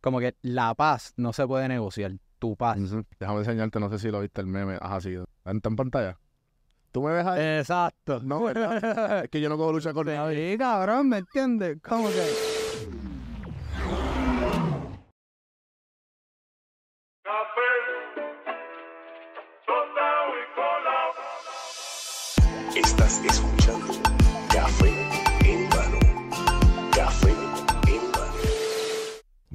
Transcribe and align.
como 0.00 0.20
que 0.20 0.36
la 0.42 0.74
paz 0.74 1.12
no 1.16 1.32
se 1.32 1.46
puede 1.46 1.68
negociar. 1.68 2.12
Tu 2.38 2.56
paz. 2.56 2.78
Déjame 3.18 3.40
enseñarte, 3.40 3.78
no 3.80 3.90
sé 3.90 3.98
si 3.98 4.10
lo 4.10 4.20
viste 4.20 4.40
el 4.40 4.46
meme. 4.46 4.78
Ajá, 4.80 5.00
sí. 5.02 5.14
¿Está 5.44 5.68
en 5.68 5.76
pantalla? 5.76 6.18
¿Tú 6.90 7.02
me 7.02 7.12
ves 7.12 7.26
ahí? 7.26 7.58
Exacto. 7.58 8.20
No, 8.22 8.42
¿verdad? 8.42 9.24
es 9.24 9.30
que 9.30 9.40
yo 9.42 9.50
no 9.50 9.58
cojo 9.58 9.72
lucha 9.72 9.92
con 9.92 10.06
nadie. 10.06 10.52
Sí, 10.52 10.58
cabrón, 10.58 11.10
¿me 11.10 11.18
entiendes? 11.18 11.78
¿Cómo 11.82 12.08
que? 12.08 13.19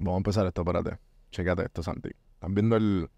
Vamos 0.05 0.17
a 0.17 0.19
empezar 0.19 0.45
esto, 0.45 0.61
espérate. 0.61 0.97
Chequate 1.31 1.63
esto, 1.65 1.81
Santi. 1.81 2.09
¿Están 2.35 2.53
viendo 2.53 2.75
el... 2.75 3.09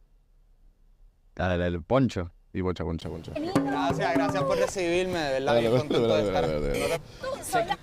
El, 1.35 1.61
el 1.61 1.83
poncho. 1.83 2.31
Y 2.53 2.63
poncha, 2.63 2.85
poncha, 2.85 3.09
poncha. 3.09 3.33
Gracias, 3.33 4.13
gracias 4.13 4.43
por 4.43 4.57
recibirme, 4.57 5.19
de 5.19 5.31
verdad, 5.33 5.59
bien 5.59 5.71
contento 5.71 6.07
dale, 6.07 6.23
de 6.61 6.85
estar. 6.85 7.77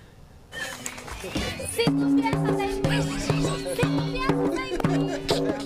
Si 1.71 1.85
tú 1.85 2.17
piensas 2.17 2.61
en 2.61 2.83
mí, 2.83 3.03
si 3.03 3.43
tú 3.43 3.55
piensas 3.77 3.79
en 3.79 4.13
mí, 4.13 4.21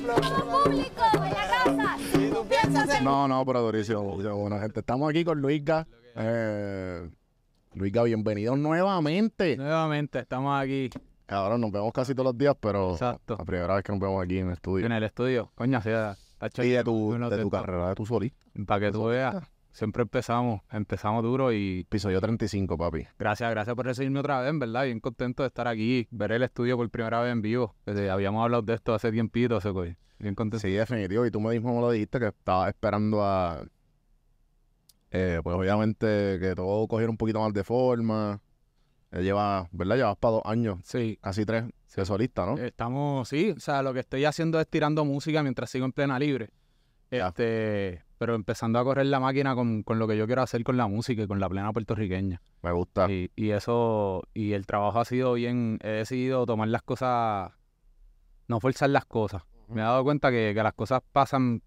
como 0.02 0.64
público 0.64 1.02
en 1.14 1.20
la 1.22 1.48
casa, 1.48 1.96
si 2.12 2.30
tú 2.30 2.44
piensas 2.48 2.98
en 2.98 3.04
No, 3.04 3.28
no, 3.28 3.46
pero 3.46 3.62
durísimo. 3.62 4.02
durísimo. 4.02 4.36
Bueno, 4.36 4.58
gente, 4.58 4.80
estamos 4.80 5.08
aquí 5.08 5.24
con 5.24 5.40
Luisga. 5.40 5.86
Eh, 6.16 7.08
Luisga, 7.74 8.02
bienvenido 8.02 8.56
nuevamente. 8.56 9.56
Nuevamente, 9.56 10.18
estamos 10.18 10.60
aquí 10.60 10.90
Cabrón, 11.28 11.60
nos 11.60 11.70
vemos 11.70 11.92
casi 11.92 12.14
todos 12.14 12.24
los 12.32 12.38
días, 12.38 12.56
pero 12.58 12.92
Exacto. 12.92 13.36
la 13.38 13.44
primera 13.44 13.74
vez 13.74 13.84
que 13.84 13.92
nos 13.92 14.00
vemos 14.00 14.24
aquí 14.24 14.38
en 14.38 14.46
el 14.46 14.52
estudio. 14.54 14.86
en 14.86 14.92
el 14.92 15.02
estudio. 15.02 15.52
Coño, 15.54 15.80
sí, 15.82 15.90
está 15.90 16.64
Y 16.64 16.70
de 16.70 16.82
tu, 16.82 17.12
de 17.12 17.42
tu 17.42 17.50
carrera, 17.50 17.90
de 17.90 17.94
tu 17.94 18.06
solista. 18.06 18.38
Para 18.66 18.80
que 18.86 18.92
tú 18.92 19.04
veas, 19.04 19.36
siempre 19.70 20.02
empezamos, 20.04 20.62
empezamos 20.72 21.22
duro 21.22 21.52
y 21.52 21.80
Episodio 21.80 22.18
35, 22.22 22.78
papi. 22.78 23.06
gracias, 23.18 23.50
gracias 23.50 23.76
por 23.76 23.84
recibirme 23.84 24.20
otra 24.20 24.40
vez, 24.40 24.48
en 24.48 24.58
verdad, 24.58 24.84
bien 24.86 25.00
contento 25.00 25.42
de 25.42 25.48
estar 25.48 25.68
aquí, 25.68 26.08
ver 26.10 26.32
el 26.32 26.42
estudio 26.44 26.78
por 26.78 26.88
primera 26.88 27.20
vez 27.20 27.30
en 27.30 27.42
vivo. 27.42 27.74
Desde- 27.84 28.08
habíamos 28.08 28.42
hablado 28.42 28.62
de 28.62 28.72
esto 28.74 28.94
hace 28.94 29.12
tiempito, 29.12 29.60
se 29.60 29.70
coge. 29.70 29.98
Bien 30.18 30.34
contento. 30.34 30.66
Sí, 30.66 30.72
definitivo. 30.72 31.26
Y 31.26 31.30
tú 31.30 31.40
me 31.42 31.50
mismo 31.50 31.74
me 31.74 31.80
lo 31.82 31.90
dijiste 31.90 32.18
que 32.18 32.28
estabas 32.28 32.68
esperando 32.68 33.22
a. 33.22 33.62
eh, 35.10 35.40
pues 35.42 35.54
obviamente 35.56 36.38
que 36.40 36.54
todo 36.54 36.86
cogiera 36.88 37.10
un 37.10 37.16
poquito 37.18 37.40
más 37.40 37.52
de 37.52 37.64
forma. 37.64 38.40
Lleva, 39.10 39.68
¿verdad? 39.72 39.96
Llevas 39.96 40.16
para 40.18 40.32
dos 40.32 40.42
años, 40.44 40.80
Sí, 40.84 41.18
casi 41.20 41.46
tres, 41.46 41.64
de 41.96 42.04
solista, 42.04 42.46
¿no? 42.46 42.58
Estamos, 42.58 43.28
sí, 43.28 43.54
o 43.56 43.60
sea, 43.60 43.82
lo 43.82 43.92
que 43.94 44.00
estoy 44.00 44.24
haciendo 44.24 44.60
es 44.60 44.68
tirando 44.68 45.04
música 45.04 45.42
mientras 45.42 45.70
sigo 45.70 45.84
en 45.86 45.92
plena 45.92 46.18
libre. 46.18 46.50
Este, 47.10 48.04
pero 48.18 48.34
empezando 48.34 48.78
a 48.78 48.84
correr 48.84 49.06
la 49.06 49.18
máquina 49.18 49.54
con, 49.54 49.82
con 49.82 49.98
lo 49.98 50.06
que 50.06 50.16
yo 50.16 50.26
quiero 50.26 50.42
hacer 50.42 50.62
con 50.62 50.76
la 50.76 50.86
música 50.86 51.22
y 51.22 51.26
con 51.26 51.40
la 51.40 51.48
plena 51.48 51.72
puertorriqueña. 51.72 52.42
Me 52.62 52.72
gusta. 52.72 53.10
Y, 53.10 53.30
y 53.34 53.50
eso, 53.50 54.22
y 54.34 54.52
el 54.52 54.66
trabajo 54.66 55.00
ha 55.00 55.04
sido 55.04 55.32
bien, 55.34 55.78
he 55.82 55.88
decidido 55.88 56.44
tomar 56.44 56.68
las 56.68 56.82
cosas, 56.82 57.52
no 58.46 58.60
forzar 58.60 58.90
las 58.90 59.06
cosas. 59.06 59.42
Me 59.68 59.80
he 59.80 59.84
dado 59.84 60.04
cuenta 60.04 60.30
que, 60.30 60.52
que 60.54 60.62
las 60.62 60.74
cosas 60.74 61.02
pasan 61.12 61.62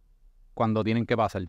cuando 0.54 0.84
tienen 0.84 1.06
que 1.06 1.18
pasar. 1.18 1.44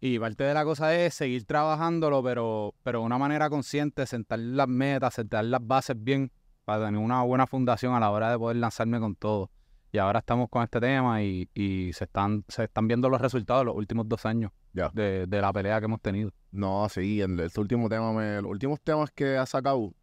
Y 0.00 0.18
parte 0.18 0.44
de 0.44 0.54
la 0.54 0.64
cosa 0.64 0.94
es 0.94 1.14
seguir 1.14 1.44
trabajándolo, 1.44 2.22
pero, 2.22 2.74
pero 2.84 3.00
de 3.00 3.06
una 3.06 3.18
manera 3.18 3.50
consciente, 3.50 4.06
sentar 4.06 4.38
las 4.38 4.68
metas, 4.68 5.14
sentar 5.14 5.44
las 5.44 5.66
bases 5.66 5.96
bien, 5.98 6.30
para 6.64 6.86
tener 6.86 7.00
una 7.00 7.22
buena 7.22 7.46
fundación 7.46 7.94
a 7.94 8.00
la 8.00 8.10
hora 8.10 8.30
de 8.30 8.38
poder 8.38 8.58
lanzarme 8.58 9.00
con 9.00 9.16
todo. 9.16 9.50
Y 9.90 9.98
ahora 9.98 10.18
estamos 10.18 10.50
con 10.50 10.62
este 10.62 10.80
tema 10.80 11.22
y, 11.22 11.48
y 11.54 11.92
se 11.94 12.04
están, 12.04 12.44
se 12.46 12.64
están 12.64 12.86
viendo 12.86 13.08
los 13.08 13.20
resultados 13.20 13.62
de 13.62 13.64
los 13.66 13.74
últimos 13.74 14.06
dos 14.06 14.26
años 14.26 14.52
de, 14.72 15.26
de 15.26 15.40
la 15.40 15.52
pelea 15.52 15.80
que 15.80 15.86
hemos 15.86 16.00
tenido. 16.00 16.30
No, 16.52 16.88
sí, 16.88 17.20
el, 17.20 17.40
este 17.40 17.58
último 17.58 17.88
tema, 17.88 18.12
me, 18.12 18.42
los 18.42 18.50
últimos 18.50 18.80
temas 18.82 19.10
que 19.10 19.36
ha 19.38 19.46
sacado, 19.46 19.94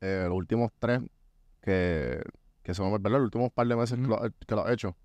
eh, 0.00 0.24
los 0.26 0.36
últimos 0.36 0.72
tres 0.78 1.02
que, 1.60 2.22
que 2.62 2.74
son, 2.74 2.90
¿verdad? 2.90 3.18
Los 3.18 3.26
últimos 3.26 3.52
par 3.52 3.66
de 3.66 3.76
meses 3.76 3.98
que, 3.98 4.06
lo, 4.06 4.18
que 4.46 4.54
lo 4.54 4.66
he 4.66 4.72
hecho, 4.72 4.96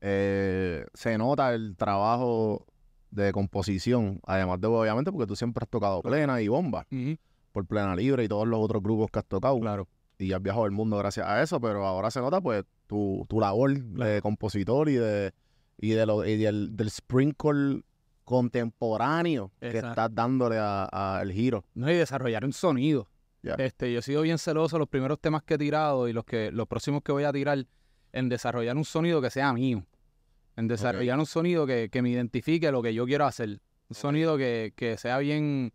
eh, 0.00 0.86
se 0.94 1.18
nota 1.18 1.52
el 1.52 1.76
trabajo 1.76 2.64
de 3.10 3.32
composición, 3.32 4.20
además 4.26 4.60
de, 4.60 4.66
obviamente, 4.68 5.10
porque 5.12 5.26
tú 5.26 5.34
siempre 5.36 5.62
has 5.64 5.68
tocado 5.68 6.02
plena 6.02 6.40
y 6.42 6.48
bomba, 6.48 6.86
por 7.52 7.66
plena 7.66 7.96
libre 7.96 8.24
y 8.24 8.28
todos 8.28 8.46
los 8.46 8.60
otros 8.60 8.82
grupos 8.82 9.10
que 9.10 9.18
has 9.20 9.24
tocado. 9.26 9.58
Claro. 9.60 9.88
y 10.18 10.32
has 10.32 10.42
viajado 10.42 10.66
el 10.66 10.72
mundo 10.72 10.96
gracias 10.98 11.26
a 11.26 11.40
eso, 11.42 11.60
pero 11.60 11.86
ahora 11.86 12.10
se 12.10 12.20
nota 12.20 12.40
pues 12.40 12.64
tu, 12.88 13.24
tu 13.28 13.38
labor 13.40 13.72
de 13.78 14.20
compositor 14.20 14.88
y 14.88 14.94
de 14.96 15.32
y 15.80 15.90
de 15.90 16.06
lo, 16.06 16.24
y 16.26 16.36
del, 16.36 16.76
del 16.76 16.90
sprinkle 16.90 17.82
contemporáneo 18.24 19.52
que 19.60 19.78
estás 19.90 20.14
dándole 20.14 20.58
a- 20.58 20.88
a 20.90 21.22
el 21.22 21.32
giro. 21.32 21.64
No, 21.74 21.90
y 21.90 21.94
desarrollar 21.94 22.44
un 22.44 22.52
sonido. 22.52 23.08
Este, 23.58 23.92
yo 23.92 24.00
he 24.00 24.02
sido 24.02 24.22
bien 24.22 24.38
celoso 24.38 24.78
los 24.78 24.88
primeros 24.88 25.20
temas 25.20 25.42
que 25.44 25.54
he 25.54 25.58
tirado 25.58 26.08
y 26.08 26.12
los 26.12 26.24
que 26.24 26.50
los 26.50 26.66
próximos 26.66 27.02
que 27.02 27.12
voy 27.12 27.24
a 27.24 27.32
tirar 27.32 27.64
en 28.12 28.28
desarrollar 28.28 28.76
un 28.76 28.84
sonido 28.84 29.20
que 29.22 29.30
sea 29.30 29.52
mío. 29.52 29.84
En 30.58 30.66
desarrollar 30.68 31.18
un 31.18 31.26
sonido 31.26 31.66
que, 31.66 31.88
que 31.90 32.02
me 32.02 32.10
identifique 32.10 32.70
lo 32.72 32.82
que 32.82 32.92
yo 32.92 33.06
quiero 33.06 33.24
hacer. 33.26 33.60
Un 33.88 33.94
sonido 33.94 34.36
que, 34.36 34.72
que 34.76 34.96
sea 34.96 35.18
bien 35.18 35.72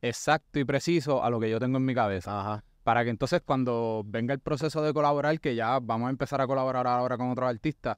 exacto 0.00 0.58
y 0.58 0.64
preciso 0.64 1.22
a 1.24 1.30
lo 1.30 1.40
que 1.40 1.50
yo 1.50 1.58
tengo 1.58 1.78
en 1.78 1.84
mi 1.84 1.94
cabeza. 1.94 2.40
Ajá. 2.40 2.64
Para 2.84 3.04
que 3.04 3.10
entonces 3.10 3.42
cuando 3.44 4.02
venga 4.06 4.32
el 4.34 4.40
proceso 4.40 4.82
de 4.82 4.92
colaborar, 4.92 5.38
que 5.40 5.54
ya 5.54 5.78
vamos 5.80 6.06
a 6.06 6.10
empezar 6.10 6.40
a 6.40 6.46
colaborar 6.46 6.86
ahora 6.86 7.16
con 7.16 7.30
otros 7.30 7.48
artistas, 7.48 7.96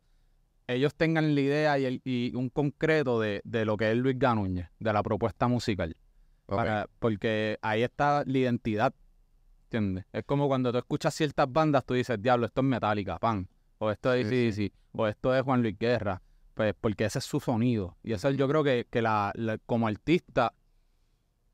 ellos 0.67 0.95
tengan 0.95 1.34
la 1.34 1.41
idea 1.43 1.79
y, 1.79 1.84
el- 1.84 2.03
y 2.05 2.34
un 2.34 2.49
concreto 2.49 3.21
de, 3.21 3.41
de 3.45 3.65
lo 3.67 3.77
que 3.77 3.91
es 3.91 3.97
Luis 3.97 4.19
Ganúñez, 4.19 4.69
de 4.79 4.93
la 4.93 5.03
propuesta 5.03 5.47
musical. 5.49 5.95
Para- 6.47 6.89
porque 6.99 7.59
ahí 7.63 7.83
está 7.83 8.25
la 8.27 8.39
identidad, 8.39 8.95
¿entiendes? 9.65 10.05
Es 10.13 10.25
como 10.25 10.49
cuando 10.49 10.73
tú 10.73 10.79
escuchas 10.79 11.15
ciertas 11.15 11.51
bandas, 11.53 11.84
tú 11.84 11.95
dices, 11.95 12.21
diablo, 12.21 12.47
esto 12.47 12.61
es 12.63 12.67
Metallica, 12.67 13.19
pan, 13.19 13.49
o 13.79 13.91
esto 13.91 14.12
es 14.12 14.29
Sí, 14.29 14.49
AC/DC, 14.49 14.73
o 14.93 15.07
esto 15.07 15.35
es 15.35 15.43
Juan 15.43 15.62
Luis 15.62 15.79
Guerra, 15.79 16.23
pues 16.55 16.75
porque 16.81 17.05
ese 17.05 17.19
es 17.19 17.25
su 17.25 17.41
sonido. 17.41 17.97
Y 18.03 18.12
eso 18.12 18.31
yo 18.31 18.49
creo 18.49 18.62
que, 18.65 18.87
que 18.91 19.03
la, 19.03 19.33
la- 19.35 19.59
como 19.59 19.87
artista 19.89 20.53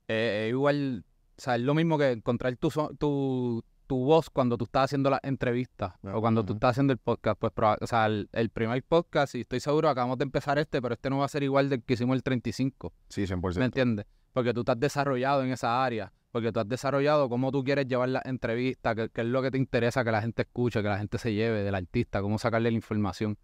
eh, 0.09 0.47
es 0.47 0.51
igual, 0.51 1.05
o 1.39 1.41
sea, 1.41 1.57
es 1.57 1.63
lo 1.63 1.75
mismo 1.75 1.99
que 1.99 2.11
encontrar 2.13 2.57
tu, 2.57 2.71
tu, 2.99 3.65
tu 3.87 3.97
voz 4.05 4.31
cuando 4.31 4.57
tú 4.59 4.65
estás 4.65 4.85
haciendo 4.85 5.11
las 5.11 5.21
entrevistas 5.23 5.95
o 6.03 6.21
cuando 6.21 6.45
tú 6.45 6.55
estás 6.55 6.73
haciendo 6.73 6.93
el 6.93 6.99
podcast. 6.99 7.39
Pues, 7.41 7.53
o 7.81 7.87
sea, 7.87 8.07
el, 8.07 8.29
el 8.33 8.51
primer 8.51 8.83
podcast, 8.85 9.35
y 9.35 9.41
estoy 9.43 9.61
seguro, 9.61 9.89
acabamos 9.89 10.19
de 10.19 10.25
empezar 10.25 10.59
este, 10.59 10.83
pero 10.83 10.95
este 10.95 11.11
no 11.11 11.19
va 11.19 11.25
a 11.27 11.29
ser 11.29 11.43
igual 11.43 11.69
del 11.69 11.83
que 11.83 11.95
hicimos 11.95 12.17
el 12.17 12.23
35. 12.23 12.93
Sí, 13.09 13.23
100%. 13.27 13.59
¿Me 13.59 13.65
entiendes? 13.67 14.07
Porque 14.33 14.53
tú 14.55 14.63
has 14.67 14.79
desarrollado 14.79 15.43
en 15.43 15.51
esa 15.53 15.85
área, 15.85 16.13
porque 16.31 16.53
tú 16.53 16.61
has 16.61 16.69
desarrollado 16.69 17.29
cómo 17.29 17.51
tú 17.51 17.65
quieres 17.65 17.87
llevar 17.87 18.09
la 18.09 18.23
entrevista, 18.25 18.95
qué, 18.95 19.09
qué 19.09 19.23
es 19.23 19.27
lo 19.27 19.43
que 19.43 19.51
te 19.51 19.59
interesa 19.59 20.05
que 20.05 20.13
la 20.13 20.23
gente 20.23 20.43
escuche, 20.43 20.83
que 20.83 20.89
la 20.89 20.99
gente 20.99 21.19
se 21.19 21.33
lleve 21.33 21.63
del 21.63 21.75
artista, 21.75 22.23
cómo 22.23 22.39
sacarle 22.39 22.71
la 22.71 22.77
información. 22.77 23.37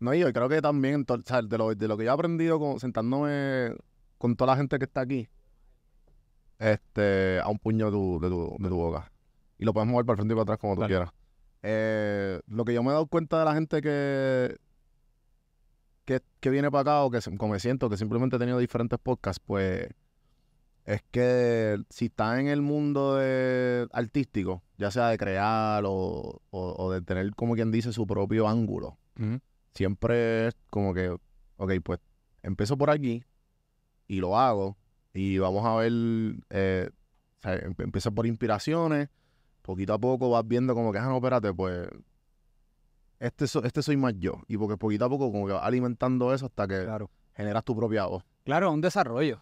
No, 0.00 0.14
y 0.14 0.20
yo 0.20 0.32
creo 0.32 0.48
que 0.48 0.62
también, 0.62 1.04
o 1.08 1.18
sea, 1.24 1.42
de, 1.42 1.58
lo, 1.58 1.74
de 1.74 1.88
lo 1.88 1.96
que 1.96 2.04
yo 2.04 2.10
he 2.10 2.14
aprendido 2.14 2.58
con, 2.58 2.80
sentándome 2.80 3.74
con 4.18 4.36
toda 4.36 4.52
la 4.52 4.56
gente 4.56 4.78
que 4.78 4.84
está 4.84 5.02
aquí, 5.02 5.28
este, 6.58 7.40
a 7.40 7.48
un 7.48 7.58
puño 7.58 7.86
de 7.86 7.92
tu, 7.92 8.20
de 8.20 8.28
tu, 8.28 8.56
de 8.58 8.68
tu 8.68 8.76
boca. 8.76 9.10
Y 9.58 9.64
lo 9.64 9.72
puedes 9.72 9.88
mover 9.88 10.06
para 10.06 10.14
el 10.14 10.18
frente 10.18 10.34
y 10.34 10.36
para 10.36 10.42
atrás 10.42 10.58
como 10.58 10.76
tú 10.76 10.86
quieras. 10.86 11.10
Eh, 11.62 12.40
lo 12.46 12.64
que 12.64 12.72
yo 12.72 12.82
me 12.82 12.90
he 12.90 12.92
dado 12.92 13.06
cuenta 13.06 13.38
de 13.38 13.44
la 13.44 13.54
gente 13.54 13.82
que, 13.82 14.56
que, 16.06 16.20
que 16.40 16.50
viene 16.50 16.70
para 16.70 16.80
acá 16.80 17.02
o 17.02 17.10
que 17.10 17.20
como 17.36 17.52
me 17.52 17.60
siento, 17.60 17.90
que 17.90 17.98
simplemente 17.98 18.36
he 18.36 18.38
tenido 18.38 18.58
diferentes 18.58 18.98
podcasts, 18.98 19.42
pues 19.44 19.88
es 20.94 21.02
que 21.10 21.76
si 21.88 22.06
está 22.06 22.40
en 22.40 22.48
el 22.48 22.62
mundo 22.62 23.16
de 23.16 23.86
artístico, 23.92 24.62
ya 24.78 24.90
sea 24.90 25.08
de 25.08 25.18
crear 25.18 25.84
o, 25.86 26.40
o- 26.50 26.74
o 26.78 26.92
de 26.92 27.00
tener, 27.02 27.34
como 27.34 27.54
quien 27.54 27.70
dice, 27.70 27.92
su 27.92 28.06
propio 28.06 28.48
ángulo, 28.48 28.98
siempre 29.74 30.48
es 30.48 30.56
como 30.70 30.92
que, 30.94 31.10
ok, 31.56 31.72
pues 31.84 32.00
empiezo 32.42 32.76
por 32.76 32.90
aquí 32.90 33.22
y 34.08 34.16
lo 34.20 34.36
hago 34.38 34.76
y 35.14 35.38
vamos 35.38 35.64
a 35.64 35.76
ver, 35.76 35.92
eh, 36.50 36.90
o 37.38 37.40
sea, 37.42 37.54
em- 37.56 37.74
empieza 37.78 38.10
por 38.10 38.26
inspiraciones, 38.26 39.08
poquito 39.62 39.92
a 39.94 39.98
poco 39.98 40.30
vas 40.30 40.46
viendo 40.46 40.74
como 40.74 40.90
que, 40.92 40.98
ah, 40.98 41.06
no, 41.06 41.16
espérate, 41.16 41.52
pues 41.54 41.88
este, 43.18 43.46
so- 43.46 43.62
este 43.64 43.82
soy 43.82 43.96
más 43.96 44.14
yo 44.18 44.40
y 44.48 44.56
porque 44.56 44.76
poquito 44.76 45.04
a 45.04 45.08
poco 45.08 45.30
como 45.30 45.46
que 45.46 45.52
vas 45.52 45.64
alimentando 45.64 46.32
eso 46.32 46.46
hasta 46.46 46.66
que 46.66 46.84
Claro. 46.84 47.10
generas 47.34 47.64
tu 47.64 47.76
propia 47.76 48.06
voz. 48.06 48.24
Claro, 48.44 48.72
un 48.72 48.80
desarrollo. 48.80 49.40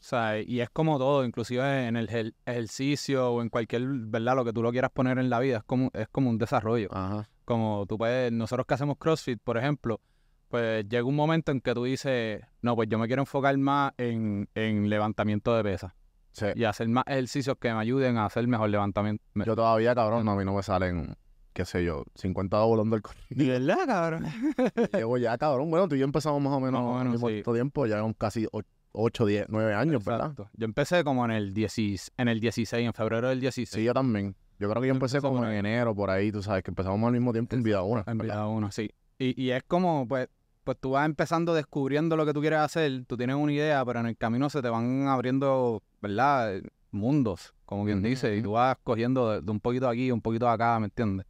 O 0.00 0.02
sea, 0.02 0.40
y 0.40 0.60
es 0.60 0.70
como 0.70 0.98
todo, 0.98 1.24
inclusive 1.26 1.86
en 1.86 1.96
el 1.96 2.08
ejer- 2.08 2.34
ejercicio 2.46 3.32
o 3.32 3.42
en 3.42 3.50
cualquier, 3.50 3.82
¿verdad? 3.86 4.34
Lo 4.34 4.44
que 4.46 4.52
tú 4.52 4.62
lo 4.62 4.72
quieras 4.72 4.90
poner 4.92 5.18
en 5.18 5.28
la 5.28 5.38
vida, 5.40 5.58
es 5.58 5.62
como, 5.64 5.90
es 5.92 6.08
como 6.08 6.30
un 6.30 6.38
desarrollo. 6.38 6.88
Ajá. 6.90 7.28
Como 7.44 7.84
tú 7.86 7.98
puedes, 7.98 8.32
nosotros 8.32 8.66
que 8.66 8.74
hacemos 8.74 8.96
CrossFit, 8.98 9.40
por 9.42 9.58
ejemplo, 9.58 10.00
pues 10.48 10.88
llega 10.88 11.04
un 11.04 11.16
momento 11.16 11.52
en 11.52 11.60
que 11.60 11.74
tú 11.74 11.84
dices, 11.84 12.40
no, 12.62 12.74
pues 12.76 12.88
yo 12.88 12.98
me 12.98 13.06
quiero 13.08 13.22
enfocar 13.22 13.56
más 13.58 13.92
en, 13.98 14.48
en 14.54 14.88
levantamiento 14.88 15.54
de 15.54 15.62
pesas 15.62 15.92
Sí. 16.32 16.46
y 16.54 16.64
hacer 16.64 16.88
más 16.88 17.04
ejercicios 17.08 17.56
que 17.60 17.72
me 17.72 17.80
ayuden 17.80 18.16
a 18.16 18.24
hacer 18.24 18.46
mejor 18.46 18.70
levantamiento. 18.70 19.22
Yo 19.34 19.54
todavía, 19.56 19.94
cabrón, 19.94 20.24
no, 20.24 20.32
a 20.32 20.36
mí 20.36 20.44
no 20.44 20.54
me 20.54 20.62
salen 20.62 21.14
qué 21.52 21.64
sé 21.64 21.84
yo, 21.84 22.04
50 22.14 22.58
volando 22.60 22.94
el 22.96 23.02
¿De 23.30 23.48
verdad, 23.48 23.84
cabrón? 23.86 24.24
Llevo 24.94 25.18
ya, 25.18 25.36
cabrón. 25.36 25.68
Bueno, 25.70 25.88
tú 25.88 25.96
y 25.96 25.98
yo 25.98 26.04
empezamos 26.04 26.40
más 26.40 26.52
o 26.52 26.60
menos 26.60 26.80
Más 26.80 26.88
o 26.88 26.92
al 26.92 26.98
menos, 27.08 27.12
mismo 27.14 27.28
sí. 27.28 27.42
tiempo, 27.52 27.84
ya 27.86 27.96
llevamos 27.96 28.16
casi 28.16 28.46
8, 28.92 29.26
10, 29.26 29.46
9 29.48 29.74
años, 29.74 30.04
¿verdad? 30.04 30.34
Yo 30.36 30.64
empecé 30.64 31.04
como 31.04 31.24
en 31.24 31.30
el, 31.30 31.54
16, 31.54 32.12
en 32.16 32.28
el 32.28 32.40
16, 32.40 32.86
en 32.86 32.92
febrero 32.92 33.28
del 33.28 33.40
16. 33.40 33.68
Sí, 33.68 33.84
yo 33.84 33.94
también. 33.94 34.34
Yo 34.58 34.68
creo 34.68 34.82
que 34.82 34.88
yo 34.88 34.94
empecé 34.94 35.20
como 35.20 35.44
en 35.44 35.52
enero, 35.52 35.94
por 35.94 36.10
ahí, 36.10 36.30
tú 36.30 36.42
sabes, 36.42 36.62
que 36.62 36.70
empezamos 36.70 37.06
al 37.06 37.12
mismo 37.12 37.32
tiempo 37.32 37.56
en 37.56 37.62
Vida 37.62 37.82
Una. 37.82 38.04
En 38.06 38.18
¿verdad? 38.18 38.34
vida 38.34 38.46
uno, 38.48 38.70
sí. 38.70 38.90
Y, 39.18 39.40
y 39.40 39.50
es 39.52 39.62
como, 39.62 40.06
pues, 40.06 40.28
pues 40.64 40.76
tú 40.78 40.90
vas 40.90 41.06
empezando 41.06 41.54
descubriendo 41.54 42.16
lo 42.16 42.26
que 42.26 42.34
tú 42.34 42.40
quieres 42.40 42.58
hacer, 42.58 43.04
tú 43.06 43.16
tienes 43.16 43.36
una 43.36 43.52
idea, 43.52 43.84
pero 43.84 44.00
en 44.00 44.06
el 44.06 44.16
camino 44.16 44.50
se 44.50 44.60
te 44.60 44.68
van 44.68 45.08
abriendo, 45.08 45.82
¿verdad? 46.02 46.60
Mundos, 46.90 47.54
como 47.64 47.84
quien 47.84 48.02
dice, 48.02 48.36
y 48.36 48.42
tú 48.42 48.52
vas 48.52 48.76
cogiendo 48.82 49.30
de, 49.30 49.40
de 49.40 49.50
un 49.50 49.60
poquito 49.60 49.88
aquí, 49.88 50.10
un 50.10 50.20
poquito 50.20 50.48
acá, 50.48 50.78
¿me 50.78 50.86
entiendes? 50.86 51.26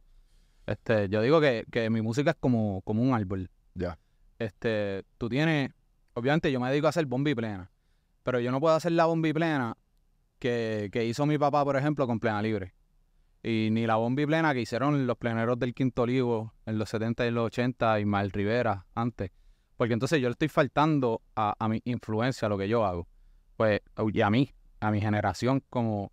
Este, 0.65 1.09
yo 1.09 1.21
digo 1.21 1.41
que, 1.41 1.65
que 1.71 1.89
mi 1.89 2.01
música 2.01 2.31
es 2.31 2.37
como, 2.39 2.81
como 2.81 3.01
un 3.01 3.13
árbol. 3.13 3.49
Ya. 3.73 3.97
Este, 4.39 5.03
tú 5.17 5.29
tienes, 5.29 5.71
obviamente 6.13 6.51
yo 6.51 6.59
me 6.59 6.69
dedico 6.69 6.87
a 6.87 6.89
hacer 6.89 7.05
bomba 7.05 7.29
y 7.29 7.35
plena, 7.35 7.71
pero 8.23 8.39
yo 8.39 8.51
no 8.51 8.59
puedo 8.59 8.75
hacer 8.75 8.91
la 8.91 9.05
bomba 9.05 9.27
y 9.27 9.33
plena 9.33 9.77
que, 10.39 10.89
que 10.91 11.05
hizo 11.05 11.25
mi 11.25 11.37
papá, 11.37 11.63
por 11.63 11.75
ejemplo, 11.75 12.07
con 12.07 12.19
plena 12.19 12.41
libre. 12.41 12.73
Y 13.43 13.69
ni 13.71 13.87
la 13.87 13.95
bomba 13.95 14.21
y 14.21 14.25
plena 14.25 14.53
que 14.53 14.61
hicieron 14.61 15.07
los 15.07 15.17
pleneros 15.17 15.57
del 15.57 15.73
Quinto 15.73 16.03
Olivo 16.03 16.53
en 16.65 16.77
los 16.77 16.89
70 16.89 17.25
y 17.25 17.31
los 17.31 17.47
80 17.47 17.99
y 17.99 18.05
Mal 18.05 18.31
Rivera 18.31 18.85
antes. 18.93 19.31
Porque 19.77 19.93
entonces 19.93 20.21
yo 20.21 20.27
le 20.27 20.33
estoy 20.33 20.47
faltando 20.47 21.23
a, 21.35 21.55
a 21.57 21.67
mi 21.67 21.81
influencia, 21.85 22.45
a 22.45 22.49
lo 22.49 22.57
que 22.57 22.67
yo 22.67 22.85
hago. 22.85 23.07
Pues, 23.57 23.81
y 24.13 24.21
a 24.21 24.29
mí, 24.29 24.53
a 24.79 24.91
mi 24.91 25.01
generación, 25.01 25.63
como 25.69 26.11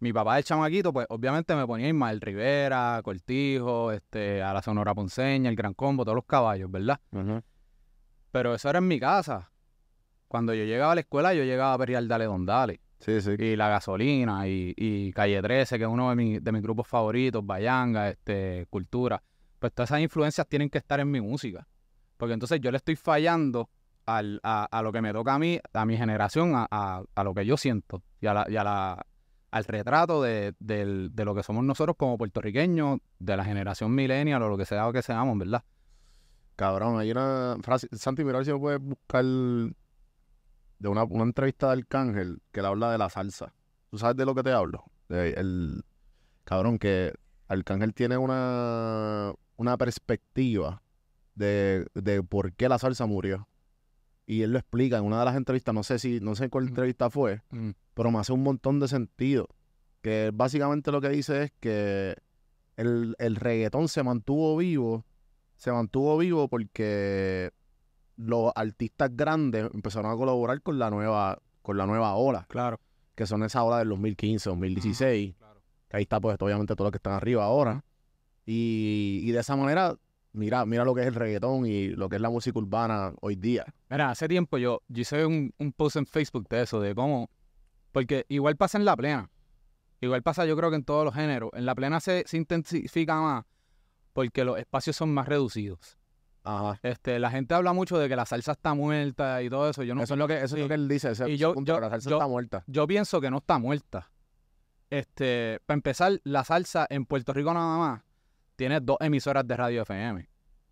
mi 0.00 0.12
papá 0.12 0.38
es 0.38 0.46
chamaquito, 0.46 0.92
pues 0.92 1.06
obviamente 1.10 1.54
me 1.54 1.66
ponía 1.66 1.88
Ismael 1.88 2.20
Rivera, 2.20 3.00
Cortijo, 3.04 3.92
este, 3.92 4.42
a 4.42 4.52
la 4.54 4.62
Sonora 4.62 4.94
Ponceña, 4.94 5.50
el 5.50 5.56
Gran 5.56 5.74
Combo, 5.74 6.04
todos 6.04 6.16
los 6.16 6.24
caballos, 6.24 6.70
¿verdad? 6.70 7.00
Pero 8.30 8.54
eso 8.54 8.68
era 8.70 8.78
en 8.78 8.88
mi 8.88 9.00
casa. 9.00 9.50
Cuando 10.28 10.54
yo 10.54 10.64
llegaba 10.64 10.92
a 10.92 10.94
la 10.94 11.00
escuela, 11.00 11.34
yo 11.34 11.42
llegaba 11.44 11.74
a 11.74 11.78
Perial 11.78 12.06
Dale 12.08 12.24
Don 12.26 12.46
Dale. 12.46 12.80
Sí, 13.00 13.20
sí. 13.20 13.30
Y 13.38 13.56
La 13.56 13.68
Gasolina, 13.68 14.46
y, 14.46 14.74
y 14.76 15.12
Calle 15.12 15.40
13, 15.42 15.78
que 15.78 15.84
es 15.84 15.90
uno 15.90 16.10
de, 16.10 16.16
mi- 16.16 16.38
de 16.38 16.52
mis 16.52 16.62
grupos 16.62 16.86
favoritos, 16.86 17.44
Bayanga, 17.44 18.10
este, 18.10 18.66
Cultura. 18.70 19.22
Pues 19.58 19.72
todas 19.72 19.90
esas 19.90 20.00
influencias 20.00 20.46
tienen 20.46 20.70
que 20.70 20.78
estar 20.78 21.00
en 21.00 21.10
mi 21.10 21.20
música. 21.20 21.66
Porque 22.16 22.34
entonces 22.34 22.60
yo 22.60 22.70
le 22.70 22.76
estoy 22.76 22.96
fallando 22.96 23.70
al, 24.06 24.38
a, 24.42 24.64
a 24.70 24.82
lo 24.82 24.92
que 24.92 25.00
me 25.00 25.12
toca 25.12 25.34
a 25.34 25.38
mí, 25.38 25.58
a 25.72 25.84
mi 25.86 25.96
generación, 25.96 26.54
a, 26.54 26.66
a- 26.70 27.02
a 27.14 27.24
lo 27.24 27.34
que 27.34 27.44
yo 27.46 27.56
siento 27.56 28.02
y, 28.20 28.26
a 28.26 28.34
la, 28.34 28.46
y 28.48 28.56
a 28.56 28.64
la- 28.64 29.06
al 29.50 29.64
retrato 29.64 30.22
de, 30.22 30.54
del- 30.60 31.10
de 31.12 31.24
lo 31.24 31.34
que 31.34 31.42
somos 31.42 31.64
nosotros 31.64 31.96
como 31.98 32.16
puertorriqueños, 32.18 32.98
de 33.18 33.36
la 33.36 33.44
generación 33.44 33.92
millennial 33.94 34.42
o 34.42 34.48
lo 34.48 34.56
que 34.58 34.64
sea 34.66 34.90
que 34.92 35.02
seamos, 35.02 35.36
¿verdad? 35.38 35.64
Cabrón, 36.60 36.98
hay 36.98 37.10
una 37.10 37.56
frase. 37.62 37.88
Santi, 37.92 38.22
mira 38.22 38.44
si 38.44 38.52
me 38.52 38.58
puedes 38.58 38.82
buscar 38.82 39.24
de 39.24 39.72
una, 40.82 41.04
una 41.04 41.22
entrevista 41.22 41.68
de 41.68 41.72
Arcángel 41.80 42.42
que 42.52 42.60
le 42.60 42.68
habla 42.68 42.92
de 42.92 42.98
la 42.98 43.08
salsa. 43.08 43.54
¿Tú 43.90 43.96
sabes 43.96 44.14
de 44.18 44.26
lo 44.26 44.34
que 44.34 44.42
te 44.42 44.52
hablo? 44.52 44.84
De 45.08 45.30
el 45.30 45.82
cabrón 46.44 46.78
que 46.78 47.14
Arcángel 47.48 47.94
tiene 47.94 48.18
una, 48.18 49.32
una 49.56 49.78
perspectiva 49.78 50.82
de, 51.34 51.86
de 51.94 52.22
por 52.22 52.52
qué 52.52 52.68
la 52.68 52.78
salsa 52.78 53.06
murió. 53.06 53.48
Y 54.26 54.42
él 54.42 54.52
lo 54.52 54.58
explica 54.58 54.98
en 54.98 55.04
una 55.04 55.20
de 55.20 55.24
las 55.24 55.36
entrevistas, 55.36 55.74
no 55.74 55.82
sé 55.82 55.98
si, 55.98 56.20
no 56.20 56.34
sé 56.34 56.50
cuál 56.50 56.64
Ujú. 56.64 56.72
entrevista 56.72 57.08
fue, 57.08 57.40
pero 57.94 58.10
me 58.10 58.18
hace 58.18 58.34
un 58.34 58.42
montón 58.42 58.80
de 58.80 58.88
sentido. 58.88 59.48
Que 60.02 60.30
básicamente 60.34 60.92
lo 60.92 61.00
que 61.00 61.08
dice 61.08 61.44
es 61.44 61.52
que 61.58 62.16
el, 62.76 63.16
el 63.18 63.36
reggaetón 63.36 63.88
se 63.88 64.02
mantuvo 64.02 64.58
vivo, 64.58 65.06
se 65.60 65.70
mantuvo 65.70 66.16
vivo 66.16 66.48
porque 66.48 67.50
los 68.16 68.50
artistas 68.54 69.10
grandes 69.14 69.68
empezaron 69.74 70.10
a 70.10 70.16
colaborar 70.16 70.62
con 70.62 70.78
la 70.78 70.88
nueva, 70.88 71.38
con 71.60 71.76
la 71.76 71.84
nueva 71.86 72.14
ola, 72.14 72.46
Claro. 72.48 72.80
que 73.14 73.26
son 73.26 73.42
esa 73.42 73.62
ola 73.62 73.78
del 73.80 73.90
2015, 73.90 74.48
2016, 74.48 75.34
claro. 75.36 75.60
que 75.90 75.96
ahí 75.98 76.04
está 76.04 76.18
pues 76.18 76.38
obviamente 76.40 76.74
todos 76.74 76.86
los 76.86 76.92
que 76.92 76.96
están 76.96 77.12
arriba 77.12 77.44
ahora. 77.44 77.84
Y, 78.46 79.20
y 79.22 79.32
de 79.32 79.40
esa 79.40 79.54
manera, 79.54 79.94
mira, 80.32 80.64
mira 80.64 80.82
lo 80.86 80.94
que 80.94 81.02
es 81.02 81.08
el 81.08 81.14
reggaetón 81.14 81.66
y 81.66 81.88
lo 81.88 82.08
que 82.08 82.16
es 82.16 82.22
la 82.22 82.30
música 82.30 82.58
urbana 82.58 83.12
hoy 83.20 83.36
día. 83.36 83.66
Mira, 83.90 84.08
hace 84.08 84.28
tiempo 84.28 84.56
yo, 84.56 84.80
yo 84.88 85.02
hice 85.02 85.26
un, 85.26 85.52
un 85.58 85.72
post 85.72 85.96
en 85.96 86.06
Facebook 86.06 86.48
de 86.48 86.62
eso, 86.62 86.80
de 86.80 86.94
cómo. 86.94 87.28
Porque 87.92 88.24
igual 88.28 88.56
pasa 88.56 88.78
en 88.78 88.86
la 88.86 88.96
plena. 88.96 89.28
Igual 90.00 90.22
pasa, 90.22 90.46
yo 90.46 90.56
creo 90.56 90.70
que 90.70 90.76
en 90.76 90.84
todos 90.84 91.04
los 91.04 91.14
géneros. 91.14 91.50
En 91.52 91.66
la 91.66 91.74
plena 91.74 92.00
se, 92.00 92.24
se 92.26 92.38
intensifica 92.38 93.20
más 93.20 93.44
porque 94.12 94.44
los 94.44 94.58
espacios 94.58 94.96
son 94.96 95.12
más 95.14 95.26
reducidos. 95.28 95.96
Ajá. 96.42 96.78
Este, 96.82 97.18
la 97.18 97.30
gente 97.30 97.54
habla 97.54 97.72
mucho 97.74 97.98
de 97.98 98.08
que 98.08 98.16
la 98.16 98.24
salsa 98.26 98.52
está 98.52 98.72
muerta 98.74 99.42
y 99.42 99.50
todo 99.50 99.68
eso. 99.70 99.82
Yo 99.82 99.94
no, 99.94 100.02
eso 100.02 100.14
es 100.14 100.18
lo 100.18 100.26
que, 100.26 100.36
eso 100.42 100.56
es 100.56 100.62
lo 100.62 100.68
que 100.68 100.74
él 100.74 100.88
dice, 100.88 101.10
ese 101.10 101.28
Y 101.30 101.36
yo- 101.36 101.52
punto, 101.54 101.72
yo- 101.72 101.76
que 101.76 101.80
la 101.82 101.90
salsa 101.90 102.10
yo- 102.10 102.16
está 102.16 102.26
muerta. 102.26 102.64
yo 102.66 102.86
pienso 102.86 103.20
que 103.20 103.30
no 103.30 103.38
está 103.38 103.58
muerta. 103.58 104.10
Este, 104.88 105.60
para 105.66 105.76
empezar, 105.76 106.20
la 106.24 106.44
salsa 106.44 106.86
en 106.90 107.04
Puerto 107.06 107.32
Rico 107.32 107.52
nada 107.54 107.78
más 107.78 108.02
tiene 108.56 108.80
dos 108.80 108.96
emisoras 109.00 109.46
de 109.46 109.56
radio 109.56 109.82
FM. 109.82 110.28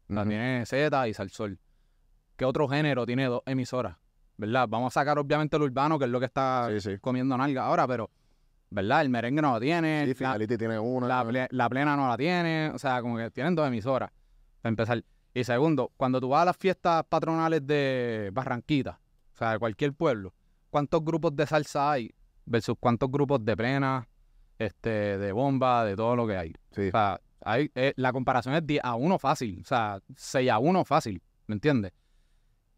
La 0.08 0.22
Ujú. 0.22 0.30
tiene 0.30 0.66
Z 0.66 1.08
y 1.08 1.14
Salsol. 1.14 1.58
¿Qué 2.36 2.44
otro 2.44 2.66
género 2.68 3.04
tiene 3.06 3.26
dos 3.26 3.42
emisoras? 3.46 3.96
¿Verdad? 4.36 4.66
Vamos 4.68 4.92
a 4.96 5.00
sacar 5.00 5.18
obviamente 5.18 5.56
el 5.56 5.62
urbano, 5.62 5.98
que 5.98 6.04
es 6.06 6.10
lo 6.10 6.18
que 6.20 6.26
está 6.26 6.68
Sí, 6.70 6.80
sí. 6.80 6.98
comiendo 7.00 7.36
nalga 7.36 7.66
ahora, 7.66 7.86
pero, 7.86 8.10
¿verdad? 8.70 9.02
El 9.02 9.08
merengue 9.10 9.42
no 9.42 9.52
lo 9.54 9.60
tiene, 9.60 10.04
Sí, 10.14 10.22
la, 10.22 10.38
tiene 10.38 10.78
una. 10.78 11.06
la 11.08 11.24
ple- 11.24 11.48
la 11.50 11.68
plena 11.68 11.96
no 11.96 12.08
la 12.08 12.16
tiene, 12.16 12.70
o 12.74 12.78
sea, 12.78 13.00
como 13.00 13.16
que 13.16 13.30
tienen 13.30 13.54
dos 13.54 13.66
emisoras, 13.66 14.10
para 14.60 14.70
empezar. 14.70 15.04
Y 15.34 15.44
segundo, 15.44 15.92
cuando 15.96 16.20
tú 16.20 16.28
vas 16.30 16.42
a 16.42 16.46
las 16.46 16.56
fiestas 16.56 17.04
patronales 17.08 17.66
de 17.66 18.30
Barranquita, 18.32 19.00
o 19.34 19.36
sea, 19.36 19.52
de 19.52 19.58
cualquier 19.58 19.92
pueblo, 19.92 20.34
¿cuántos 20.70 21.04
grupos 21.04 21.34
de 21.36 21.46
salsa 21.46 21.92
hay 21.92 22.12
versus 22.44 22.76
cuántos 22.80 23.10
grupos 23.10 23.44
de 23.44 23.56
plena, 23.56 24.08
este, 24.58 25.16
de 25.18 25.32
bomba, 25.32 25.84
de 25.84 25.94
todo 25.96 26.16
lo 26.16 26.26
que 26.26 26.36
hay? 26.36 26.54
Sí. 26.72 26.88
O 26.88 26.90
sea, 26.90 27.20
hay, 27.44 27.70
eh, 27.74 27.92
la 27.96 28.12
comparación 28.12 28.54
es 28.54 28.66
10 28.66 28.80
a 28.84 28.96
1 28.96 29.18
fácil, 29.18 29.60
o 29.62 29.64
sea, 29.64 30.00
6 30.16 30.50
a 30.50 30.58
1 30.58 30.84
fácil, 30.84 31.22
¿me 31.46 31.54
entiendes? 31.54 31.92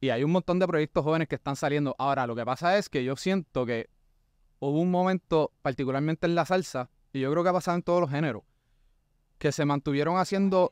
Y 0.02 0.10
hay 0.10 0.22
un 0.24 0.30
montón 0.32 0.58
de 0.58 0.66
proyectos 0.66 1.02
jóvenes 1.04 1.28
que 1.28 1.34
están 1.34 1.56
saliendo. 1.56 1.94
Ahora, 1.98 2.26
lo 2.26 2.34
que 2.34 2.44
pasa 2.44 2.78
es 2.78 2.88
que 2.88 3.04
yo 3.04 3.16
siento 3.16 3.66
que 3.66 3.90
hubo 4.60 4.80
un 4.80 4.90
momento, 4.90 5.52
particularmente 5.62 6.26
en 6.26 6.34
la 6.36 6.44
salsa, 6.46 6.88
y 7.12 7.20
yo 7.20 7.30
creo 7.32 7.42
que 7.42 7.48
ha 7.48 7.52
pasado 7.52 7.76
en 7.76 7.82
todos 7.82 8.00
los 8.00 8.10
géneros, 8.10 8.42
que 9.38 9.50
se 9.52 9.64
mantuvieron 9.64 10.16
haciendo... 10.18 10.70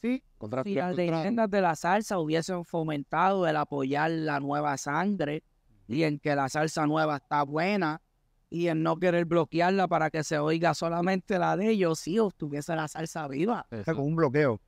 Sí, 0.00 0.22
Contra- 0.38 0.62
si 0.62 0.74
las 0.74 0.94
contra- 0.94 1.04
leyendas 1.18 1.50
de 1.50 1.60
la 1.60 1.74
salsa 1.74 2.18
hubiesen 2.20 2.64
fomentado 2.64 3.46
el 3.48 3.56
apoyar 3.56 4.10
la 4.12 4.38
nueva 4.38 4.76
sangre 4.76 5.42
y 5.88 6.04
en 6.04 6.20
que 6.20 6.36
la 6.36 6.48
salsa 6.48 6.86
nueva 6.86 7.16
está 7.16 7.42
buena 7.42 8.00
y 8.48 8.68
en 8.68 8.84
no 8.84 8.96
querer 8.96 9.24
bloquearla 9.24 9.88
para 9.88 10.08
que 10.10 10.22
se 10.22 10.38
oiga 10.38 10.72
solamente 10.74 11.38
la 11.40 11.56
de 11.56 11.70
ellos, 11.70 11.98
sí 11.98 12.16
estuviese 12.16 12.76
la 12.76 12.86
salsa 12.86 13.26
viva. 13.26 13.66
Eso. 13.72 13.92
con 13.96 14.04
un 14.04 14.14
bloqueo. 14.14 14.60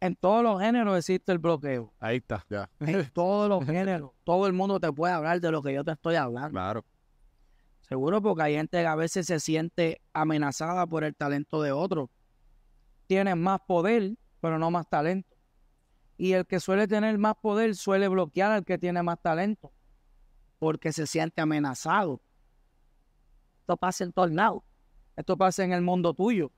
En 0.00 0.16
todos 0.16 0.42
los 0.42 0.60
géneros 0.60 0.96
existe 0.96 1.30
el 1.32 1.38
bloqueo. 1.38 1.92
ahí 2.00 2.16
está. 2.16 2.44
En 2.80 3.10
todos 3.12 3.48
los 3.48 3.64
géneros. 3.66 4.12
Todo 4.24 4.46
el 4.46 4.52
mundo 4.54 4.80
te 4.80 4.90
puede 4.92 5.12
hablar 5.12 5.40
de 5.40 5.50
lo 5.50 5.62
que 5.62 5.74
yo 5.74 5.84
te 5.84 5.92
estoy 5.92 6.14
hablando. 6.16 6.50
Claro. 6.50 6.84
Seguro 7.82 8.22
porque 8.22 8.42
hay 8.44 8.54
gente 8.54 8.78
que 8.80 8.86
a 8.86 8.94
veces 8.94 9.26
se 9.26 9.40
siente 9.40 10.00
amenazada 10.12 10.86
por 10.86 11.04
el 11.04 11.14
talento 11.14 11.60
de 11.60 11.72
otro. 11.72 12.08
Tienen 13.06 13.42
más 13.42 13.60
poder, 13.66 14.14
pero 14.40 14.58
no 14.58 14.70
más 14.70 14.88
talento. 14.88 15.36
Y 16.16 16.32
el 16.32 16.46
que 16.46 16.60
suele 16.60 16.86
tener 16.86 17.18
más 17.18 17.34
poder 17.36 17.74
suele 17.74 18.06
bloquear 18.08 18.52
al 18.52 18.64
que 18.64 18.78
tiene 18.78 19.02
más 19.02 19.20
talento, 19.20 19.72
porque 20.58 20.92
se 20.92 21.06
siente 21.06 21.40
amenazado. 21.40 22.20
Esto 23.60 23.76
pasa 23.76 24.04
en 24.04 24.12
todos 24.12 24.30
lados. 24.30 24.62
Esto 25.16 25.36
pasa 25.36 25.64
en 25.64 25.72
el 25.72 25.82
mundo 25.82 26.14
tuyo. 26.14 26.46
O 26.46 26.52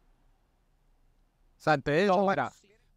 sea, 1.56 1.78
Todo- 1.78 2.28
mira, 2.28 2.52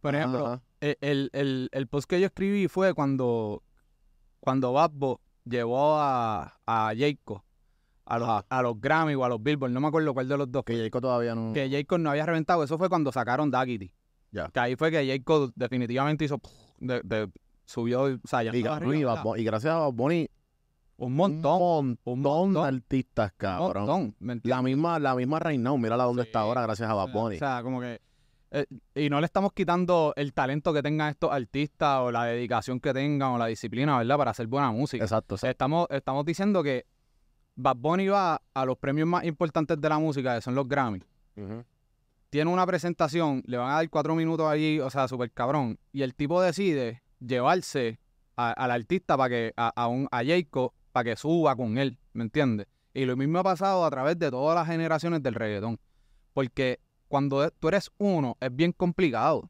por 0.06 0.16
ejemplo, 0.16 0.46
Ajá. 0.46 0.62
el, 0.82 1.30
el, 1.34 1.70
el- 1.72 1.88
post 1.88 2.10
que 2.10 2.20
yo 2.20 2.26
escribí 2.28 2.68
fue 2.68 2.94
cuando, 2.94 3.64
cuando 4.40 4.74
Babbo 4.74 5.22
llevó 5.46 5.96
a, 5.98 6.60
a 6.66 6.94
Jayco 6.98 7.44
a 8.06 8.20
los, 8.20 8.44
a 8.48 8.62
los 8.62 8.80
Grammy 8.80 9.16
o 9.16 9.24
a 9.26 9.30
los 9.30 9.42
Billboard, 9.42 9.72
no 9.72 9.80
me 9.80 9.88
acuerdo 9.88 10.14
cuál 10.14 10.28
de 10.28 10.38
los 10.38 10.52
dos. 10.52 10.64
Que 10.64 10.78
Jacob 10.78 11.02
todavía 11.02 11.34
no. 11.34 11.54
que 11.54 11.70
Jayco 11.70 11.98
no 11.98 12.12
había 12.12 12.26
reventado, 12.26 12.64
eso 12.64 12.78
fue 12.78 12.88
cuando 12.90 13.12
sacaron 13.12 13.50
Daggity. 13.50 13.92
Ya. 14.32 14.48
Que 14.50 14.60
ahí 14.60 14.76
fue 14.76 14.92
que 14.92 15.06
Jayco 15.08 15.52
definitivamente 15.56 16.26
hizo, 16.26 16.40
de, 16.80 17.02
de- 17.04 17.32
subió, 17.66 18.04
o 18.04 18.20
sea, 18.26 18.44
ya 18.44 18.56
Y, 18.56 18.62
Bunny, 18.62 18.68
arriba, 19.04 19.24
y 19.38 19.44
gracias 19.44 19.74
a 19.74 19.80
Bad 19.80 19.94
Bunny, 19.94 20.30
un 20.98 21.08
un 21.08 21.16
montón, 21.16 21.60
montón, 21.60 21.98
un 22.14 22.22
de 22.24 22.30
montón, 22.30 22.66
artistas, 22.66 23.32
un 23.32 23.38
cabrón. 23.38 23.86
montón, 23.86 24.16
¿me 24.20 24.34
entiendes? 24.34 24.50
La 24.58 24.62
misma, 24.62 25.00
la 25.00 25.16
misma 25.16 25.40
Right 25.40 25.60
Now, 25.60 25.78
mírala 25.78 26.04
dónde 26.04 26.22
Sí. 26.24 26.28
está 26.30 26.42
ahora 26.42 26.62
gracias 26.62 26.88
a 26.90 26.94
Bad 26.94 27.12
Bunny. 27.12 27.36
O 27.38 27.40
sea, 27.40 27.64
como 27.64 27.82
que. 27.82 28.00
Eh, 28.56 28.66
y 28.96 29.10
no 29.10 29.20
le 29.20 29.26
estamos 29.26 29.52
quitando 29.52 30.14
el 30.16 30.34
talento 30.34 30.74
que 30.74 30.82
tengan 30.82 31.10
estos 31.10 31.30
artistas 31.30 32.00
o 32.00 32.10
la 32.10 32.24
dedicación 32.24 32.80
que 32.80 32.94
tengan 32.94 33.32
o 33.32 33.38
la 33.38 33.48
disciplina, 33.48 33.98
¿verdad? 33.98 34.18
Para 34.18 34.32
hacer 34.32 34.48
buena 34.48 34.72
música. 34.72 35.04
exacto, 35.04 35.36
exacto. 35.36 35.52
Estamos, 35.52 35.88
estamos 35.90 36.26
diciendo 36.26 36.64
que 36.64 36.86
Bad 37.56 37.76
Bunny 37.76 38.08
va 38.08 38.42
a 38.54 38.66
los 38.66 38.78
premios 38.78 39.10
más 39.10 39.26
importantes 39.26 39.80
de 39.80 39.90
la 39.90 40.00
música, 40.00 40.36
que 40.36 40.42
son 40.42 40.56
los 40.56 40.70
Grammy. 40.70 41.02
Tiene 42.30 42.50
una 42.50 42.66
presentación, 42.66 43.44
le 43.46 43.58
van 43.58 43.72
a 43.72 43.76
dar 43.76 43.90
cuatro 43.90 44.16
minutos 44.16 44.48
allí, 44.48 44.80
o 44.80 44.90
sea, 44.90 45.10
súper 45.10 45.32
cabrón, 45.32 45.78
y 45.92 46.04
el 46.04 46.16
tipo 46.16 46.42
decide 46.42 47.04
llevarse 47.20 48.00
al 48.38 48.72
artista 48.72 49.18
para 49.18 49.30
que, 49.30 49.54
a, 49.58 49.68
a, 49.76 49.88
un, 49.88 50.08
a 50.12 50.24
Jacob, 50.24 50.72
para 50.94 51.04
que 51.04 51.16
suba 51.18 51.58
con 51.58 51.78
él, 51.78 51.98
¿me 52.14 52.24
entiendes? 52.24 52.68
Y 52.94 53.04
lo 53.04 53.18
mismo 53.18 53.40
ha 53.40 53.44
pasado 53.44 53.84
a 53.84 53.90
través 53.90 54.18
de 54.18 54.32
todas 54.32 54.56
las 54.56 54.66
generaciones 54.66 55.22
del 55.22 55.34
reggaetón. 55.36 55.78
Porque 56.34 56.80
cuando 57.08 57.44
e- 57.44 57.52
tú 57.52 57.68
eres 57.68 57.92
uno, 57.98 58.38
es 58.40 58.56
bien 58.56 58.72
complicado. 58.72 59.50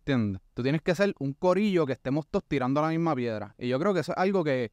¿Entiendes? 0.00 0.40
Tú 0.54 0.62
tienes 0.62 0.82
que 0.82 0.94
ser 0.94 1.14
un 1.18 1.34
corillo 1.34 1.84
que 1.86 1.92
estemos 1.92 2.26
todos 2.26 2.44
tirando 2.48 2.80
la 2.80 2.88
misma 2.88 3.14
piedra. 3.14 3.54
Y 3.58 3.68
yo 3.68 3.78
creo 3.78 3.92
que 3.92 4.00
eso 4.00 4.12
es 4.12 4.18
algo 4.18 4.42
que, 4.42 4.72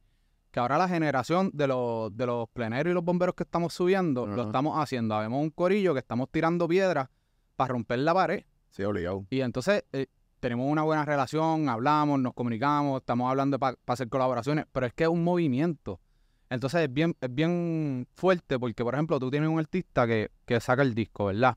que 0.50 0.60
ahora 0.60 0.78
la 0.78 0.88
generación 0.88 1.50
de 1.52 1.66
los, 1.66 2.16
de 2.16 2.26
los 2.26 2.48
pleneros 2.48 2.90
y 2.90 2.94
los 2.94 3.04
bomberos 3.04 3.34
que 3.34 3.42
estamos 3.42 3.74
subiendo, 3.74 4.26
lo 4.26 4.32
Ajá. 4.32 4.42
estamos 4.42 4.78
haciendo. 4.82 5.14
Habemos 5.14 5.42
un 5.42 5.50
corillo 5.50 5.92
que 5.92 6.00
estamos 6.00 6.30
tirando 6.30 6.66
piedras 6.66 7.08
para 7.54 7.72
romper 7.72 7.98
la 7.98 8.14
pared. 8.14 8.44
Sí, 8.70 8.82
obligado. 8.82 9.26
Y 9.28 9.40
entonces 9.40 9.84
eh, 9.92 10.06
tenemos 10.40 10.70
una 10.70 10.82
buena 10.82 11.04
relación, 11.04 11.68
hablamos, 11.68 12.18
nos 12.20 12.32
comunicamos, 12.32 13.00
estamos 13.00 13.30
hablando 13.30 13.58
para 13.58 13.76
hacer 13.86 14.08
colaboraciones, 14.08 14.64
pero 14.72 14.86
es 14.86 14.94
que 14.94 15.04
es 15.04 15.10
un 15.10 15.22
movimiento. 15.22 16.00
Entonces 16.48 16.82
es 16.82 16.92
bien, 16.92 17.14
es 17.20 17.34
bien 17.34 18.06
fuerte 18.14 18.58
porque, 18.58 18.84
por 18.84 18.94
ejemplo, 18.94 19.18
tú 19.18 19.30
tienes 19.30 19.48
un 19.50 19.58
artista 19.58 20.06
que, 20.06 20.30
que 20.44 20.60
saca 20.60 20.82
el 20.82 20.94
disco, 20.94 21.26
¿verdad? 21.26 21.56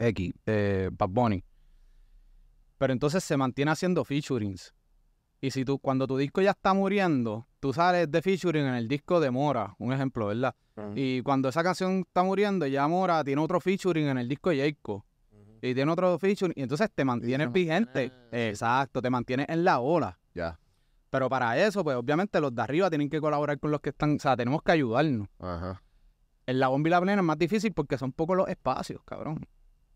X, 0.00 0.32
eh, 0.46 0.90
Bad 0.92 1.08
Bunny. 1.10 1.44
Pero 2.78 2.92
entonces 2.92 3.22
se 3.22 3.36
mantiene 3.36 3.70
haciendo 3.70 4.04
featurings. 4.04 4.74
Y 5.42 5.50
si 5.50 5.64
tú, 5.64 5.78
cuando 5.78 6.06
tu 6.06 6.16
disco 6.16 6.40
ya 6.42 6.50
está 6.50 6.74
muriendo, 6.74 7.46
tú 7.60 7.72
sales 7.72 8.10
de 8.10 8.20
featuring 8.20 8.64
en 8.64 8.74
el 8.74 8.88
disco 8.88 9.20
de 9.20 9.30
Mora, 9.30 9.74
un 9.78 9.92
ejemplo, 9.92 10.26
¿verdad? 10.26 10.54
Y 10.94 11.20
cuando 11.22 11.50
esa 11.50 11.62
canción 11.62 12.04
está 12.06 12.22
muriendo, 12.22 12.66
ya 12.66 12.88
Mora 12.88 13.22
tiene 13.22 13.40
otro 13.42 13.60
featuring 13.60 14.06
en 14.06 14.18
el 14.18 14.28
disco 14.28 14.50
de 14.50 14.58
Jacob. 14.58 15.02
Y 15.62 15.74
tiene 15.74 15.92
otro 15.92 16.18
featuring. 16.18 16.54
Y 16.56 16.62
entonces 16.62 16.90
te 16.94 17.04
mantienes 17.04 17.52
vigente. 17.52 18.10
Exacto, 18.32 19.02
te 19.02 19.10
mantienes 19.10 19.46
en 19.48 19.64
la 19.64 19.80
ola. 19.80 20.18
Ya. 20.34 20.58
Pero 21.10 21.28
para 21.28 21.58
eso, 21.58 21.84
pues 21.84 21.96
obviamente 21.96 22.40
los 22.40 22.54
de 22.54 22.62
arriba 22.62 22.88
tienen 22.88 23.10
que 23.10 23.20
colaborar 23.20 23.58
con 23.58 23.70
los 23.70 23.80
que 23.80 23.90
están. 23.90 24.16
O 24.16 24.18
sea, 24.18 24.36
tenemos 24.36 24.62
que 24.62 24.72
ayudarnos. 24.72 25.28
Ajá. 25.38 25.82
En 26.46 26.60
la 26.60 26.68
bomba 26.68 26.88
y 26.88 26.90
la 26.90 27.00
plena 27.00 27.20
es 27.20 27.26
más 27.26 27.38
difícil 27.38 27.72
porque 27.72 27.98
son 27.98 28.12
pocos 28.12 28.36
los 28.36 28.48
espacios, 28.48 29.02
cabrón. 29.04 29.46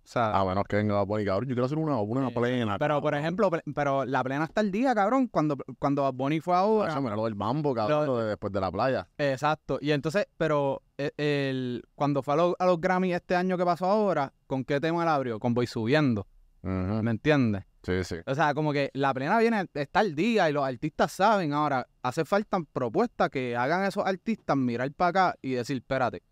O 0.05 0.07
sea, 0.07 0.39
A 0.39 0.45
menos 0.45 0.65
que 0.69 0.77
venga 0.77 1.05
poner, 1.07 1.27
cabrón, 1.27 1.49
yo 1.49 1.55
quiero 1.55 1.65
hacer 1.65 1.79
una, 1.79 1.97
una 1.99 2.29
Eh, 2.29 2.35
plena. 2.35 2.79
pero 2.79 3.01
por 3.01 3.15
ejemplo, 3.15 3.51
ple- 3.51 3.63
pero 3.75 4.05
la 4.05 4.23
plena 4.23 4.45
está 4.45 4.61
el 4.61 4.71
día, 4.71 4.95
cabrón. 4.95 5.29
Cuando, 5.29 5.57
cuando 5.79 6.03
Bad 6.03 6.13
Bunny 6.13 6.41
fue 6.41 6.55
ahora. 6.55 6.91
Eso, 6.91 7.01
mira 7.01 7.17
lo 7.17 7.25
del 7.25 7.35
mambo, 7.35 7.75
cabrón, 7.75 8.07
Lo- 8.07 8.19
de 8.19 8.29
después 8.29 8.53
de 8.53 8.61
la 8.61 8.71
playa. 8.71 9.09
Exacto. 9.17 9.79
Y 9.81 9.93
entonces, 9.93 10.27
pero 10.37 10.83
eh, 10.99 11.11
el, 11.17 11.83
cuando 11.95 12.23
fue 12.23 12.35
a, 12.35 12.37
los- 12.37 12.55
a 12.59 12.67
los 12.67 12.81
Grammy 12.81 13.15
este 13.15 13.35
año 13.35 13.57
que 13.57 13.65
pasó 13.65 13.87
ahora, 13.87 14.33
¿con 14.47 14.65
qué 14.65 14.79
tema 14.79 15.03
él 15.03 15.09
abrió? 15.09 15.41
Con 15.41 15.55
Voy 15.55 15.67
Subiendo. 15.67 16.27
¿Me 16.63 17.11
entiendes? 17.11 17.65
Sí, 17.83 18.03
sí. 18.05 18.17
O 18.27 18.35
sea, 18.35 18.55
como 18.55 18.73
que 18.73 18.91
la 18.95 19.13
plena 19.13 19.39
viene, 19.39 19.67
está 19.75 20.01
el 20.01 20.15
día 20.15 20.49
y 20.49 20.53
los 20.55 20.65
artistas 20.65 21.13
saben. 21.13 21.53
Ahora, 21.53 21.87
hace 22.03 22.25
falta 22.25 22.59
propuestas 22.73 23.29
que 23.29 23.55
hagan 23.57 23.85
esos 23.85 24.07
artistas 24.07 24.57
mirar 24.57 24.91
para 24.93 25.09
acá 25.31 25.39
y 25.43 25.53
decir, 25.53 25.77
espérate, 25.77 26.23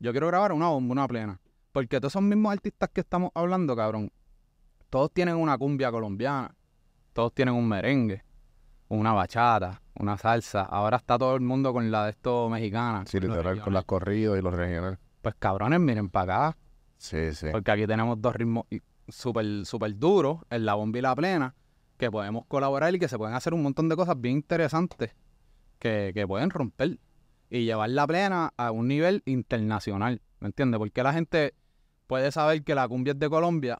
yo 0.00 0.10
quiero 0.12 0.26
grabar 0.28 0.52
una 0.52 0.68
bomba, 0.68 0.92
una 0.92 1.06
plena. 1.06 1.40
Porque 1.78 2.00
todos 2.00 2.10
esos 2.10 2.22
mismos 2.22 2.52
artistas 2.52 2.90
que 2.92 3.02
estamos 3.02 3.30
hablando, 3.34 3.76
cabrón, 3.76 4.10
todos 4.90 5.12
tienen 5.12 5.36
una 5.36 5.56
cumbia 5.56 5.92
colombiana, 5.92 6.52
todos 7.12 7.32
tienen 7.32 7.54
un 7.54 7.68
merengue, 7.68 8.24
una 8.88 9.12
bachata, 9.12 9.80
una 9.94 10.16
salsa. 10.16 10.62
Ahora 10.62 10.96
está 10.96 11.16
todo 11.16 11.36
el 11.36 11.40
mundo 11.40 11.72
con 11.72 11.88
la 11.92 12.06
de 12.06 12.10
esto 12.10 12.48
mexicana. 12.48 13.04
Sí, 13.06 13.20
literal, 13.20 13.60
con 13.60 13.74
las 13.74 13.84
corridos 13.84 14.36
y 14.36 14.42
los 14.42 14.52
regionales. 14.54 14.98
Pues 15.22 15.36
cabrones, 15.38 15.78
miren 15.78 16.08
para 16.08 16.48
acá. 16.48 16.58
Sí, 16.96 17.32
sí. 17.32 17.46
Porque 17.52 17.70
aquí 17.70 17.86
tenemos 17.86 18.20
dos 18.20 18.34
ritmos 18.34 18.64
súper 19.06 19.64
súper 19.64 19.96
duros, 19.96 20.38
en 20.50 20.66
la 20.66 20.74
bomba 20.74 20.98
y 20.98 21.02
la 21.02 21.14
plena, 21.14 21.54
que 21.96 22.10
podemos 22.10 22.44
colaborar 22.48 22.92
y 22.92 22.98
que 22.98 23.06
se 23.06 23.16
pueden 23.16 23.36
hacer 23.36 23.54
un 23.54 23.62
montón 23.62 23.88
de 23.88 23.94
cosas 23.94 24.20
bien 24.20 24.38
interesantes 24.38 25.14
que, 25.78 26.10
que 26.12 26.26
pueden 26.26 26.50
romper 26.50 26.98
y 27.50 27.66
llevar 27.66 27.90
la 27.90 28.04
plena 28.04 28.52
a 28.56 28.72
un 28.72 28.88
nivel 28.88 29.22
internacional, 29.26 30.22
¿me 30.40 30.48
entiendes? 30.48 30.80
Porque 30.80 31.04
la 31.04 31.12
gente 31.12 31.54
puede 32.08 32.32
saber 32.32 32.64
que 32.64 32.74
la 32.74 32.88
cumbia 32.88 33.12
es 33.12 33.18
de 33.20 33.28
Colombia, 33.30 33.78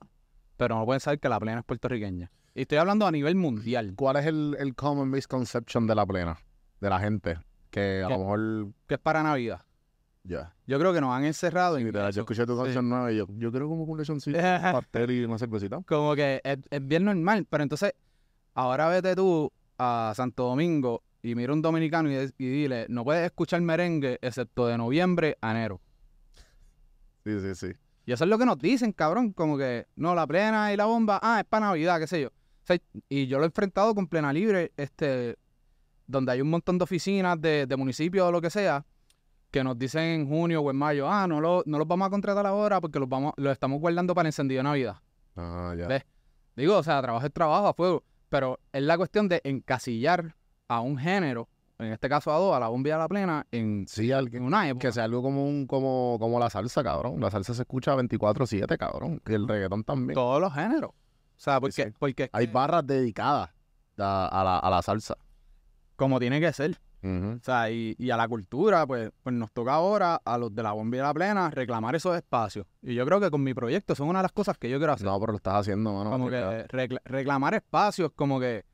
pero 0.57 0.77
no 0.77 0.85
pueden 0.87 1.01
saber 1.01 1.19
que 1.19 1.29
la 1.29 1.41
plena 1.41 1.59
es 1.61 1.65
puertorriqueña. 1.65 2.31
Y 2.55 2.63
estoy 2.63 2.79
hablando 2.79 3.07
a 3.07 3.11
nivel 3.11 3.35
mundial, 3.35 3.95
¿Cuál 3.97 4.17
es 4.17 4.27
el, 4.27 4.57
el 4.61 4.75
common 4.77 5.11
misconception 5.11 5.87
de 5.87 5.95
la 5.97 6.07
plena? 6.07 6.39
De 6.81 6.89
la 6.91 7.01
gente. 7.01 7.39
Que 7.71 8.03
a 8.05 8.09
lo 8.09 8.19
mejor. 8.19 8.69
que 8.87 8.95
es 8.95 9.01
para 9.01 9.23
Navidad. 9.23 9.63
Ya. 10.25 10.55
Yo 10.67 10.79
creo 10.79 10.93
que 10.93 11.01
nos 11.01 11.13
han 11.15 11.25
encerrado 11.25 11.79
en 11.79 11.87
Literal, 11.87 12.11
eso. 12.11 12.17
yo 12.17 12.23
escuché 12.23 12.45
tu 12.47 12.57
Sí. 12.57 12.63
canción 12.65 12.89
nueva 12.89 13.11
y 13.13 13.17
yo, 13.17 13.27
yo 13.37 13.51
quiero 13.51 13.69
como 13.69 13.85
un 13.85 13.99
lechoncito, 13.99 14.39
pastel 14.83 15.11
y 15.11 15.25
una 15.25 15.39
cervecita. 15.39 15.81
como 15.87 16.15
que 16.15 16.41
es, 16.45 16.59
es 16.71 16.87
bien 16.87 17.05
normal, 17.05 17.47
pero 17.49 17.63
entonces 17.63 17.95
ahora 18.55 18.89
vete 18.89 19.15
tú 19.17 19.51
a 19.79 20.13
Santo 20.15 20.45
Domingo 20.45 21.03
y 21.23 21.35
mira 21.35 21.53
un 21.53 21.63
dominicano 21.63 22.11
y, 22.13 22.17
y 22.37 22.47
dile, 22.49 22.87
no 22.89 23.05
puedes 23.05 23.25
escuchar 23.25 23.61
merengue 23.63 24.19
excepto 24.21 24.67
de 24.67 24.77
noviembre 24.77 25.39
a 25.41 25.53
enero. 25.53 25.81
Sí, 27.25 27.41
sí, 27.41 27.55
sí. 27.55 27.73
Y 28.09 28.13
eso 28.13 28.25
es 28.25 28.31
lo 28.31 28.39
que 28.39 28.47
nos 28.47 28.59
dicen, 28.59 28.93
cabrón, 28.93 29.35
como 29.35 29.59
que, 29.59 29.87
no, 29.95 30.15
la 30.15 30.27
plena 30.27 30.73
y 30.73 30.79
la 30.79 30.87
bomba, 30.87 31.21
ah, 31.23 31.41
es 31.41 31.45
para 31.45 31.67
Navidad, 31.67 32.01
qué 32.01 32.07
sé 32.07 32.23
yo. 32.23 32.29
O 32.29 32.33
sea, 32.65 32.79
y 33.07 33.27
yo 33.27 33.37
lo 33.37 33.45
he 33.45 33.49
enfrentado 33.49 33.95
con 33.95 34.07
plena 34.07 34.33
libre, 34.33 34.73
este, 34.79 35.37
donde 36.07 36.33
hay 36.33 36.41
un 36.41 36.49
montón 36.49 36.79
de 36.79 36.85
oficinas 36.85 37.39
de, 37.39 37.67
de 37.67 37.77
municipios 37.77 38.27
o 38.27 38.33
lo 38.33 38.41
que 38.41 38.49
sea, 38.49 38.87
que 39.51 39.63
nos 39.63 39.79
dicen 39.79 40.05
en 40.05 40.27
junio 40.27 40.63
o 40.63 40.71
en 40.71 40.77
mayo, 40.79 41.07
ah, 41.07 41.27
no, 41.29 41.39
lo, 41.39 41.63
no 41.67 41.77
los 41.77 41.87
vamos 41.87 42.07
a 42.07 42.11
contratar 42.11 42.47
ahora 42.47 42.81
porque 42.81 42.99
los, 42.99 43.11
vamos, 43.11 43.35
los 43.37 43.53
estamos 43.53 43.79
guardando 43.79 44.15
para 44.15 44.27
el 44.27 44.29
encendido 44.29 44.61
de 44.61 44.63
Navidad. 44.63 44.97
Ah, 45.37 45.75
ya. 45.77 45.87
Ve. 45.87 46.07
Digo, 46.57 46.79
o 46.79 46.83
sea, 46.83 47.03
trabajo 47.03 47.27
es 47.27 47.33
trabajo 47.35 47.67
a 47.67 47.75
fuego, 47.75 48.05
pero 48.31 48.59
es 48.73 48.85
la 48.85 48.97
cuestión 48.97 49.29
de 49.29 49.43
encasillar 49.45 50.35
a 50.67 50.81
un 50.81 50.97
género, 50.97 51.51
en 51.79 51.93
este 51.93 52.09
caso 52.09 52.33
a 52.33 52.39
dos, 52.39 52.55
a 52.57 52.61
la 52.61 52.69
bomba 52.69 52.89
y 52.89 52.93
a 52.93 52.99
la 52.99 53.09
plena, 53.09 53.47
en, 53.53 53.87
Sí, 53.89 54.11
en 54.11 54.17
alguien. 54.19 54.43
una 54.43 54.69
época. 54.69 54.89
Que 54.89 54.93
sea 54.93 55.05
algo 55.05 55.23
como 55.23 55.45
un 55.47 55.67
como, 55.67 56.17
como 56.19 56.39
la 56.41 56.51
salsa, 56.51 56.83
cabrón. 56.83 57.21
La 57.21 57.31
salsa 57.31 57.55
se 57.55 57.63
escucha 57.63 57.95
24-7, 57.97 58.77
cabrón. 58.77 59.23
Y 59.27 59.35
el 59.35 59.47
reggaetón 59.47 59.85
también. 59.85 60.15
Todos 60.15 60.41
los 60.41 60.53
géneros. 60.53 60.91
O 60.91 61.41
sea, 61.41 61.61
porque, 61.61 61.85
sí. 61.85 61.91
porque 61.99 62.31
Hay 62.33 62.47
barras 62.49 62.87
dedicadas 62.87 63.51
a, 63.97 64.27
a 64.29 64.45
la, 64.45 64.59
a 64.59 64.71
la 64.71 64.83
salsa. 64.83 65.17
como 65.97 66.19
tiene 66.19 66.41
que 66.41 66.53
ser. 66.53 66.79
O 67.01 67.39
sea, 67.45 67.71
y, 67.71 67.95
y 67.97 68.11
a 68.11 68.17
la 68.17 68.27
cultura, 68.27 68.85
pues, 68.85 69.13
pues 69.23 69.33
nos 69.33 69.53
toca 69.53 69.73
ahora 69.75 70.21
a 70.25 70.37
los 70.37 70.53
de 70.53 70.65
la 70.65 70.73
bomba 70.73 70.97
y 70.97 71.01
la 71.01 71.15
plena 71.15 71.49
reclamar 71.49 71.95
esos 71.95 72.17
espacios. 72.17 72.67
Y 72.83 72.95
yo 72.97 73.07
creo 73.07 73.21
que 73.21 73.31
con 73.31 73.41
mi 73.45 73.55
proyecto 73.55 73.95
son 73.95 74.09
una 74.09 74.19
de 74.19 74.25
las 74.25 74.33
cosas 74.33 74.59
que 74.59 74.69
yo 74.69 74.79
quiero 74.79 74.95
hacer. 74.95 75.07
No, 75.07 75.19
pero 75.21 75.31
lo 75.33 75.37
estás 75.37 75.55
haciendo, 75.55 75.93
mano. 75.93 76.11
como 76.11 76.29
que 76.29 76.67
reclamar 77.05 77.55
espacios, 77.55 78.11
como 78.17 78.41
que 78.41 78.65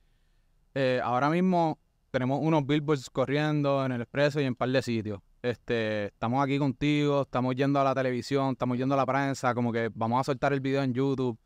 eh, 0.75 1.01
ahora 1.05 1.29
mismo 1.29 1.79
tenemos 2.15 2.39
unos 2.41 2.65
billboards 2.65 3.11
corriendo 3.11 3.85
en 3.85 3.91
el 3.91 4.03
expreso 4.03 4.41
y 4.41 4.45
en 4.45 4.51
un 4.51 4.55
par 4.55 4.69
de 4.69 4.81
sitios. 4.83 5.21
Este, 5.43 6.07
estamos 6.07 6.45
aquí 6.45 6.61
contigo, 6.61 7.23
estamos 7.23 7.57
yendo 7.57 7.81
a 7.81 7.85
la 7.85 7.93
televisión, 7.93 8.53
estamos 8.53 8.79
yendo 8.79 8.95
a 8.95 8.99
la 8.99 9.05
prensa, 9.05 9.53
como 9.53 9.73
que 9.73 9.91
vamos 9.93 10.21
a 10.21 10.23
soltar 10.23 10.53
el 10.53 10.61
video 10.61 10.85
en 10.85 10.95
YouTube. 10.95 11.37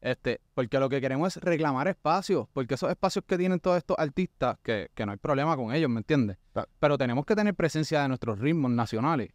Este, 0.00 0.40
porque 0.54 0.80
lo 0.80 0.88
que 0.88 1.00
queremos 1.00 1.36
es 1.36 1.40
reclamar 1.40 1.86
espacios, 1.86 2.48
porque 2.52 2.74
esos 2.74 2.90
espacios 2.90 3.24
que 3.28 3.38
tienen 3.38 3.60
todos 3.60 3.76
estos 3.76 3.96
artistas, 3.96 4.58
que, 4.60 4.90
que 4.92 5.06
no 5.06 5.12
hay 5.12 5.18
problema 5.18 5.56
con 5.56 5.72
ellos, 5.72 5.88
¿me 5.88 5.98
entiendes? 5.98 6.36
Pero 6.80 6.98
tenemos 6.98 7.24
que 7.24 7.36
tener 7.36 7.54
presencia 7.54 8.02
de 8.02 8.08
nuestros 8.08 8.40
ritmos 8.40 8.72
nacionales. 8.72 9.30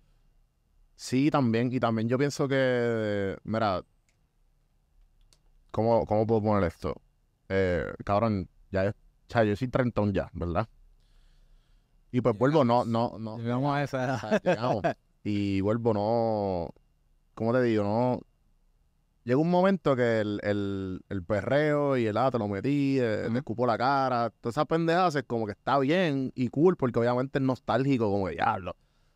Sí, 0.97 1.31
también. 1.31 1.71
Y 1.71 1.79
también 1.79 2.09
yo 2.09 2.17
pienso 2.17 2.45
que, 2.49 3.37
mira, 3.45 3.85
¿cómo, 5.71 6.05
cómo 6.05 6.27
puedo 6.27 6.43
poner 6.43 6.65
esto? 6.65 7.01
Eh, 7.47 7.85
cabrón, 8.03 8.49
ya 8.69 8.87
es, 8.87 8.95
o 9.27 9.31
sea, 9.31 9.43
yo 9.43 9.55
soy 9.55 9.67
trentón 9.67 10.13
ya, 10.13 10.29
¿verdad? 10.33 10.67
Y 12.11 12.21
pues 12.21 12.37
vuelvo, 12.37 12.63
no, 12.63 12.85
no, 12.85 13.17
no. 13.19 13.37
Llegamos 13.39 13.75
a 13.75 13.83
esa 13.83 14.03
edad. 14.03 14.41
llegamos. 14.43 14.83
y 15.23 15.61
vuelvo, 15.61 15.93
no, 15.93 16.73
¿cómo 17.33 17.53
te 17.53 17.63
digo? 17.63 17.83
No, 17.83 18.21
llega 19.23 19.39
un 19.39 19.49
momento 19.49 19.95
que 19.95 20.19
el, 20.19 20.39
el, 20.43 21.01
el 21.09 21.23
perreo 21.23 21.97
y 21.97 22.05
el 22.05 22.17
ah, 22.17 22.29
te 22.29 22.37
lo 22.37 22.47
metí, 22.47 22.99
eh, 22.99 23.27
te 23.31 23.37
escupo 23.37 23.65
la 23.65 23.77
cara, 23.77 24.31
todas 24.41 24.53
esas 24.55 24.65
pendejas 24.67 25.15
es 25.15 25.23
como 25.23 25.45
que 25.45 25.53
está 25.53 25.79
bien 25.79 26.31
y 26.35 26.49
cool 26.49 26.75
porque 26.75 26.99
obviamente 26.99 27.39
es 27.39 27.43
nostálgico, 27.43 28.09
como 28.09 28.27
que 28.27 28.33
diablo. 28.33 28.75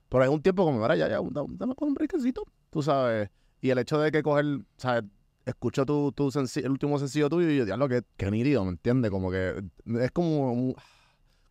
Pero 0.09 0.23
es 0.23 0.29
un 0.29 0.41
tiempo 0.41 0.63
como, 0.63 0.79
mira, 0.79 0.95
ya, 0.95 1.09
ya, 1.09 1.19
dame, 1.31 1.75
con 1.75 1.89
un 1.89 1.93
breakcito, 1.93 2.43
tú 2.69 2.81
sabes. 2.81 3.29
Y 3.59 3.71
el 3.71 3.77
hecho 3.79 3.99
de 3.99 4.11
que 4.11 4.23
coger, 4.23 4.61
¿sabes? 4.77 5.03
Escucho 5.47 5.85
tu, 5.85 6.11
tu 6.11 6.29
el 6.55 6.69
último 6.69 6.99
sencillo 6.99 7.29
tuyo 7.29 7.49
y 7.49 7.57
yo, 7.57 7.63
diablo, 7.65 7.87
que, 7.87 8.01
que 8.17 8.29
nítido, 8.29 8.65
¿me 8.65 8.71
entiendes? 8.71 9.09
Como 9.09 9.31
que 9.31 9.63
es 10.01 10.11
como, 10.11 10.75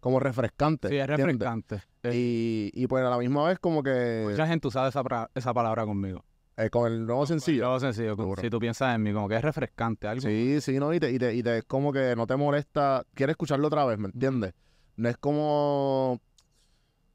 como 0.01 0.21
refrescante. 0.21 0.91
Sí, 0.91 0.97
es 0.97 1.07
refrescante. 1.07 1.83
Y, 2.13 2.71
y 2.75 2.87
pues 2.89 3.03
a 3.05 3.09
la 3.09 3.17
misma 3.17 3.49
vez 3.49 3.59
como 3.59 3.83
que 3.83 4.27
Mucha 4.31 4.47
gente 4.47 4.69
usa 4.69 4.87
esa, 4.89 5.03
esa 5.35 5.55
palabra 5.55 5.87
conmigo. 5.87 6.23
eh, 6.59 6.69
con 6.69 6.93
el 6.93 7.07
nuevo 7.07 7.25
sencillo. 7.27 7.63
Luego 7.63 7.81
sencillo, 7.81 8.15
Seguro. 8.17 8.43
si 8.43 8.51
tú 8.51 8.59
piensas 8.59 8.95
en 8.95 9.03
mí, 9.03 9.15
como 9.15 9.29
que 9.31 9.37
es 9.37 9.43
refrescante, 9.43 10.07
algo. 10.07 10.21
Sí, 10.21 10.59
sí, 10.61 10.79
no, 10.79 10.93
y 10.93 11.01
te, 11.01 11.11
y 11.11 11.19
te, 11.19 11.35
y 11.35 11.43
te- 11.43 11.59
es 11.59 11.65
como 11.65 11.91
que 11.91 12.15
no 12.17 12.27
te 12.27 12.37
molesta, 12.37 13.03
quieres 13.15 13.33
escucharlo 13.33 13.67
otra 13.69 13.87
vez, 13.87 13.99
¿me 13.99 14.09
entiendes? 14.09 14.53
No 14.97 15.09
es 15.09 15.17
como, 15.17 16.21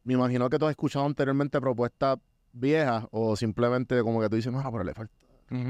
me 0.03 0.15
imagino 0.15 0.49
que 0.49 0.57
tú 0.57 0.65
has 0.65 0.71
escuchado 0.71 1.05
anteriormente 1.05 1.61
propuestas 1.61 2.17
viejas 2.53 3.05
o 3.11 3.35
simplemente 3.35 4.01
como 4.01 4.19
que 4.19 4.29
tú 4.29 4.35
dices, 4.35 4.51
no, 4.51 4.61
pero 4.71 4.83
le 4.83 4.93
falta, 4.95 5.13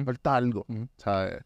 Suelta 0.03 0.35
algo, 0.35 0.65
Ujú. 0.67 0.87
¿sabes? 0.97 1.43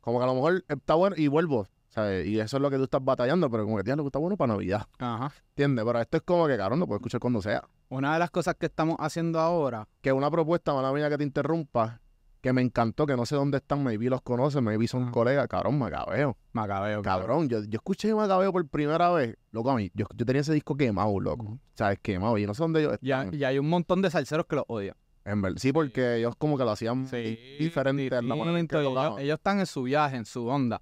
Como 0.00 0.18
que 0.18 0.24
a 0.24 0.26
lo 0.26 0.34
mejor 0.34 0.64
está 0.68 0.94
bueno 0.94 1.16
y 1.18 1.28
vuelvo, 1.28 1.66
¿sabes? 1.88 2.26
Y 2.26 2.38
eso 2.40 2.56
es 2.56 2.62
lo 2.62 2.70
que 2.70 2.76
tú 2.76 2.84
estás 2.84 3.04
batallando, 3.04 3.50
pero 3.50 3.64
como 3.64 3.76
que, 3.78 3.84
tío, 3.84 3.96
lo 3.96 4.02
que 4.04 4.08
está 4.08 4.18
bueno 4.18 4.36
para 4.36 4.52
Navidad, 4.54 4.86
Ajá. 4.98 5.32
¿entiendes? 5.50 5.84
Pero 5.84 6.00
esto 6.00 6.16
es 6.18 6.22
como 6.22 6.46
que, 6.46 6.56
cabrón, 6.56 6.80
lo 6.80 6.86
puedes 6.86 7.00
escuchar 7.00 7.20
cuando 7.20 7.42
sea. 7.42 7.64
Una 7.90 8.12
de 8.12 8.18
las 8.18 8.30
cosas 8.30 8.54
que 8.58 8.66
estamos 8.66 8.96
haciendo 8.98 9.40
ahora, 9.40 9.88
Que 10.00 10.12
una 10.12 10.30
propuesta, 10.30 10.72
mala 10.74 10.92
mía 10.92 11.08
que 11.08 11.18
te 11.18 11.24
interrumpa, 11.24 12.00
que 12.40 12.52
me 12.52 12.62
encantó, 12.62 13.04
que 13.06 13.16
no 13.16 13.26
sé 13.26 13.34
dónde 13.34 13.56
están, 13.58 13.82
maybe 13.82 14.08
los 14.08 14.22
conocen, 14.22 14.62
maybe 14.62 14.86
son 14.86 15.10
colegas, 15.10 15.48
cabrón, 15.48 15.76
Macabeo. 15.78 16.36
Macabeo. 16.52 17.02
Cabrón, 17.02 17.48
yo, 17.48 17.64
yo 17.64 17.78
escuché 17.78 18.14
Macabeo 18.14 18.52
por 18.52 18.66
primera 18.68 19.10
vez, 19.10 19.36
loco, 19.50 19.70
a 19.70 19.76
mí, 19.76 19.90
yo, 19.94 20.06
yo 20.14 20.24
tenía 20.24 20.42
ese 20.42 20.52
disco 20.54 20.76
quemado, 20.76 21.18
loco. 21.18 21.44
Ujú. 21.44 21.58
¿Sabes? 21.74 21.98
Quemado, 22.00 22.38
y 22.38 22.46
no 22.46 22.54
sé 22.54 22.62
dónde 22.62 22.80
ellos 22.80 22.98
Y, 23.00 23.36
y 23.36 23.44
hay 23.44 23.58
un 23.58 23.68
montón 23.68 24.02
de 24.02 24.10
salseros 24.10 24.46
que 24.46 24.56
los 24.56 24.64
odian. 24.68 24.94
En 25.30 25.42
verdad, 25.42 25.58
sí, 25.58 25.72
porque 25.72 26.16
ellos 26.16 26.34
como 26.36 26.56
que 26.56 26.64
lo 26.64 26.70
hacían 26.70 27.04
di- 27.04 27.56
diferente. 27.58 28.08
la 28.10 28.22
manera 28.22 28.58
en 28.58 28.66
que 28.66 28.78
ellos, 28.80 29.34
están 29.36 29.60
en 29.60 29.66
su 29.66 29.82
viaje, 29.82 30.16
en 30.16 30.24
su 30.24 30.46
onda. 30.46 30.80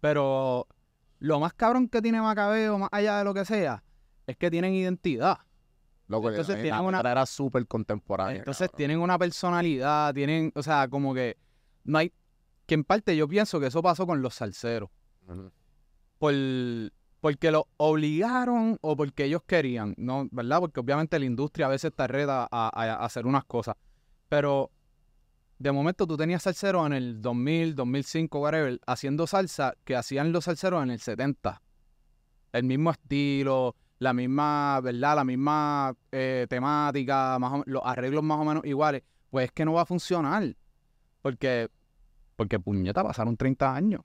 Pero 0.00 0.66
lo 1.18 1.40
más 1.40 1.52
cabrón 1.54 1.88
que 1.88 2.00
tiene 2.00 2.20
Macabeo, 2.22 2.78
más 2.78 2.88
allá 2.92 3.18
de 3.18 3.24
lo 3.24 3.34
que 3.34 3.44
sea, 3.44 3.82
es 4.26 4.36
que 4.36 4.50
tienen 4.50 4.74
identidad. 4.74 5.38
Loco, 6.06 6.28
entonces 6.30 6.56
la- 6.56 6.62
tienen 6.62 6.80
la 6.82 6.88
una- 6.88 7.00
era 7.10 7.26
súper 7.26 7.66
contemporánea. 7.66 8.36
Entonces 8.38 8.68
cabrón. 8.68 8.76
tienen 8.76 8.98
una 9.00 9.18
personalidad, 9.18 10.14
tienen, 10.14 10.52
o 10.54 10.62
sea, 10.62 10.88
como 10.88 11.12
que 11.14 11.36
no 11.84 11.98
hay, 11.98 12.12
que 12.66 12.74
en 12.74 12.84
parte 12.84 13.16
yo 13.16 13.26
pienso 13.28 13.58
que 13.60 13.66
eso 13.66 13.82
pasó 13.82 14.06
con 14.06 14.22
los 14.22 14.34
salseros, 14.34 14.88
por, 16.18 16.32
porque 17.20 17.50
lo 17.50 17.68
obligaron 17.76 18.78
o 18.80 18.96
porque 18.96 19.24
ellos 19.24 19.42
querían, 19.46 19.94
¿no? 19.98 20.26
¿Verdad? 20.30 20.60
Porque 20.60 20.80
obviamente 20.80 21.18
la 21.18 21.26
industria 21.26 21.66
a 21.66 21.68
veces 21.68 21.92
te 21.94 22.06
reta 22.06 22.48
a, 22.50 23.04
hacer 23.04 23.26
unas 23.26 23.44
cosas, 23.44 23.76
pero 24.28 24.70
de 25.58 25.72
momento 25.72 26.06
tú 26.06 26.16
tenías 26.16 26.42
salseros 26.42 26.86
en 26.86 26.94
el 26.94 27.20
2000, 27.20 27.74
2005, 27.74 28.40
whatever, 28.40 28.80
haciendo 28.86 29.26
salsa 29.26 29.74
que 29.84 29.94
hacían 29.94 30.32
los 30.32 30.44
salseros 30.44 30.82
en 30.82 30.90
el 30.90 31.00
70. 31.00 31.60
El 32.52 32.64
mismo 32.64 32.90
estilo, 32.90 33.76
la 33.98 34.14
misma, 34.14 34.80
¿verdad? 34.80 35.16
La 35.16 35.24
misma 35.24 35.94
eh, 36.10 36.46
temática, 36.48 37.38
los 37.66 37.82
arreglos 37.84 38.24
más 38.24 38.38
o 38.38 38.44
menos 38.44 38.64
iguales. 38.64 39.02
Pues 39.28 39.46
es 39.46 39.52
que 39.52 39.66
no 39.66 39.74
va 39.74 39.82
a 39.82 39.86
funcionar. 39.86 40.56
Porque, 41.20 41.68
porque 42.34 42.58
puñeta, 42.58 43.04
pasaron 43.04 43.36
30 43.36 43.74
años. 43.74 44.00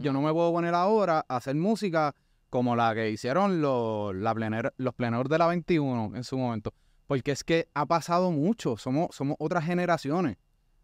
Yo 0.00 0.12
no 0.12 0.22
me 0.22 0.32
puedo 0.32 0.52
poner 0.52 0.74
ahora 0.74 1.24
a 1.28 1.36
hacer 1.36 1.54
música 1.56 2.14
como 2.50 2.76
la 2.76 2.94
que 2.94 3.10
hicieron 3.10 3.60
los, 3.62 4.14
la 4.14 4.34
plener- 4.34 4.72
los 4.76 4.94
pleneros 4.94 5.28
de 5.28 5.38
la 5.38 5.46
21 5.46 6.12
en 6.16 6.24
su 6.24 6.36
momento. 6.36 6.72
Porque 7.06 7.32
es 7.32 7.44
que 7.44 7.68
ha 7.74 7.86
pasado 7.86 8.30
mucho. 8.30 8.76
Somos, 8.76 9.14
somos 9.14 9.36
otras 9.38 9.64
generaciones. 9.64 10.36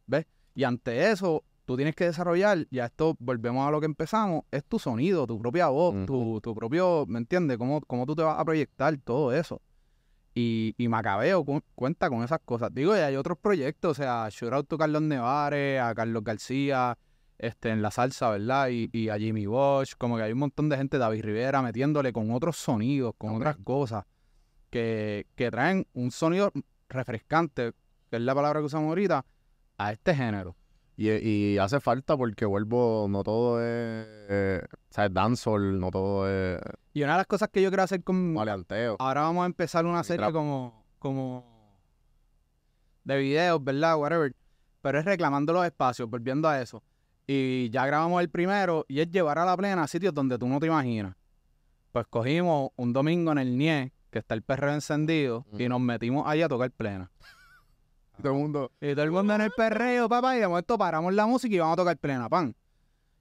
¿Ves? 0.06 0.26
Y 0.54 0.64
ante 0.64 1.10
eso, 1.10 1.44
tú 1.66 1.76
tienes 1.76 1.94
que 1.94 2.04
desarrollar, 2.04 2.66
y 2.70 2.78
a 2.78 2.86
esto 2.86 3.14
volvemos 3.18 3.68
a 3.68 3.70
lo 3.70 3.78
que 3.80 3.86
empezamos, 3.86 4.42
es 4.50 4.64
tu 4.64 4.78
sonido, 4.78 5.26
tu 5.26 5.38
propia 5.38 5.68
voz, 5.68 5.94
tu, 6.06 6.40
tu 6.40 6.54
propio, 6.54 7.04
¿me 7.06 7.18
entiendes? 7.18 7.58
¿Cómo, 7.58 7.80
cómo 7.82 8.06
tú 8.06 8.16
te 8.16 8.22
vas 8.22 8.38
a 8.40 8.44
proyectar 8.44 8.96
todo 8.98 9.32
eso. 9.34 9.60
Y, 10.34 10.74
y 10.78 10.88
Macabeo 10.88 11.44
cu- 11.44 11.60
cuenta 11.74 12.08
con 12.08 12.22
esas 12.22 12.38
cosas. 12.44 12.72
Digo, 12.72 12.96
y 12.96 13.00
hay 13.00 13.16
otros 13.16 13.36
proyectos, 13.38 13.90
o 13.92 13.94
sea, 13.94 14.28
shout 14.30 14.52
out 14.52 14.68
to 14.68 14.78
Carlos 14.78 15.02
Nevares, 15.02 15.80
a 15.80 15.94
Carlos 15.94 16.22
García, 16.24 16.96
este, 17.38 17.70
en 17.70 17.82
la 17.82 17.90
salsa, 17.90 18.30
¿verdad? 18.30 18.68
Y, 18.68 18.90
y 18.92 19.08
a 19.08 19.18
Jimmy 19.18 19.46
Bosch, 19.46 19.94
como 19.96 20.16
que 20.16 20.24
hay 20.24 20.32
un 20.32 20.40
montón 20.40 20.68
de 20.68 20.76
gente, 20.76 20.98
David 20.98 21.24
Rivera, 21.24 21.62
metiéndole 21.62 22.12
con 22.12 22.30
otros 22.32 22.56
sonidos, 22.56 23.14
con 23.16 23.36
otras 23.36 23.56
cosas, 23.58 24.04
que, 24.70 25.26
que 25.34 25.50
traen 25.50 25.86
un 25.94 26.10
sonido 26.10 26.52
refrescante, 26.88 27.72
que 28.10 28.16
es 28.16 28.22
la 28.22 28.34
palabra 28.34 28.60
que 28.60 28.66
usamos 28.66 28.88
ahorita, 28.88 29.24
a 29.78 29.92
este 29.92 30.14
género. 30.14 30.56
Y, 30.96 31.10
y 31.10 31.58
hace 31.58 31.78
falta 31.78 32.16
porque 32.16 32.44
vuelvo, 32.44 33.06
no 33.08 33.22
todo 33.22 33.60
es, 33.60 34.04
eh, 34.28 34.62
¿sabes? 34.90 35.14
Dancehall, 35.14 35.78
no 35.78 35.92
todo 35.92 36.28
es 36.28 36.60
Y 36.92 37.04
una 37.04 37.12
de 37.12 37.18
las 37.18 37.26
cosas 37.28 37.50
que 37.50 37.62
yo 37.62 37.70
quiero 37.70 37.84
hacer 37.84 38.02
con... 38.02 38.34
maleanteo. 38.34 38.96
Ahora 38.98 39.20
vamos 39.20 39.44
a 39.44 39.46
empezar 39.46 39.86
una 39.86 40.02
serie 40.02 40.32
como, 40.32 40.84
como 40.98 41.46
de 43.04 43.16
videos, 43.16 43.62
¿verdad? 43.62 43.96
Whatever. 43.96 44.34
Pero 44.82 44.98
es 44.98 45.04
reclamando 45.04 45.52
los 45.52 45.64
espacios, 45.64 46.10
volviendo 46.10 46.48
a 46.48 46.60
eso. 46.60 46.82
Y 47.30 47.68
ya 47.68 47.84
grabamos 47.84 48.22
el 48.22 48.30
primero 48.30 48.86
y 48.88 49.00
es 49.00 49.10
llevar 49.10 49.38
a 49.38 49.44
la 49.44 49.54
plena 49.54 49.82
a 49.82 49.86
sitios 49.86 50.14
donde 50.14 50.38
tú 50.38 50.48
no 50.48 50.58
te 50.58 50.66
imaginas. 50.66 51.14
Pues 51.92 52.06
cogimos 52.08 52.70
un 52.76 52.94
domingo 52.94 53.32
en 53.32 53.38
el 53.38 53.58
NIE, 53.58 53.92
que 54.10 54.20
está 54.20 54.34
el 54.34 54.40
perreo 54.40 54.72
encendido, 54.72 55.44
y 55.58 55.68
nos 55.68 55.78
metimos 55.78 56.26
ahí 56.26 56.40
a 56.40 56.48
tocar 56.48 56.70
plena. 56.70 57.10
Todo 58.22 58.32
el 58.32 58.38
mundo, 58.38 58.72
Y 58.80 58.94
todo 58.94 59.02
el 59.04 59.10
mundo 59.10 59.34
en 59.34 59.42
el 59.42 59.50
perreo, 59.54 60.08
papá, 60.08 60.38
y 60.38 60.40
de 60.40 60.48
momento 60.48 60.78
paramos 60.78 61.12
la 61.12 61.26
música 61.26 61.54
y 61.54 61.58
vamos 61.58 61.74
a 61.74 61.76
tocar 61.76 61.98
plena, 61.98 62.30
pan. 62.30 62.56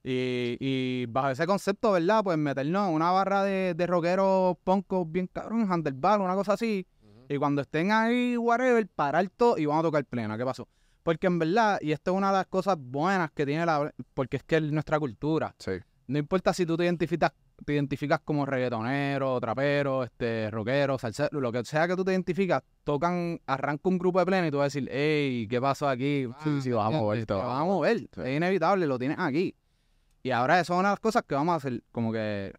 Y, 0.06 0.56
y 0.62 1.06
bajo 1.08 1.32
ese 1.32 1.46
concepto, 1.46 1.92
¿verdad? 1.92 2.24
Pues 2.24 2.38
meternos 2.38 2.88
en 2.88 2.96
una 2.96 3.12
barra 3.12 3.44
de, 3.44 3.74
de 3.74 3.88
rockeros 3.88 4.56
poncos 4.64 5.12
bien 5.12 5.28
cabrón, 5.28 5.70
handlebar, 5.70 6.22
una 6.22 6.34
cosa 6.34 6.54
así. 6.54 6.88
Y 7.28 7.36
cuando 7.36 7.62
estén 7.62 7.92
ahí, 7.92 8.38
whatever, 8.38 8.88
parar 8.88 9.28
todo 9.36 9.58
y 9.58 9.66
vamos 9.66 9.82
a 9.82 9.88
tocar 9.88 10.06
plena. 10.06 10.38
¿Qué 10.38 10.46
pasó? 10.46 10.66
Porque 11.08 11.28
en 11.28 11.40
verdad, 11.40 11.80
y 11.80 11.94
esto 11.94 12.12
es 12.12 12.18
una 12.18 12.32
de 12.32 12.38
las 12.40 12.48
cosas 12.48 12.76
buenas 12.78 13.32
que 13.32 13.46
tiene 13.46 13.66
la... 13.66 13.94
Porque 14.14 14.36
es 14.36 14.44
que 14.44 14.58
es 14.58 14.64
nuestra 14.74 15.00
cultura. 15.00 15.56
sí. 15.58 15.72
No 16.08 16.18
importa 16.20 16.54
si 16.54 16.66
tú 16.66 16.76
te 16.76 16.84
identificas, 16.84 17.32
te 17.66 17.74
identificas 17.74 18.20
como 18.26 18.46
reggaetonero, 18.46 19.40
trapero, 19.40 20.04
este, 20.04 20.50
rockero, 20.52 20.98
salsero, 20.98 21.40
lo 21.40 21.50
que 21.52 21.64
sea 21.64 21.88
que 21.88 21.96
tú 21.96 22.04
te 22.04 22.12
identificas, 22.12 22.62
tocan, 22.84 23.40
arranca 23.46 23.88
un 23.90 23.98
grupo 23.98 24.20
de 24.20 24.26
plena 24.26 24.48
y 24.48 24.52
tú 24.52 24.58
vas 24.58 24.64
a 24.64 24.68
decir, 24.80 24.90
hey, 24.92 25.48
¿qué 25.50 25.62
pasó 25.62 25.88
aquí? 25.88 26.28
Sí, 26.44 26.62
sí, 26.62 26.72
vamos 26.72 26.96
a 26.96 26.98
mover, 27.00 27.20
te 27.20 27.26
te 27.26 27.34
vamos 27.34 27.62
a 27.62 27.64
mover, 27.66 28.00
Sí. 28.00 28.22
es 28.26 28.36
inevitable, 28.38 28.86
lo 28.88 29.00
tienes 29.00 29.18
aquí. 29.20 29.56
Y 30.24 30.32
ahora 30.32 30.60
eso 30.60 30.74
es 30.74 30.80
una 30.80 30.90
de 30.90 30.94
las 30.94 31.00
cosas 31.00 31.24
que 31.28 31.36
vamos 31.36 31.54
a 31.54 31.56
hacer, 31.58 31.84
como 31.94 32.12
que 32.14 32.54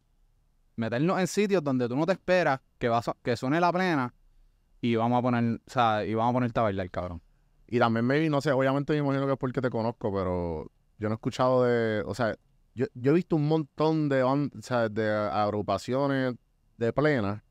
meternos 0.76 1.18
en 1.20 1.26
sitios 1.26 1.62
donde 1.64 1.86
tú 1.88 1.96
no 1.96 2.06
te 2.06 2.12
esperas 2.12 2.60
que, 2.78 2.88
va 2.88 2.98
a 2.98 3.02
so- 3.02 3.16
que 3.22 3.36
suene 3.36 3.60
la 3.60 3.72
plena 3.72 4.14
y 4.80 4.94
vamos 4.94 5.18
a 5.18 5.22
poner, 5.22 5.54
o 5.66 5.70
sea, 5.70 6.04
y 6.04 6.14
vamos 6.14 6.30
a 6.30 6.34
ponerte 6.34 6.60
a 6.60 6.62
bailar, 6.64 6.90
cabrón. 6.90 7.22
Y 7.68 7.78
también, 7.78 8.06
maybe, 8.06 8.30
no 8.30 8.40
sé, 8.40 8.50
obviamente 8.52 8.92
me 8.94 9.00
imagino 9.00 9.26
que 9.26 9.32
es 9.32 9.38
porque 9.38 9.60
te 9.60 9.70
conozco, 9.70 10.12
pero 10.12 10.70
yo 10.98 11.08
no 11.08 11.14
he 11.14 11.16
escuchado 11.16 11.64
de, 11.64 12.02
o 12.06 12.14
sea, 12.14 12.34
yo, 12.74 12.86
yo 12.94 13.12
he 13.12 13.14
visto 13.14 13.36
un 13.36 13.46
montón 13.46 14.08
de, 14.08 14.24
ban- 14.24 14.50
o 14.58 14.62
sea, 14.62 14.88
de 14.88 15.08
agrupaciones 15.10 16.34
de 16.78 16.92
plena, 16.92 17.44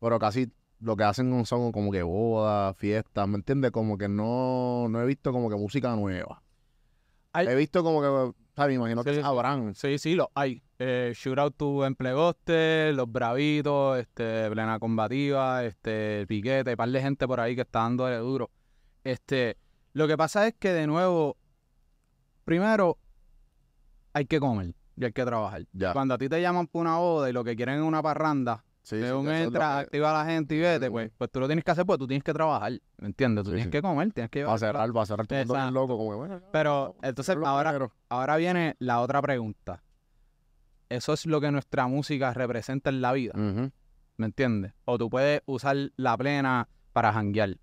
pero 0.00 0.18
casi 0.18 0.50
lo 0.80 0.96
que 0.96 1.04
hacen 1.04 1.46
son 1.46 1.72
como 1.72 1.90
que 1.92 2.02
bodas, 2.02 2.76
fiestas, 2.76 3.26
¿me 3.28 3.36
entiendes? 3.36 3.70
Como 3.70 3.96
que 3.96 4.08
no, 4.08 4.88
no 4.88 5.00
he 5.00 5.06
visto 5.06 5.32
como 5.32 5.48
que 5.48 5.56
música 5.56 5.94
nueva. 5.96 6.42
Hay- 7.32 7.46
He 7.46 7.54
visto 7.54 7.82
como 7.82 8.00
que, 8.02 8.08
o 8.08 8.34
sea, 8.54 8.66
me 8.66 8.74
imagino 8.74 9.02
que 9.04 9.10
Sí, 9.10 9.16
sí. 9.16 9.22
sabrán. 9.22 9.74
Sí, 9.74 9.98
sí, 9.98 10.14
los 10.14 10.26
hay. 10.34 10.62
Eh, 10.78 11.12
Shootout 11.14 11.56
to 11.56 11.86
Emplegoste, 11.86 12.92
Los 12.92 13.10
Bravitos, 13.10 13.98
este, 14.00 14.50
Plena 14.50 14.78
Combativa, 14.78 15.64
este, 15.64 16.26
Piquete, 16.26 16.76
par 16.76 16.90
de 16.90 17.00
gente 17.00 17.26
por 17.26 17.40
ahí 17.40 17.54
que 17.54 17.62
está 17.62 17.80
dándole 17.80 18.16
duro. 18.16 18.50
Este, 19.04 19.56
lo 19.92 20.06
que 20.06 20.16
pasa 20.16 20.46
es 20.46 20.54
que 20.58 20.72
de 20.72 20.86
nuevo, 20.86 21.36
primero, 22.44 22.98
hay 24.12 24.26
que 24.26 24.38
comer 24.40 24.74
y 24.96 25.04
hay 25.04 25.12
que 25.12 25.24
trabajar. 25.24 25.66
Ya. 25.72 25.92
Cuando 25.92 26.14
a 26.14 26.18
ti 26.18 26.28
te 26.28 26.40
llaman 26.40 26.66
para 26.66 26.80
una 26.82 26.96
boda 26.98 27.30
y 27.30 27.32
lo 27.32 27.44
que 27.44 27.56
quieren 27.56 27.76
es 27.76 27.82
una 27.82 28.02
parranda, 28.02 28.64
Sí, 28.84 28.96
de 28.96 29.08
sí, 29.12 29.28
es 29.28 29.40
entra, 29.46 29.78
activa 29.78 30.10
a 30.10 30.24
la 30.24 30.30
gente 30.30 30.56
y 30.56 30.58
vete, 30.60 30.90
pues, 30.90 31.10
pues 31.16 31.30
tú 31.30 31.38
lo 31.38 31.46
tienes 31.46 31.64
que 31.64 31.70
hacer 31.70 31.86
porque 31.86 32.00
tú 32.00 32.08
tienes 32.08 32.24
que 32.24 32.32
trabajar, 32.32 32.72
¿me 32.98 33.06
entiendes? 33.06 33.44
Tú 33.44 33.50
Sí, 33.50 33.56
tienes 33.56 33.70
que 33.70 33.80
comer, 33.80 34.12
tienes 34.12 34.28
que 34.30 34.42
Va 34.42 34.54
a 34.54 34.56
llevar- 34.56 34.58
cerrar, 34.74 34.96
va 34.96 35.02
a 35.02 35.06
cerrar 35.06 35.26
todo 35.28 35.38
el 35.38 35.46
mundo 35.46 35.54
bien 35.54 35.64
Exacto. 35.66 35.80
loco, 35.80 35.96
como 35.98 36.16
bueno, 36.16 36.40
Pero, 36.50 36.96
entonces, 37.02 37.36
ahora-. 37.44 37.88
Ahora 38.08 38.36
viene 38.36 38.74
la 38.80 39.00
otra 39.00 39.22
pregunta. 39.22 39.82
¿Eso 40.88 41.12
es 41.12 41.26
lo 41.26 41.40
que 41.40 41.50
nuestra 41.52 41.86
música 41.86 42.34
representa 42.34 42.90
en 42.90 43.00
la 43.00 43.12
vida? 43.12 43.32
¿Me 43.34 44.26
entiendes? 44.26 44.74
O 44.84 44.98
tú 44.98 45.08
puedes 45.08 45.42
usar 45.46 45.76
la 45.96 46.16
plena 46.18 46.68
para 46.92 47.12
janguear. 47.12 47.56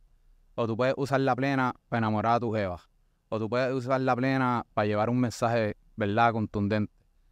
O 0.62 0.68
tú 0.68 0.76
puedes 0.76 0.94
usar 0.98 1.22
la 1.22 1.38
plena 1.38 1.74
para 1.88 2.00
enamorar 2.00 2.34
a 2.34 2.40
tu 2.42 2.52
jeva. 2.52 2.82
O 3.30 3.40
tú 3.40 3.50
puedes 3.50 3.74
usar 3.74 4.02
la 4.02 4.14
plena 4.14 4.66
para 4.74 4.88
llevar 4.88 5.10
un 5.10 5.18
mensaje, 5.18 5.78
¿verdad? 5.96 6.34
Contundente. 6.34 6.92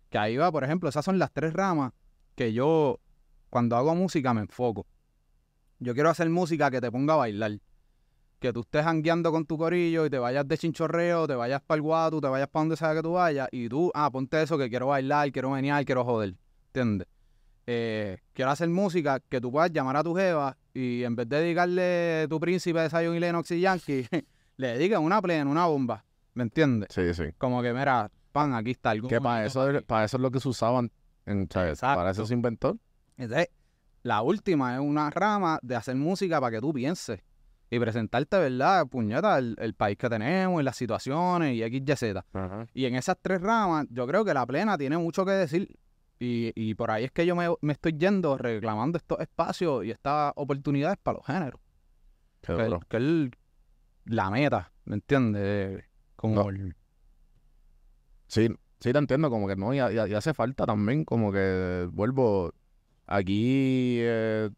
Que 0.09 0.17
ahí 0.17 0.37
va, 0.37 0.49
por 0.49 0.63
ejemplo, 0.63 0.87
esas 0.87 1.03
son 1.03 1.19
las 1.19 1.33
tres 1.33 1.51
ramas 1.51 1.91
que 2.35 2.53
yo, 2.53 3.01
cuando 3.49 3.75
hago 3.75 3.93
música, 3.95 4.33
me 4.33 4.39
enfoco. 4.39 4.87
Yo 5.79 5.93
quiero 5.93 6.09
hacer 6.09 6.29
música 6.29 6.71
que 6.71 6.79
te 6.79 6.89
ponga 6.89 7.15
a 7.15 7.17
bailar. 7.17 7.59
Que 8.39 8.53
tú 8.53 8.61
estés 8.61 8.85
jangueando 8.85 9.29
con 9.33 9.45
tu 9.45 9.57
corillo 9.57 10.05
y 10.05 10.09
te 10.09 10.19
vayas 10.19 10.47
de 10.47 10.57
chinchorreo, 10.57 11.27
te 11.27 11.35
vayas 11.35 11.61
para 11.61 11.75
el 11.75 11.81
guatu, 11.81 12.21
te 12.21 12.29
vayas 12.29 12.47
para 12.47 12.61
donde 12.61 12.77
sea 12.77 12.93
que 12.95 13.01
tú 13.01 13.11
vayas. 13.11 13.49
Y 13.51 13.67
tú, 13.67 13.91
ah, 13.93 14.09
ponte 14.09 14.41
eso 14.41 14.57
que 14.57 14.69
quiero 14.69 14.87
bailar, 14.87 15.33
quiero 15.33 15.49
menear, 15.49 15.83
quiero 15.83 16.05
joder. 16.05 16.33
¿Entiendes? 16.67 17.09
Eh, 17.67 18.17
quiero 18.33 18.49
hacer 18.49 18.69
música 18.69 19.19
que 19.19 19.41
tú 19.41 19.51
puedas 19.51 19.71
llamar 19.71 19.97
a 19.97 20.03
tu 20.03 20.15
jeva 20.15 20.57
y 20.73 21.03
en 21.03 21.15
vez 21.15 21.27
de 21.27 21.41
dedicarle 21.41 22.25
tu 22.29 22.39
príncipe 22.39 22.79
de 22.79 22.89
Zion 22.89 23.15
y 23.15 23.19
Lennox 23.19 23.51
y 23.51 23.59
Yankee, 23.59 24.07
le 24.57 24.67
dedican 24.69 25.03
una 25.03 25.21
plena, 25.21 25.49
una 25.49 25.65
bomba. 25.65 26.03
¿Me 26.33 26.43
entiendes? 26.43 26.87
Sí, 26.91 27.13
sí. 27.13 27.25
Como 27.37 27.61
que, 27.61 27.73
mira, 27.73 28.09
pan, 28.31 28.53
aquí 28.53 28.71
está 28.71 28.91
algo. 28.91 29.09
Que 29.09 29.19
para 29.19 29.45
eso, 29.45 29.67
para 29.85 30.05
eso 30.05 30.17
es 30.17 30.21
lo 30.21 30.31
que 30.31 30.39
se 30.39 30.47
usaban. 30.47 30.91
En, 31.25 31.49
¿sabes? 31.51 31.81
Para 31.81 32.11
eso 32.11 32.25
se 32.25 32.33
inventó. 32.33 32.77
Entonces, 33.17 33.49
la 34.03 34.21
última 34.21 34.75
es 34.75 34.79
una 34.79 35.09
rama 35.09 35.59
de 35.61 35.75
hacer 35.75 35.95
música 35.95 36.39
para 36.39 36.55
que 36.55 36.61
tú 36.61 36.71
pienses. 36.71 37.19
y 37.69 37.79
presentarte, 37.79 38.37
¿verdad? 38.37 38.87
Puñeta, 38.87 39.39
el, 39.39 39.57
el 39.59 39.73
país 39.73 39.97
que 39.97 40.07
tenemos 40.07 40.61
y 40.61 40.63
las 40.63 40.77
situaciones 40.77 41.53
y 41.53 41.63
X, 41.63 41.81
Y, 41.85 41.95
Z. 41.97 42.25
Y 42.73 42.85
en 42.85 42.95
esas 42.95 43.17
tres 43.21 43.41
ramas, 43.41 43.87
yo 43.89 44.07
creo 44.07 44.23
que 44.23 44.33
la 44.33 44.45
plena 44.45 44.77
tiene 44.77 44.97
mucho 44.97 45.25
que 45.25 45.31
decir. 45.31 45.77
Y, 46.19 46.51
y 46.55 46.73
por 46.73 46.89
ahí 46.91 47.03
es 47.05 47.11
que 47.11 47.25
yo 47.25 47.35
me, 47.35 47.47
me 47.61 47.73
estoy 47.73 47.93
yendo 47.97 48.37
reclamando 48.37 48.97
estos 48.97 49.19
espacios 49.19 49.85
y 49.85 49.91
estas 49.91 50.33
oportunidades 50.35 50.97
para 51.01 51.17
los 51.17 51.25
géneros. 51.27 51.59
Que, 52.41 52.97
es 52.97 53.29
la 54.05 54.29
meta, 54.31 54.71
¿me 54.85 54.95
entiendes? 54.95 55.83
Como 56.15 56.35
No. 56.35 56.49
el- 56.49 56.75
Sí, 58.27 58.47
sí 58.79 58.91
te 58.91 58.97
entiendo, 58.97 59.29
como 59.29 59.47
que 59.47 59.55
no, 59.55 59.73
y, 59.73 59.77
y- 59.79 59.81
y 60.09 60.13
hace 60.13 60.33
falta 60.33 60.65
también, 60.65 61.05
como 61.05 61.31
que 61.31 61.87
vuelvo, 61.91 62.53
aquí 63.05 63.97
eh, 63.99 64.49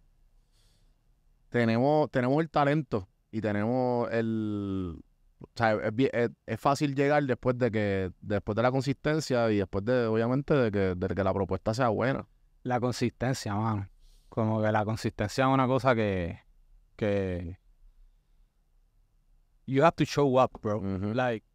tenemos, 1.50 2.10
tenemos 2.12 2.42
el 2.42 2.50
talento 2.50 3.08
y 3.32 3.42
tenemos 3.42 4.10
el, 4.12 5.00
o 5.42 5.48
sea, 5.56 5.74
es, 5.74 5.94
es- 6.14 6.32
es 6.46 6.60
fácil 6.60 6.96
llegar 6.96 7.24
después 7.24 7.58
de 7.58 7.72
que, 7.72 8.12
después 8.22 8.56
de 8.56 8.62
la 8.64 8.72
consistencia 8.72 9.50
y 9.52 9.58
después 9.58 9.86
de, 9.86 10.06
obviamente, 10.08 10.54
de 10.54 10.72
que, 10.72 10.96
de 10.96 11.16
que 11.16 11.24
la 11.24 11.34
propuesta 11.34 11.74
sea 11.74 11.90
buena. 11.90 12.28
la 12.64 12.80
consistencia, 12.80 13.56
mano. 13.56 13.90
Como 14.30 14.62
que 14.62 14.72
la 14.72 14.86
consistencia 14.86 15.46
es 15.46 15.50
una 15.54 15.66
cosa 15.68 15.96
que, 15.96 16.40
que 16.96 17.58
you 19.66 19.84
have 19.84 19.96
to 19.96 20.06
show 20.06 20.40
up, 20.42 20.52
bro. 20.62 20.78
Ujú. 20.80 21.14
Like, 21.14 21.46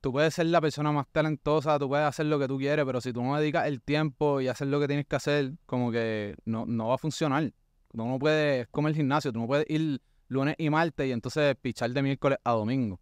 tú 0.00 0.12
puedes 0.12 0.34
ser 0.34 0.46
la 0.46 0.60
persona 0.60 0.92
más 0.92 1.06
talentosa, 1.12 1.78
tú 1.78 1.88
puedes 1.88 2.06
hacer 2.06 2.26
lo 2.26 2.38
que 2.38 2.46
tú 2.48 2.58
quieres, 2.58 2.84
pero 2.84 3.00
si 3.00 3.12
tú 3.12 3.22
no 3.22 3.36
dedicas 3.36 3.66
el 3.66 3.80
tiempo 3.82 4.40
y 4.40 4.48
hacer 4.48 4.68
lo 4.68 4.80
que 4.80 4.86
tienes 4.86 5.06
que 5.06 5.16
hacer, 5.16 5.52
como 5.66 5.90
que 5.90 6.36
no, 6.44 6.66
no 6.66 6.88
va 6.88 6.94
a 6.96 6.98
funcionar. 6.98 7.52
Tú 7.90 7.98
no 8.06 8.18
puedes, 8.18 8.62
es 8.62 8.68
como 8.70 8.88
el 8.88 8.94
gimnasio, 8.94 9.32
tú 9.32 9.40
no 9.40 9.46
puedes 9.46 9.66
ir 9.70 10.00
lunes 10.28 10.54
y 10.58 10.68
martes 10.70 11.06
y 11.08 11.12
entonces 11.12 11.54
pichar 11.60 11.90
de 11.90 12.02
miércoles 12.02 12.38
a 12.44 12.52
domingo. 12.52 13.00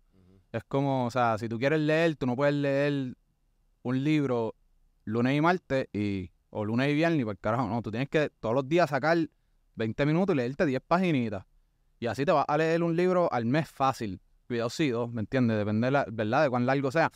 Es 0.53 0.65
como, 0.65 1.07
o 1.07 1.11
sea, 1.11 1.39
si 1.39 1.49
tú 1.49 1.59
quieres 1.59 1.81
leer, 1.81 2.17
tú 2.17 2.27
no 2.27 2.37
puedes 2.37 2.55
leer 2.55 3.17
un 3.83 4.05
libro 4.05 4.55
lunes 5.05 5.37
y 5.37 5.41
martes 5.41 5.89
y, 5.93 6.31
o 6.51 6.65
lunes 6.65 6.91
y 6.91 6.95
viernes, 6.95 7.25
pues 7.25 7.39
carajo, 7.41 7.67
no, 7.69 7.81
tú 7.81 7.91
tienes 7.91 8.09
que 8.11 8.31
todos 8.39 8.55
los 8.55 8.69
días 8.69 8.91
sacar 8.91 9.17
20 9.77 10.07
minutos 10.07 10.35
y 10.35 10.37
leerte 10.37 10.67
10 10.67 10.83
paginitas. 10.87 11.45
Y 11.99 12.07
así 12.07 12.25
te 12.25 12.33
vas 12.33 12.45
a 12.47 12.59
leer 12.59 12.83
un 12.83 12.97
libro 12.97 13.33
al 13.33 13.47
mes 13.47 13.69
fácil. 13.69 14.21
Cuidado 14.47 14.69
sí, 14.69 14.91
dos, 14.91 15.11
¿me 15.11 15.21
entiendes? 15.21 15.57
Depende, 15.57 15.87
de 15.87 15.91
la, 15.91 16.07
¿verdad? 16.11 16.43
De 16.43 16.51
cuán 16.51 16.67
largo 16.67 16.91
sea. 16.91 17.11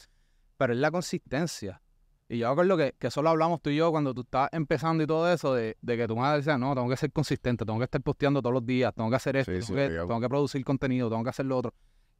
Pero 0.57 0.72
es 0.72 0.79
la 0.79 0.90
consistencia. 0.90 1.83
Y 2.29 2.38
yo 2.38 2.49
recuerdo 2.49 2.77
que, 2.77 2.94
que 2.99 3.11
solo 3.11 3.29
hablamos 3.29 3.61
tú 3.61 3.70
y 3.70 3.77
yo 3.77 3.90
cuando 3.90 4.14
tú 4.14 4.22
estabas 4.22 4.49
empezando 4.53 5.05
y 5.05 5.07
todo 5.07 5.31
eso, 5.31 5.55
de, 5.55 5.77
de 5.81 5.96
que 5.96 6.09
tu 6.09 6.16
madre 6.16 6.38
decía, 6.38 6.57
no, 6.57 6.75
tengo 6.75 6.88
que 6.88 6.96
ser 6.96 7.12
consistente, 7.12 7.64
tengo 7.64 7.79
que 7.79 7.85
estar 7.85 8.01
posteando 8.01 8.40
todos 8.40 8.55
los 8.55 8.66
días, 8.66 8.94
tengo 8.94 9.11
que 9.11 9.16
hacer 9.16 9.37
esto, 9.37 9.53
Sí, 9.53 9.59
tengo, 9.61 9.66
sí, 9.66 9.75
que, 9.75 9.96
tengo 9.96 10.20
que 10.20 10.29
producir 10.29 10.64
contenido, 10.64 11.09
tengo 11.09 11.22
que 11.22 11.31
hacer 11.31 11.46
lo 11.46 11.59
otro. 11.59 11.75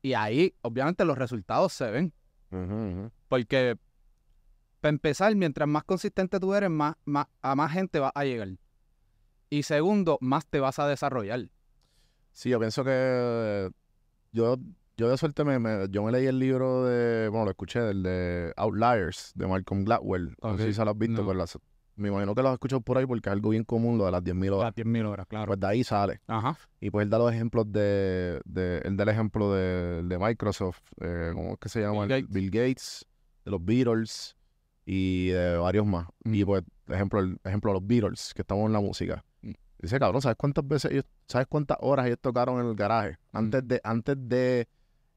Y 0.07 0.15
ahí, 0.15 0.55
obviamente, 0.63 1.05
los 1.05 1.19
resultados 1.19 1.73
se 1.73 1.91
ven. 1.91 2.13
Porque, 3.27 3.77
para 4.81 4.91
empezar, 4.91 5.35
mientras 5.35 5.69
más 5.69 5.83
consistente 5.83 6.39
tú 6.39 6.55
eres, 6.55 6.71
más, 6.71 6.95
más, 7.05 7.27
a 7.43 7.57
más 7.57 7.73
gente 7.73 7.99
vas 7.99 8.13
a 8.15 8.23
llegar. 8.25 8.51
Y 9.51 9.65
segundo, 9.65 10.17
más 10.21 10.47
te 10.47 10.61
vas 10.61 10.79
a 10.79 10.87
desarrollar. 10.87 11.49
Sí, 12.31 12.51
yo 12.51 12.61
pienso 12.61 12.85
que 12.85 13.69
yo, 14.31 14.59
yo 14.97 15.09
de 15.11 15.17
suerte 15.19 15.43
me, 15.43 15.59
me- 15.59 15.89
yo 15.91 16.05
me 16.05 16.13
leí 16.13 16.27
el 16.27 16.39
libro 16.39 16.85
de, 16.85 17.29
bueno, 17.29 17.47
lo 17.47 17.51
escuché, 17.51 17.81
del 17.81 18.05
de 18.05 18.53
Outliers, 18.57 19.33
de 19.35 19.49
Malcolm 19.49 19.83
Gladwell. 19.85 20.37
No 20.41 20.57
sé 20.57 20.67
si 20.69 20.75
se 20.75 20.85
lo 20.85 20.93
has 20.93 20.99
visto, 20.99 21.23
no. 21.23 21.27
pero 21.27 21.39
las- 21.39 21.59
me 21.97 22.09
imagino 22.09 22.35
que 22.35 22.43
lo 22.43 22.49
has 22.49 22.55
escuchado 22.55 22.81
por 22.81 22.99
ahí 22.99 23.07
porque 23.07 23.29
es 23.29 23.33
algo 23.33 23.51
bien 23.51 23.65
común 23.65 23.99
lo 23.99 24.05
de 24.07 24.13
las 24.13 24.23
10.000 24.23 24.53
horas. 24.53 24.73
Las 24.77 24.87
10.000 24.87 25.07
horas, 25.07 25.27
claro. 25.27 25.47
Pues 25.47 25.61
de 25.61 25.67
ahí 25.67 25.85
sale. 25.85 26.21
Ajá. 26.27 26.57
Y 26.81 26.91
pues 26.91 27.05
él 27.05 27.11
da 27.11 27.19
los 27.19 27.33
ejemplos 27.33 27.71
de, 27.73 28.41
de 28.45 28.79
él 28.85 28.97
da 28.97 29.03
el 29.05 29.09
ejemplo 29.11 29.53
de, 29.53 30.03
de 30.03 30.19
Microsoft, 30.19 30.81
eh, 31.01 31.31
¿cómo 31.35 31.53
es 31.55 31.59
que 31.59 31.69
se 31.69 31.81
llama? 31.81 32.07
Bill 32.07 32.09
Gates. 32.09 32.31
Bill 32.35 32.51
Gates, 32.51 33.07
de 33.45 33.51
los 33.51 33.65
Beatles 33.65 34.37
y 34.85 35.29
de 35.29 35.57
varios 35.57 35.87
más. 35.87 36.07
Y 36.25 36.43
Mm. 36.45 36.47
pues, 36.47 36.63
ejemplo, 36.89 37.21
el 37.21 37.39
ejemplo 37.45 37.71
de 37.73 37.81
los 37.81 37.87
Beatles, 37.87 38.33
que 38.35 38.43
estamos 38.43 38.67
en 38.67 38.73
la 38.73 38.81
música. 38.81 39.25
Mm. 39.43 39.53
Dice, 39.79 39.99
cabrón, 39.99 40.23
¿sabes 40.23 40.37
cuántas 40.39 40.67
veces 40.67 40.91
ellos, 40.93 41.05
sabes 41.27 41.47
cuántas 41.49 41.79
horas 41.81 42.07
ellos 42.07 42.19
tocaron 42.21 42.61
en 42.61 42.67
el 42.67 42.75
garaje? 42.77 43.19
Mm. 43.33 43.37
Antes 43.37 43.69
de, 43.69 43.81
antes 43.83 44.17
de 44.19 44.69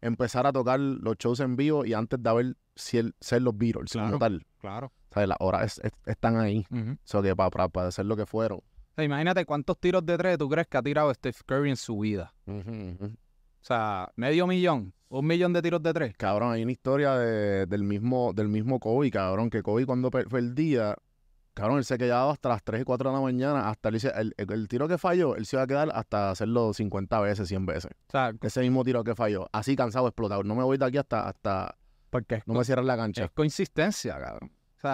empezar 0.02 0.48
a 0.48 0.54
tocar 0.54 0.80
los 0.80 1.18
shows 1.18 1.40
en 1.42 1.56
vivo 1.58 1.84
y 1.86 1.94
antes 1.94 2.22
de 2.24 2.30
haber 2.30 2.56
ser, 2.76 3.14
ser 3.20 3.42
los 3.42 3.58
Beatles 3.58 3.92
como 3.92 4.06
Claro. 4.18 4.20
tal. 4.20 4.46
Claro. 4.60 4.92
¿Sabes? 5.14 5.30
Las 5.30 5.38
horas 5.40 5.64
es- 5.64 5.82
es- 5.86 5.92
están 6.06 6.38
ahí. 6.38 6.66
O 7.14 7.22
que 7.22 7.36
para, 7.36 7.50
para, 7.50 7.70
para 7.70 7.92
ser 7.92 8.06
lo 8.06 8.16
que 8.16 8.26
fueron. 8.26 8.60
O 8.60 8.64
sea, 8.96 9.04
imagínate 9.06 9.46
cuántos 9.46 9.80
tiros 9.80 10.06
de 10.06 10.18
tres 10.18 10.38
tú 10.38 10.50
crees 10.50 10.68
que 10.68 10.78
ha 10.78 10.82
tirado 10.84 11.14
Steph 11.14 11.42
Curry 11.46 11.70
en 11.70 11.78
su 11.78 11.98
vida. 12.00 12.34
O 12.48 13.62
sea, 13.62 14.12
medio 14.16 14.48
millón, 14.48 14.94
un 15.10 15.28
millón 15.28 15.54
de 15.54 15.62
tiros 15.62 15.82
de 15.84 15.94
tres. 15.94 16.14
Cabrón, 16.18 16.54
hay 16.54 16.64
una 16.64 16.72
historia 16.72 17.16
de- 17.16 17.66
del 17.66 17.84
mismo 17.84 18.32
del 18.34 18.48
mismo 18.48 18.80
Kobe, 18.80 19.12
cabrón, 19.12 19.50
que 19.50 19.62
Kobe 19.62 19.86
cuando 19.86 20.10
per- 20.10 20.28
perdía, 20.28 20.96
cabrón, 21.54 21.78
él 21.80 21.84
se 21.86 21.98
quedaba 21.98 22.32
hasta 22.32 22.50
las 22.50 22.64
3 22.64 22.82
y 22.82 22.84
4 22.86 23.10
de 23.10 23.16
la 23.18 23.22
mañana, 23.22 23.70
hasta 23.70 23.90
el, 23.90 23.96
el, 23.96 24.34
el- 24.38 24.52
el 24.54 24.68
tiro 24.70 24.88
que 24.88 24.98
falló, 24.98 25.36
él 25.36 25.46
se 25.46 25.58
iba 25.58 25.64
a 25.64 25.68
quedar 25.68 25.90
hasta 25.94 26.32
hacerlo 26.32 26.74
50 26.74 27.20
veces, 27.20 27.48
100 27.50 27.66
veces. 27.66 27.92
O 28.08 28.12
sea, 28.12 28.32
Ese 28.42 28.62
mismo 28.62 28.84
tiro 28.86 29.04
que 29.04 29.14
falló, 29.16 29.48
así 29.52 29.76
cansado, 29.76 30.08
explotado. 30.08 30.44
No 30.44 30.56
me 30.56 30.64
voy 30.64 30.78
de 30.78 30.86
aquí 30.86 30.98
hasta, 30.98 31.28
hasta 31.28 31.76
porque 32.10 32.42
no 32.46 32.54
me 32.56 32.64
cierran 32.64 32.88
la 32.88 32.96
cancha. 32.98 33.26
es 33.26 33.32
consistencia, 33.32 34.18
cabrón. 34.20 34.52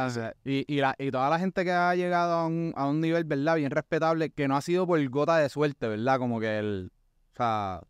O 0.07 0.09
sea, 0.09 0.35
y, 0.43 0.65
y, 0.73 0.79
la, 0.81 0.95
y 0.97 1.11
toda 1.11 1.29
la 1.29 1.37
gente 1.39 1.63
que 1.63 1.71
ha 1.71 1.93
llegado 1.95 2.33
a 2.33 2.47
un, 2.47 2.73
a 2.75 2.87
un 2.87 3.01
nivel, 3.01 3.23
¿verdad? 3.23 3.55
Bien 3.57 3.69
respetable, 3.71 4.31
que 4.31 4.47
no 4.47 4.57
ha 4.57 4.61
sido 4.61 4.87
por 4.87 5.07
gota 5.09 5.37
de 5.37 5.47
suerte, 5.49 5.87
¿verdad? 5.87 6.17
Como 6.17 6.39
que 6.39 6.57
él, 6.59 6.91
o 7.33 7.37
sea, 7.37 7.81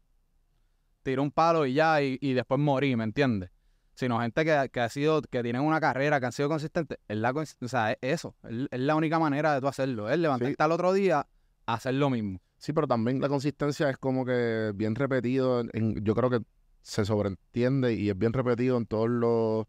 tiró 1.04 1.22
un 1.24 1.32
palo 1.32 1.66
y 1.66 1.74
ya, 1.74 2.02
y, 2.02 2.18
y 2.22 2.34
después 2.34 2.60
morí, 2.60 2.96
¿me 2.96 3.04
entiendes? 3.04 3.50
Sino 3.94 4.20
gente 4.20 4.44
que, 4.44 4.70
que 4.74 4.80
ha 4.82 4.90
sido, 4.90 5.22
que 5.22 5.42
tienen 5.42 5.62
una 5.62 5.80
carrera, 5.80 6.20
que 6.20 6.26
han 6.26 6.32
sido 6.34 6.50
consistentes. 6.50 6.98
Es 7.08 7.18
la, 7.18 7.32
o 7.32 7.68
sea, 7.68 7.92
es 7.94 7.98
eso. 8.02 8.36
Es, 8.44 8.68
es 8.72 8.80
la 8.80 8.96
única 8.96 9.20
manera 9.20 9.54
de 9.54 9.62
tú 9.62 9.68
hacerlo. 9.68 10.10
Es 10.10 10.20
levantarte 10.20 10.62
al 10.62 10.72
otro 10.74 10.92
día, 10.92 11.26
hacer 11.66 11.94
lo 11.94 12.10
mismo. 12.10 12.42
Sí, 12.58 12.74
pero 12.74 12.88
también 12.88 13.22
la 13.22 13.30
consistencia 13.30 13.90
es 13.90 13.98
como 13.98 14.26
que 14.26 14.72
bien 14.76 14.96
repetido. 14.96 15.62
en- 15.62 15.70
en- 15.74 16.04
yo 16.04 16.14
creo 16.14 16.30
que 16.30 16.40
se 16.82 17.06
sobreentiende 17.06 17.94
y 17.94 18.10
es 18.10 18.18
bien 18.18 18.34
repetido 18.34 18.78
en 18.78 18.86
todos 18.86 19.10
los, 19.10 19.66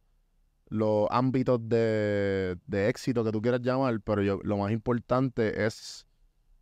los 0.68 1.06
ámbitos 1.10 1.60
de, 1.68 2.56
de 2.66 2.88
éxito 2.88 3.24
que 3.24 3.32
tú 3.32 3.40
quieras 3.40 3.60
llamar, 3.62 4.00
pero 4.00 4.22
yo, 4.22 4.40
lo 4.42 4.58
más 4.58 4.72
importante 4.72 5.66
es, 5.66 6.06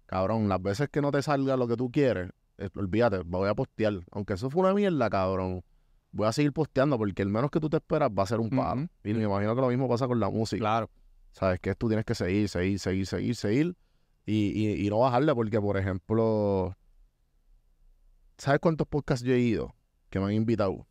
cabrón, 0.06 0.48
las 0.48 0.62
veces 0.62 0.88
que 0.90 1.00
no 1.00 1.10
te 1.10 1.22
salga 1.22 1.56
lo 1.56 1.66
que 1.66 1.76
tú 1.76 1.90
quieres, 1.90 2.30
eh, 2.58 2.68
olvídate, 2.76 3.20
voy 3.24 3.48
a 3.48 3.54
postear. 3.54 4.00
Aunque 4.12 4.34
eso 4.34 4.50
fue 4.50 4.62
una 4.62 4.74
mierda, 4.74 5.10
cabrón. 5.10 5.64
Voy 6.12 6.26
a 6.26 6.32
seguir 6.32 6.52
posteando 6.52 6.96
porque 6.96 7.22
el 7.22 7.28
menos 7.28 7.50
que 7.50 7.58
tú 7.58 7.68
te 7.68 7.78
esperas 7.78 8.10
va 8.16 8.22
a 8.22 8.26
ser 8.26 8.38
un 8.38 8.50
palo. 8.50 8.86
Y 9.02 9.14
me 9.14 9.24
imagino 9.24 9.54
que 9.54 9.60
lo 9.60 9.68
mismo 9.68 9.88
pasa 9.88 10.06
con 10.06 10.20
la 10.20 10.30
música. 10.30 10.60
Claro. 10.60 10.90
¿Sabes? 11.32 11.58
Que 11.58 11.74
tú 11.74 11.88
tienes 11.88 12.04
que 12.04 12.14
seguir, 12.14 12.48
seguir, 12.48 12.78
seguir, 12.78 13.06
seguir, 13.06 13.34
seguir. 13.34 13.76
Y, 14.24 14.52
y, 14.54 14.86
y 14.86 14.90
no 14.90 15.00
bajarle 15.00 15.34
porque, 15.34 15.60
por 15.60 15.76
ejemplo, 15.76 16.76
¿sabes 18.38 18.60
cuántos 18.60 18.86
podcasts 18.86 19.24
yo 19.26 19.34
he 19.34 19.40
ido 19.40 19.74
que 20.08 20.20
me 20.20 20.26
han 20.26 20.32
invitado? 20.32 20.86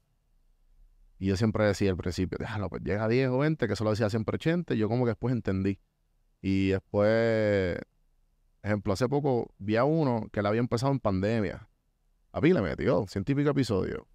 Y 1.23 1.27
yo 1.27 1.37
siempre 1.37 1.63
decía 1.65 1.89
al 1.89 1.95
principio, 1.95 2.37
déjalo, 2.37 2.69
pues 2.69 2.83
llega 2.83 3.05
a 3.05 3.07
10 3.07 3.29
o 3.29 3.37
20, 3.37 3.65
que 3.65 3.71
eso 3.73 3.85
lo 3.85 3.91
decía 3.91 4.09
siempre 4.09 4.35
80, 4.35 4.73
y 4.73 4.77
yo 4.77 4.89
como 4.89 5.05
que 5.05 5.11
después 5.11 5.31
entendí. 5.33 5.79
Y 6.41 6.71
después, 6.71 7.77
ejemplo, 8.61 8.91
hace 8.91 9.07
poco 9.07 9.53
vi 9.57 9.77
a 9.77 9.85
uno 9.85 10.27
que 10.33 10.41
le 10.41 10.49
había 10.49 10.59
empezado 10.59 10.91
en 10.91 10.99
pandemia. 10.99 11.69
A 12.33 12.41
mí 12.41 12.51
le 12.51 12.61
metió, 12.61 13.05
científico 13.07 13.51
episodio. 13.51 14.05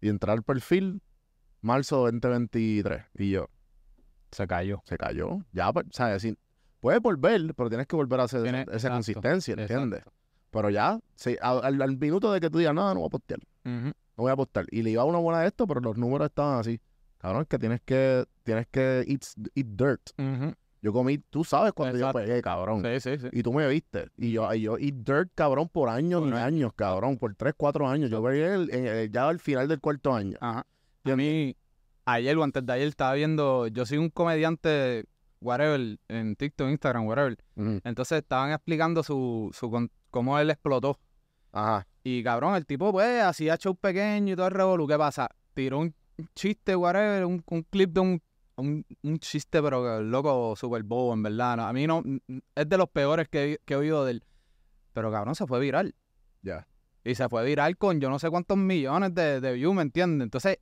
Y 0.00 0.08
entrar 0.08 0.36
al 0.36 0.44
perfil, 0.44 1.02
marzo 1.62 1.96
2023. 2.04 3.02
Y 3.18 3.30
yo, 3.30 3.48
Se 4.30 4.46
cayó. 4.46 4.82
se 4.84 4.96
cayó. 4.98 5.44
Ya, 5.50 5.72
pues, 5.72 5.86
¿sabes? 5.90 6.22
Sí, 6.22 6.38
puedes 6.78 7.00
volver, 7.02 7.54
pero 7.56 7.68
tienes 7.68 7.88
que 7.88 7.96
volver 7.96 8.20
a 8.20 8.24
hacer 8.24 8.44
Tiene- 8.44 8.62
esa 8.62 8.72
exacto, 8.74 8.94
consistencia, 8.94 9.54
¿entiendes? 9.54 9.98
Exacto. 9.98 10.12
Pero 10.52 10.70
ya, 10.70 11.00
a- 11.42 11.58
al, 11.58 11.82
al 11.82 11.96
minuto 11.98 12.32
de 12.32 12.38
que 12.40 12.50
tú 12.50 12.58
digas, 12.58 12.72
no, 12.74 12.94
no 12.94 13.00
voy 13.00 13.06
a 13.08 13.10
postear, 13.10 13.40
Ujú. 13.64 13.92
No 14.20 14.24
voy 14.24 14.32
a 14.32 14.36
postear. 14.36 14.66
Y 14.70 14.82
le 14.82 14.90
iba 14.90 15.04
una 15.04 15.18
buena 15.18 15.40
de 15.40 15.46
esto, 15.48 15.66
pero 15.66 15.80
los 15.80 15.96
números 15.96 16.26
estaban 16.28 16.58
así. 16.60 16.78
Cabrón, 17.18 17.42
es 17.42 17.48
que 17.48 17.58
tienes 17.58 17.80
que, 17.82 18.24
tienes 18.42 18.66
que 18.68 19.04
eat, 19.08 19.22
eat 19.54 19.66
dirt. 19.66 20.00
Yo 20.82 20.92
comí, 20.94 21.18
tú 21.18 21.44
sabes 21.44 21.72
cuando 21.74 21.96
Exacto. 21.96 22.20
yo 22.20 22.26
pegué, 22.26 22.40
cabrón. 22.42 22.82
Sí, 22.82 23.00
sí, 23.00 23.18
sí. 23.18 23.28
Y 23.32 23.42
tú 23.42 23.52
me 23.52 23.66
viste. 23.68 24.08
Y 24.16 24.32
yo, 24.32 24.52
y 24.54 24.62
yo 24.62 24.78
eat 24.78 24.94
dirt, 24.94 25.30
cabrón, 25.34 25.68
por 25.68 25.88
años 25.90 26.22
y 26.26 26.32
años. 26.34 26.72
cabrón. 26.74 27.18
Por 27.18 27.34
tres, 27.34 27.54
cuatro 27.56 27.86
años. 27.88 28.10
Yo 28.10 28.22
pegué 28.22 28.54
el- 28.54 28.70
en- 28.74 29.12
ya 29.12 29.28
al 29.28 29.38
final 29.40 29.68
del 29.68 29.80
cuarto 29.80 30.14
año. 30.14 30.36
Ajá. 30.40 30.66
A 31.04 31.16
mí, 31.16 31.54
ayer 32.06 32.36
o 32.38 32.42
antes 32.44 32.64
de 32.64 32.72
ayer 32.72 32.88
estaba 32.88 33.12
viendo, 33.14 33.66
yo 33.68 33.84
soy 33.84 33.98
un 33.98 34.08
comediante, 34.10 35.04
whatever, 35.42 35.98
en 36.08 36.36
TikTok, 36.36 36.68
Instagram, 36.70 37.06
whatever. 37.06 37.36
Entonces 37.56 38.18
estaban 38.18 38.52
explicando 38.52 39.02
su, 39.02 39.50
su 39.52 39.88
cómo 40.10 40.38
él 40.38 40.50
explotó. 40.50 40.98
Ajá. 41.52 41.86
Y 42.02 42.22
cabrón, 42.22 42.54
el 42.54 42.66
tipo, 42.66 42.92
pues, 42.92 43.22
hacía 43.22 43.56
show 43.56 43.74
pequeño 43.74 44.32
y 44.32 44.36
todo 44.36 44.46
el 44.46 44.52
revolú. 44.52 44.86
¿Qué 44.86 44.96
pasa? 44.96 45.28
Tiró 45.54 45.80
un 45.80 45.94
chiste, 46.34 46.76
whatever, 46.76 47.24
un, 47.24 47.42
un 47.46 47.62
clip 47.64 47.90
de 47.92 48.00
un, 48.00 48.22
un, 48.56 48.86
un 49.02 49.18
chiste, 49.18 49.62
pero 49.62 50.00
loco, 50.00 50.54
super 50.56 50.82
bobo, 50.82 51.12
en 51.12 51.22
verdad. 51.22 51.56
¿no? 51.56 51.66
A 51.66 51.72
mí 51.72 51.86
no, 51.86 52.02
es 52.54 52.68
de 52.68 52.78
los 52.78 52.88
peores 52.88 53.28
que, 53.28 53.60
que 53.64 53.74
he 53.74 53.76
oído 53.76 54.04
de 54.04 54.12
él. 54.12 54.24
Pero 54.92 55.10
cabrón, 55.10 55.34
se 55.34 55.46
fue 55.46 55.60
viral. 55.60 55.94
Ya. 56.42 56.66
Y 57.02 57.14
se 57.14 57.28
fue 57.28 57.44
viral 57.44 57.78
con 57.78 57.98
yo 58.00 58.10
no 58.10 58.18
sé 58.18 58.28
cuántos 58.28 58.58
millones 58.58 59.14
de, 59.14 59.40
de 59.40 59.52
views, 59.54 59.74
¿me 59.74 59.82
entiendes? 59.82 60.24
Entonces, 60.24 60.58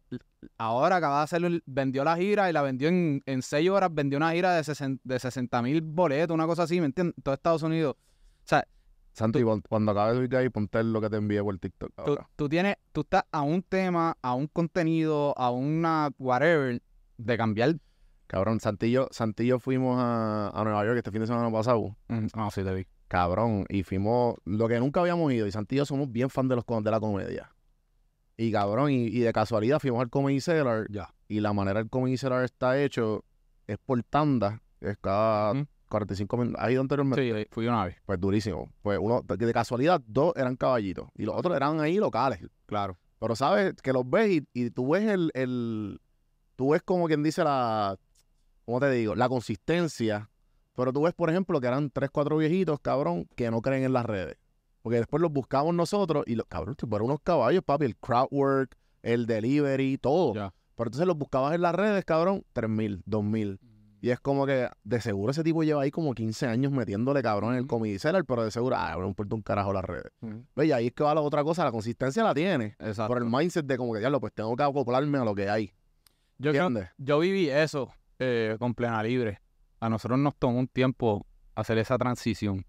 ahora 0.57 0.96
acaba 0.96 1.18
de 1.18 1.24
hacer, 1.24 1.62
vendió 1.66 2.05
la 2.05 2.16
gira 2.16 2.48
y 2.48 2.53
la 2.53 2.62
vendió 2.62 2.88
en, 2.88 3.22
en 3.27 3.42
seis 3.42 3.68
horas, 3.70 3.90
vendió 3.92 4.18
una 4.18 4.33
gira 4.33 4.55
de, 4.55 4.62
60 4.62 5.03
de 5.03 5.18
60 5.18 5.62
mil 5.62 5.83
boletos, 5.83 6.35
una 6.35 6.46
cosa 6.46 6.62
así, 6.62 6.79
¿me 6.81 6.87
entiendes? 6.87 7.16
En 7.16 7.22
todo 7.22 7.35
Estados 7.35 7.62
Unidos. 7.64 7.96
O 7.96 8.44
sea, 8.44 8.66
Santi, 9.18 9.42
cuando 9.68 9.90
acabes 9.90 10.14
de 10.14 10.20
subir 10.20 10.37
ahí, 10.37 10.48
ponte 10.48 10.83
lo 10.85 11.00
que 11.00 11.11
te 11.11 11.16
envié 11.16 11.42
por 11.42 11.59
TikTok. 11.59 11.92
tú, 12.37 12.48
tienes, 12.48 12.76
tú 12.92 13.00
estás 13.00 13.24
a 13.33 13.42
un 13.42 13.62
tema, 13.62 14.16
a 14.22 14.35
un 14.35 14.46
contenido, 14.46 15.37
a 15.37 15.50
una 15.50 16.11
whatever, 16.18 16.81
de 17.16 17.37
cambiar. 17.37 17.74
Cabrón, 18.28 18.61
Santillo, 18.61 19.09
Santillo 19.11 19.59
fuimos 19.59 19.96
a, 19.98 20.50
a 20.54 20.62
Nueva 20.62 20.85
York 20.85 20.98
este 20.98 21.11
fin 21.11 21.22
de 21.22 21.26
semana 21.26 21.50
pasado. 21.50 21.96
Ah, 22.35 22.48
sí, 22.52 22.62
te 22.62 22.72
vi. 22.72 22.87
Cabrón, 23.09 23.64
y 23.68 23.83
fuimos 23.83 24.37
lo 24.44 24.68
que 24.68 24.78
nunca 24.78 25.00
habíamos 25.00 25.33
ido. 25.33 25.46
Y 25.46 25.50
Santillo 25.50 25.85
somos 25.85 26.12
bien 26.12 26.31
fan 26.31 26.46
de 26.46 26.54
los 26.54 26.64
de 26.66 26.90
la 26.90 27.00
comedia. 27.00 27.52
Y 28.37 28.52
cabrón, 28.52 28.92
y, 28.92 29.07
y 29.07 29.18
de 29.18 29.33
casualidad 29.33 29.81
fuimos 29.81 30.00
al 30.00 30.11
Comedy 30.11 30.40
Cellar. 30.40 30.87
Ya. 30.90 31.12
Y 31.26 31.40
la 31.40 31.52
manera 31.52 31.81
el 31.81 31.90
Comedy 31.90 32.16
Cellar 32.16 32.44
está 32.44 32.81
hecho 32.81 33.24
es 33.66 33.78
por 33.78 34.00
tanda. 34.04 34.62
Es 34.81 34.96
cada 34.98 35.52
Ujú. 35.52 35.66
45 35.88 36.37
minutos. 36.37 36.62
¿Has 36.62 36.70
ido 36.70 36.81
anteriormente? 36.81 37.42
Sí, 37.42 37.46
fui 37.51 37.66
una 37.66 37.87
vez. 37.87 37.96
Pues 38.07 38.20
durísimo. 38.20 38.70
Pues 38.83 38.98
uno, 39.01 39.22
de 39.22 39.53
casualidad, 39.53 40.01
dos 40.07 40.35
eran 40.37 40.57
caballitos. 40.57 41.09
Y 41.14 41.24
los 41.24 41.35
otros 41.37 41.57
eran 41.57 41.81
ahí 41.81 41.96
locales. 41.96 42.40
Claro. 42.66 42.98
Pero 43.18 43.35
sabes 43.35 43.74
que 43.83 43.92
los 43.92 44.09
ves 44.09 44.31
y, 44.31 44.48
y 44.53 44.70
tú 44.70 44.90
ves 44.90 45.05
el, 45.09 45.31
el. 45.35 46.01
Tú 46.57 46.70
ves 46.70 46.83
como 46.83 47.07
quien 47.07 47.22
dice 47.22 47.42
la. 47.42 47.96
¿Cómo 48.64 48.81
te 48.81 48.90
digo? 48.90 49.14
La 49.14 49.29
consistencia. 49.29 50.31
Pero 50.74 50.92
tú 50.92 51.03
ves, 51.03 51.14
por 51.14 51.29
ejemplo, 51.29 51.61
que 51.61 51.66
eran 51.66 51.90
tres, 51.90 52.11
cuatro 52.11 52.37
viejitos, 52.37 52.79
cabrón, 52.81 53.27
que 53.35 53.51
no 53.51 53.61
creen 53.61 53.83
en 53.83 53.92
las 53.92 54.07
redes. 54.07 54.37
Porque 54.83 54.98
después 54.98 55.20
los 55.20 55.33
buscamos 55.33 55.74
nosotros 55.74 56.22
y 56.27 56.37
los 56.37 56.46
cabrón, 56.46 56.77
tú 56.77 56.87
fueron 56.87 57.07
unos 57.07 57.20
caballos, 57.22 57.64
papi, 57.64 57.85
el 57.85 57.96
crowd 57.96 58.29
work, 58.31 58.77
el 59.03 59.27
delivery, 59.27 59.98
todo. 59.98 60.33
Pero 60.33 60.53
entonces 60.77 61.07
los 61.07 61.16
buscabas 61.16 61.55
en 61.55 61.62
las 61.62 61.74
redes, 61.74 62.05
cabrón, 62.05 62.44
tres 62.53 62.70
mil, 62.70 63.03
dos 63.05 63.24
mil. 63.24 63.59
Y 64.00 64.11
es 64.11 64.20
como 64.20 64.46
que 64.46 64.68
de 64.84 65.00
seguro 65.00 65.32
ese 65.32 65.42
tipo 65.42 65.64
lleva 65.64 65.82
ahí 65.82 65.90
como 65.90 66.14
15 66.14 66.46
años 66.46 66.70
metiéndole 66.70 67.22
cabrón 67.22 67.54
en 67.54 67.58
el 67.58 67.66
comedy 67.66 67.98
cellar, 67.98 68.24
pero 68.24 68.44
de 68.44 68.50
seguro, 68.50 68.76
ah, 68.76 68.94
no 68.98 69.08
importa 69.08 69.34
un 69.34 69.42
carajo 69.42 69.72
las 69.72 69.84
redes. 69.84 70.12
¿Ves? 70.54 70.68
Y 70.68 70.72
ahí 70.72 70.87
es 70.88 70.92
que 70.92 71.02
va 71.02 71.14
la 71.14 71.20
otra 71.20 71.42
cosa, 71.42 71.64
la 71.64 71.72
consistencia 71.72 72.22
la 72.22 72.34
tiene. 72.34 72.76
Exacto. 72.78 73.08
Por 73.08 73.18
el 73.18 73.24
mindset 73.24 73.66
de 73.66 73.76
como 73.76 73.92
que, 73.92 73.98
diablo, 73.98 74.20
pues 74.20 74.32
tengo 74.32 74.54
que 74.54 74.62
acoplarme 74.62 75.18
a 75.18 75.24
lo 75.24 75.34
que 75.34 75.50
hay. 75.50 75.72
Yo 76.38 76.52
creo 76.52 76.68
¿Entiendes? 76.68 76.90
yo 76.98 77.18
viví 77.18 77.50
eso 77.50 77.92
eh, 78.20 78.56
con 78.61 78.74
Plena 78.74 79.02
Libre. 79.02 79.40
A 79.80 79.88
nosotros 79.88 80.18
nos 80.18 80.37
tomó 80.37 80.58
un 80.58 80.68
tiempo 80.68 81.26
hacer 81.56 81.78
esa 81.78 81.98
transición. 81.98 82.64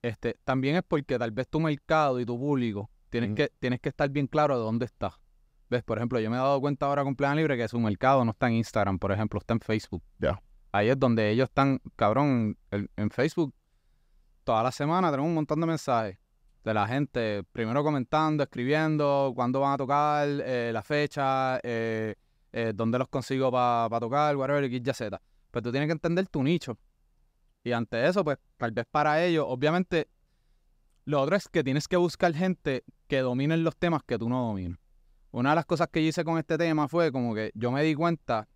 Este, 0.00 0.36
también 0.44 0.76
es 0.76 0.82
porque 0.86 1.18
tal 1.18 1.32
vez 1.32 1.48
tu 1.48 1.60
mercado 1.60 2.20
y 2.20 2.24
tu 2.24 2.38
público 2.38 2.90
tienes, 3.10 3.34
que, 3.34 3.52
tienes 3.58 3.80
que 3.80 3.90
estar 3.90 4.08
bien 4.08 4.26
claro 4.26 4.56
de 4.56 4.64
dónde 4.64 4.86
está. 4.86 5.18
¿Ves? 5.68 5.82
Por 5.82 5.98
ejemplo, 5.98 6.20
yo 6.20 6.30
me 6.30 6.36
he 6.36 6.38
dado 6.38 6.60
cuenta 6.60 6.86
ahora 6.86 7.02
con 7.02 7.16
Plena 7.16 7.34
Libre 7.34 7.56
que 7.56 7.66
su 7.68 7.78
mercado 7.80 8.24
no 8.24 8.30
está 8.30 8.46
en 8.46 8.54
Instagram, 8.54 8.98
por 8.98 9.12
ejemplo, 9.12 9.38
está 9.38 9.54
en 9.54 9.60
Facebook. 9.60 10.02
Ya. 10.18 10.40
Ahí 10.72 10.88
es 10.88 10.98
donde 10.98 11.30
ellos 11.30 11.48
están, 11.48 11.80
cabrón, 11.96 12.56
en, 12.70 13.10
Facebook. 13.10 13.54
Toda 14.44 14.62
la 14.62 14.72
semana 14.72 15.10
tenemos 15.10 15.28
un 15.28 15.34
montón 15.34 15.60
de 15.60 15.66
mensajes 15.66 16.18
de 16.64 16.74
la 16.74 16.86
gente, 16.86 17.42
primero 17.52 17.82
comentando, 17.82 18.42
escribiendo, 18.42 19.32
cuándo 19.34 19.60
van 19.60 19.74
a 19.74 19.76
tocar, 19.76 20.28
eh, 20.28 20.70
la 20.72 20.82
fecha, 20.82 21.58
eh, 21.62 22.16
eh, 22.52 22.72
dónde 22.74 22.98
los 22.98 23.08
consigo 23.08 23.50
para 23.52 24.00
tocar, 24.00 24.36
whatever, 24.36 24.64
Y, 24.64 24.82
Z. 24.84 25.20
Pues 25.50 25.62
tú 25.62 25.70
tienes 25.70 25.86
que 25.86 25.92
entender 25.92 26.26
tu 26.26 26.42
nicho. 26.42 26.76
Y 27.62 27.72
ante 27.72 28.06
eso, 28.06 28.24
pues, 28.24 28.38
tal 28.56 28.72
vez 28.72 28.84
para 28.90 29.24
ellos, 29.24 29.44
obviamente, 29.48 30.08
lo 31.04 31.20
otro 31.20 31.36
es 31.36 31.48
que 31.48 31.62
tienes 31.62 31.86
que 31.86 31.96
buscar 31.96 32.34
gente 32.34 32.84
que 33.06 33.20
dominen 33.20 33.62
los 33.62 33.76
temas 33.76 34.02
que 34.02 34.18
tú 34.18 34.28
no 34.28 34.48
dominas. 34.48 34.78
Una 35.30 35.50
de 35.50 35.56
las 35.56 35.66
cosas 35.66 35.88
que 35.88 36.02
yo 36.02 36.08
hice 36.08 36.24
con 36.24 36.38
este 36.38 36.58
tema 36.58 36.88
fue 36.88 37.12
como 37.12 37.34
que 37.34 37.52
yo 37.54 37.70
me 37.70 37.82
di 37.82 37.94
cuenta, 37.94 38.48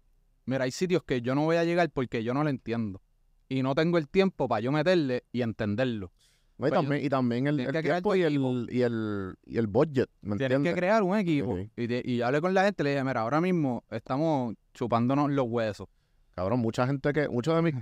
mira, 0.51 0.65
hay 0.65 0.71
sitios 0.71 1.03
que 1.05 1.23
yo 1.23 1.35
no 1.35 1.45
voy 1.45 1.57
a 1.57 1.65
llegar 1.65 1.91
porque 1.91 2.23
yo 2.25 2.35
no 2.35 2.45
lo 2.45 2.51
entiendo. 2.51 3.01
Y 3.49 3.63
no 3.63 3.75
tengo 3.75 3.99
el 3.99 4.09
tiempo 4.09 4.47
para 4.49 4.61
yo 4.61 4.71
meterle 4.73 5.25
y 5.33 5.43
entenderlo. 5.43 6.13
No, 6.59 6.67
y, 6.67 6.71
Pues, 6.71 6.73
también, 6.73 7.05
y 7.05 7.09
también 7.09 7.47
el, 7.47 7.57
tienes 7.57 7.75
el 7.75 7.81
que 7.81 7.83
crear 7.89 8.03
tiempo 8.03 8.15
y 8.17 8.23
equipo. 8.23 8.51
el, 8.51 8.69
y, 8.71 8.83
el, 8.83 9.35
y 9.47 9.57
el 9.59 9.67
budget, 9.67 10.11
¿me 10.21 10.37
Tienes 10.37 10.57
entiendes? 10.57 10.75
que 10.75 10.79
crear 10.79 11.03
un 11.03 11.17
equipo. 11.17 11.57
Y, 11.77 11.89
te- 11.89 12.03
y 12.05 12.19
yo 12.19 12.27
hablé 12.27 12.41
con 12.43 12.53
la 12.53 12.65
gente, 12.65 12.85
le 12.85 12.91
dije, 12.91 13.03
mira, 13.03 13.23
ahora 13.23 13.41
mismo 13.41 13.83
estamos 13.91 14.55
chupándonos 14.75 15.31
los 15.31 15.47
huesos. 15.49 15.89
Cabrón, 16.35 16.61
mucha 16.61 16.87
gente 16.87 17.13
que, 17.13 17.29
muchos 17.29 17.55
de 17.57 17.63
mis... 17.63 17.75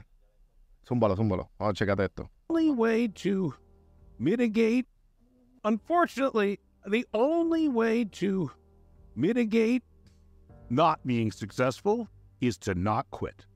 Zúmbalo, 0.88 1.16
zúmbalo. 1.16 1.50
Vamos, 1.58 1.74
checate 1.74 2.04
esto. 2.04 2.30
only 2.48 2.70
way 2.70 3.08
to 3.08 3.52
mitigate, 4.18 4.86
unfortunately, 5.64 6.58
the 6.90 7.04
only 7.12 7.68
way 7.68 8.04
to 8.06 8.50
mitigate 9.14 9.82
not 10.70 10.98
being 11.04 11.30
successful 11.30 12.08
is 12.40 12.58
to 12.58 12.74
not 12.74 13.06
quit. 13.10 13.46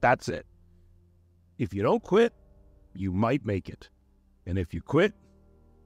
That's 0.00 0.28
it. 0.28 0.46
If 1.58 1.74
you 1.74 1.82
don't 1.82 2.02
quit, 2.02 2.32
you 2.94 3.12
might 3.12 3.44
make 3.44 3.68
it. 3.68 3.90
And 4.46 4.58
if 4.58 4.72
you 4.72 4.80
quit, 4.80 5.14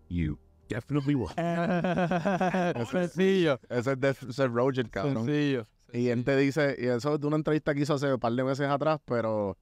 you 0.09 0.39
definitely 0.69 1.15
will. 1.15 1.29
sencillo, 2.91 3.59
Ese 3.71 3.93
es 3.93 4.01
de 4.01 4.15
Seth 4.15 4.51
Rogen, 4.51 4.89
cabrón. 4.89 5.25
sencillo. 5.25 5.67
Y 5.93 6.09
él 6.09 6.25
te 6.25 6.37
dice, 6.37 6.77
y 6.79 6.87
eso 6.87 7.15
es 7.15 7.21
de 7.21 7.27
una 7.27 7.37
entrevista 7.37 7.75
que 7.75 7.81
hizo 7.81 7.95
hace 7.95 8.13
un 8.13 8.19
par 8.21 8.33
de 8.33 8.45
meses 8.45 8.67
atrás, 8.69 9.01
pero 9.05 9.59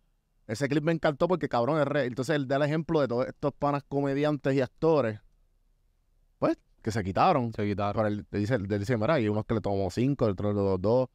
ese 0.46 0.68
clip 0.68 0.84
me 0.84 0.92
encantó 0.92 1.26
porque 1.28 1.48
cabrón 1.48 1.80
es 1.80 1.86
re. 1.86 2.04
Entonces 2.06 2.36
él 2.36 2.46
da 2.46 2.56
el 2.56 2.62
ejemplo 2.62 3.00
de 3.00 3.08
todos 3.08 3.26
estos 3.26 3.52
panas 3.52 3.82
comediantes 3.88 4.54
y 4.54 4.60
actores, 4.60 5.20
pues, 6.38 6.56
que 6.82 6.90
se 6.92 7.02
quitaron. 7.02 7.52
Se 7.52 7.66
quitaron. 7.66 7.94
Pero 8.02 8.08
él, 8.08 8.26
dice, 8.30 8.54
él 8.54 8.66
dice, 8.68 8.96
mira, 8.96 9.14
hay 9.14 9.28
unos 9.28 9.44
que 9.44 9.54
le 9.54 9.60
tomó 9.60 9.90
cinco, 9.90 10.26
otros 10.26 10.54
le 10.54 10.60
tomó 10.60 10.78
dos, 10.78 11.08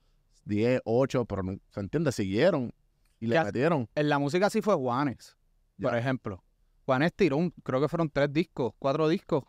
diez, 0.45 0.81
ocho, 0.86 1.25
pero 1.25 1.43
no, 1.43 1.58
se 1.69 1.79
entiende, 1.79 2.12
siguieron 2.12 2.73
y 3.19 3.27
le 3.27 3.34
¿Qué 3.34 3.38
hace? 3.39 3.45
metieron. 3.47 3.89
En 3.95 4.10
la 4.10 4.19
música 4.19 4.49
sí 4.49 4.62
fue 4.62 4.75
Juanes, 4.75 5.36
por 5.81 5.91
Ya. 5.91 5.99
ejemplo. 5.99 6.43
Juanes 6.86 7.13
tiró, 7.13 7.38
un- 7.38 7.51
creo 7.63 7.81
que 7.81 7.88
fueron 7.89 8.10
tres 8.10 8.31
discos, 8.31 8.73
cuatro 8.79 9.08
discos. 9.10 9.43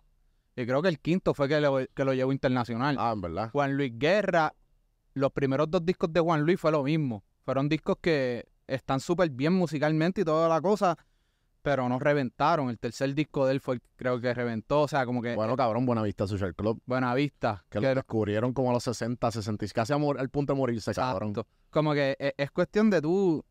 Y 0.57 0.65
creo 0.65 0.81
que 0.81 0.89
el 0.89 0.99
quinto 0.99 1.35
fue 1.35 1.49
que 1.49 1.61
lo, 1.61 1.79
que 1.95 2.05
lo 2.05 2.15
llevó 2.15 2.33
internacional. 2.33 2.97
Ah, 2.99 3.13
en 3.13 3.21
verdad. 3.21 3.51
Juan 3.53 3.77
Luis 3.77 3.93
Guerra, 3.95 4.55
los 5.13 5.31
primeros 5.33 5.71
dos 5.71 5.85
discos 5.85 6.11
de 6.13 6.21
Juan 6.21 6.43
Luis 6.43 6.59
fue 6.59 6.73
lo 6.73 6.83
mismo. 6.83 7.23
Fueron 7.45 7.69
discos 7.69 7.97
que 8.01 8.49
están 8.67 9.01
súper 9.01 9.29
bien 9.31 9.53
musicalmente 9.53 10.23
y 10.23 10.25
toda 10.25 10.49
la 10.49 10.61
cosa, 10.63 10.97
pero 11.67 11.89
no 11.89 11.99
reventaron. 11.99 12.71
El 12.71 12.79
tercer 12.79 13.13
disco 13.13 13.45
de 13.45 13.55
él 13.55 13.61
fue 13.61 13.75
el 13.75 13.83
creo 13.97 14.21
que 14.21 14.33
reventó. 14.33 14.83
O 14.83 14.89
sea, 14.89 15.05
como 15.05 15.21
que 15.21 15.35
Bueno, 15.35 15.57
cabrón, 15.57 15.85
Buenavista 15.85 16.25
Social 16.29 16.55
Club, 16.55 16.81
Buena 16.87 17.13
Vista. 17.13 17.65
que 17.69 17.81
que 17.81 17.89
lo 17.89 17.95
descubrieron 17.97 18.53
como 18.53 18.71
a 18.71 18.73
los 18.73 18.85
60, 18.85 19.33
60, 19.33 19.67
casi 19.75 19.93
a 19.93 19.99
mor- 19.99 20.21
al 20.21 20.31
punto 20.31 20.53
de 20.53 20.59
morirse, 20.59 20.95
cabrón. 20.95 21.31
Exacto. 21.31 21.51
Como 21.71 21.93
que 21.93 22.17
e- 22.21 22.35
es, 22.37 22.53
cuestión 22.53 22.89
de 22.89 23.03
tú. 23.03 23.45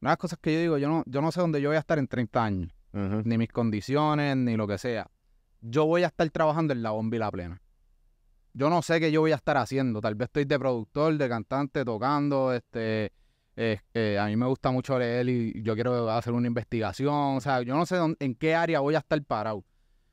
Una 0.00 0.10
de 0.10 0.12
las 0.12 0.16
cosas 0.16 0.38
que 0.40 0.54
yo 0.54 0.60
digo, 0.60 0.78
yo 0.78 0.88
no, 0.88 1.02
yo 1.04 1.20
no 1.20 1.30
sé 1.30 1.42
dónde 1.42 1.60
yo 1.60 1.68
voy 1.68 1.76
a 1.76 1.80
estar 1.80 1.98
en 1.98 2.08
30 2.08 2.42
años, 2.42 2.72
ni 2.92 3.36
mis 3.36 3.52
condiciones, 3.52 4.34
ni 4.34 4.56
lo 4.56 4.66
que 4.66 4.78
sea. 4.78 5.06
Yo 5.60 5.84
voy 5.84 6.04
a 6.04 6.06
estar 6.06 6.30
trabajando 6.30 6.72
en 6.72 6.82
la 6.82 6.92
bomba 6.92 7.14
y 7.16 7.18
la 7.18 7.30
plena. 7.30 7.60
Yo 8.54 8.70
no 8.70 8.80
sé 8.80 9.00
qué 9.00 9.12
yo 9.12 9.20
voy 9.20 9.32
a 9.32 9.36
estar 9.36 9.58
haciendo. 9.58 10.00
Tal 10.00 10.14
vez 10.14 10.28
estoy 10.28 10.46
de 10.46 10.58
productor, 10.58 11.18
de 11.18 11.28
cantante, 11.28 11.84
tocando. 11.84 12.54
Este, 12.54 13.12
eh, 13.60 13.80
eh, 13.92 14.16
a 14.20 14.26
mí 14.26 14.36
me 14.36 14.46
gusta 14.46 14.70
mucho 14.70 14.96
leer 14.98 15.28
y 15.28 15.62
yo 15.64 15.74
quiero 15.74 16.08
hacer 16.10 16.32
una 16.32 16.46
investigación. 16.46 17.36
O 17.36 17.40
sea, 17.40 17.60
yo 17.62 17.74
no 17.76 17.84
sé 17.86 17.96
dónde- 17.96 18.16
en 18.20 18.36
qué 18.36 18.54
área 18.54 18.78
voy 18.78 18.94
a 18.94 18.98
estar 18.98 19.20
parado. 19.24 19.64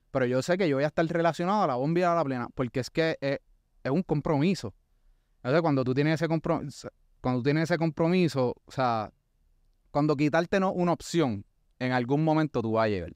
Pero 0.10 0.26
yo 0.26 0.42
sé 0.42 0.58
que 0.58 0.68
yo 0.68 0.78
voy 0.78 0.84
a 0.84 0.88
estar 0.88 1.06
relacionado 1.06 1.62
a 1.64 1.68
la 1.68 1.76
bomba 1.76 2.00
y 2.00 2.04
a 2.04 2.16
la 2.16 2.24
plena, 2.24 2.48
porque 2.56 2.80
es 2.80 2.90
que 2.90 3.18
es, 3.22 3.40
es 3.84 3.92
un 3.92 4.02
compromiso. 4.02 4.74
Entonces, 5.38 5.62
cuando 5.62 5.84
tú 5.84 5.94
tienes 5.94 6.16
ese 6.16 6.28
compromiso, 6.28 6.90
cuando 7.22 7.40
tú 7.42 7.44
tienes 7.44 7.64
ese 7.70 7.78
compromiso, 7.78 8.56
o 8.66 8.72
sea, 8.72 9.12
cuando 9.92 10.16
quitarte 10.16 10.60
no 10.60 10.72
una 10.72 10.94
opción, 10.94 11.46
en 11.78 11.92
algún 11.92 12.24
momento 12.24 12.62
tú 12.64 12.72
vas 12.72 12.86
a 12.86 12.90
llegar. 12.90 13.14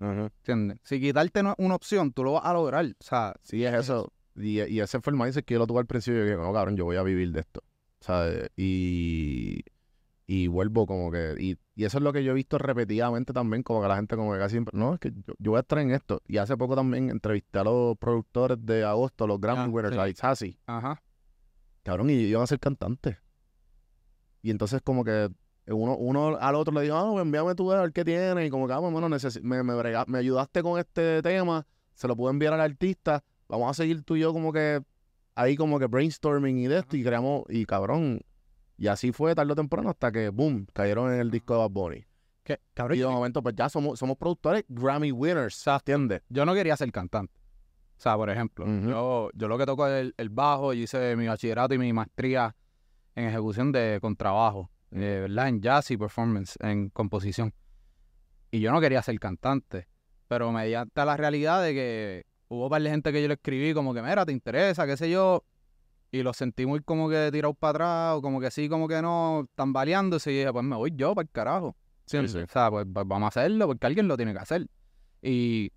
Ujú. 0.00 0.30
¿Entiendes? 0.38 0.78
Si 0.82 1.00
quitarte 1.00 1.42
no 1.42 1.50
es 1.50 1.56
una 1.58 1.74
opción, 1.76 2.12
tú 2.12 2.24
lo 2.24 2.32
vas 2.32 2.44
a 2.44 2.52
lograr. 2.54 2.84
O 2.86 3.04
sea, 3.04 3.34
Sí, 3.42 3.64
es 3.64 3.74
eso. 3.74 4.12
Y, 4.34 4.62
y 4.62 4.80
ese 4.80 5.00
fue 5.00 5.12
el 5.12 5.18
mindset 5.18 5.44
que 5.44 5.54
yo 5.54 5.58
lo 5.60 5.66
tuve 5.66 5.80
al 5.80 5.86
principio. 5.86 6.20
Y 6.22 6.24
dije, 6.24 6.36
no, 6.36 6.52
cabrón, 6.52 6.76
yo 6.76 6.84
voy 6.84 6.96
a 6.96 7.02
vivir 7.02 7.32
de 7.32 7.40
esto. 7.40 7.62
¿Sabes? 8.00 8.50
Y, 8.56 9.64
y 10.26 10.46
vuelvo 10.46 10.86
como 10.86 11.10
que... 11.10 11.34
Y, 11.38 11.56
y 11.74 11.84
eso 11.84 11.98
es 11.98 12.04
lo 12.04 12.12
que 12.12 12.22
yo 12.24 12.32
he 12.32 12.34
visto 12.34 12.58
repetidamente 12.58 13.32
también, 13.32 13.62
como 13.62 13.82
que 13.82 13.88
la 13.88 13.96
gente 13.96 14.16
como 14.16 14.32
que 14.32 14.38
casi 14.38 14.52
siempre... 14.52 14.78
No, 14.78 14.94
es 14.94 15.00
que 15.00 15.10
yo, 15.12 15.34
yo 15.38 15.50
voy 15.52 15.58
a 15.58 15.60
estar 15.60 15.78
en 15.78 15.90
esto. 15.92 16.20
Y 16.26 16.38
hace 16.38 16.56
poco 16.56 16.76
también 16.76 17.10
entrevisté 17.10 17.58
a 17.58 17.64
los 17.64 17.96
productores 17.98 18.58
de 18.64 18.84
agosto, 18.84 19.26
los 19.26 19.40
Grammy 19.40 19.62
Ah, 19.62 19.68
winners, 19.68 19.94
sí. 19.94 20.00
a 20.00 20.08
Itzhasi. 20.08 20.58
ajá. 20.66 21.02
Cabrón, 21.82 22.10
y 22.10 22.14
iban 22.14 22.42
a 22.42 22.46
ser 22.46 22.60
cantantes. 22.60 23.16
Y 24.42 24.50
entonces 24.50 24.80
como 24.82 25.04
que 25.04 25.30
uno, 25.66 25.96
uno 25.96 26.36
al 26.36 26.54
otro 26.54 26.72
le 26.74 26.82
dijo, 26.82 26.96
ah, 26.96 27.10
pues 27.10 27.22
envíame 27.24 27.54
tu 27.54 27.72
a 27.72 27.80
ver 27.82 27.92
qué 27.92 28.04
tiene. 28.04 28.46
Y 28.46 28.50
como 28.50 28.66
que, 28.66 28.74
ah, 28.74 28.80
pues, 28.80 28.92
bueno, 28.92 29.08
necesi- 29.08 29.40
me, 29.42 29.62
me, 29.62 29.74
brega- 29.74 30.04
me 30.06 30.18
ayudaste 30.18 30.62
con 30.62 30.78
este 30.78 31.22
tema, 31.22 31.66
se 31.94 32.06
lo 32.06 32.14
puedo 32.16 32.30
enviar 32.30 32.52
al 32.52 32.60
artista, 32.60 33.24
vamos 33.48 33.70
a 33.70 33.74
seguir 33.74 34.02
tú 34.02 34.16
y 34.16 34.20
yo 34.20 34.32
como 34.32 34.52
que 34.52 34.82
ahí 35.38 35.56
como 35.56 35.78
que 35.78 35.86
brainstorming 35.86 36.58
y 36.58 36.66
de 36.66 36.78
esto 36.78 36.96
y 36.96 37.04
creamos, 37.04 37.44
y 37.48 37.64
cabrón, 37.64 38.20
y 38.76 38.88
así 38.88 39.12
fue 39.12 39.34
tarde 39.34 39.52
o 39.52 39.54
temprano 39.54 39.90
hasta 39.90 40.10
que, 40.10 40.30
boom, 40.30 40.66
cayeron 40.72 41.12
en 41.14 41.20
el 41.20 41.30
disco 41.30 41.54
de 41.54 41.60
Bad 41.60 41.70
Bunny. 41.70 42.04
Que, 42.42 42.60
cabrón, 42.74 42.96
Y 42.96 42.98
de 42.98 43.02
yo, 43.02 43.12
momento, 43.12 43.42
pues 43.42 43.54
ya 43.54 43.68
somos, 43.68 43.98
somos 43.98 44.16
productores 44.16 44.64
Grammy 44.68 45.12
winners, 45.12 45.64
¿entiendes? 45.66 46.22
yo 46.28 46.44
no 46.44 46.54
quería 46.54 46.76
ser 46.76 46.90
cantante. 46.90 47.32
O 47.96 48.00
sea, 48.00 48.16
por 48.16 48.30
ejemplo, 48.30 48.66
yo, 48.66 49.30
yo 49.34 49.48
lo 49.48 49.58
que 49.58 49.66
toco 49.66 49.86
es 49.86 50.00
el, 50.00 50.14
el 50.16 50.28
bajo, 50.28 50.72
y 50.74 50.82
hice 50.82 51.14
mi 51.16 51.26
bachillerato 51.26 51.74
y 51.74 51.78
mi 51.78 51.92
maestría 51.92 52.54
en 53.14 53.26
ejecución 53.26 53.72
de 53.72 53.98
contrabajo, 54.00 54.70
eh, 54.92 55.18
¿verdad? 55.22 55.48
En 55.48 55.60
jazz 55.60 55.90
y 55.90 55.96
performance, 55.96 56.56
en 56.60 56.90
composición. 56.90 57.54
Y 58.50 58.60
yo 58.60 58.72
no 58.72 58.80
quería 58.80 59.02
ser 59.02 59.18
cantante, 59.18 59.88
pero 60.28 60.50
mediante 60.52 61.04
la 61.04 61.16
realidad 61.16 61.62
de 61.62 61.74
que 61.74 62.26
hubo 62.48 62.68
par 62.68 62.82
de 62.82 62.90
gente 62.90 63.12
que 63.12 63.22
yo 63.22 63.28
le 63.28 63.34
escribí 63.34 63.74
como 63.74 63.94
que, 63.94 64.02
mira, 64.02 64.24
¿te 64.26 64.32
interesa? 64.32 64.86
qué 64.86 64.96
sé 64.96 65.10
yo, 65.10 65.44
y 66.10 66.22
los 66.22 66.36
sentí 66.36 66.66
muy 66.66 66.80
como 66.80 67.08
que 67.08 67.30
tirados 67.30 67.56
para 67.56 67.70
atrás, 67.70 68.14
o 68.16 68.22
como 68.22 68.40
que 68.40 68.50
sí, 68.50 68.68
como 68.68 68.88
que 68.88 69.00
no, 69.02 69.46
tambaleándose, 69.54 70.32
y 70.32 70.38
dije, 70.38 70.52
pues 70.52 70.64
me 70.64 70.76
voy 70.76 70.92
yo 70.94 71.14
para 71.14 71.24
el 71.24 71.30
carajo. 71.30 71.76
¿entiendes? 72.06 72.32
sí. 72.32 72.38
O 72.38 72.46
sea, 72.46 72.70
pues, 72.70 72.86
pues 72.92 73.06
vamos 73.06 73.26
a 73.26 73.28
hacerlo, 73.28 73.66
porque 73.66 73.86
alguien 73.86 74.08
lo 74.08 74.16
tiene 74.16 74.32
que 74.32 74.38
hacer. 74.38 74.66
Y 75.20 75.72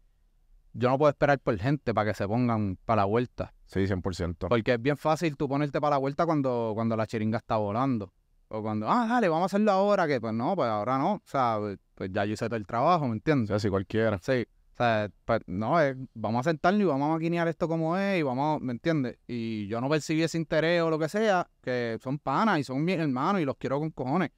yo 0.74 0.90
no 0.90 0.98
puedo 0.98 1.10
esperar 1.10 1.40
por 1.40 1.58
gente 1.58 1.94
para 1.94 2.12
que 2.12 2.16
se 2.16 2.28
pongan 2.28 2.78
para 2.86 3.02
la 3.02 3.06
vuelta. 3.06 3.54
Sí, 3.66 3.80
100%. 3.82 4.48
Porque 4.48 4.74
es 4.74 4.82
bien 4.82 4.98
fácil 4.98 5.36
tú 5.36 5.50
ponerte 5.50 5.82
para 5.82 5.96
la 5.96 5.98
vuelta 5.98 6.26
cuando, 6.26 6.72
cuando 6.74 6.96
la 6.96 7.06
chiringa 7.08 7.38
está 7.40 7.58
volando. 7.58 8.14
O 8.48 8.62
cuando, 8.62 8.90
ah, 8.90 9.08
dale, 9.08 9.30
vamos 9.30 9.44
a 9.44 9.46
hacerlo 9.56 9.72
ahora, 9.72 10.08
que 10.08 10.20
pues 10.20 10.34
no, 10.34 10.56
pues 10.56 10.70
ahora 10.70 10.98
no. 10.98 11.14
O 11.16 11.22
sea, 11.26 11.58
pues, 11.60 11.78
pues 11.96 12.12
ya 12.14 12.26
yo 12.26 12.34
hice 12.34 12.48
todo 12.48 12.58
el 12.58 12.66
trabajo, 12.68 13.06
¿me 13.06 13.12
O 13.12 13.14
entiendes? 13.14 13.48
sea, 13.48 13.60
si 13.60 13.70
cualquiera. 13.70 14.20
Sí. 14.22 14.46
O 14.74 14.78
sea, 14.78 15.12
pues 15.26 15.42
no, 15.48 15.80
es, 15.80 15.96
vamos 16.14 16.46
a 16.46 16.50
sentarnos 16.50 16.82
y 16.82 16.86
vamos 16.86 17.10
a 17.10 17.14
maquinear 17.14 17.48
esto 17.48 17.68
como 17.68 17.98
es 17.98 18.20
y 18.20 18.24
vamos, 18.24 18.62
¿me 18.62 18.72
entiendes? 18.72 19.18
Y 19.28 19.68
yo 19.68 19.82
no 19.82 19.90
percibí 19.90 20.24
ese 20.24 20.38
interés 20.38 20.82
o 20.82 20.90
lo 20.90 20.98
que 20.98 21.10
sea, 21.10 21.50
que 21.62 22.00
son 22.02 22.18
panas 22.18 22.60
y 22.60 22.64
son 22.64 22.84
mis 22.84 22.98
hermanos 22.98 23.42
y 23.42 23.46
los 23.46 23.58
quiero 23.58 23.80
con 23.80 23.92
cojones. 23.92 24.32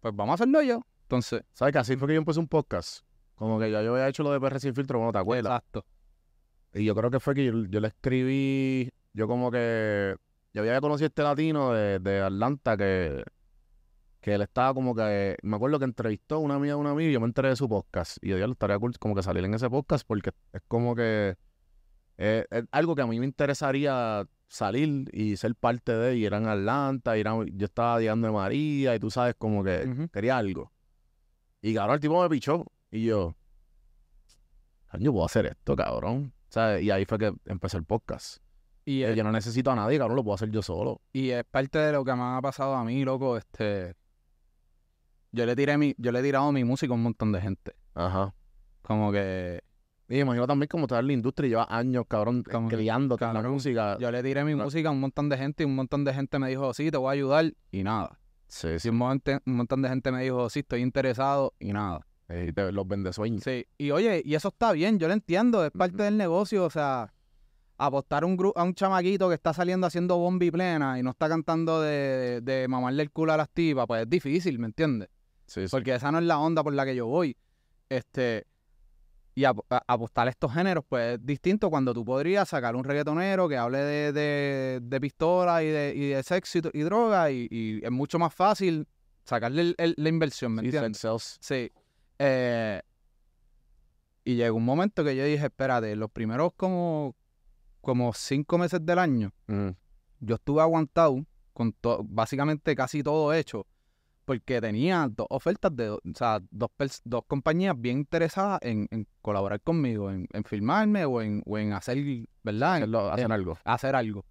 Pues 0.00 0.14
vamos 0.14 0.32
a 0.32 0.34
hacerlo 0.34 0.62
yo. 0.62 0.80
Entonces, 1.02 1.42
¿Sabes 1.52 1.72
que 1.72 1.78
así 1.78 1.96
fue 1.96 2.08
que 2.08 2.14
yo 2.14 2.18
empecé 2.18 2.38
un 2.38 2.48
podcast? 2.48 3.04
Como 3.34 3.58
que 3.58 3.70
ya 3.70 3.82
yo 3.82 3.94
había 3.94 4.08
hecho 4.08 4.22
lo 4.22 4.30
de 4.30 4.40
PR 4.40 4.60
sin 4.60 4.74
filtro, 4.74 4.98
bueno, 4.98 5.12
te 5.12 5.18
acuerdas. 5.18 5.58
exacto. 5.58 5.84
Y 6.72 6.84
yo 6.84 6.94
creo 6.94 7.10
que 7.10 7.18
fue 7.18 7.34
que 7.34 7.44
yo, 7.46 7.64
yo 7.66 7.80
le 7.80 7.88
escribí, 7.88 8.90
yo 9.12 9.26
como 9.26 9.50
que, 9.50 10.14
yo 10.54 10.62
había 10.62 10.80
conocido 10.80 11.06
a 11.06 11.08
este 11.08 11.22
latino 11.22 11.72
de, 11.72 11.98
de 11.98 12.20
Atlanta 12.20 12.76
que, 12.76 13.24
que 14.20 14.34
él 14.34 14.42
estaba 14.42 14.74
como 14.74 14.94
que, 14.94 15.36
me 15.42 15.56
acuerdo 15.56 15.78
que 15.78 15.84
entrevistó 15.86 16.36
a 16.36 16.38
una 16.38 16.56
amiga 16.56 16.74
de 16.74 16.80
una 16.80 16.90
amiga 16.90 17.10
y 17.10 17.12
yo 17.12 17.20
me 17.20 17.26
enteré 17.26 17.48
de 17.48 17.56
su 17.56 17.68
podcast. 17.68 18.18
Y 18.22 18.28
yo 18.28 18.36
dije, 18.36 18.50
estaría 18.50 18.78
cool 18.78 18.98
como 18.98 19.14
que 19.14 19.22
salir 19.22 19.44
en 19.44 19.54
ese 19.54 19.70
podcast 19.70 20.06
porque 20.06 20.30
es 20.52 20.62
como 20.68 20.94
que 20.94 21.36
eh, 22.18 22.46
es 22.50 22.64
algo 22.70 22.94
que 22.94 23.02
a 23.02 23.06
mí 23.06 23.18
me 23.18 23.24
interesaría 23.24 24.26
salir 24.46 25.08
y 25.12 25.36
ser 25.36 25.54
parte 25.54 25.92
de, 25.92 26.16
y 26.16 26.24
era 26.26 26.36
en 26.38 26.46
Atlanta, 26.48 27.16
y 27.16 27.20
era- 27.20 27.34
yo 27.52 27.64
estaba 27.66 27.98
llegando 28.00 28.26
de 28.26 28.32
María 28.34 28.94
y 28.94 28.98
tú 28.98 29.10
sabes 29.10 29.34
como 29.38 29.64
que 29.64 30.08
quería 30.12 30.36
algo. 30.36 30.70
Y 31.62 31.72
cabrón, 31.74 31.94
el 31.94 32.00
tipo 32.00 32.20
me 32.20 32.28
pichó 32.28 32.66
y 32.90 33.04
yo, 33.04 33.34
yo 34.98 35.12
puedo 35.12 35.24
hacer 35.24 35.46
esto, 35.46 35.76
cabrón. 35.76 36.32
¿Sabes? 36.48 36.82
Y 36.82 36.90
ahí 36.90 37.04
fue 37.04 37.16
que 37.18 37.32
empecé 37.46 37.76
el 37.76 37.84
podcast. 37.84 38.38
Y, 38.84 39.04
Eh, 39.04 39.14
yo 39.14 39.22
no 39.22 39.30
necesito 39.30 39.70
a 39.70 39.76
nadie, 39.76 39.98
cabrón, 39.98 40.16
lo 40.16 40.24
puedo 40.24 40.34
hacer 40.34 40.50
yo 40.50 40.62
solo. 40.62 41.00
y 41.12 41.30
es 41.30 41.44
parte 41.44 41.78
de 41.78 41.92
lo 41.92 42.04
que 42.04 42.12
me 42.14 42.22
ha 42.22 42.40
pasado 42.42 42.74
a 42.74 42.82
mí, 42.84 43.04
loco. 43.04 43.36
Este, 43.36 43.94
yo 45.32 45.46
le 45.46 45.54
tiré 45.56 45.76
mi, 45.78 45.94
yo 45.98 46.12
le 46.12 46.20
he 46.20 46.22
tirado 46.22 46.50
mi 46.52 46.64
música 46.64 46.92
a 46.92 46.96
un 46.96 47.02
montón 47.02 47.32
de 47.32 47.40
gente. 47.40 47.72
Ajá. 47.94 48.34
Como 48.82 49.12
que 49.12 49.60
Y 50.08 50.14
me 50.14 50.20
imagino 50.20 50.46
también 50.46 50.68
como 50.68 50.84
está 50.84 50.98
en 50.98 51.06
la 51.06 51.12
industria 51.12 51.46
y 51.46 51.50
lleva 51.50 51.66
años, 51.70 52.04
cabrón, 52.08 52.42
Como 52.42 52.68
criándote 52.68 53.24
en 53.24 53.34
la 53.34 53.42
música. 53.42 53.96
yo 54.00 54.10
le 54.10 54.22
tiré 54.22 54.42
mi 54.44 54.54
música 54.54 54.88
a 54.88 54.92
un 54.92 55.00
montón 55.00 55.28
de 55.28 55.36
gente 55.38 55.62
y 55.62 55.66
un 55.66 55.76
montón 55.76 56.04
de 56.04 56.12
gente 56.14 56.38
me 56.38 56.48
dijo, 56.48 56.74
sí, 56.74 56.90
te 56.90 56.96
voy 56.96 57.08
a 57.08 57.12
ayudar 57.12 57.52
y 57.70 57.82
nada. 57.84 58.18
Sí, 58.48 58.68
Sí, 58.72 58.78
sí. 58.80 58.88
un, 58.88 58.96
montón, 58.96 59.40
un 59.46 59.54
montón 59.56 59.82
de 59.82 59.88
gente 59.88 60.10
me 60.10 60.22
dijo, 60.24 60.50
sí, 60.50 60.60
estoy 60.60 60.80
interesado 60.82 61.54
y 61.60 61.72
nada. 61.72 62.04
Eh, 62.28 62.46
y 62.48 62.52
te- 62.52 62.72
los 62.72 62.86
vende 62.88 63.12
sueños. 63.12 63.42
Sí, 63.44 63.64
y 63.78 63.90
oye, 63.92 64.22
y 64.24 64.34
eso 64.34 64.48
está 64.48 64.72
bien, 64.72 64.98
yo 64.98 65.06
lo 65.06 65.14
entiendo, 65.14 65.64
es 65.64 65.70
parte 65.70 66.02
del 66.02 66.16
negocio, 66.16 66.64
o 66.64 66.70
sea, 66.70 67.12
apostar 67.78 68.24
un 68.24 68.36
a 68.56 68.62
un 68.64 68.74
chamaquito 68.74 69.28
que 69.28 69.34
está 69.36 69.52
saliendo 69.52 69.86
haciendo 69.86 70.16
bombi 70.18 70.50
plena 70.50 70.98
y 70.98 71.02
no 71.02 71.10
está 71.10 71.28
cantando 71.28 71.80
de, 71.80 72.40
de 72.42 72.66
mamarle 72.68 73.02
el 73.04 73.10
culo 73.10 73.32
a 73.32 73.36
las 73.36 73.48
tipas, 73.50 73.86
pues 73.86 74.02
es 74.02 74.10
difícil, 74.10 74.58
¿me 74.58 74.66
entiendes? 74.66 75.08
Sí, 75.50 75.62
sí. 75.66 75.70
Porque 75.70 75.94
esa 75.96 76.12
no 76.12 76.18
es 76.18 76.24
la 76.24 76.38
onda 76.38 76.62
por 76.62 76.72
la 76.72 76.84
que 76.84 76.94
yo 76.94 77.06
voy. 77.08 77.36
Este, 77.88 78.46
y 79.34 79.44
ap- 79.44 79.64
a- 79.68 79.82
apostar 79.88 80.28
a 80.28 80.30
estos 80.30 80.52
géneros, 80.54 80.84
pues 80.88 81.14
es 81.18 81.26
distinto 81.26 81.70
cuando 81.70 81.92
tú 81.92 82.04
podrías 82.04 82.48
sacar 82.48 82.76
un 82.76 82.84
reggaetonero 82.84 83.48
que 83.48 83.56
hable 83.56 83.78
de, 83.78 84.12
de, 84.12 84.78
de 84.80 85.00
pistola 85.00 85.64
y 85.64 85.66
de, 85.66 85.92
y 85.96 86.08
de 86.10 86.22
sexo 86.22 86.58
y, 86.58 86.62
y 86.72 86.82
droga, 86.82 87.32
y, 87.32 87.48
y 87.50 87.84
es 87.84 87.90
mucho 87.90 88.16
más 88.20 88.32
fácil 88.32 88.86
sacarle 89.24 89.62
el- 89.62 89.74
el- 89.78 89.94
la 89.96 90.08
inversión, 90.08 90.52
¿me 90.54 90.62
entiendes? 90.62 91.38
Sí. 91.40 91.72
Eh, 92.20 92.80
y 94.24 94.36
llegó 94.36 94.56
un 94.56 94.64
momento 94.64 95.02
que 95.02 95.16
yo 95.16 95.24
dije, 95.24 95.46
espérate, 95.46 95.96
los 95.96 96.10
primeros 96.12 96.52
como, 96.56 97.16
como 97.80 98.12
cinco 98.12 98.56
meses 98.56 98.84
del 98.86 99.00
año, 99.00 99.32
Mm. 99.48 99.70
yo 100.20 100.34
estuve 100.36 100.60
aguantado 100.62 101.24
con 101.52 101.72
to- 101.72 102.02
básicamente 102.04 102.76
casi 102.76 103.02
todo 103.02 103.32
hecho, 103.34 103.66
porque 104.30 104.60
tenía 104.60 105.08
dos 105.10 105.26
ofertas 105.28 105.74
de, 105.74 105.90
o 105.90 106.00
sea, 106.14 106.38
dos, 106.52 106.70
dos 107.02 107.24
compañías 107.26 107.74
bien 107.76 107.98
interesadas 107.98 108.60
en, 108.62 108.86
en 108.92 109.08
colaborar 109.22 109.60
conmigo, 109.60 110.08
en, 110.08 110.28
en 110.32 110.44
filmarme 110.44 111.04
o 111.04 111.20
en, 111.20 111.42
o 111.46 111.58
en 111.58 111.72
hacer, 111.72 111.98
¿verdad? 112.44 112.84
En- 112.84 112.94
hacer 112.94 113.24
en- 113.24 113.32
algo. 113.32 113.58
hacer 113.64 113.96
algo. 113.96 114.24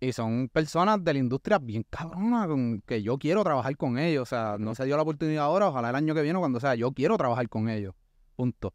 Y 0.00 0.12
son 0.12 0.48
personas 0.50 1.04
de 1.04 1.12
la 1.12 1.18
industria 1.18 1.58
bien 1.58 1.84
cabronas, 1.90 2.46
con, 2.46 2.80
que 2.86 3.02
yo 3.02 3.18
quiero 3.18 3.44
trabajar 3.44 3.76
con 3.76 3.98
ellos. 3.98 4.22
O 4.22 4.24
sea, 4.26 4.56
no 4.58 4.74
se 4.74 4.86
dio 4.86 4.96
la 4.96 5.02
oportunidad 5.02 5.44
ahora, 5.44 5.68
ojalá 5.68 5.90
el 5.90 5.96
año 5.96 6.14
que 6.14 6.22
viene, 6.22 6.38
cuando 6.38 6.58
sea, 6.58 6.74
yo 6.74 6.92
quiero 6.92 7.18
trabajar 7.18 7.50
con 7.50 7.68
ellos. 7.68 7.94
Punto. 8.34 8.72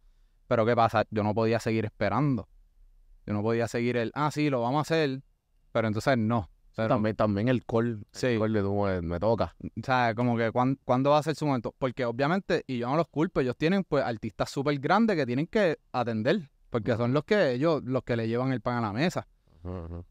Pero 0.47 0.67
¿qué 0.67 0.75
pasa? 0.75 1.07
Yo 1.09 1.23
no 1.23 1.33
podía 1.33 1.59
seguir 1.59 1.85
esperando. 1.85 2.47
Yo 3.25 3.33
no 3.33 3.41
podía 3.41 3.67
seguir 3.67 3.97
el, 3.97 4.11
ah, 4.13 4.29
sí, 4.29 4.51
lo 4.51 4.61
vamos 4.61 4.77
a 4.77 4.81
hacer, 4.81 5.23
pero 5.71 5.87
entonces 5.87 6.15
no. 6.15 6.51
Pero, 6.75 6.89
También, 6.89 7.15
también 7.15 7.47
el 7.49 7.63
call, 7.65 8.03
Sí. 8.11 8.27
el 8.27 8.53
de 8.53 8.61
tú, 8.61 8.87
eh, 8.87 9.01
me 9.01 9.19
toca. 9.19 9.55
o 9.63 9.81
sea, 9.83 10.15
como 10.15 10.35
que 10.35 10.51
¿cuán- 10.51 10.79
cuándo 10.83 11.11
va 11.11 11.19
a 11.19 11.23
ser 11.23 11.35
su 11.35 11.45
momento. 11.45 11.73
Porque 11.77 12.03
obviamente, 12.05 12.63
y 12.65 12.79
yo 12.79 12.87
no 12.89 12.97
los 12.97 13.07
culpo, 13.09 13.41
ellos 13.41 13.55
tienen 13.57 13.83
pues 13.83 14.03
artistas 14.03 14.49
súper 14.49 14.79
grandes 14.79 15.15
que 15.15 15.25
tienen 15.25 15.45
que 15.47 15.77
atender. 15.91 16.49
Porque 16.71 16.95
son 16.95 17.13
los 17.13 17.23
que 17.25 17.51
ellos, 17.51 17.83
los 17.83 18.01
que 18.03 18.15
le 18.17 18.27
llevan 18.27 18.51
el 18.53 18.61
pan 18.61 18.77
a 18.77 18.81
la 18.81 18.91
mesa. 18.93 19.27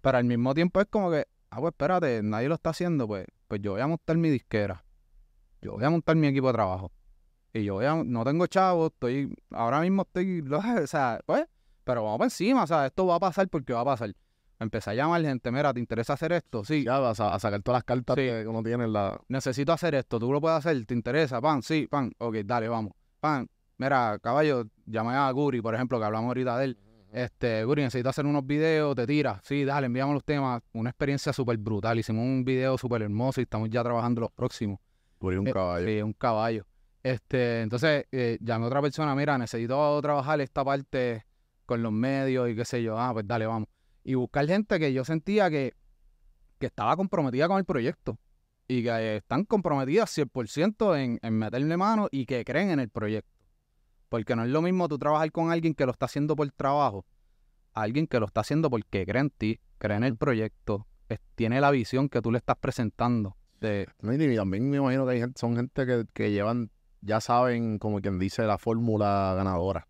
Pero 0.00 0.18
al 0.18 0.24
mismo 0.24 0.54
tiempo 0.54 0.80
es 0.80 0.86
como 0.88 1.10
que, 1.10 1.26
ah, 1.50 1.58
pues 1.60 1.72
espérate, 1.72 2.22
nadie 2.22 2.48
lo 2.48 2.54
está 2.54 2.70
haciendo, 2.70 3.06
pues, 3.08 3.26
pues 3.48 3.60
yo 3.60 3.72
voy 3.72 3.80
a 3.80 3.86
montar 3.88 4.16
mi 4.16 4.30
disquera. 4.30 4.84
Yo 5.60 5.72
voy 5.72 5.84
a 5.84 5.90
montar 5.90 6.14
mi 6.16 6.28
equipo 6.28 6.46
de 6.46 6.52
trabajo. 6.54 6.92
Y 7.52 7.64
yo 7.64 7.74
voy 7.74 7.84
a, 7.84 7.94
no 8.02 8.24
tengo 8.24 8.46
chavo, 8.46 8.86
estoy, 8.86 9.34
ahora 9.50 9.80
mismo 9.80 10.02
estoy, 10.02 10.40
o 10.84 10.86
sea, 10.86 11.20
pues, 11.26 11.44
pero 11.84 12.04
vamos 12.04 12.18
por 12.18 12.26
encima, 12.26 12.62
o 12.62 12.66
sea, 12.66 12.86
esto 12.86 13.04
va 13.06 13.16
a 13.16 13.20
pasar 13.20 13.48
porque 13.48 13.72
va 13.72 13.80
a 13.80 13.84
pasar. 13.84 14.14
Empecé 14.62 14.90
a 14.90 14.94
llamar 14.94 15.22
gente, 15.22 15.50
mira, 15.50 15.72
¿te 15.74 15.80
interesa 15.80 16.12
hacer 16.14 16.32
esto? 16.32 16.64
Sí, 16.64 16.84
Ya 16.84 16.98
vas 16.98 17.18
a, 17.20 17.34
a 17.34 17.38
sacar 17.38 17.60
todas 17.62 17.78
las 17.78 17.84
cartas 17.84 18.16
Sí. 18.16 18.22
que 18.22 18.46
uno 18.46 18.62
tiene 18.62 18.84
en 18.84 18.92
la... 18.92 19.20
necesito 19.28 19.72
hacer 19.72 19.94
esto, 19.94 20.18
tú 20.18 20.32
lo 20.32 20.40
puedes 20.40 20.58
hacer, 20.58 20.84
¿te 20.86 20.94
interesa? 20.94 21.40
Pan, 21.40 21.62
sí, 21.62 21.86
pan, 21.90 22.12
ok, 22.18 22.36
dale, 22.44 22.68
vamos. 22.68 22.92
Pan, 23.20 23.48
mira, 23.78 24.18
caballo, 24.22 24.64
llamé 24.86 25.14
a 25.14 25.30
Guri, 25.30 25.60
por 25.60 25.74
ejemplo, 25.74 25.98
que 25.98 26.04
hablamos 26.04 26.28
ahorita 26.28 26.58
de 26.58 26.64
él. 26.64 26.78
Este, 27.12 27.62
Guri, 27.64 27.82
necesito 27.82 28.08
hacer 28.08 28.24
unos 28.24 28.46
videos, 28.46 28.96
te 28.96 29.06
tira. 29.06 29.38
Sí, 29.44 29.64
dale, 29.64 29.86
enviamos 29.86 30.14
los 30.14 30.24
temas. 30.24 30.62
Una 30.72 30.88
experiencia 30.90 31.30
súper 31.32 31.58
brutal. 31.58 31.98
Hicimos 31.98 32.24
un 32.24 32.42
video 32.42 32.78
súper 32.78 33.02
hermoso 33.02 33.40
y 33.40 33.44
estamos 33.44 33.68
ya 33.68 33.82
trabajando 33.82 34.22
los 34.22 34.30
próximos. 34.32 34.78
Por 35.18 35.34
un 35.34 35.46
Eh, 35.46 35.52
caballo. 35.52 35.86
Sí, 35.86 36.00
un 36.00 36.12
caballo. 36.14 36.64
Este, 37.02 37.60
entonces, 37.62 38.06
eh, 38.12 38.38
llamé 38.40 38.64
a 38.64 38.68
otra 38.68 38.80
persona, 38.80 39.14
mira, 39.14 39.36
necesito 39.36 40.00
trabajar 40.00 40.40
esta 40.40 40.64
parte 40.64 41.26
con 41.66 41.82
los 41.82 41.92
medios 41.92 42.48
y 42.48 42.54
qué 42.56 42.64
sé 42.64 42.82
yo. 42.82 42.98
Ah, 42.98 43.10
pues 43.12 43.26
dale, 43.26 43.44
vamos. 43.46 43.68
Y 44.04 44.14
buscar 44.14 44.46
gente 44.46 44.78
que 44.78 44.92
yo 44.92 45.04
sentía 45.04 45.50
que, 45.50 45.74
que 46.58 46.66
estaba 46.66 46.96
comprometida 46.96 47.48
con 47.48 47.58
el 47.58 47.64
proyecto 47.64 48.18
y 48.68 48.82
que 48.82 49.16
están 49.16 49.44
comprometidas 49.44 50.10
100% 50.16 50.96
en, 50.96 51.18
en 51.22 51.34
meterle 51.38 51.76
mano 51.76 52.08
y 52.10 52.26
que 52.26 52.44
creen 52.44 52.70
en 52.70 52.80
el 52.80 52.88
proyecto. 52.88 53.30
Porque 54.08 54.36
no 54.36 54.44
es 54.44 54.50
lo 54.50 54.62
mismo 54.62 54.88
tú 54.88 54.98
trabajar 54.98 55.30
con 55.32 55.50
alguien 55.50 55.74
que 55.74 55.86
lo 55.86 55.92
está 55.92 56.06
haciendo 56.06 56.36
por 56.36 56.50
trabajo, 56.52 57.04
a 57.74 57.82
alguien 57.82 58.06
que 58.06 58.20
lo 58.20 58.26
está 58.26 58.40
haciendo 58.40 58.68
porque 58.70 59.06
cree 59.06 59.20
en 59.20 59.30
ti, 59.30 59.60
cree 59.78 59.96
en 59.96 60.04
el 60.04 60.16
proyecto, 60.16 60.86
es- 61.08 61.20
tiene 61.34 61.60
la 61.60 61.70
visión 61.70 62.08
que 62.08 62.20
tú 62.20 62.30
le 62.30 62.38
estás 62.38 62.56
presentando. 62.56 63.36
De, 63.60 63.86
y 64.02 64.36
también 64.36 64.68
me 64.68 64.78
imagino 64.78 65.06
que 65.06 65.12
hay 65.12 65.20
gente, 65.20 65.38
son 65.40 65.54
gente 65.56 65.86
que, 65.86 66.04
que 66.12 66.30
llevan, 66.32 66.70
ya 67.00 67.20
saben, 67.20 67.78
como 67.78 68.00
quien 68.00 68.18
dice, 68.18 68.42
la 68.42 68.58
fórmula 68.58 69.34
ganadora. 69.36 69.86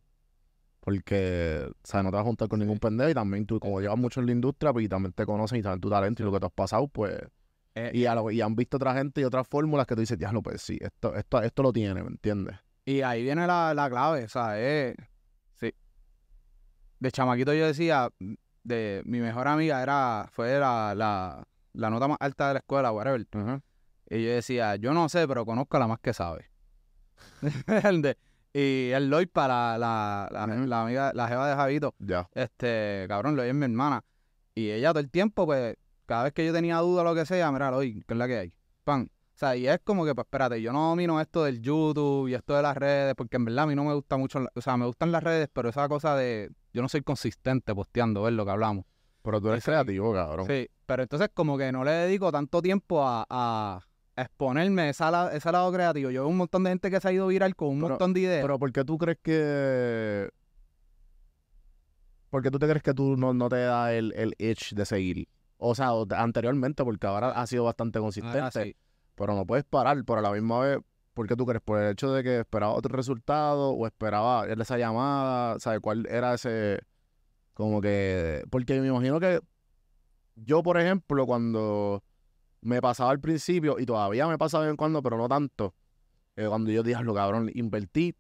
Porque, 0.84 1.64
o 1.70 1.74
sea, 1.84 2.02
no 2.02 2.10
te 2.10 2.16
vas 2.16 2.22
a 2.22 2.26
juntar 2.26 2.48
con 2.48 2.58
ningún 2.58 2.80
pendejo 2.80 3.08
y 3.10 3.14
también 3.14 3.46
tú, 3.46 3.60
como 3.60 3.80
llevas 3.80 3.96
mucho 3.98 4.18
en 4.18 4.26
la 4.26 4.32
industria, 4.32 4.72
pues 4.72 4.84
y 4.84 4.88
también 4.88 5.12
te 5.12 5.24
conocen 5.24 5.60
y 5.60 5.62
saben 5.62 5.80
tu 5.80 5.88
talento 5.88 6.22
y 6.22 6.26
lo 6.26 6.32
que 6.32 6.40
tú 6.40 6.46
has 6.46 6.52
pasado, 6.52 6.88
pues... 6.88 7.20
eh, 7.76 7.92
Y, 7.94 8.06
a 8.06 8.16
lo- 8.16 8.30
y 8.32 8.40
han 8.40 8.56
visto 8.56 8.78
otra 8.78 8.92
gente 8.94 9.20
y 9.20 9.24
otras 9.24 9.46
fórmulas 9.46 9.86
que 9.86 9.94
tú 9.94 10.00
dices, 10.00 10.18
diablo, 10.18 10.42
pues 10.42 10.60
sí, 10.60 10.78
esto, 10.80 11.14
esto, 11.14 11.40
esto 11.40 11.62
lo 11.62 11.72
tiene, 11.72 12.02
¿me 12.02 12.08
entiendes? 12.08 12.56
Y 12.84 13.02
ahí 13.02 13.22
viene 13.22 13.46
la, 13.46 13.72
la 13.74 13.88
clave, 13.88 14.24
o 14.24 14.28
sea, 14.28 14.58
es... 14.60 14.96
Sí. 15.54 15.72
De 16.98 17.12
chamaquito 17.12 17.54
yo 17.54 17.66
decía, 17.66 18.10
de 18.64 19.02
mi 19.04 19.20
mejor 19.20 19.46
amiga 19.46 19.82
era, 19.84 20.28
fue 20.32 20.58
la, 20.58 20.94
la, 20.96 21.44
la 21.74 21.90
nota 21.90 22.08
más 22.08 22.18
alta 22.20 22.48
de 22.48 22.54
la 22.54 22.58
escuela, 22.58 22.90
whatever. 22.90 23.24
Y 24.10 24.24
yo 24.24 24.30
decía, 24.32 24.74
yo 24.76 24.92
no 24.94 25.08
sé, 25.08 25.28
pero 25.28 25.46
conozco 25.46 25.76
a 25.76 25.80
la 25.80 25.86
más 25.86 26.00
que 26.00 26.12
sabe. 26.12 26.50
De- 28.02 28.16
y 28.52 28.90
el 28.90 29.08
Lloyd 29.10 29.28
para 29.32 29.78
la, 29.78 30.28
la, 30.30 30.44
Ujú. 30.44 30.66
la 30.66 30.82
amiga, 30.82 31.12
la 31.14 31.28
jeva 31.28 31.48
de 31.48 31.54
Javito. 31.56 31.94
Ya. 31.98 32.28
Este, 32.34 33.06
cabrón, 33.08 33.36
Lloyd 33.36 33.48
es 33.48 33.54
mi 33.54 33.64
hermana. 33.64 34.04
Y 34.54 34.70
ella 34.70 34.90
todo 34.90 35.00
el 35.00 35.10
tiempo, 35.10 35.46
pues, 35.46 35.76
cada 36.06 36.24
vez 36.24 36.32
que 36.32 36.44
yo 36.44 36.52
tenía 36.52 36.76
duda 36.78 37.02
o 37.02 37.04
lo 37.04 37.14
que 37.14 37.24
sea, 37.24 37.50
mira, 37.52 37.70
Lloyd, 37.70 38.02
¿qué 38.06 38.14
es 38.14 38.18
la 38.18 38.26
que 38.26 38.38
hay? 38.38 38.52
Pan. 38.84 39.10
O 39.34 39.38
sea, 39.42 39.56
y 39.56 39.66
es 39.66 39.80
como 39.82 40.04
que, 40.04 40.14
pues, 40.14 40.26
espérate, 40.26 40.60
yo 40.60 40.72
no 40.72 40.90
domino 40.90 41.20
esto 41.20 41.44
del 41.44 41.60
YouTube 41.62 42.28
y 42.28 42.34
esto 42.34 42.54
de 42.54 42.62
las 42.62 42.76
redes, 42.76 43.14
porque 43.16 43.36
en 43.36 43.46
verdad 43.46 43.64
a 43.64 43.66
mí 43.66 43.74
no 43.74 43.84
me 43.84 43.94
gusta 43.94 44.16
mucho, 44.18 44.44
o 44.54 44.60
sea, 44.60 44.76
me 44.76 44.84
gustan 44.86 45.10
las 45.10 45.22
redes, 45.22 45.48
pero 45.52 45.70
esa 45.70 45.88
cosa 45.88 46.14
de, 46.16 46.50
yo 46.74 46.82
no 46.82 46.88
soy 46.88 47.02
consistente 47.02 47.74
posteando, 47.74 48.22
ver 48.22 48.34
lo 48.34 48.44
que 48.44 48.50
hablamos. 48.50 48.84
Pero 49.22 49.40
tú 49.40 49.48
eres 49.48 49.64
Sí. 49.64 49.70
creativo, 49.70 50.12
cabrón. 50.12 50.46
Sí, 50.46 50.68
pero 50.84 51.02
entonces 51.04 51.30
como 51.32 51.56
que 51.56 51.72
no 51.72 51.82
le 51.84 51.92
dedico 51.92 52.30
tanto 52.30 52.60
tiempo 52.60 53.02
a, 53.06 53.24
a 53.30 53.80
exponerme 54.16 54.88
esa, 54.90 55.10
la- 55.10 55.32
ese 55.34 55.50
lado 55.52 55.72
creativo. 55.72 56.10
Yo 56.10 56.22
veo 56.22 56.28
un 56.28 56.36
montón 56.36 56.64
de 56.64 56.70
gente 56.70 56.90
que 56.90 57.00
se 57.00 57.08
ha 57.08 57.12
ido 57.12 57.26
viral 57.28 57.54
con 57.56 57.68
un 57.68 57.78
Pero- 57.80 57.88
montón 57.90 58.12
de 58.14 58.20
ideas. 58.20 58.42
Pero 58.42 58.58
¿por 58.58 58.72
qué 58.72 58.84
tú 58.84 58.98
crees 58.98 59.18
que... 59.22 60.28
¿Por 62.30 62.42
qué 62.42 62.50
tú 62.50 62.58
te 62.58 62.66
crees 62.66 62.82
que 62.82 62.94
tú 62.94 63.16
no, 63.16 63.34
no 63.34 63.48
te 63.48 63.56
da 63.56 63.92
el, 63.92 64.12
el 64.16 64.34
itch 64.38 64.72
de 64.74 64.86
seguir? 64.86 65.28
O 65.58 65.74
sea, 65.74 65.90
anteriormente, 66.16 66.82
porque 66.82 67.06
ahora 67.06 67.30
has 67.30 67.50
sido 67.50 67.64
bastante 67.64 67.98
consistente. 68.00 68.40
Ah, 68.40 68.50
sí. 68.50 68.74
pero 69.14 69.34
no 69.34 69.44
puedes 69.46 69.64
parar, 69.64 70.02
pero 70.04 70.18
a 70.20 70.22
la 70.22 70.32
misma 70.32 70.60
vez, 70.60 70.78
¿por 71.12 71.26
qué 71.28 71.36
tú 71.36 71.44
crees? 71.44 71.62
¿Por 71.62 71.78
el 71.80 71.92
hecho 71.92 72.10
de 72.12 72.22
que 72.22 72.40
esperaba 72.40 72.72
otro 72.72 72.96
resultado 72.96 73.70
o 73.72 73.86
esperaba 73.86 74.46
esa 74.46 74.78
llamada? 74.78 75.60
¿Sabes 75.60 75.80
cuál 75.80 76.06
era 76.08 76.34
ese? 76.34 76.80
Como 77.52 77.82
que. 77.82 78.42
Porque 78.50 78.80
me 78.80 78.88
imagino 78.88 79.20
que 79.20 79.40
yo, 80.36 80.62
por 80.62 80.80
ejemplo, 80.80 81.26
cuando 81.26 82.02
me 82.62 82.80
pasaba 82.80 83.10
al 83.10 83.20
principio, 83.20 83.78
y 83.78 83.86
todavía 83.86 84.26
me 84.26 84.38
pasa 84.38 84.58
de 84.58 84.66
vez 84.66 84.70
en 84.70 84.76
cuando, 84.76 85.02
pero 85.02 85.18
no 85.18 85.28
tanto, 85.28 85.74
eh, 86.36 86.46
cuando 86.48 86.70
yo 86.70 86.82
dije, 86.82 87.02
lo 87.02 87.14
cabrón, 87.14 87.50
invertí 87.54 88.16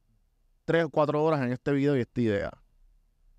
tres 0.64 0.84
o 0.84 0.90
cuatro 0.90 1.22
horas 1.22 1.40
en 1.42 1.52
este 1.52 1.72
video 1.72 1.96
y 1.96 2.00
esta 2.00 2.20
idea. 2.20 2.50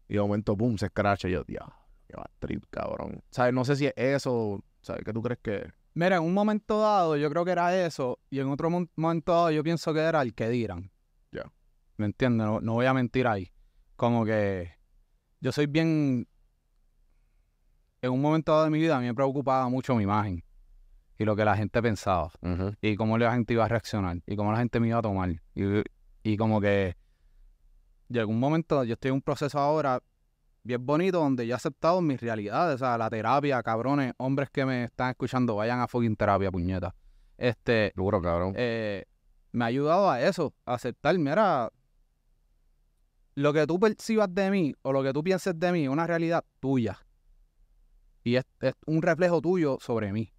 Y 0.07 0.15
de 0.15 0.21
momento, 0.21 0.57
pum, 0.57 0.77
se 0.77 0.87
escracha. 0.87 1.27
Y 1.27 1.31
yo, 1.31 1.43
diablo, 1.43 1.75
qué 2.07 2.15
va 2.15 2.29
trip, 2.39 2.63
cabrón. 2.69 3.23
¿Sabes? 3.29 3.53
No 3.53 3.65
sé 3.65 3.75
si 3.75 3.85
es 3.85 3.93
eso. 3.95 4.63
¿Sabes? 4.81 5.03
¿Qué 5.05 5.13
tú 5.13 5.21
crees 5.21 5.39
que 5.41 5.55
es? 5.57 5.73
Mira, 5.93 6.17
en 6.17 6.23
un 6.23 6.33
momento 6.33 6.79
dado 6.79 7.15
yo 7.17 7.29
creo 7.29 7.45
que 7.45 7.51
era 7.51 7.85
eso 7.85 8.19
y 8.31 8.39
en 8.39 8.49
otro 8.49 8.69
momento 8.95 9.31
dado 9.31 9.51
yo 9.51 9.63
pienso 9.63 9.93
que 9.93 9.99
era 9.99 10.21
el 10.21 10.33
que 10.33 10.49
dirán. 10.49 10.91
Ya. 11.31 11.43
¿Me 11.97 12.07
entiendes? 12.07 12.47
No, 12.47 12.59
no 12.59 12.73
voy 12.73 12.87
a 12.87 12.93
mentir 12.93 13.27
ahí. 13.27 13.51
Como 13.95 14.25
que 14.25 14.71
yo 15.39 15.51
soy 15.51 15.67
bien... 15.67 16.27
En 18.01 18.11
un 18.11 18.21
momento 18.21 18.51
dado 18.51 18.65
de 18.65 18.69
mi 18.71 18.79
vida 18.79 18.97
a 18.97 18.99
mí 18.99 19.05
me 19.05 19.13
preocupaba 19.13 19.69
mucho 19.69 19.95
mi 19.95 20.03
imagen 20.03 20.43
y 21.17 21.25
lo 21.25 21.35
que 21.35 21.45
la 21.45 21.55
gente 21.55 21.81
pensaba. 21.81 22.31
y 22.81 22.95
cómo 22.95 23.17
la 23.17 23.33
gente 23.33 23.53
iba 23.53 23.65
a 23.65 23.67
reaccionar 23.67 24.17
y 24.25 24.35
cómo 24.35 24.51
la 24.51 24.57
gente 24.59 24.79
me 24.79 24.87
iba 24.89 24.99
a 24.99 25.01
tomar. 25.01 25.29
Y, 25.55 25.63
y 26.23 26.37
como 26.37 26.59
que 26.61 26.95
llegó 28.09 28.31
un 28.31 28.39
momento, 28.39 28.83
yo 28.83 28.93
estoy 28.93 29.09
en 29.09 29.15
un 29.15 29.21
proceso 29.21 29.59
ahora 29.59 30.01
bien 30.63 30.85
bonito 30.85 31.19
donde 31.19 31.45
yo 31.45 31.53
he 31.53 31.57
aceptado 31.57 32.01
mis 32.01 32.21
realidades, 32.21 32.75
o 32.75 32.77
sea, 32.77 32.97
la 32.97 33.09
terapia, 33.09 33.61
cabrones, 33.61 34.13
hombres 34.17 34.49
que 34.49 34.65
me 34.65 34.85
están 34.85 35.09
escuchando, 35.09 35.55
vayan 35.55 35.79
a 35.81 35.87
fucking 35.87 36.15
terapia, 36.15 36.49
puñeta. 36.51 36.95
Este, 37.37 37.91
Duro, 37.95 38.21
cabrón. 38.21 38.53
eh, 38.55 39.05
me 39.51 39.65
ha 39.65 39.67
ayudado 39.67 40.09
a 40.09 40.21
eso, 40.21 40.53
a 40.65 40.75
aceptar, 40.75 41.17
mira, 41.19 41.69
lo 43.35 43.51
que 43.53 43.67
tú 43.67 43.79
percibas 43.79 44.33
de 44.33 44.49
mí 44.51 44.73
o 44.83 44.91
lo 44.93 45.03
que 45.03 45.11
tú 45.11 45.23
pienses 45.23 45.59
de 45.59 45.71
mí 45.71 45.83
es 45.83 45.89
una 45.89 46.07
realidad 46.07 46.43
tuya. 46.59 46.97
Y 48.23 48.35
es, 48.35 48.45
es 48.61 48.73
un 48.85 49.01
reflejo 49.01 49.41
tuyo 49.41 49.77
sobre 49.81 50.13
mí. 50.13 50.31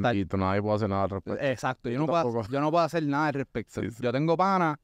Tal- 0.00 0.16
y 0.16 0.24
tú 0.24 0.36
nadie 0.36 0.62
puede 0.62 0.76
hacer 0.76 0.88
nada 0.88 1.04
al 1.04 1.10
respecto. 1.10 1.44
Exacto, 1.44 1.90
yo 1.90 1.98
no, 1.98 2.06
puedo, 2.06 2.42
yo 2.48 2.60
no 2.60 2.70
puedo 2.70 2.84
hacer 2.84 3.02
nada 3.04 3.28
al 3.28 3.34
respecto. 3.34 3.80
Sí, 3.80 3.90
sí. 3.90 4.02
Yo 4.02 4.12
tengo 4.12 4.36
panas 4.36 4.78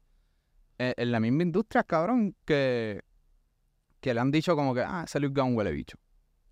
eh, 0.79 0.93
en 0.97 1.11
la 1.11 1.19
misma 1.19 1.43
industria, 1.43 1.83
cabrón, 1.83 2.35
que, 2.45 3.01
que 3.99 4.13
le 4.13 4.19
han 4.19 4.31
dicho 4.31 4.55
como 4.55 4.73
que, 4.73 4.81
ah, 4.81 5.03
ese 5.05 5.19
Luis 5.19 5.33
Ga 5.33 5.43
un 5.43 5.55
huele 5.55 5.71
bicho. 5.71 5.97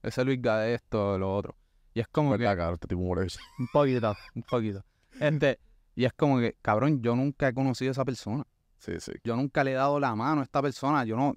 Ese 0.01 0.23
Luis 0.23 0.41
Ga 0.41 0.59
de 0.59 0.75
esto, 0.75 1.13
de 1.13 1.19
lo 1.19 1.35
otro. 1.35 1.55
Y 1.93 2.01
es 2.01 2.07
como 2.09 2.37
que. 2.37 2.45
Este 2.45 2.87
tipo 2.87 3.01
muere. 3.01 3.27
un 3.59 3.67
poquito, 3.71 4.15
un 4.35 4.43
poquito. 4.43 4.83
Este, 5.19 5.59
y 5.95 6.03
es 6.03 6.13
como 6.13 6.39
que, 6.39 6.57
cabrón, 6.61 7.01
yo 7.01 7.15
nunca 7.15 7.47
he 7.47 7.53
conocido 7.53 7.91
a 7.91 7.93
esa 7.93 8.05
persona. 8.05 8.45
Sí, 8.79 8.99
sí. 8.99 9.13
Yo 9.23 9.35
nunca 9.35 9.63
le 9.63 9.71
he 9.71 9.75
dado 9.75 9.99
la 9.99 10.13
mano 10.13 10.41
a 10.41 10.43
esta 10.43 10.61
persona. 10.61 11.05
Yo 11.05 11.15
no, 11.15 11.29
o 11.29 11.35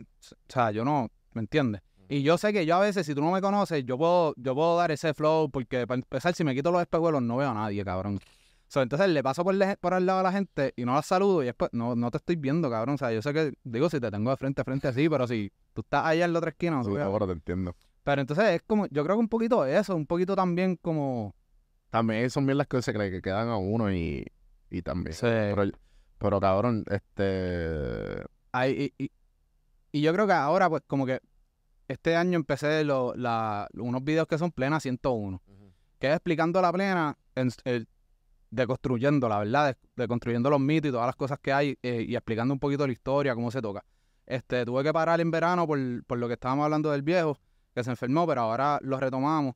sea, 0.48 0.72
yo 0.72 0.84
no, 0.84 1.10
¿me 1.32 1.40
entiendes? 1.42 1.80
Y 2.09 2.22
yo 2.22 2.38
sé 2.38 2.52
que 2.52 2.64
yo 2.66 2.76
a 2.76 2.80
veces, 2.80 3.04
si 3.06 3.14
tú 3.14 3.20
no 3.20 3.30
me 3.32 3.40
conoces, 3.40 3.84
yo 3.84 3.98
puedo, 3.98 4.34
yo 4.36 4.54
puedo 4.54 4.76
dar 4.76 4.90
ese 4.90 5.12
flow, 5.14 5.50
porque 5.50 5.86
para 5.86 5.98
empezar, 5.98 6.34
si 6.34 6.42
me 6.44 6.54
quito 6.54 6.70
los 6.72 6.80
espejuelos, 6.80 7.20
no 7.22 7.36
veo 7.36 7.50
a 7.50 7.54
nadie, 7.54 7.84
cabrón. 7.84 8.18
So, 8.66 8.82
entonces 8.82 9.09
le 9.09 9.22
paso 9.22 9.44
por, 9.44 9.54
le- 9.54 9.76
por 9.78 9.94
al 9.94 10.04
lado 10.06 10.20
a 10.20 10.22
la 10.22 10.32
gente 10.32 10.72
y 10.76 10.84
no 10.84 10.94
la 10.94 11.02
saludo 11.02 11.42
y 11.42 11.46
después, 11.46 11.70
no, 11.72 11.94
no 11.96 12.11
te 12.11 12.18
estoy 12.18 12.36
viendo, 12.36 12.70
cabrón. 12.70 12.94
O 12.96 12.98
sea, 12.98 13.12
yo 13.12 13.22
sé 13.22 13.32
que, 13.32 13.52
digo, 13.64 13.88
si 13.90 13.98
te 14.00 14.11
tengo 14.11 14.30
de 14.30 14.36
frente 14.36 14.61
a 14.61 14.64
frente 14.64 14.88
así, 14.88 15.09
pero 15.09 15.26
si 15.26 15.50
tú 15.72 15.80
estás 15.82 16.04
allá 16.06 16.24
en 16.26 16.32
la 16.32 16.38
otra 16.38 16.50
esquina, 16.50 16.76
no 16.76 16.84
Sí, 16.84 16.96
ahora 16.96 17.26
te 17.26 17.32
entiendo. 17.32 17.74
Pero 18.04 18.20
entonces 18.22 18.44
es 18.46 18.62
como, 18.66 18.86
yo 18.86 19.04
creo 19.04 19.16
que 19.16 19.20
un 19.20 19.28
poquito 19.28 19.64
eso, 19.66 19.94
un 19.96 20.06
poquito 20.06 20.34
también 20.36 20.76
como... 20.76 21.34
También 21.90 22.28
son 22.30 22.44
bien 22.46 22.59
las 22.59 22.66
que 22.66 22.80
cree 22.80 23.11
que 23.11 23.22
quedan 23.22 23.48
a 23.48 23.56
uno 23.56 23.90
y, 23.92 24.24
y 24.70 24.82
también. 24.82 25.14
Sí. 25.14 25.20
Pero, 25.26 25.64
pero, 26.18 26.40
cabrón, 26.40 26.84
este... 26.90 28.22
Ay, 28.52 28.92
y, 28.98 29.04
y- 29.04 29.11
y 29.92 30.00
yo 30.02 30.12
creo 30.12 30.26
que 30.26 30.34
ahora, 30.34 30.68
pues, 30.68 30.82
como 30.86 31.06
que 31.06 31.20
este 31.89 32.14
año 32.16 32.36
empecé 32.36 32.84
lo- 32.84 33.14
la- 33.16 33.68
unos 33.74 34.05
videos 34.05 34.26
que 34.28 34.39
son 34.39 34.53
plena 34.53 34.78
101, 34.80 35.43
que 35.99 36.09
es 36.09 36.12
explicando 36.14 36.61
la 36.62 36.72
plena, 36.72 37.16
en, 37.34 37.51
eh, 37.64 37.84
deconstruyendo, 38.51 39.28
la 39.28 39.39
verdad, 39.39 39.66
de- 39.74 40.03
deconstruyendo 40.03 40.51
los 40.51 40.61
mitos 40.61 40.89
y 40.89 40.93
todas 40.93 41.07
las 41.07 41.16
cosas 41.16 41.39
que 41.41 41.53
hay 41.53 41.78
eh, 41.82 42.05
y 42.09 42.14
explicando 42.14 42.55
un 42.55 42.61
poquito 42.61 42.86
la 42.86 42.93
historia, 42.93 43.34
cómo 43.34 43.51
se 43.51 43.61
toca. 43.61 43.84
Este, 44.26 44.64
tuve 44.64 44.82
que 44.84 44.93
parar 44.93 45.20
en 45.20 45.30
verano 45.30 45.66
por, 45.66 45.78
por 46.05 46.18
lo 46.18 46.28
que 46.28 46.34
estábamos 46.34 46.64
hablando 46.64 46.91
del 46.91 47.03
viejo, 47.03 47.39
que 47.74 47.82
se 47.84 47.91
enfermó, 47.91 48.26
pero 48.26 48.43
ahora 48.43 48.78
lo 48.82 48.99
retomamos. 48.99 49.55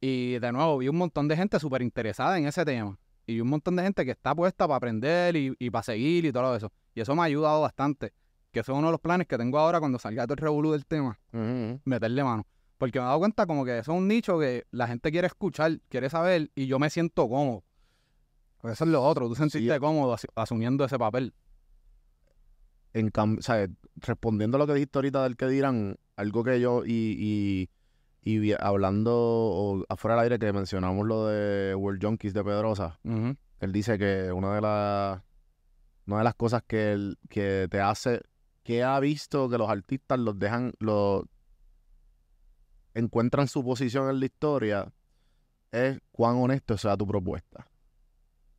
Y 0.00 0.38
de 0.38 0.52
nuevo, 0.52 0.78
vi 0.78 0.88
un 0.88 0.96
montón 0.96 1.28
de 1.28 1.36
gente 1.36 1.58
súper 1.58 1.82
interesada 1.82 2.38
en 2.38 2.46
ese 2.46 2.64
tema. 2.64 2.98
Y 3.26 3.40
un 3.40 3.48
montón 3.48 3.76
de 3.76 3.82
gente 3.82 4.04
que 4.04 4.10
está 4.10 4.34
puesta 4.34 4.66
para 4.66 4.76
aprender 4.76 5.34
y, 5.36 5.54
y 5.58 5.70
para 5.70 5.82
seguir 5.82 6.26
y 6.26 6.32
todo 6.32 6.54
eso. 6.56 6.70
Y 6.94 7.00
eso 7.00 7.14
me 7.14 7.22
ha 7.22 7.24
ayudado 7.24 7.62
bastante. 7.62 8.12
Que 8.54 8.60
eso 8.60 8.72
es 8.72 8.78
uno 8.78 8.86
de 8.88 8.92
los 8.92 9.00
planes 9.00 9.26
que 9.26 9.36
tengo 9.36 9.58
ahora 9.58 9.80
cuando 9.80 9.98
salga 9.98 10.24
todo 10.24 10.34
el 10.34 10.38
revolú 10.38 10.72
del 10.72 10.86
tema, 10.86 11.18
meterle 11.84 12.24
mano. 12.24 12.46
Porque 12.78 12.98
me 12.98 13.04
he 13.04 13.06
dado 13.06 13.18
cuenta 13.18 13.46
como 13.46 13.64
que 13.64 13.78
eso 13.78 13.92
es 13.92 13.98
un 13.98 14.08
nicho 14.08 14.38
que 14.38 14.64
la 14.70 14.86
gente 14.86 15.10
quiere 15.10 15.26
escuchar, 15.26 15.78
quiere 15.88 16.08
saber, 16.08 16.50
y 16.54 16.66
yo 16.66 16.78
me 16.78 16.88
siento 16.88 17.28
cómodo. 17.28 17.62
Pues 18.60 18.74
eso 18.74 18.84
es 18.84 18.90
lo 18.90 19.02
otro, 19.02 19.28
tú 19.28 19.34
sentirte 19.34 19.74
Sí. 19.74 19.80
cómodo 19.80 20.14
asu- 20.14 20.30
asumiendo 20.34 20.84
ese 20.84 20.98
papel. 20.98 21.34
En 22.92 23.10
cam- 23.10 23.38
o 23.38 23.42
sea, 23.42 23.66
respondiendo 23.96 24.56
a 24.56 24.60
lo 24.60 24.66
que 24.66 24.74
dijiste 24.74 24.98
ahorita 24.98 25.22
del 25.24 25.36
que 25.36 25.46
dirán, 25.48 25.96
algo 26.16 26.44
que 26.44 26.60
yo 26.60 26.84
y, 26.86 27.68
y, 28.22 28.30
y 28.48 28.52
hablando 28.60 29.12
o 29.16 29.84
afuera 29.88 30.14
del 30.14 30.24
aire 30.32 30.38
que 30.38 30.52
mencionamos 30.52 31.06
lo 31.06 31.26
de 31.26 31.74
World 31.74 32.02
Junkies 32.04 32.32
de 32.34 32.44
Pedrosa, 32.44 33.00
él 33.04 33.72
dice 33.72 33.98
que 33.98 34.30
una 34.32 34.54
de 34.54 34.60
las 34.60 35.22
una 36.06 36.18
de 36.18 36.24
las 36.24 36.34
cosas 36.34 36.62
que 36.66 36.92
él- 36.92 37.18
que 37.28 37.66
te 37.70 37.80
hace 37.80 38.20
que 38.64 38.82
ha 38.82 38.98
visto 38.98 39.48
que 39.48 39.58
los 39.58 39.68
artistas 39.68 40.18
los 40.18 40.38
dejan 40.38 40.72
los 40.80 41.24
encuentran 42.94 43.46
su 43.46 43.62
posición 43.62 44.08
en 44.08 44.18
la 44.18 44.26
historia 44.26 44.92
es 45.70 46.00
cuán 46.10 46.36
honesto 46.36 46.78
sea 46.78 46.96
tu 46.96 47.06
propuesta. 47.06 47.66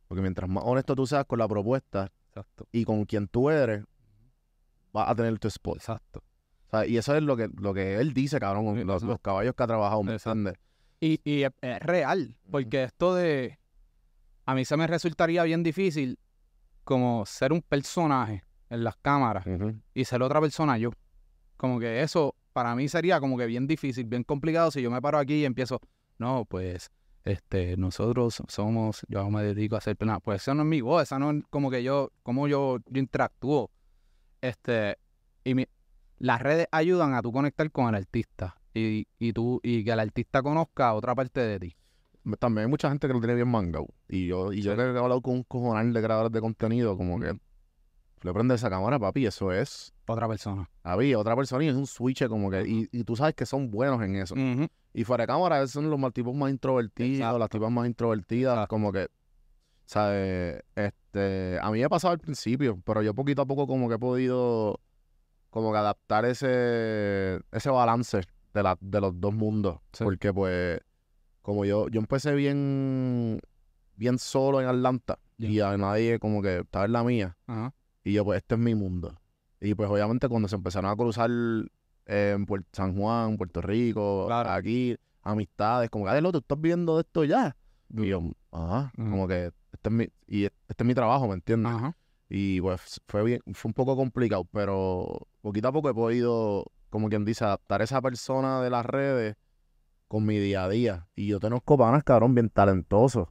Porque 0.06 0.22
mientras 0.22 0.48
más 0.48 0.62
honesto 0.64 0.94
tú 0.94 1.06
seas 1.06 1.26
con 1.26 1.38
la 1.38 1.48
propuesta 1.48 2.10
Exacto, 2.28 2.68
y 2.70 2.84
con 2.84 3.04
quien 3.04 3.28
tú 3.28 3.50
eres 3.50 3.84
vas 4.92 5.08
a 5.08 5.14
tener 5.14 5.38
tu 5.38 5.48
spot. 5.48 5.76
Exacto. 5.76 6.22
O 6.66 6.70
sea, 6.70 6.86
y 6.86 6.96
eso 6.96 7.14
es 7.16 7.22
lo 7.22 7.36
que 7.36 7.48
lo 7.58 7.74
que 7.74 7.96
él 7.96 8.14
dice 8.14 8.38
cabrón 8.38 8.86
los, 8.86 9.02
los 9.02 9.20
caballos 9.20 9.54
que 9.54 9.62
ha 9.62 9.66
trabajado 9.66 10.02
¿me? 10.04 10.16
Y, 11.00 11.20
y 11.24 11.42
es, 11.42 11.52
es 11.60 11.80
real, 11.80 12.38
porque 12.50 12.84
esto 12.84 13.14
de... 13.14 13.58
A 14.46 14.54
mí 14.54 14.64
se 14.64 14.76
me 14.76 14.86
resultaría 14.86 15.42
bien 15.42 15.62
difícil 15.62 16.18
como 16.84 17.26
ser 17.26 17.52
un 17.52 17.60
personaje 17.60 18.45
en 18.70 18.84
las 18.84 18.96
cámaras 18.96 19.44
y 19.94 20.04
ser 20.04 20.22
otra 20.22 20.40
persona 20.40 20.78
yo. 20.78 20.90
Como 21.56 21.78
que 21.80 22.02
eso 22.02 22.34
para 22.52 22.74
mí 22.74 22.88
sería 22.88 23.20
como 23.20 23.36
que 23.36 23.46
bien 23.46 23.66
difícil, 23.66 24.06
bien 24.06 24.24
complicado 24.24 24.70
si 24.70 24.82
yo 24.82 24.90
me 24.90 25.00
paro 25.02 25.18
aquí 25.18 25.34
y 25.34 25.44
empiezo, 25.44 25.80
no, 26.18 26.44
pues 26.46 26.90
este 27.24 27.76
nosotros 27.76 28.42
somos, 28.48 29.04
yo 29.08 29.28
me 29.30 29.42
dedico 29.42 29.74
a 29.74 29.78
hacer 29.78 29.96
plena, 29.96 30.20
pues 30.20 30.42
esa 30.42 30.54
no 30.54 30.62
es 30.62 30.68
mi 30.68 30.80
voz, 30.80 31.02
esa 31.02 31.18
no 31.18 31.30
es 31.30 31.44
como 31.50 31.70
que 31.70 31.82
yo, 31.82 32.10
como 32.22 32.48
yo, 32.48 32.78
yo 32.88 33.00
interactúo. 33.00 33.70
Este, 34.40 34.96
y 35.44 35.54
mi- 35.54 35.66
las 36.18 36.40
redes 36.40 36.66
ayudan 36.72 37.14
a 37.14 37.22
tú 37.22 37.32
conectar 37.32 37.70
con 37.70 37.88
el 37.88 37.94
artista 37.94 38.56
y, 38.74 39.06
y 39.18 39.32
tú, 39.32 39.60
y 39.62 39.84
que 39.84 39.90
el 39.92 40.00
artista 40.00 40.42
conozca 40.42 40.94
otra 40.94 41.14
parte 41.14 41.40
de 41.40 41.58
ti. 41.60 41.76
También 42.38 42.64
hay 42.66 42.70
mucha 42.70 42.88
gente 42.88 43.06
que 43.06 43.12
lo 43.14 43.20
tiene 43.20 43.34
bien 43.36 43.48
mangado. 43.48 43.86
Y 44.08 44.26
yo, 44.26 44.52
y 44.52 44.60
yo 44.62 44.74
Sí. 44.74 44.80
he 44.80 44.84
hablado 44.84 45.20
con 45.22 45.34
un 45.34 45.42
cojonal 45.44 45.92
de 45.92 46.02
creadores 46.02 46.32
de 46.32 46.40
contenido, 46.40 46.96
como 46.96 47.20
que 47.20 47.38
le 48.26 48.34
prende 48.34 48.56
esa 48.56 48.68
cámara, 48.68 48.98
papi, 48.98 49.24
eso 49.26 49.52
es. 49.52 49.94
Otra 50.06 50.28
persona. 50.28 50.68
Había 50.82 51.18
otra 51.18 51.36
persona 51.36 51.64
y 51.64 51.68
es 51.68 51.74
un 51.74 51.86
switch 51.86 52.26
como 52.28 52.50
que. 52.50 52.62
Y, 52.66 52.88
y 52.92 53.04
tú 53.04 53.16
sabes 53.16 53.34
que 53.34 53.46
son 53.46 53.70
buenos 53.70 54.02
en 54.02 54.16
eso. 54.16 54.34
Y 54.92 55.04
fuera 55.04 55.22
de 55.22 55.28
cámara, 55.28 55.58
esos 55.58 55.70
son 55.72 55.88
los 55.88 56.12
tipos 56.12 56.34
más 56.34 56.50
introvertidos, 56.50 57.18
Exacto. 57.18 57.38
las 57.38 57.48
tipas 57.50 57.70
más 57.70 57.86
introvertidas, 57.86 58.54
Exacto. 58.54 58.68
como 58.68 58.92
que. 58.92 59.08
¿Sabes? 59.84 60.62
Este, 60.74 61.58
a 61.62 61.70
mí 61.70 61.80
me 61.80 61.88
pasado 61.88 62.12
al 62.12 62.18
principio, 62.18 62.82
pero 62.84 63.02
yo 63.02 63.14
poquito 63.14 63.42
a 63.42 63.46
poco 63.46 63.68
como 63.68 63.88
que 63.88 63.94
he 63.94 63.98
podido 63.98 64.80
como 65.50 65.70
que 65.70 65.78
adaptar 65.78 66.24
ese, 66.24 67.40
ese 67.52 67.70
balance 67.70 68.22
de, 68.52 68.62
la, 68.62 68.76
de 68.80 69.00
los 69.00 69.20
dos 69.20 69.32
mundos. 69.32 69.78
Sí. 69.92 70.02
Porque 70.02 70.32
pues, 70.32 70.80
como 71.42 71.64
yo, 71.64 71.88
yo 71.88 72.00
empecé 72.00 72.34
bien, 72.34 73.40
bien 73.94 74.18
solo 74.18 74.60
en 74.60 74.66
Atlanta 74.66 75.20
y 75.38 75.60
a 75.60 75.76
nadie 75.76 76.18
como 76.18 76.42
que 76.42 76.58
estaba 76.58 76.86
en 76.86 76.92
la 76.92 77.04
mía. 77.04 77.36
Ajá. 77.46 77.72
Y 78.06 78.12
yo, 78.12 78.24
pues, 78.24 78.36
este 78.36 78.54
es 78.54 78.60
mi 78.60 78.76
mundo. 78.76 79.18
Y 79.60 79.74
pues, 79.74 79.90
obviamente, 79.90 80.28
cuando 80.28 80.46
se 80.46 80.54
empezaron 80.54 80.88
a 80.88 80.94
cruzar 80.94 81.28
eh, 82.06 82.36
en 82.36 82.46
San 82.70 82.96
Juan, 82.96 83.36
Puerto 83.36 83.60
Rico, 83.60 84.26
Claro. 84.28 84.48
aquí, 84.50 84.96
amistades, 85.22 85.90
como 85.90 86.04
que, 86.04 86.12
"Ay, 86.12 86.20
lo, 86.20 86.30
tú 86.30 86.38
estás 86.38 86.60
viendo 86.60 86.94
de 86.94 87.00
esto 87.00 87.24
ya. 87.24 87.56
Y 87.92 88.06
yo, 88.06 88.22
ajá, 88.52 88.92
como 88.96 89.26
que, 89.26 89.46
este 89.72 89.88
es 89.88 89.92
mi, 89.92 90.04
y 90.28 90.44
este 90.44 90.54
es 90.78 90.84
mi 90.86 90.94
trabajo, 90.94 91.26
¿me 91.26 91.34
entiendes? 91.34 91.72
Ajá. 91.72 91.96
Y 92.28 92.60
pues, 92.60 93.00
fue 93.08 93.24
bien, 93.24 93.40
fue 93.54 93.70
un 93.70 93.74
poco 93.74 93.96
complicado, 93.96 94.44
pero 94.52 95.26
poquito 95.40 95.66
a 95.66 95.72
poco 95.72 95.90
he 95.90 95.94
podido, 95.94 96.64
como 96.90 97.08
quien 97.08 97.24
dice, 97.24 97.44
adaptar 97.44 97.82
esa 97.82 98.00
persona 98.00 98.60
de 98.62 98.70
las 98.70 98.86
redes 98.86 99.34
con 100.06 100.24
mi 100.24 100.38
día 100.38 100.62
a 100.62 100.68
día. 100.68 101.08
Y 101.16 101.26
yo 101.26 101.40
conozco 101.40 101.76
panas, 101.76 102.04
cabrón, 102.04 102.36
bien 102.36 102.50
talentosos. 102.50 103.26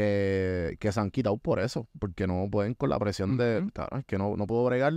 Que, 0.00 0.76
que 0.78 0.92
se 0.92 1.00
han 1.00 1.10
quitado 1.10 1.38
por 1.38 1.58
eso, 1.58 1.88
porque 1.98 2.26
no 2.26 2.46
pueden 2.50 2.74
con 2.74 2.90
la 2.90 2.98
presión 2.98 3.38
de, 3.38 3.66
cabrón, 3.72 4.00
es 4.00 4.04
que 4.04 4.18
no, 4.18 4.36
no 4.36 4.46
puedo 4.46 4.62
bregar 4.66 4.92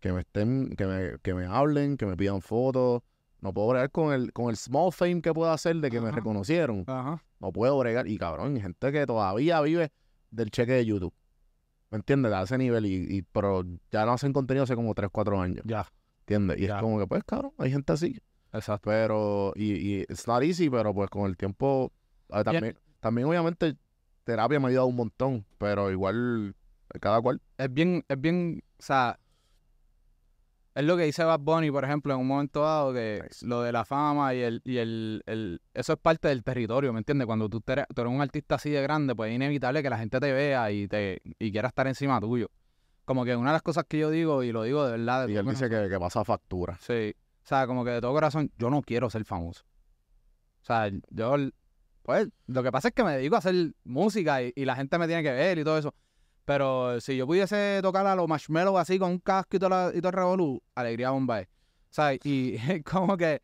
que 0.00 0.12
me 0.12 0.22
estén, 0.22 0.70
que 0.76 0.86
me, 0.86 1.18
que 1.22 1.34
me 1.34 1.46
hablen, 1.46 1.96
que 1.96 2.04
me 2.04 2.16
pidan 2.16 2.40
fotos, 2.42 3.02
no 3.40 3.54
puedo 3.54 3.68
bregar 3.68 3.92
con 3.92 4.12
el, 4.12 4.32
con 4.32 4.50
el 4.50 4.56
small 4.56 4.90
fame 4.92 5.22
que 5.22 5.32
puedo 5.32 5.52
hacer 5.52 5.76
de 5.76 5.88
que 5.88 6.00
me 6.00 6.10
reconocieron, 6.10 6.82
Ajá. 6.88 7.22
no 7.38 7.52
puedo 7.52 7.78
bregar, 7.78 8.08
y 8.08 8.18
cabrón, 8.18 8.56
hay 8.56 8.62
gente 8.62 8.90
que 8.90 9.06
todavía 9.06 9.60
vive 9.60 9.92
del 10.32 10.50
cheque 10.50 10.72
de 10.72 10.84
YouTube, 10.84 11.14
¿me 11.92 11.98
entiendes? 11.98 12.32
De 12.32 12.42
ese 12.42 12.58
nivel, 12.58 12.86
y, 12.86 13.18
y- 13.18 13.22
pero 13.22 13.62
ya 13.92 14.04
no 14.04 14.14
hacen 14.14 14.32
contenido 14.32 14.64
hace 14.64 14.74
como 14.74 14.94
3, 14.94 15.10
4 15.12 15.40
años, 15.40 15.62
Ya. 15.64 15.86
¿entiendes? 16.22 16.58
Y 16.58 16.66
Ya. 16.66 16.74
es 16.74 16.82
como 16.82 16.98
que, 16.98 17.06
pues, 17.06 17.22
cabrón, 17.22 17.52
hay 17.56 17.70
gente 17.70 17.92
así, 17.92 18.18
Exacto. 18.52 18.90
pero, 18.90 19.52
y, 19.54 19.74
y 19.74 20.00
it's 20.08 20.26
not 20.26 20.42
easy, 20.42 20.68
pero 20.68 20.92
pues 20.92 21.08
con 21.08 21.26
el 21.30 21.36
tiempo, 21.36 21.92
ah, 22.30 22.42
también, 22.42 22.76
también 22.98 23.28
obviamente 23.28 23.76
terapia 24.24 24.58
me 24.58 24.66
ha 24.66 24.68
ayudado 24.70 24.86
un 24.86 24.96
montón, 24.96 25.44
pero 25.58 25.90
igual, 25.90 26.54
cada 27.00 27.20
cual. 27.20 27.40
es 27.58 27.72
bien, 27.72 28.04
es 28.08 28.20
bien, 28.20 28.62
o 28.78 28.82
sea, 28.82 29.18
es 30.74 30.84
lo 30.84 30.96
que 30.96 31.04
dice 31.04 31.22
Bad 31.22 31.38
Bunny, 31.40 31.70
por 31.70 31.84
ejemplo, 31.84 32.12
en 32.14 32.20
un 32.20 32.26
momento 32.26 32.62
dado, 32.62 32.92
que 32.92 33.20
Nice. 33.22 33.46
lo 33.46 33.62
de 33.62 33.70
la 33.70 33.84
fama 33.84 34.34
y 34.34 34.40
el, 34.40 34.60
y 34.64 34.78
el, 34.78 35.22
el- 35.26 35.60
eso 35.72 35.92
es 35.92 35.98
parte 36.00 36.26
del 36.28 36.42
territorio, 36.42 36.92
¿me 36.92 36.98
entiendes? 36.98 37.26
Cuando 37.26 37.48
tú, 37.48 37.62
eres, 37.68 37.86
tú 37.94 38.00
eres 38.00 38.12
un 38.12 38.20
artista 38.20 38.56
así 38.56 38.70
de 38.70 38.82
grande, 38.82 39.14
pues 39.14 39.30
es 39.30 39.36
inevitable 39.36 39.82
que 39.84 39.90
la 39.90 39.98
gente 39.98 40.18
te 40.18 40.32
vea 40.32 40.72
y 40.72 40.88
te 40.88 41.22
y 41.38 41.52
quiera 41.52 41.68
estar 41.68 41.86
encima 41.86 42.18
tuyo. 42.20 42.50
Como 43.04 43.24
que 43.24 43.36
una 43.36 43.50
de 43.50 43.54
las 43.54 43.62
cosas 43.62 43.84
que 43.86 43.98
yo 43.98 44.10
digo, 44.10 44.42
y 44.42 44.50
lo 44.50 44.64
digo 44.64 44.84
de 44.84 44.92
verdad, 44.98 45.26
de 45.28 45.32
Y 45.32 45.36
él 45.36 45.46
dice 45.46 45.68
que 45.70 45.96
pasa 46.00 46.24
factura. 46.24 46.76
Sí, 46.80 47.14
o 47.44 47.46
sea, 47.46 47.68
como 47.68 47.84
que 47.84 47.90
de 47.92 48.00
todo 48.00 48.12
corazón, 48.12 48.50
yo 48.58 48.68
no 48.68 48.82
quiero 48.82 49.08
ser 49.10 49.24
famoso. 49.24 49.64
O 50.62 50.64
sea, 50.64 50.90
yo, 51.10 51.36
pues, 52.04 52.28
lo 52.46 52.62
que 52.62 52.70
pasa 52.70 52.88
es 52.88 52.94
que 52.94 53.02
me 53.02 53.16
dedico 53.16 53.34
a 53.34 53.38
hacer 53.38 53.72
música 53.84 54.42
y, 54.42 54.52
y 54.54 54.66
la 54.66 54.76
gente 54.76 54.98
me 54.98 55.06
tiene 55.06 55.22
que 55.22 55.32
ver 55.32 55.58
y 55.58 55.64
todo 55.64 55.78
eso. 55.78 55.94
Pero 56.44 57.00
si 57.00 57.16
yo 57.16 57.26
pudiese 57.26 57.78
tocar 57.80 58.06
a 58.06 58.14
los 58.14 58.28
marshmallows 58.28 58.78
así 58.78 58.98
con 58.98 59.12
un 59.12 59.18
casco 59.18 59.56
y 59.56 59.58
todo, 59.58 59.70
la- 59.70 59.90
y 59.94 59.98
todo 60.00 60.08
el 60.10 60.14
revolú, 60.14 60.62
alegría 60.74 61.10
bomba 61.10 61.40
es. 61.40 61.46
O 61.46 61.94
sea, 61.94 62.12
y 62.12 62.56
como 62.84 63.16
que... 63.16 63.40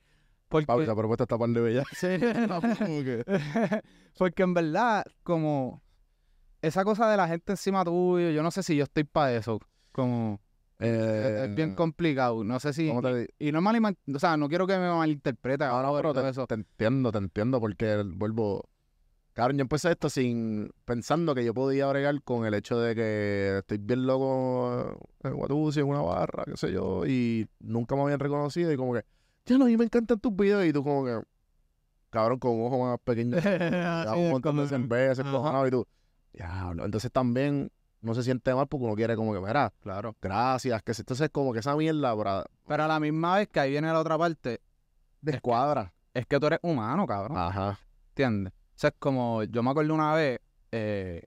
Porque, 0.50 0.82
esa 0.82 0.94
propuesta 0.94 1.24
está 1.24 1.38
par 1.38 1.48
de 1.48 1.60
bella. 1.60 1.84
Sí. 1.96 2.08
Porque 4.18 4.42
en 4.42 4.54
verdad, 4.54 5.04
como 5.22 5.82
esa 6.60 6.84
cosa 6.84 7.10
de 7.10 7.16
la 7.16 7.28
gente 7.28 7.52
encima 7.52 7.84
tuyo, 7.84 8.30
yo 8.30 8.42
no 8.42 8.50
sé 8.50 8.62
si 8.62 8.76
yo 8.76 8.84
estoy 8.84 9.04
para 9.04 9.34
eso. 9.34 9.60
Como... 9.92 10.40
Es, 10.80 10.88
Eh, 10.88 11.44
es 11.44 11.54
bien 11.54 11.74
complicado. 11.74 12.42
No 12.42 12.58
sé 12.58 12.72
si. 12.72 12.88
¿cómo 12.88 13.02
te 13.02 13.14
di- 13.20 13.26
Y 13.38 13.52
no 13.52 13.58
es 13.58 13.80
mal, 13.80 13.96
o 14.14 14.18
sea, 14.18 14.36
no 14.36 14.48
quiero 14.48 14.66
que 14.66 14.78
me 14.78 14.88
malinterprete. 14.88 15.64
No, 15.64 15.70
no, 15.82 15.88
ahora, 15.88 15.98
pero 16.12 16.14
te, 16.24 16.28
eso. 16.30 16.46
te 16.46 16.54
entiendo, 16.54 17.12
te 17.12 17.18
entiendo, 17.18 17.60
porque 17.60 18.02
vuelvo. 18.14 18.64
Cabrón, 19.32 19.58
yo 19.58 19.62
empecé 19.62 19.92
esto 19.92 20.10
sin 20.10 20.70
pensando 20.84 21.34
que 21.34 21.44
yo 21.44 21.54
podía 21.54 21.86
bregar 21.86 22.20
con 22.22 22.46
el 22.46 22.54
hecho 22.54 22.78
de 22.80 22.94
que 22.94 23.58
estoy 23.58 23.78
bien 23.78 24.04
loco 24.06 24.98
en 25.22 25.34
Guatusi, 25.34 25.80
en 25.80 25.86
una 25.86 26.00
barra, 26.02 26.44
qué 26.44 26.56
sé 26.56 26.72
yo, 26.72 27.06
y 27.06 27.46
nunca 27.60 27.94
me 27.94 28.02
habían 28.02 28.18
reconocido 28.18 28.72
y 28.72 28.76
como 28.76 28.92
que, 28.92 29.04
ya 29.46 29.56
no, 29.56 29.66
mí 29.66 29.76
me 29.76 29.84
encantan 29.84 30.18
tus 30.18 30.34
videos 30.34 30.66
y 30.66 30.72
tú 30.72 30.82
como 30.82 31.04
que, 31.04 31.20
cabrón, 32.10 32.38
con 32.40 32.52
un 32.52 32.66
ojo 32.66 32.84
más 32.84 32.98
pequeño, 33.04 33.36
un 34.16 34.30
montón 34.30 34.56
de 34.56 34.62
Ajá. 34.64 35.68
y 35.68 35.70
tú, 35.70 35.86
diablo. 36.32 36.84
Entonces 36.84 37.12
también 37.12 37.70
no 38.02 38.14
se 38.14 38.22
siente 38.22 38.54
mal 38.54 38.66
porque 38.66 38.84
uno 38.86 38.94
quiere 38.94 39.14
como 39.16 39.32
que, 39.32 39.40
mira, 39.40 39.72
Claro. 39.82 40.16
gracias, 40.22 40.82
que 40.82 40.94
se- 40.94 41.02
entonces 41.02 41.28
como 41.30 41.52
que 41.52 41.58
esa 41.60 41.76
mierda, 41.76 42.12
bra, 42.14 42.44
Pero 42.66 42.84
a 42.84 42.88
la 42.88 42.98
misma 43.00 43.36
vez 43.36 43.48
que 43.48 43.60
ahí 43.60 43.70
viene 43.70 43.88
la 43.88 43.98
otra 44.00 44.16
parte, 44.16 44.60
descuadra. 45.20 45.92
es 46.14 46.26
que 46.26 46.40
tú 46.40 46.46
eres 46.46 46.60
humano, 46.62 47.06
cabrón. 47.06 47.36
Ajá. 47.36 47.78
¿Entiendes? 48.10 48.52
O 48.52 48.78
sea, 48.80 48.88
es 48.90 48.96
como, 48.98 49.42
yo 49.44 49.62
me 49.62 49.70
acuerdo 49.70 49.94
una 49.94 50.14
vez, 50.14 50.40
eh, 50.72 51.24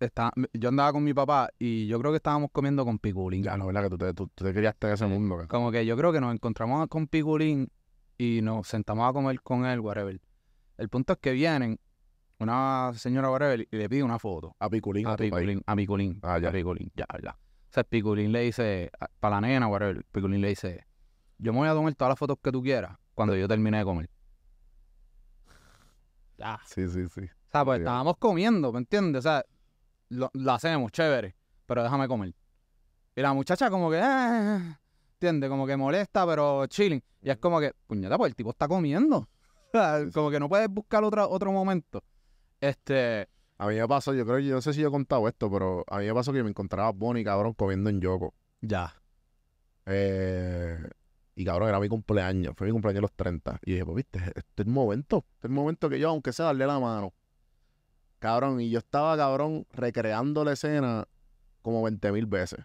estaba- 0.00 0.32
yo 0.52 0.68
andaba 0.68 0.92
con 0.92 1.02
mi 1.04 1.14
papá 1.14 1.48
y 1.58 1.86
yo 1.86 1.98
creo 1.98 2.12
que 2.12 2.16
estábamos 2.18 2.50
comiendo 2.52 2.84
con 2.84 2.98
Piculín. 2.98 3.42
Ya, 3.42 3.56
no, 3.56 3.66
¿verdad? 3.66 3.84
Que 3.84 3.90
tú 3.90 3.98
te, 3.98 4.14
tú, 4.14 4.28
tú 4.34 4.44
te 4.44 4.52
criaste 4.52 4.86
en 4.88 4.92
ese 4.92 5.06
mundo. 5.06 5.34
cabrón. 5.36 5.48
Como 5.48 5.70
que 5.72 5.86
yo 5.86 5.96
creo 5.96 6.12
que 6.12 6.20
nos 6.20 6.34
encontramos 6.34 6.86
con 6.88 7.06
Piculín 7.06 7.70
y 8.18 8.40
nos 8.42 8.68
sentamos 8.68 9.08
a 9.08 9.12
comer 9.12 9.40
con 9.42 9.64
él, 9.64 9.80
whatever. 9.80 10.20
El 10.76 10.88
punto 10.90 11.14
es 11.14 11.18
que 11.18 11.32
vienen 11.32 11.80
una 12.38 12.92
señora, 12.94 13.30
whatever, 13.30 13.60
y 13.70 13.76
le 13.76 13.88
pide 13.88 14.02
una 14.02 14.18
foto. 14.18 14.54
A 14.58 14.68
Piculín, 14.68 15.06
A. 15.06 15.16
Piculín, 15.16 15.62
a 15.66 15.76
Piculín, 15.76 16.20
Ah, 16.22 16.38
ya. 16.38 16.48
a 16.48 16.52
Piculín, 16.52 16.90
ya, 16.94 17.06
ya. 17.22 17.30
O 17.32 17.72
sea, 17.72 17.84
Piculín 17.84 18.32
le 18.32 18.40
dice, 18.42 18.90
para 19.20 19.36
la 19.36 19.46
nena, 19.46 19.68
whatever, 19.68 20.04
Piculín 20.12 20.40
le 20.40 20.48
dice, 20.48 20.86
yo 21.38 21.52
me 21.52 21.60
voy 21.60 21.68
a 21.68 21.72
tomar 21.72 21.94
todas 21.94 22.10
las 22.12 22.18
fotos 22.18 22.38
que 22.42 22.52
tú 22.52 22.62
quieras 22.62 22.96
cuando 23.14 23.34
yo 23.36 23.48
termine 23.48 23.78
de 23.78 23.84
comer. 23.84 24.10
Ya. 26.38 26.60
Sí, 26.66 26.86
sí, 26.88 27.06
sí. 27.08 27.22
O 27.22 27.50
sea, 27.50 27.64
pues 27.64 27.78
Sí, 27.78 27.82
estábamos 27.82 28.16
comiendo, 28.18 28.72
¿me 28.72 28.78
entiendes? 28.80 29.20
O 29.20 29.22
sea, 29.22 29.44
lo, 30.10 30.30
lo 30.34 30.52
hacemos, 30.52 30.92
chévere, 30.92 31.34
pero 31.66 31.82
déjame 31.82 32.06
comer. 32.08 32.34
Y 33.14 33.20
la 33.22 33.32
muchacha 33.32 33.70
como 33.70 33.90
que, 33.90 33.98
"Ah", 34.02 34.78
¿entiendes? 35.14 35.48
Como 35.48 35.66
que 35.66 35.76
molesta, 35.76 36.26
pero 36.26 36.66
chilling. 36.66 37.02
Y 37.22 37.30
es 37.30 37.38
como 37.38 37.58
que, 37.60 37.72
puñeta, 37.86 38.18
pues 38.18 38.30
el 38.30 38.36
tipo 38.36 38.50
está 38.50 38.68
comiendo. 38.68 39.26
O 39.68 39.78
sea, 39.78 39.98
como 40.14 40.30
que 40.30 40.38
no 40.40 40.48
puedes 40.48 40.68
buscar 40.68 41.02
otro, 41.04 41.28
otro 41.28 41.52
momento. 41.52 42.02
Este, 42.68 43.28
A 43.58 43.66
mí 43.68 43.76
me 43.76 43.88
pasó, 43.88 44.12
yo 44.12 44.26
creo, 44.26 44.38
yo 44.40 44.54
no 44.54 44.60
sé 44.60 44.72
si 44.72 44.80
yo 44.80 44.88
he 44.88 44.90
contado 44.90 45.26
esto, 45.28 45.50
pero 45.50 45.84
a 45.88 45.98
mí 45.98 46.06
me 46.06 46.14
pasó 46.14 46.32
que 46.32 46.42
me 46.42 46.50
encontraba 46.50 46.90
Bonnie, 46.92 47.24
cabrón, 47.24 47.54
comiendo 47.54 47.90
en 47.90 48.00
Yoko. 48.00 48.34
ya. 48.60 48.94
Eh, 49.88 50.78
y 51.36 51.44
cabrón, 51.44 51.68
era 51.68 51.78
mi 51.78 51.88
cumpleaños, 51.88 52.54
fue 52.56 52.66
mi 52.66 52.72
cumpleaños 52.72 52.98
a 52.98 53.02
los 53.02 53.12
30. 53.12 53.60
Y 53.64 53.72
dije, 53.72 53.84
pues 53.84 53.96
viste, 53.96 54.18
este 54.18 54.62
es 54.62 54.66
el 54.66 54.72
momento, 54.72 55.24
este 55.34 55.46
es 55.46 55.50
el 55.50 55.54
momento 55.54 55.88
que 55.88 56.00
yo, 56.00 56.08
aunque 56.08 56.32
sea 56.32 56.46
darle 56.46 56.66
la 56.66 56.80
mano. 56.80 57.12
Cabrón, 58.18 58.60
y 58.60 58.70
yo 58.70 58.78
estaba, 58.78 59.16
cabrón, 59.16 59.66
recreando 59.72 60.44
la 60.44 60.52
escena 60.52 61.06
como 61.62 61.82
20 61.82 62.10
mil 62.12 62.26
veces. 62.26 62.64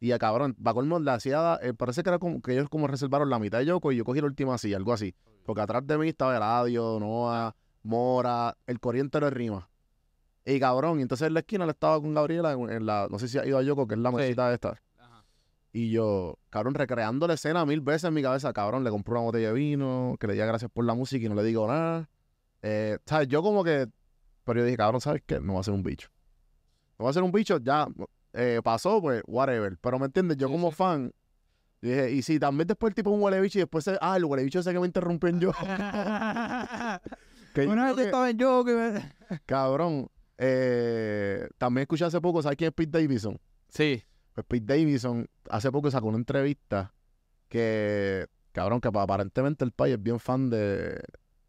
Y 0.00 0.12
a 0.12 0.18
cabrón, 0.18 0.56
va 0.64 0.72
colmo, 0.72 0.98
la 0.98 1.14
hacía, 1.14 1.58
eh, 1.62 1.74
parece 1.74 2.02
que 2.02 2.08
era 2.10 2.18
como 2.18 2.40
que 2.40 2.52
ellos 2.52 2.68
como 2.68 2.86
reservaron 2.86 3.28
la 3.28 3.38
mitad 3.38 3.58
de 3.58 3.66
Yoko 3.66 3.92
y 3.92 3.96
yo 3.96 4.04
cogí 4.04 4.20
la 4.20 4.26
última 4.26 4.56
silla, 4.56 4.76
algo 4.76 4.92
así. 4.92 5.14
Porque 5.44 5.60
atrás 5.60 5.86
de 5.86 5.98
mí 5.98 6.08
estaba 6.08 6.36
Eladio, 6.36 6.98
Noah, 7.00 7.54
Mora, 7.86 8.56
el 8.66 8.80
corriente 8.80 9.18
de 9.20 9.30
Rima. 9.30 9.68
Y 10.44 10.60
cabrón, 10.60 10.98
y 10.98 11.02
entonces 11.02 11.26
en 11.26 11.34
la 11.34 11.40
esquina 11.40 11.64
le 11.66 11.72
estaba 11.72 12.00
con 12.00 12.14
Gabriela 12.14 12.52
en, 12.52 12.86
la, 12.86 13.08
no 13.10 13.18
sé 13.18 13.26
si 13.28 13.38
ha 13.38 13.46
ido 13.46 13.58
a 13.58 13.62
Yoko, 13.62 13.86
que 13.86 13.94
es 13.94 14.00
la 14.00 14.10
Sí. 14.10 14.16
mesita 14.16 14.52
esta. 14.52 14.80
Y 15.72 15.90
yo, 15.90 16.38
cabrón, 16.48 16.74
recreando 16.74 17.26
la 17.26 17.34
escena 17.34 17.66
mil 17.66 17.80
veces 17.82 18.04
en 18.04 18.14
mi 18.14 18.22
cabeza, 18.22 18.52
cabrón, 18.52 18.82
le 18.82 18.90
compré 18.90 19.12
una 19.12 19.22
botella 19.22 19.48
de 19.48 19.54
vino, 19.54 20.16
que 20.18 20.26
le 20.26 20.32
diga 20.32 20.46
gracias 20.46 20.70
por 20.70 20.84
la 20.86 20.94
música 20.94 21.26
y 21.26 21.28
no 21.28 21.34
le 21.34 21.42
digo 21.44 21.66
nada. 21.68 22.08
Eh, 22.62 22.98
¿sabes? 23.04 23.28
Yo 23.28 23.42
como 23.42 23.62
que, 23.62 23.86
pero 24.44 24.60
yo 24.60 24.64
dije, 24.64 24.76
cabrón, 24.78 25.00
¿sabes 25.02 25.22
qué? 25.26 25.38
No 25.40 25.54
va 25.54 25.60
a 25.60 25.64
ser 25.64 25.74
un 25.74 25.82
bicho. 25.82 26.08
No 26.98 27.04
va 27.04 27.10
a 27.10 27.14
ser 27.14 27.22
un 27.24 27.30
bicho, 27.32 27.58
ya 27.58 27.88
eh, 28.32 28.60
pasó, 28.64 29.02
pues, 29.02 29.22
whatever. 29.26 29.76
Pero 29.78 29.98
me 29.98 30.06
entiendes, 30.06 30.38
yo 30.38 30.46
Sí, 30.46 30.52
como 30.54 30.70
sí. 30.70 30.76
fan, 30.76 31.12
dije, 31.82 32.10
y 32.12 32.22
si 32.22 32.38
también 32.38 32.66
después 32.68 32.92
el 32.92 32.94
tipo 32.94 33.10
es 33.10 33.16
un 33.16 33.22
huele 33.22 33.38
bicho 33.40 33.58
y 33.58 33.62
después, 33.62 33.84
se, 33.84 33.98
ah, 34.00 34.16
el 34.16 34.24
huele 34.24 34.44
bicho 34.44 34.60
ese 34.60 34.72
que 34.72 34.80
me 34.80 34.86
interrumpió 34.86 35.28
en 35.28 35.40
yo. 35.40 35.52
que 37.62 37.66
Una 37.66 37.86
vez 37.86 37.96
que- 37.96 38.02
estaba 38.04 38.30
en 38.30 38.38
yo 38.38 38.64
que 38.64 38.74
me- 38.74 39.12
Cabrón, 39.46 40.08
eh, 40.38 41.48
también 41.58 41.82
escuché 41.82 42.04
hace 42.04 42.20
poco, 42.20 42.42
¿sabes 42.42 42.56
quién 42.56 42.68
es 42.68 42.74
Pete 42.74 42.98
Davidson? 43.00 43.38
Sí. 43.68 44.02
Pues 44.34 44.44
Pete 44.46 44.66
Davidson 44.76 45.26
hace 45.48 45.70
poco 45.72 45.90
sacó 45.90 46.08
una 46.08 46.18
entrevista 46.18 46.92
que, 47.48 48.26
cabrón, 48.52 48.80
que 48.80 48.90
pa- 48.92 49.02
aparentemente 49.02 49.64
el 49.64 49.72
país 49.72 49.94
es 49.94 50.02
bien 50.02 50.18
fan 50.20 50.50
de, 50.50 51.00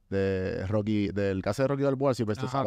de 0.09 0.65
Rocky, 0.67 1.09
del 1.09 1.41
caso 1.41 1.63
de 1.63 1.67
Rocky 1.67 1.83
Balboa, 1.83 2.13
Silvestre 2.13 2.47
Ajá, 2.47 2.63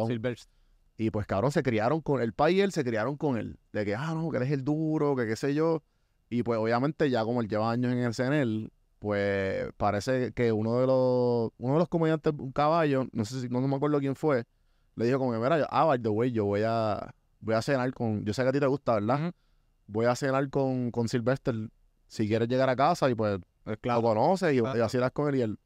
Y 0.97 1.09
pues, 1.09 1.25
cabrón, 1.25 1.51
se 1.51 1.63
criaron 1.63 2.01
con, 2.01 2.21
el 2.21 2.33
país 2.33 2.57
y 2.57 2.61
él 2.61 2.71
se 2.71 2.83
criaron 2.83 3.17
con 3.17 3.37
él. 3.37 3.57
De 3.73 3.85
que, 3.85 3.95
ah, 3.95 4.13
no, 4.13 4.29
que 4.29 4.37
él 4.37 4.43
es 4.43 4.51
el 4.51 4.63
duro, 4.63 5.15
que 5.15 5.25
qué 5.25 5.35
sé 5.35 5.55
yo. 5.55 5.81
Y 6.29 6.43
pues, 6.43 6.59
obviamente, 6.59 7.09
ya 7.09 7.23
como 7.23 7.41
él 7.41 7.47
lleva 7.47 7.71
años 7.71 7.91
en 7.91 7.99
el 7.99 8.13
CNL, 8.13 8.71
pues 9.01 9.67
parece 9.77 10.31
que 10.31 10.51
uno 10.51 10.79
de 10.79 10.85
los, 10.85 11.49
uno 11.57 11.73
de 11.73 11.79
los 11.79 11.87
comediantes, 11.89 12.31
un 12.37 12.51
caballo, 12.51 13.07
no 13.11 13.25
sé 13.25 13.41
si, 13.41 13.49
no, 13.49 13.59
me 13.59 13.75
acuerdo 13.75 13.97
quién 13.99 14.15
fue, 14.15 14.45
le 14.95 15.05
dijo 15.07 15.17
como, 15.17 15.31
que, 15.31 15.39
mira, 15.39 15.57
yo- 15.57 15.65
ah, 15.71 15.85
by 15.85 15.99
the 15.99 16.09
way, 16.09 16.31
yo 16.31 16.45
voy 16.45 16.61
a, 16.63 17.11
voy 17.39 17.55
a 17.55 17.63
cenar 17.63 17.91
con, 17.95 18.23
yo 18.23 18.31
sé 18.31 18.43
que 18.43 18.49
a 18.49 18.51
ti 18.51 18.59
te 18.59 18.67
gusta, 18.67 18.93
¿verdad? 18.93 19.33
Voy 19.87 20.05
a 20.05 20.15
cenar 20.15 20.47
con, 20.51 20.91
con 20.91 21.07
Sylvester, 21.07 21.55
si 22.05 22.27
quieres 22.27 22.47
llegar 22.47 22.69
a 22.69 22.75
casa 22.75 23.09
y 23.09 23.15
pues 23.15 23.39
lo 23.65 24.01
conoces 24.03 24.53
y, 24.53 24.59
Claro. 24.59 24.77
y 24.77 24.81
así 24.81 24.97
eras 24.97 25.11
con 25.13 25.29
él 25.29 25.35
y 25.35 25.41
él, 25.41 25.59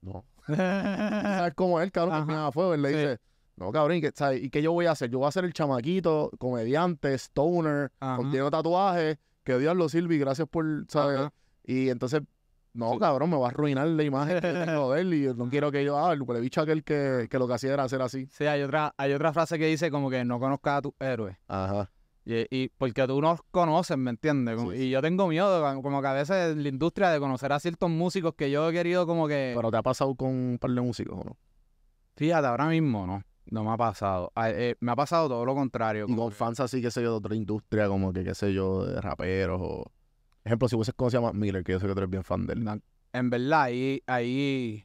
no. 0.00 0.24
¿Sabes 0.46 1.54
cómo 1.56 1.80
es, 1.80 1.90
cabrón? 1.90 2.28
Que 2.28 2.32
a 2.34 2.52
fuego, 2.52 2.74
él 2.74 2.82
le 2.82 2.90
Sí. 2.90 2.94
dice, 2.94 3.18
no, 3.56 3.72
cabrón, 3.72 3.96
¿y 3.96 4.00
qué, 4.02 4.12
sabes? 4.14 4.40
¿y 4.40 4.50
qué 4.50 4.62
yo 4.62 4.70
voy 4.70 4.86
a 4.86 4.92
hacer? 4.92 5.10
Yo 5.10 5.18
voy 5.18 5.26
a 5.26 5.32
ser 5.32 5.44
el 5.44 5.52
chamaquito, 5.52 6.30
comediante, 6.38 7.12
stoner, 7.14 7.90
Ajá. 7.98 8.16
con 8.16 8.30
tatuajes, 8.52 9.18
que 9.42 9.58
Dios 9.58 9.76
lo 9.76 9.88
sirve 9.88 10.14
y 10.14 10.18
gracias 10.18 10.46
por, 10.48 10.64
¿sabes? 10.88 11.18
Ajá. 11.18 11.32
Y 11.64 11.88
entonces, 11.90 12.22
no, 12.74 12.92
Sí. 12.92 12.98
cabrón, 12.98 13.30
me 13.30 13.36
va 13.36 13.46
a 13.46 13.50
arruinar 13.50 13.86
la 13.88 14.02
imagen 14.02 14.40
que 14.40 14.52
tengo 14.82 14.92
de 14.92 15.00
él 15.00 15.14
y 15.14 15.22
yo 15.24 15.34
no 15.34 15.48
quiero 15.48 15.70
que 15.72 15.84
yo 15.84 15.98
haga, 15.98 16.12
el 16.12 16.22
huele 16.22 16.40
bicho 16.40 16.60
aquel 16.60 16.84
que, 16.84 17.26
que 17.30 17.38
lo 17.38 17.46
que 17.48 17.54
hacía 17.54 17.72
era 17.74 17.84
hacer 17.84 18.00
así. 18.02 18.26
Sí, 18.30 18.44
hay 18.46 18.62
otra, 18.62 18.94
hay 18.96 19.12
otra 19.12 19.32
frase 19.32 19.58
que 19.58 19.66
dice 19.66 19.90
como 19.90 20.10
que 20.10 20.24
no 20.24 20.38
conozcas 20.40 20.78
a 20.78 20.82
tus 20.82 20.92
héroes. 21.00 21.36
Ajá. 21.48 21.90
Y, 22.24 22.46
y 22.54 22.68
porque 22.76 23.06
tú 23.06 23.22
no 23.22 23.30
los 23.30 23.40
conoces, 23.50 23.96
¿me 23.96 24.10
entiendes? 24.10 24.56
Como- 24.56 24.72
Sí, 24.72 24.78
Y 24.82 24.90
yo 24.90 25.00
tengo 25.00 25.26
miedo, 25.28 25.62
como- 25.82 26.02
que 26.02 26.08
a 26.08 26.12
veces 26.12 26.52
en 26.52 26.62
la 26.62 26.68
industria 26.68 27.08
de 27.10 27.18
conocer 27.20 27.50
a 27.52 27.58
ciertos 27.58 27.88
músicos 27.88 28.34
que 28.34 28.50
yo 28.50 28.68
he 28.68 28.72
querido 28.72 29.06
como 29.06 29.26
que... 29.26 29.54
Pero 29.56 29.70
te 29.70 29.78
ha 29.78 29.82
pasado 29.82 30.14
con 30.14 30.28
un 30.28 30.58
par 30.60 30.70
de 30.72 30.80
músicos, 30.82 31.18
¿o 31.18 31.24
no? 31.24 31.36
Fíjate, 32.16 32.46
ahora 32.48 32.66
mismo 32.66 33.06
no, 33.06 33.22
no 33.46 33.64
me 33.64 33.70
ha 33.70 33.76
pasado. 33.78 34.30
Ah, 34.34 34.50
eh, 34.50 34.74
me 34.80 34.92
ha 34.92 34.96
pasado 34.96 35.28
todo 35.28 35.44
lo 35.46 35.54
contrario. 35.54 36.04
Y 36.06 36.14
con 36.14 36.28
que- 36.28 36.34
fans 36.34 36.60
así, 36.60 36.82
qué 36.82 36.90
sé 36.90 37.02
yo, 37.02 37.12
de 37.12 37.16
otra 37.16 37.34
industria, 37.34 37.88
como 37.88 38.12
que, 38.12 38.24
qué 38.24 38.34
sé 38.34 38.52
yo, 38.52 38.84
de 38.84 39.00
raperos 39.00 39.58
o... 39.62 39.84
Ejemplo, 40.48 40.68
si 40.68 40.76
hubieses 40.76 40.94
conocido 40.94 41.20
a 41.20 41.26
Mac 41.26 41.34
Miller, 41.34 41.62
que 41.62 41.72
yo 41.72 41.80
sé 41.80 41.86
que 41.86 41.92
tú 41.92 41.98
eres 41.98 42.10
bien 42.10 42.24
fan 42.24 42.46
de 42.46 42.54
él. 42.54 42.82
En 43.12 43.30
verdad, 43.30 43.62
ahí, 43.62 44.02
ahí 44.06 44.84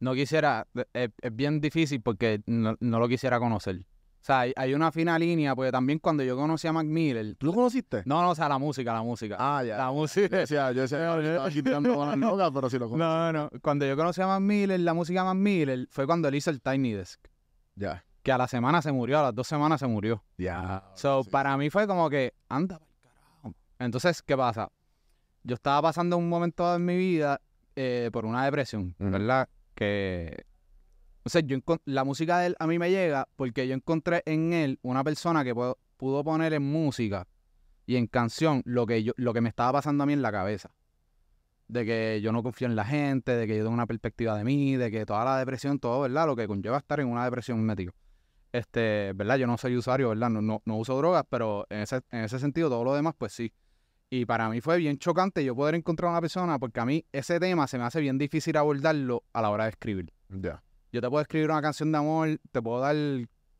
no 0.00 0.14
quisiera, 0.14 0.66
es, 0.92 1.10
es 1.20 1.36
bien 1.36 1.60
difícil 1.60 2.02
porque 2.02 2.42
no, 2.46 2.76
no 2.80 2.98
lo 2.98 3.08
quisiera 3.08 3.38
conocer. 3.38 3.76
O 3.80 4.24
sea, 4.24 4.40
hay, 4.40 4.52
hay 4.54 4.74
una 4.74 4.92
fina 4.92 5.18
línea, 5.18 5.54
porque 5.56 5.72
también 5.72 5.98
cuando 5.98 6.22
yo 6.22 6.36
conocí 6.36 6.68
a 6.68 6.72
Mac 6.72 6.86
Miller, 6.86 7.34
¿Tú 7.36 7.46
lo 7.46 7.52
conociste? 7.52 8.02
no, 8.06 8.22
no, 8.22 8.30
o 8.30 8.34
sea, 8.34 8.48
la 8.48 8.58
música, 8.58 8.92
la 8.92 9.02
música. 9.02 9.36
Ah, 9.38 9.64
ya. 9.64 9.76
La 9.76 9.90
música. 9.90 10.36
decía, 10.38 10.70
yo 10.72 10.82
decía, 10.82 10.98
yo 10.98 11.20
estaba 11.22 11.50
tirando 11.50 11.94
buenas 11.94 12.16
locas, 12.18 12.50
pero 12.54 12.70
si 12.70 12.78
lo 12.78 12.88
conocí. 12.88 13.00
No, 13.00 13.32
no, 13.32 13.50
cuando 13.62 13.84
yo 13.86 13.96
conocí 13.96 14.20
a 14.22 14.26
Mac 14.28 14.40
Miller, 14.40 14.78
la 14.80 14.94
música 14.94 15.20
de 15.20 15.24
Mac 15.26 15.36
Miller, 15.36 15.88
fue 15.90 16.06
cuando 16.06 16.28
él 16.28 16.34
hizo 16.36 16.50
el 16.50 16.60
Tiny 16.60 16.92
Desk, 16.92 17.20
Ya. 17.74 18.04
que 18.22 18.30
a 18.30 18.38
la 18.38 18.46
semana 18.46 18.80
se 18.82 18.92
murió, 18.92 19.18
a 19.18 19.22
las 19.22 19.34
dos 19.34 19.48
semanas 19.48 19.80
se 19.80 19.86
murió. 19.88 20.22
Ya. 20.38 20.84
So, 20.94 21.24
sí. 21.24 21.30
para 21.30 21.56
mí 21.56 21.68
fue 21.70 21.86
como 21.88 22.08
que, 22.10 22.34
anda. 22.48 22.80
Entonces, 23.84 24.22
¿qué 24.22 24.36
pasa? 24.36 24.70
Yo 25.42 25.54
estaba 25.54 25.82
pasando 25.82 26.16
un 26.16 26.28
momento 26.28 26.74
en 26.74 26.84
mi 26.84 26.96
vida 26.96 27.40
eh, 27.74 28.10
por 28.12 28.24
una 28.24 28.44
depresión. 28.44 28.94
¿verdad? 28.98 29.48
Que. 29.74 30.44
O 31.24 31.28
sea, 31.28 31.40
yo 31.40 31.58
la 31.84 32.04
música 32.04 32.38
de 32.38 32.46
él 32.48 32.56
a 32.58 32.66
mí 32.66 32.78
me 32.78 32.90
llega 32.90 33.28
porque 33.36 33.66
yo 33.68 33.74
encontré 33.74 34.22
en 34.26 34.52
él 34.52 34.78
una 34.82 35.04
persona 35.04 35.44
que 35.44 35.54
puedo- 35.54 35.78
pudo 35.96 36.24
poner 36.24 36.52
en 36.52 36.62
música 36.64 37.26
y 37.86 37.96
en 37.96 38.06
canción 38.08 38.62
lo 38.64 38.86
que, 38.86 39.04
yo, 39.04 39.12
lo 39.16 39.32
que 39.32 39.40
me 39.40 39.48
estaba 39.48 39.72
pasando 39.72 40.02
a 40.02 40.06
mí 40.06 40.12
en 40.12 40.22
la 40.22 40.32
cabeza. 40.32 40.70
De 41.68 41.86
que 41.86 42.20
yo 42.22 42.32
no 42.32 42.42
confío 42.42 42.66
en 42.66 42.76
la 42.76 42.84
gente, 42.84 43.32
de 43.32 43.46
que 43.46 43.56
yo 43.56 43.62
tengo 43.62 43.74
una 43.74 43.86
perspectiva 43.86 44.36
de 44.36 44.44
mí, 44.44 44.76
de 44.76 44.90
que 44.90 45.06
toda 45.06 45.24
la 45.24 45.38
depresión, 45.38 45.78
todo, 45.78 46.00
¿verdad? 46.02 46.26
Lo 46.26 46.36
que 46.36 46.46
conlleva 46.46 46.78
estar 46.78 47.00
en 47.00 47.06
una 47.08 47.24
depresión 47.24 47.62
médica. 47.62 47.92
Este, 48.52 49.12
¿verdad? 49.14 49.36
Yo 49.36 49.46
no 49.46 49.56
soy 49.56 49.76
usuario, 49.76 50.10
¿verdad? 50.10 50.28
No, 50.28 50.42
no, 50.42 50.60
no 50.64 50.76
uso 50.76 50.96
drogas, 50.96 51.24
pero 51.30 51.66
en 51.70 51.80
ese, 51.80 52.00
en 52.10 52.24
ese 52.24 52.38
sentido, 52.38 52.68
todo 52.68 52.84
lo 52.84 52.94
demás, 52.94 53.14
pues 53.16 53.32
sí. 53.32 53.52
Y 54.14 54.26
para 54.26 54.50
mí 54.50 54.60
fue 54.60 54.76
bien 54.76 54.98
chocante 54.98 55.42
yo 55.42 55.56
poder 55.56 55.74
encontrar 55.74 56.10
una 56.10 56.20
persona, 56.20 56.58
porque 56.58 56.78
a 56.80 56.84
mí 56.84 57.02
ese 57.12 57.40
tema 57.40 57.66
se 57.66 57.78
me 57.78 57.84
hace 57.84 57.98
bien 57.98 58.18
difícil 58.18 58.54
abordarlo 58.58 59.24
a 59.32 59.40
la 59.40 59.48
hora 59.48 59.64
de 59.64 59.70
escribir. 59.70 60.12
Ya. 60.28 60.62
Yo 60.92 61.00
te 61.00 61.08
puedo 61.08 61.22
escribir 61.22 61.48
una 61.50 61.62
canción 61.62 61.90
de 61.90 61.96
amor, 61.96 62.28
te 62.50 62.60
puedo 62.60 62.80
dar 62.80 62.94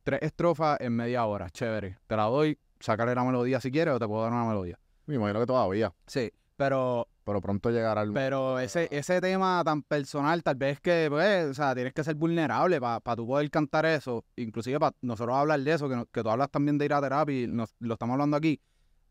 tres 0.02 0.20
estrofas 0.20 0.78
en 0.82 0.92
media 0.94 1.24
hora, 1.24 1.48
chévere. 1.48 1.96
Te 2.06 2.16
la 2.16 2.24
doy, 2.24 2.58
sacarle 2.80 3.14
la 3.14 3.24
melodía 3.24 3.62
si 3.62 3.70
quieres, 3.70 3.94
o 3.94 3.98
te 3.98 4.06
puedo 4.06 4.24
dar 4.24 4.30
una 4.32 4.44
melodía. 4.44 4.78
Me 5.06 5.14
imagino 5.14 5.40
que 5.40 5.46
todavía. 5.46 5.90
Sí, 6.06 6.30
pero 6.54 7.08
Pero 7.24 7.40
pronto 7.40 7.70
llegará 7.70 8.02
el... 8.02 8.12
pero 8.12 8.58
ese, 8.58 8.88
ese 8.90 9.22
tema 9.22 9.62
tan 9.64 9.82
personal, 9.82 10.42
tal 10.42 10.56
vez 10.56 10.80
que, 10.80 11.06
pues, 11.08 11.46
o 11.46 11.54
sea, 11.54 11.74
tienes 11.74 11.94
que 11.94 12.04
ser 12.04 12.14
vulnerable 12.16 12.78
para 12.78 13.16
tú 13.16 13.26
poder 13.26 13.48
cantar 13.50 13.86
eso. 13.86 14.22
Inclusive 14.36 14.78
para 14.78 14.94
nosotros 15.00 15.34
hablar 15.34 15.60
de 15.60 15.72
eso, 15.72 15.88
que, 15.88 15.96
no- 15.96 16.04
que 16.04 16.22
tú 16.22 16.28
hablas 16.28 16.50
también 16.50 16.76
de 16.76 16.84
ir 16.84 16.92
a 16.92 17.00
terapia 17.00 17.40
y 17.40 17.46
nos, 17.46 17.74
lo 17.78 17.94
estamos 17.94 18.12
hablando 18.12 18.36
aquí. 18.36 18.60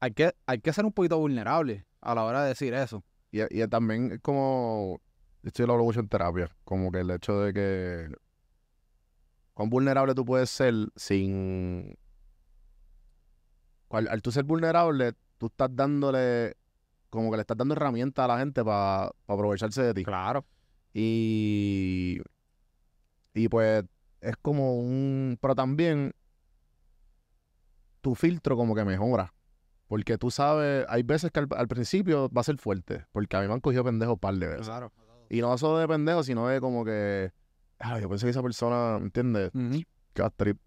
Hay 0.02 0.12
que, 0.14 0.34
hay 0.48 0.60
que 0.60 0.74
ser 0.74 0.84
un 0.86 0.92
poquito 0.92 1.18
vulnerable 1.20 1.86
a 2.02 2.16
la 2.16 2.24
hora 2.26 2.42
de 2.44 2.50
decir 2.50 2.74
eso. 2.74 3.04
Y, 3.32 3.42
y 3.64 3.66
también 3.68 4.12
es 4.14 4.20
como, 4.20 5.00
esto 5.44 5.64
yo 5.64 5.68
lo 5.68 5.74
hablo 5.74 5.86
mucho 5.86 6.00
en 6.02 6.10
terapia, 6.10 6.50
como 6.66 6.92
que 6.92 7.00
el 7.00 7.12
hecho 7.12 7.40
de 7.40 7.54
que 7.54 8.16
cuán 9.54 9.70
vulnerable 9.70 10.14
tú 10.16 10.26
puedes 10.26 10.50
ser 10.50 10.74
sin... 10.96 11.96
Cual- 13.88 14.08
al 14.10 14.22
tú 14.22 14.32
ser 14.32 14.44
vulnerable, 14.46 15.14
tú 15.38 15.48
estás 15.48 15.70
dándole, 15.76 16.56
como 17.10 17.30
que 17.30 17.38
le 17.38 17.42
estás 17.42 17.58
dando 17.58 17.76
herramientas 17.76 18.26
a 18.26 18.28
la 18.28 18.40
gente 18.40 18.64
para 18.64 19.12
aprovecharse 19.28 19.84
de 19.84 19.94
ti. 19.94 20.04
Claro. 20.04 20.46
Y, 20.94 22.22
y 23.34 23.48
pues 23.50 23.84
es 24.22 24.36
como 24.42 24.78
un... 24.78 25.38
Pero 25.42 25.56
también 25.56 26.14
tu 28.02 28.16
filtro 28.16 28.56
como 28.58 28.74
que 28.76 28.84
mejora. 28.86 29.34
Porque 29.92 30.18
tú 30.18 30.32
sabes, 30.32 30.86
hay 30.88 31.04
veces 31.04 31.32
que 31.32 31.40
al, 31.42 31.48
al 31.54 31.68
principio 31.68 32.30
va 32.30 32.40
a 32.40 32.44
ser 32.46 32.58
fuerte. 32.58 33.06
Porque 33.12 33.36
a 33.36 33.42
mí 33.42 33.48
me 33.50 33.54
han 33.54 33.60
cogido 33.60 33.84
pendejos 33.84 34.18
par 34.20 34.34
de 34.36 34.48
veces. 34.48 34.66
Claro. 34.68 34.94
Y 35.30 35.42
no 35.42 35.58
solo 35.58 35.80
de 35.80 35.88
pendejos, 35.90 36.28
sino 36.28 36.48
de 36.48 36.62
como 36.62 36.86
que... 36.86 37.34
Ah, 37.78 38.00
yo 38.00 38.08
pensé 38.08 38.26
que 38.26 38.30
esa 38.30 38.42
persona, 38.42 39.00
¿me 39.00 39.08
entiendes? 39.08 39.52
Trip. 40.38 40.58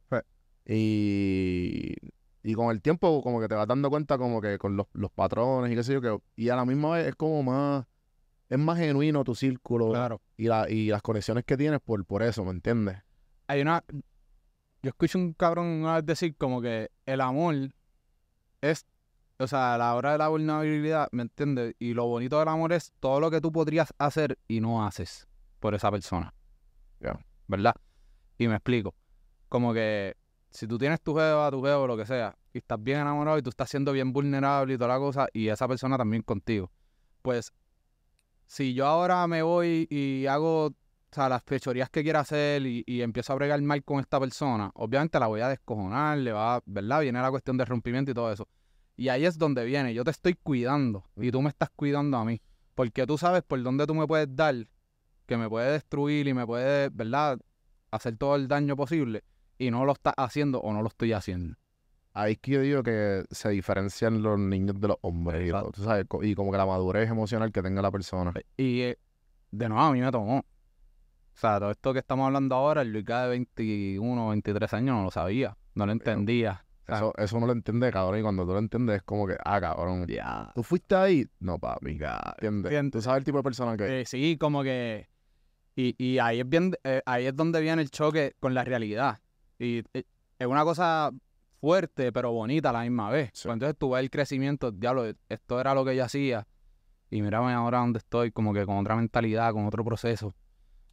Y, 0.66 1.94
y 2.42 2.52
con 2.52 2.70
el 2.70 2.82
tiempo 2.82 3.22
como 3.22 3.40
que 3.40 3.48
te 3.48 3.54
vas 3.54 3.66
dando 3.66 3.88
cuenta 3.88 4.18
como 4.18 4.42
que 4.42 4.58
con 4.58 4.76
los, 4.76 4.88
los 4.92 5.10
patrones 5.10 5.72
y 5.72 5.74
qué 5.74 5.82
sé 5.82 5.94
yo. 5.94 6.02
Que, 6.02 6.18
y 6.36 6.50
a 6.50 6.56
la 6.56 6.66
misma 6.66 6.90
vez 6.90 7.06
es 7.06 7.14
como 7.14 7.42
más... 7.42 7.86
Es 8.50 8.58
más 8.58 8.78
genuino 8.78 9.24
tu 9.24 9.34
círculo 9.34 9.88
Claro. 9.88 10.20
y, 10.36 10.48
la, 10.48 10.68
y 10.68 10.88
las 10.88 11.00
conexiones 11.00 11.44
que 11.44 11.56
tienes 11.56 11.80
por, 11.80 12.04
por 12.04 12.22
eso, 12.22 12.44
¿me 12.44 12.50
entiendes? 12.50 12.98
Hay 13.46 13.62
una. 13.62 13.82
Yo 14.82 14.90
escucho 14.90 15.18
un 15.18 15.32
cabrón 15.32 15.66
una 15.66 15.94
vez 15.94 16.04
decir 16.04 16.36
como 16.36 16.60
que 16.60 16.90
el 17.06 17.22
amor 17.22 17.54
es. 18.60 18.84
O 19.38 19.46
sea, 19.46 19.74
a 19.74 19.78
la 19.78 19.94
hora 19.94 20.12
de 20.12 20.18
la 20.18 20.28
vulnerabilidad, 20.28 21.08
¿me 21.10 21.22
entiendes? 21.22 21.74
Y 21.78 21.94
lo 21.94 22.06
bonito 22.06 22.38
del 22.38 22.48
amor 22.48 22.72
es 22.72 22.92
todo 23.00 23.18
lo 23.20 23.30
que 23.30 23.40
tú 23.40 23.50
podrías 23.50 23.92
hacer 23.98 24.38
y 24.46 24.60
no 24.60 24.86
haces 24.86 25.26
por 25.58 25.74
esa 25.74 25.90
persona. 25.90 26.32
¿Verdad? 27.48 27.74
Y 28.38 28.48
me 28.48 28.54
explico. 28.54 28.94
Como 29.48 29.74
que 29.74 30.16
si 30.50 30.66
tú 30.68 30.78
tienes 30.78 31.00
tu 31.00 31.14
jeva, 31.14 31.50
tu 31.50 31.62
jeva, 31.62 31.86
lo 31.86 31.96
que 31.96 32.06
sea, 32.06 32.36
y 32.52 32.58
estás 32.58 32.82
bien 32.82 33.00
enamorado 33.00 33.38
y 33.38 33.42
tú 33.42 33.50
estás 33.50 33.68
siendo 33.68 33.92
bien 33.92 34.12
vulnerable 34.12 34.74
y 34.74 34.78
toda 34.78 34.94
la 34.94 34.98
cosa, 34.98 35.26
y 35.32 35.48
esa 35.48 35.66
persona 35.66 35.98
también 35.98 36.22
contigo, 36.22 36.70
pues 37.22 37.52
si 38.46 38.72
yo 38.72 38.86
ahora 38.86 39.26
me 39.26 39.42
voy 39.42 39.88
y 39.90 40.26
hago 40.26 40.66
o 40.66 40.74
sea, 41.14 41.28
las 41.28 41.42
fechorías 41.44 41.90
que 41.90 42.02
quiera 42.02 42.20
hacer 42.20 42.66
y, 42.66 42.82
y 42.86 43.02
empiezo 43.02 43.32
a 43.32 43.36
bregar 43.36 43.60
mal 43.62 43.84
con 43.84 44.00
esta 44.00 44.18
persona, 44.18 44.70
obviamente 44.74 45.18
la 45.20 45.28
voy 45.28 45.40
a 45.40 45.48
descojonar, 45.48 46.18
le 46.18 46.32
va, 46.32 46.60
¿verdad? 46.66 47.02
Viene 47.02 47.20
la 47.22 47.30
cuestión 47.30 47.56
de 47.56 47.64
rompimiento 47.64 48.10
y 48.10 48.14
todo 48.14 48.32
eso. 48.32 48.48
Y 48.96 49.08
ahí 49.08 49.24
es 49.24 49.38
donde 49.38 49.64
viene, 49.64 49.92
yo 49.92 50.04
te 50.04 50.10
estoy 50.10 50.34
cuidando 50.34 51.04
y 51.16 51.30
tú 51.30 51.42
me 51.42 51.48
estás 51.48 51.70
cuidando 51.70 52.16
a 52.16 52.24
mí, 52.24 52.40
porque 52.74 53.06
tú 53.06 53.18
sabes 53.18 53.42
por 53.42 53.62
dónde 53.62 53.86
tú 53.86 53.94
me 53.94 54.06
puedes 54.06 54.34
dar, 54.34 54.54
que 55.26 55.36
me 55.36 55.48
puede 55.48 55.72
destruir 55.72 56.28
y 56.28 56.34
me 56.34 56.46
puede, 56.46 56.90
¿verdad? 56.90 57.38
Hacer 57.90 58.16
todo 58.16 58.36
el 58.36 58.46
daño 58.46 58.76
posible 58.76 59.24
y 59.58 59.70
no 59.70 59.84
lo 59.84 59.92
estás 59.92 60.14
haciendo 60.16 60.60
o 60.60 60.72
no 60.72 60.82
lo 60.82 60.88
estoy 60.88 61.12
haciendo. 61.12 61.56
Ahí 62.12 62.34
es 62.34 62.38
que 62.38 62.52
yo 62.52 62.60
digo 62.60 62.82
que 62.84 63.24
se 63.30 63.48
diferencian 63.48 64.22
los 64.22 64.38
niños 64.38 64.80
de 64.80 64.86
los 64.86 64.98
hombres. 65.00 65.48
Exacto. 65.48 65.72
tú 65.72 65.82
sabes, 65.82 66.06
y 66.22 66.34
como 66.36 66.52
que 66.52 66.58
la 66.58 66.66
madurez 66.66 67.10
emocional 67.10 67.50
que 67.50 67.60
tenga 67.60 67.82
la 67.82 67.90
persona. 67.90 68.32
Y 68.56 68.82
eh, 68.82 68.98
de 69.50 69.68
nuevo 69.68 69.82
a 69.82 69.92
mí 69.92 70.00
me 70.00 70.12
tomó. 70.12 70.38
O 70.38 71.36
sea, 71.36 71.58
todo 71.58 71.72
esto 71.72 71.92
que 71.92 71.98
estamos 71.98 72.26
hablando 72.26 72.54
ahora, 72.54 72.82
el 72.82 72.92
Luica 72.92 73.24
de 73.24 73.30
21, 73.30 74.28
23 74.28 74.72
años 74.74 74.96
no 74.96 75.02
lo 75.02 75.10
sabía, 75.10 75.56
no 75.74 75.86
lo 75.86 75.90
entendía. 75.90 76.63
O 76.84 76.86
sea, 76.86 76.96
Eso, 76.96 77.12
eso 77.16 77.40
no 77.40 77.46
lo 77.46 77.52
entiende, 77.52 77.90
cabrón. 77.90 78.20
Y 78.20 78.22
cuando 78.22 78.44
tú 78.44 78.52
lo 78.52 78.58
entiendes, 78.58 78.96
es 78.96 79.02
como 79.02 79.26
que, 79.26 79.36
ah, 79.44 79.60
cabrón. 79.60 80.06
ya. 80.06 80.52
¿Tú 80.54 80.62
fuiste 80.62 80.94
ahí? 80.94 81.26
No, 81.40 81.58
papi. 81.58 81.92
¿Entiendes? 81.92 82.72
Entiendo. 82.72 82.98
Tú 82.98 83.02
sabes 83.02 83.18
el 83.18 83.24
tipo 83.24 83.38
de 83.38 83.42
persona 83.44 83.76
que... 83.76 84.00
Eh, 84.00 84.04
sí, 84.04 84.36
como 84.38 84.62
que. 84.62 85.08
Y, 85.76 85.94
y 85.98 86.18
ahí 86.18 86.40
es 86.40 86.48
bien, 86.48 86.74
eh, 86.84 87.02
ahí 87.04 87.26
es 87.26 87.34
donde 87.34 87.60
viene 87.60 87.82
el 87.82 87.90
choque 87.90 88.34
con 88.38 88.54
la 88.54 88.64
realidad. 88.64 89.18
Y 89.58 89.82
eh, 89.94 90.04
es 90.38 90.46
una 90.46 90.62
cosa 90.62 91.10
fuerte, 91.60 92.12
pero 92.12 92.32
bonita 92.32 92.70
a 92.70 92.72
la 92.72 92.82
misma 92.82 93.10
vez. 93.10 93.30
Sí. 93.32 93.44
Pues 93.44 93.54
entonces 93.54 93.76
tú 93.78 93.90
ves 93.90 94.02
el 94.02 94.10
crecimiento, 94.10 94.70
diablo, 94.70 95.06
esto 95.28 95.60
era 95.60 95.74
lo 95.74 95.84
que 95.84 95.96
yo 95.96 96.04
hacía. 96.04 96.46
Y 97.10 97.22
mírame 97.22 97.52
ahora 97.52 97.78
donde 97.78 97.98
estoy, 97.98 98.30
como 98.30 98.52
que 98.52 98.66
con 98.66 98.76
otra 98.78 98.94
mentalidad, 98.96 99.52
con 99.52 99.66
otro 99.66 99.84
proceso. 99.84 100.34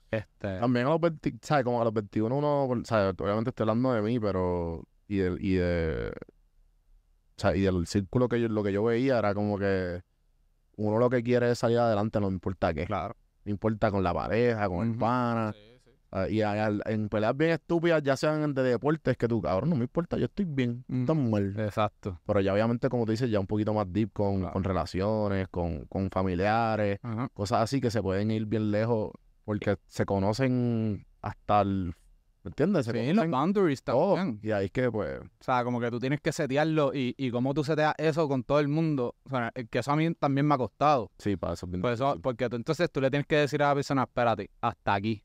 Este. 0.09 0.59
También 0.59 0.87
a 0.87 0.89
los 0.89 0.99
20, 0.99 1.35
¿sabes? 1.41 1.63
Como 1.63 1.81
a 1.81 1.85
los 1.85 1.93
21 1.93 2.35
uno, 2.37 2.83
¿sabes? 2.85 3.15
Obviamente 3.17 3.49
estoy 3.49 3.63
hablando 3.63 3.93
de 3.93 4.01
mí, 4.01 4.19
pero... 4.19 4.83
Y 5.11 5.17
de... 5.17 5.37
Y 5.41 5.53
de 5.55 6.09
o 6.11 7.41
sea, 7.41 7.55
y 7.55 7.61
del 7.61 7.85
círculo 7.87 8.29
que 8.29 8.39
yo, 8.39 8.47
lo 8.47 8.63
que 8.63 8.71
yo 8.71 8.83
veía 8.83 9.17
era 9.19 9.33
como 9.33 9.57
que 9.57 10.01
uno 10.77 10.99
lo 10.99 11.09
que 11.09 11.21
quiere 11.23 11.51
es 11.51 11.57
salir 11.59 11.79
adelante, 11.79 12.19
no 12.21 12.29
importa 12.29 12.73
qué. 12.73 12.85
Claro. 12.85 13.15
No 13.45 13.51
importa 13.51 13.89
con 13.91 14.03
la 14.03 14.13
pareja, 14.13 14.69
con 14.69 14.87
el 14.91 14.97
pana. 14.97 15.53
Ah, 16.11 16.27
y 16.29 16.41
a- 16.41 16.65
al- 16.65 16.83
en 16.85 17.09
peleas 17.09 17.35
bien 17.35 17.51
estúpidas, 17.51 18.03
ya 18.03 18.15
sean 18.15 18.53
de 18.53 18.61
deportes, 18.63 19.17
que 19.17 19.27
tú, 19.27 19.41
cabrón, 19.41 19.69
no 19.71 19.75
me 19.75 19.83
importa, 19.85 20.17
yo 20.17 20.25
estoy 20.25 20.45
bien, 20.45 20.83
Mm. 20.87 21.05
tan 21.05 21.29
mal. 21.31 21.55
Exacto. 21.59 22.19
Pero 22.25 22.41
ya 22.41 22.53
obviamente, 22.53 22.89
como 22.89 23.05
tú 23.05 23.11
dices, 23.11 23.29
ya 23.31 23.39
un 23.39 23.47
poquito 23.47 23.73
más 23.73 23.91
deep 23.91 24.11
con, 24.13 24.39
Claro. 24.41 24.53
con 24.53 24.63
relaciones, 24.63 25.47
con, 25.49 25.85
con 25.85 26.09
familiares, 26.11 26.99
cosas 27.33 27.61
así 27.61 27.81
que 27.81 27.89
se 27.89 28.01
pueden 28.01 28.29
ir 28.31 28.45
bien 28.45 28.71
lejos 28.71 29.11
porque 29.45 29.77
se 29.87 30.05
conocen 30.05 31.05
hasta 31.21 31.61
el... 31.61 31.95
¿Me 32.43 32.49
entiendes? 32.49 32.85
Se 32.87 32.91
Sí, 32.91 33.13
los 33.13 33.29
boundaries 33.29 33.83
todo. 33.83 34.15
también. 34.15 34.39
Y 34.41 34.51
ahí 34.51 34.65
es 34.65 34.71
que, 34.71 34.91
pues, 34.91 35.19
O 35.21 35.43
sea, 35.43 35.63
como 35.63 35.79
que 35.79 35.91
tú 35.91 35.99
tienes 35.99 36.21
que 36.21 36.31
setearlo 36.31 36.91
y, 36.93 37.13
y 37.17 37.29
cómo 37.29 37.53
tú 37.53 37.63
seteas 37.63 37.93
eso 37.97 38.27
con 38.27 38.43
todo 38.43 38.59
el 38.59 38.67
mundo. 38.67 39.15
O 39.25 39.29
sea, 39.29 39.51
eh, 39.53 39.67
que 39.67 39.79
eso 39.79 39.91
a 39.91 39.95
mí 39.95 40.11
también 40.15 40.47
me 40.47 40.55
ha 40.55 40.57
costado. 40.57 41.11
sí, 41.19 41.35
para 41.35 41.53
eso 41.53 41.67
es 41.67 41.71
bien 41.71 41.81
Por 41.83 41.91
eso, 41.91 42.19
porque 42.21 42.49
tú, 42.49 42.55
entonces 42.55 42.91
tú 42.91 42.99
le 42.99 43.11
tienes 43.11 43.27
que 43.27 43.35
decir 43.35 43.61
a 43.61 43.67
la 43.69 43.75
persona, 43.75 44.03
espérate, 44.03 44.49
hasta 44.59 44.93
aquí. 44.95 45.23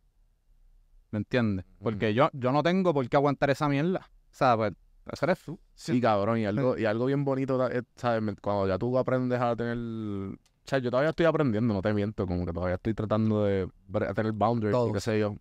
¿Me 1.10 1.18
entiendes? 1.18 1.64
Porque 1.78 2.12
yo, 2.12 2.28
yo 2.34 2.52
no 2.52 2.62
tengo 2.62 2.92
por 2.92 3.08
qué 3.08 3.16
aguantar 3.16 3.48
esa 3.48 3.68
mierda. 3.68 4.10
O 4.10 4.34
sea, 4.34 4.56
pues, 4.56 4.72
eso 5.10 5.24
eres 5.24 5.38
tú. 5.38 5.58
Sí, 5.74 6.00
cabrón, 6.00 6.38
y 6.38 6.44
algo, 6.44 6.76
y 6.76 6.84
algo 6.84 7.06
bien 7.06 7.24
bonito, 7.24 7.58
¿sabes? 7.94 8.36
Cuando 8.42 8.68
ya 8.68 8.76
tú 8.76 8.98
aprendes 8.98 9.40
a 9.40 9.56
tener... 9.56 9.78
O 9.78 10.68
sea, 10.68 10.80
yo 10.80 10.90
todavía 10.90 11.10
estoy 11.10 11.26
aprendiendo, 11.26 11.72
no 11.72 11.80
te 11.80 11.94
miento, 11.94 12.26
como 12.26 12.44
que 12.44 12.52
todavía 12.52 12.74
estoy 12.74 12.92
tratando 12.92 13.44
de 13.44 13.68
tener 14.14 14.32
boundaries, 14.32 14.76
qué 14.92 15.00
sé 15.00 15.20
yo, 15.20 15.36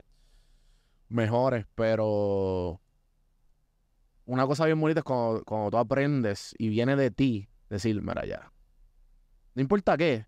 mejores, 1.10 1.66
pero 1.76 2.82
una 4.26 4.46
cosa 4.48 4.66
bien 4.66 4.80
bonita 4.80 5.00
es 5.02 5.04
cuando, 5.04 5.44
cuando 5.46 5.72
tú 5.72 5.78
aprendes 5.78 6.56
y 6.58 6.70
viene 6.70 6.96
de 6.96 7.12
ti 7.12 7.48
decir, 7.70 8.02
mira 8.02 8.26
ya, 8.26 8.52
no 9.54 9.62
importa 9.62 9.96
qué, 9.98 10.26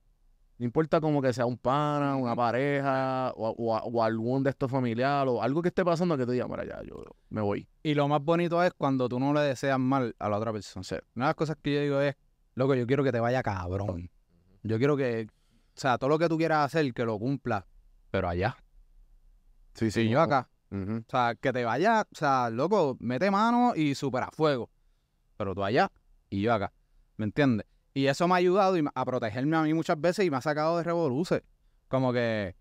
no 0.59 0.65
importa 0.65 1.01
como 1.01 1.21
que 1.21 1.33
sea 1.33 1.45
un 1.45 1.57
pana, 1.57 2.15
una 2.15 2.35
pareja 2.35 3.31
o, 3.35 3.49
o- 3.49 3.77
o 3.77 4.03
algún 4.03 4.43
de 4.43 4.49
estos 4.51 4.69
familiares 4.71 5.31
o 5.33 5.41
algo 5.41 5.61
que 5.61 5.69
esté 5.69 5.83
pasando 5.83 6.17
que 6.17 6.25
tú 6.25 6.31
digas, 6.31 6.47
mira 6.49 6.65
ya, 6.65 6.81
yo 6.83 7.03
me 7.29 7.41
voy. 7.41 7.67
Y 7.83 7.93
lo 7.93 8.07
más 8.07 8.21
bonito 8.23 8.61
es 8.63 8.73
cuando 8.73 9.07
tú 9.09 9.19
no 9.19 9.33
le 9.33 9.41
deseas 9.41 9.79
mal 9.79 10.15
a 10.19 10.29
la 10.29 10.37
otra 10.37 10.51
persona. 10.53 10.81
O 10.81 10.83
sea, 10.83 10.99
una 11.15 11.25
de 11.25 11.29
las 11.29 11.35
cosas 11.35 11.57
que 11.61 11.73
yo 11.75 11.81
digo 11.81 12.01
es, 12.01 12.15
loco, 12.55 12.73
yo 12.75 12.87
quiero 12.87 13.03
que 13.03 13.11
te 13.11 13.19
vaya 13.19 13.43
cabrón. 13.43 14.09
Yo 14.63 14.77
quiero 14.79 14.97
que, 14.97 15.27
o 15.29 15.79
sea, 15.79 15.97
todo 15.97 16.09
lo 16.09 16.17
que 16.19 16.27
tú 16.27 16.37
quieras 16.37 16.65
hacer, 16.65 16.91
que 16.93 17.05
lo 17.05 17.17
cumpla, 17.19 17.65
pero 18.11 18.27
allá. 18.27 18.57
Sí, 19.75 19.91
Sí, 19.91 20.09
yo 20.09 20.19
acá. 20.21 20.49
O 20.71 21.03
sea, 21.09 21.35
que 21.39 21.53
te 21.53 21.63
vaya, 21.63 22.01
o 22.01 22.15
sea, 22.15 22.49
loco, 22.49 22.97
mete 22.99 23.31
mano 23.31 23.73
y 23.75 23.95
supera 23.95 24.29
fuego. 24.31 24.69
Pero 25.37 25.55
tú 25.55 25.63
allá 25.63 25.91
y 26.29 26.41
yo 26.41 26.53
acá. 26.53 26.73
¿Me 27.15 27.25
entiendes? 27.25 27.65
Y 27.93 28.07
eso 28.07 28.27
me 28.27 28.33
ha 28.35 28.37
ayudado 28.37 28.75
a 28.93 29.05
protegerme 29.05 29.55
a 29.57 29.63
mí 29.63 29.73
muchas 29.73 29.99
veces 29.99 30.25
y 30.25 30.29
me 30.29 30.37
ha 30.37 30.41
sacado 30.41 30.77
de 30.77 30.83
revoluces. 30.83 31.41
Como 31.87 32.11
que 32.13 32.55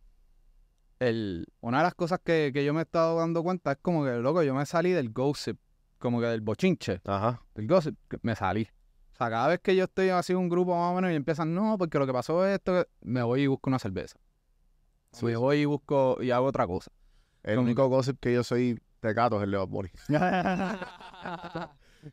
el, 0.98 1.46
una 1.60 1.78
de 1.78 1.84
las 1.84 1.94
cosas 1.94 2.20
que, 2.24 2.52
que 2.54 2.64
yo 2.64 2.72
me 2.72 2.80
he 2.80 2.82
estado 2.84 3.18
dando 3.18 3.42
cuenta 3.42 3.72
es 3.72 3.78
como 3.82 4.04
que, 4.04 4.12
loco, 4.12 4.42
yo 4.42 4.54
me 4.54 4.64
salí 4.64 4.92
del 4.92 5.12
gossip, 5.12 5.58
como 5.98 6.20
que 6.20 6.26
del 6.26 6.40
bochinche, 6.40 7.00
Ajá. 7.04 7.42
del 7.54 7.66
gossip, 7.66 7.96
me 8.22 8.34
salí. 8.34 8.68
O 9.12 9.16
sea, 9.16 9.30
cada 9.30 9.48
vez 9.48 9.60
que 9.60 9.74
yo 9.74 9.84
estoy 9.84 10.10
así 10.10 10.32
en 10.32 10.38
un 10.38 10.48
grupo 10.48 10.76
más 10.78 10.92
o 10.92 10.94
menos 10.94 11.10
y 11.10 11.14
empiezan, 11.14 11.54
no, 11.54 11.76
porque 11.78 11.98
lo 11.98 12.06
que 12.06 12.12
pasó 12.12 12.46
es 12.46 12.54
esto, 12.54 12.72
que-", 12.72 12.88
me 13.02 13.22
voy 13.22 13.42
y 13.42 13.46
busco 13.46 13.68
una 13.70 13.78
cerveza. 13.78 14.18
Sí, 15.12 15.24
Me 15.26 15.36
voy 15.36 15.58
y 15.58 15.64
busco 15.64 16.18
y 16.22 16.30
hago 16.30 16.46
otra 16.46 16.66
cosa. 16.66 16.90
El 17.46 17.58
único 17.58 17.88
gossip 17.88 18.18
que 18.20 18.34
yo 18.34 18.44
soy 18.44 18.78
tecato 19.00 19.36
es 19.38 19.44
el 19.44 19.50
de 19.52 19.56
Bad 19.56 19.68
Bunny. 19.68 19.88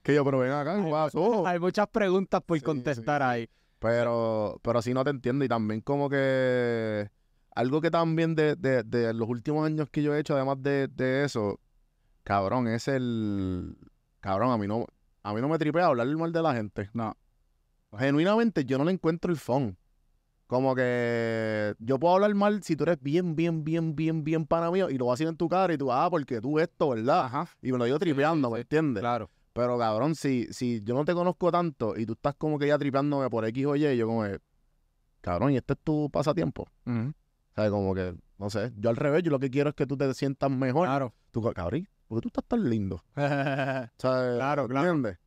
Que 0.01 0.15
yo, 0.15 0.25
pero 0.25 0.39
ven 0.39 0.51
acá, 0.51 0.81
¿qué 0.83 0.89
pasó? 0.89 1.45
Hay 1.45 1.59
muchas 1.59 1.87
preguntas 1.87 2.41
por 2.41 2.57
Sí, 2.57 2.63
contestar 2.63 3.21
sí. 3.21 3.25
ahí. 3.27 3.49
Pero, 3.79 4.59
pero 4.63 4.81
sí 4.81 4.93
no 4.93 5.03
te 5.03 5.09
entiendo. 5.11 5.45
Y 5.45 5.47
también 5.47 5.81
como 5.81 6.09
que 6.09 7.09
algo 7.53 7.81
que 7.81 7.91
también 7.91 8.33
de, 8.33 8.55
de, 8.55 8.83
de 8.83 9.13
los 9.13 9.27
últimos 9.27 9.65
años 9.65 9.89
que 9.91 10.01
yo 10.01 10.15
he 10.15 10.19
hecho, 10.19 10.35
además 10.35 10.57
de, 10.63 10.87
de 10.87 11.25
eso, 11.25 11.59
cabrón, 12.23 12.67
es 12.67 12.87
el... 12.87 13.77
Cabrón, 14.19 14.51
a 14.51 14.57
mí 14.57 14.67
no, 14.67 14.85
a 15.21 15.33
mí 15.33 15.41
no 15.41 15.49
me 15.49 15.59
tripea 15.59 15.87
hablar 15.87 16.07
mal 16.15 16.31
de 16.31 16.41
la 16.41 16.55
gente. 16.55 16.89
No. 16.93 17.15
Genuinamente 17.97 18.65
yo 18.65 18.77
no 18.77 18.85
le 18.85 18.93
encuentro 18.93 19.31
el 19.31 19.37
phone. 19.37 19.77
Como 20.47 20.75
que 20.75 21.73
yo 21.79 21.99
puedo 21.99 22.15
hablar 22.15 22.33
mal 22.35 22.61
si 22.63 22.75
tú 22.75 22.83
eres 22.83 23.01
bien, 23.01 23.35
bien, 23.35 23.63
bien, 23.63 23.95
bien, 23.95 24.23
bien 24.23 24.45
pana 24.45 24.69
mío 24.71 24.89
y 24.89 24.97
lo 24.97 25.05
vas 25.05 25.13
a 25.13 25.15
decir 25.15 25.27
en 25.27 25.37
tu 25.37 25.47
cara 25.49 25.73
y 25.73 25.77
tú, 25.77 25.91
ah, 25.91 26.09
porque 26.09 26.41
tú 26.41 26.59
esto, 26.59 26.89
¿verdad? 26.89 27.25
Ajá. 27.25 27.47
Y 27.61 27.71
me 27.71 27.77
lo 27.77 27.85
digo 27.85 27.97
tripeando, 27.97 28.49
¿me 28.51 28.57
sí. 28.57 28.61
entiendes? 28.61 29.01
Claro. 29.01 29.29
Pero 29.53 29.77
cabrón, 29.77 30.15
si, 30.15 30.47
si 30.51 30.81
yo 30.83 30.95
no 30.95 31.05
te 31.05 31.13
conozco 31.13 31.51
tanto 31.51 31.97
y 31.97 32.05
tú 32.05 32.13
estás 32.13 32.35
como 32.35 32.57
que 32.59 32.67
ya 32.67 32.77
tripeándome 32.77 33.29
por 33.29 33.45
X 33.45 33.65
o 33.65 33.75
Y, 33.75 33.95
yo 33.97 34.07
como 34.07 34.23
que, 34.23 34.39
cabrón, 35.21 35.51
y 35.51 35.57
este 35.57 35.73
es 35.73 35.79
tu 35.83 36.09
pasatiempo. 36.11 36.67
Ujú. 36.85 37.09
O 37.09 37.53
sea, 37.55 37.69
como 37.69 37.93
que, 37.93 38.15
no 38.37 38.49
sé, 38.49 38.71
yo 38.77 38.89
al 38.89 38.95
revés, 38.95 39.23
yo 39.23 39.29
lo 39.31 39.39
que 39.39 39.49
quiero 39.51 39.69
es 39.69 39.75
que 39.75 39.85
tú 39.85 39.95
te 39.95 40.11
sientas 40.13 40.49
mejor. 40.51 40.87
Claro. 40.87 41.13
Tú, 41.31 41.41
cabrón, 41.53 41.87
¿por 42.07 42.17
qué 42.17 42.21
tú 42.23 42.27
estás 42.29 42.45
tan 42.45 42.69
lindo? 42.69 43.03
O 43.15 43.15
sea, 43.15 43.89
Claro, 43.97 44.67
claro. 44.67 44.87
¿entiendes? 44.91 45.17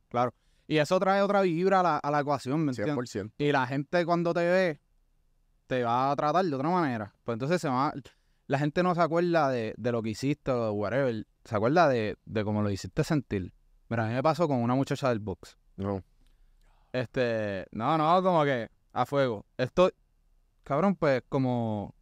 y 0.69 0.77
eso 0.77 0.99
trae 0.99 1.21
otra 1.21 1.41
vibra 1.43 1.79
a 1.79 1.83
la, 1.83 1.97
a 1.97 2.11
la 2.11 2.19
ecuación, 2.19 2.65
¿me 2.65 2.71
entiendes? 2.71 2.95
100%. 3.15 3.31
Y 3.37 3.51
la 3.53 3.65
gente 3.65 4.05
cuando 4.05 4.33
te 4.33 4.41
ve, 4.41 4.81
te 5.67 5.83
va 5.83 6.11
a 6.11 6.15
tratar 6.15 6.45
de 6.45 6.55
otra 6.55 6.69
manera. 6.69 7.13
Pues 7.23 7.35
entonces 7.35 7.61
se 7.61 7.69
va... 7.69 7.93
La 8.47 8.57
gente 8.57 8.81
no 8.81 8.95
se 8.95 9.01
acuerda 9.01 9.49
de, 9.49 9.73
de 9.77 9.91
lo 9.91 10.01
que 10.01 10.11
hiciste 10.11 10.51
o 10.51 10.65
de 10.65 10.71
whatever. 10.71 11.27
Se 11.43 11.55
acuerda 11.55 11.89
de, 11.89 12.17
de 12.25 12.43
cómo 12.45 12.61
lo 12.61 12.69
hiciste 12.69 13.03
sentir. 13.03 13.53
Mira, 13.89 14.05
a 14.05 14.07
mí 14.07 14.13
me 14.13 14.23
pasó 14.23 14.47
con 14.47 14.57
una 14.57 14.73
muchacha 14.73 15.09
del 15.09 15.19
box. 15.19 15.57
No. 15.75 16.01
Este, 16.93 17.67
no, 17.71 17.97
no, 17.97 18.23
como 18.23 18.43
que 18.45 18.69
a 18.93 19.05
fuego. 19.05 19.45
Esto, 19.57 19.91
cabrón, 20.63 20.95
pues 20.95 21.23
como 21.29 21.93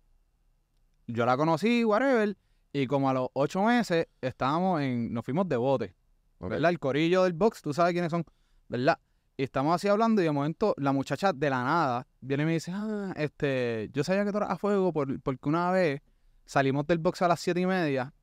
yo 1.08 1.26
la 1.26 1.36
conocí, 1.36 1.84
whatever, 1.84 2.38
y 2.72 2.88
como 2.88 3.10
a 3.10 3.14
los 3.14 3.30
ocho 3.34 3.64
meses 3.64 4.08
estábamos 4.22 4.82
en, 4.82 5.14
nos 5.14 5.26
fuimos 5.26 5.48
de 5.50 5.58
bote, 5.58 5.96
Ok. 6.40 6.52
¿verdad? 6.52 6.70
El 6.70 6.80
corillo 6.80 7.24
del 7.24 7.34
box, 7.34 7.62
tú 7.62 7.74
sabes 7.74 7.94
quiénes 7.94 8.12
son, 8.12 8.26
¿verdad? 8.68 9.00
Y 9.38 9.44
estamos 9.44 9.76
así 9.76 9.88
hablando 9.88 10.22
y 10.22 10.26
de 10.26 10.32
momento 10.32 10.74
la 10.78 10.94
muchacha 10.94 11.34
de 11.34 11.50
la 11.50 11.64
nada 11.64 12.08
viene 12.22 12.44
y 12.44 12.46
me 12.46 12.54
dice, 12.54 12.72
ah, 12.74 13.14
este, 13.18 13.90
yo 13.94 14.04
sabía 14.04 14.24
que 14.24 14.32
tú 14.32 14.38
eras 14.38 14.52
a 14.52 14.58
fuego 14.58 14.94
por- 14.94 15.20
porque 15.22 15.50
una 15.50 15.72
vez 15.72 16.02
salimos 16.46 16.88
del 16.88 17.00
box 17.00 17.22
a 17.22 17.28
las 17.28 17.40
siete 17.42 17.60
y 17.60 17.66
media 17.66 18.14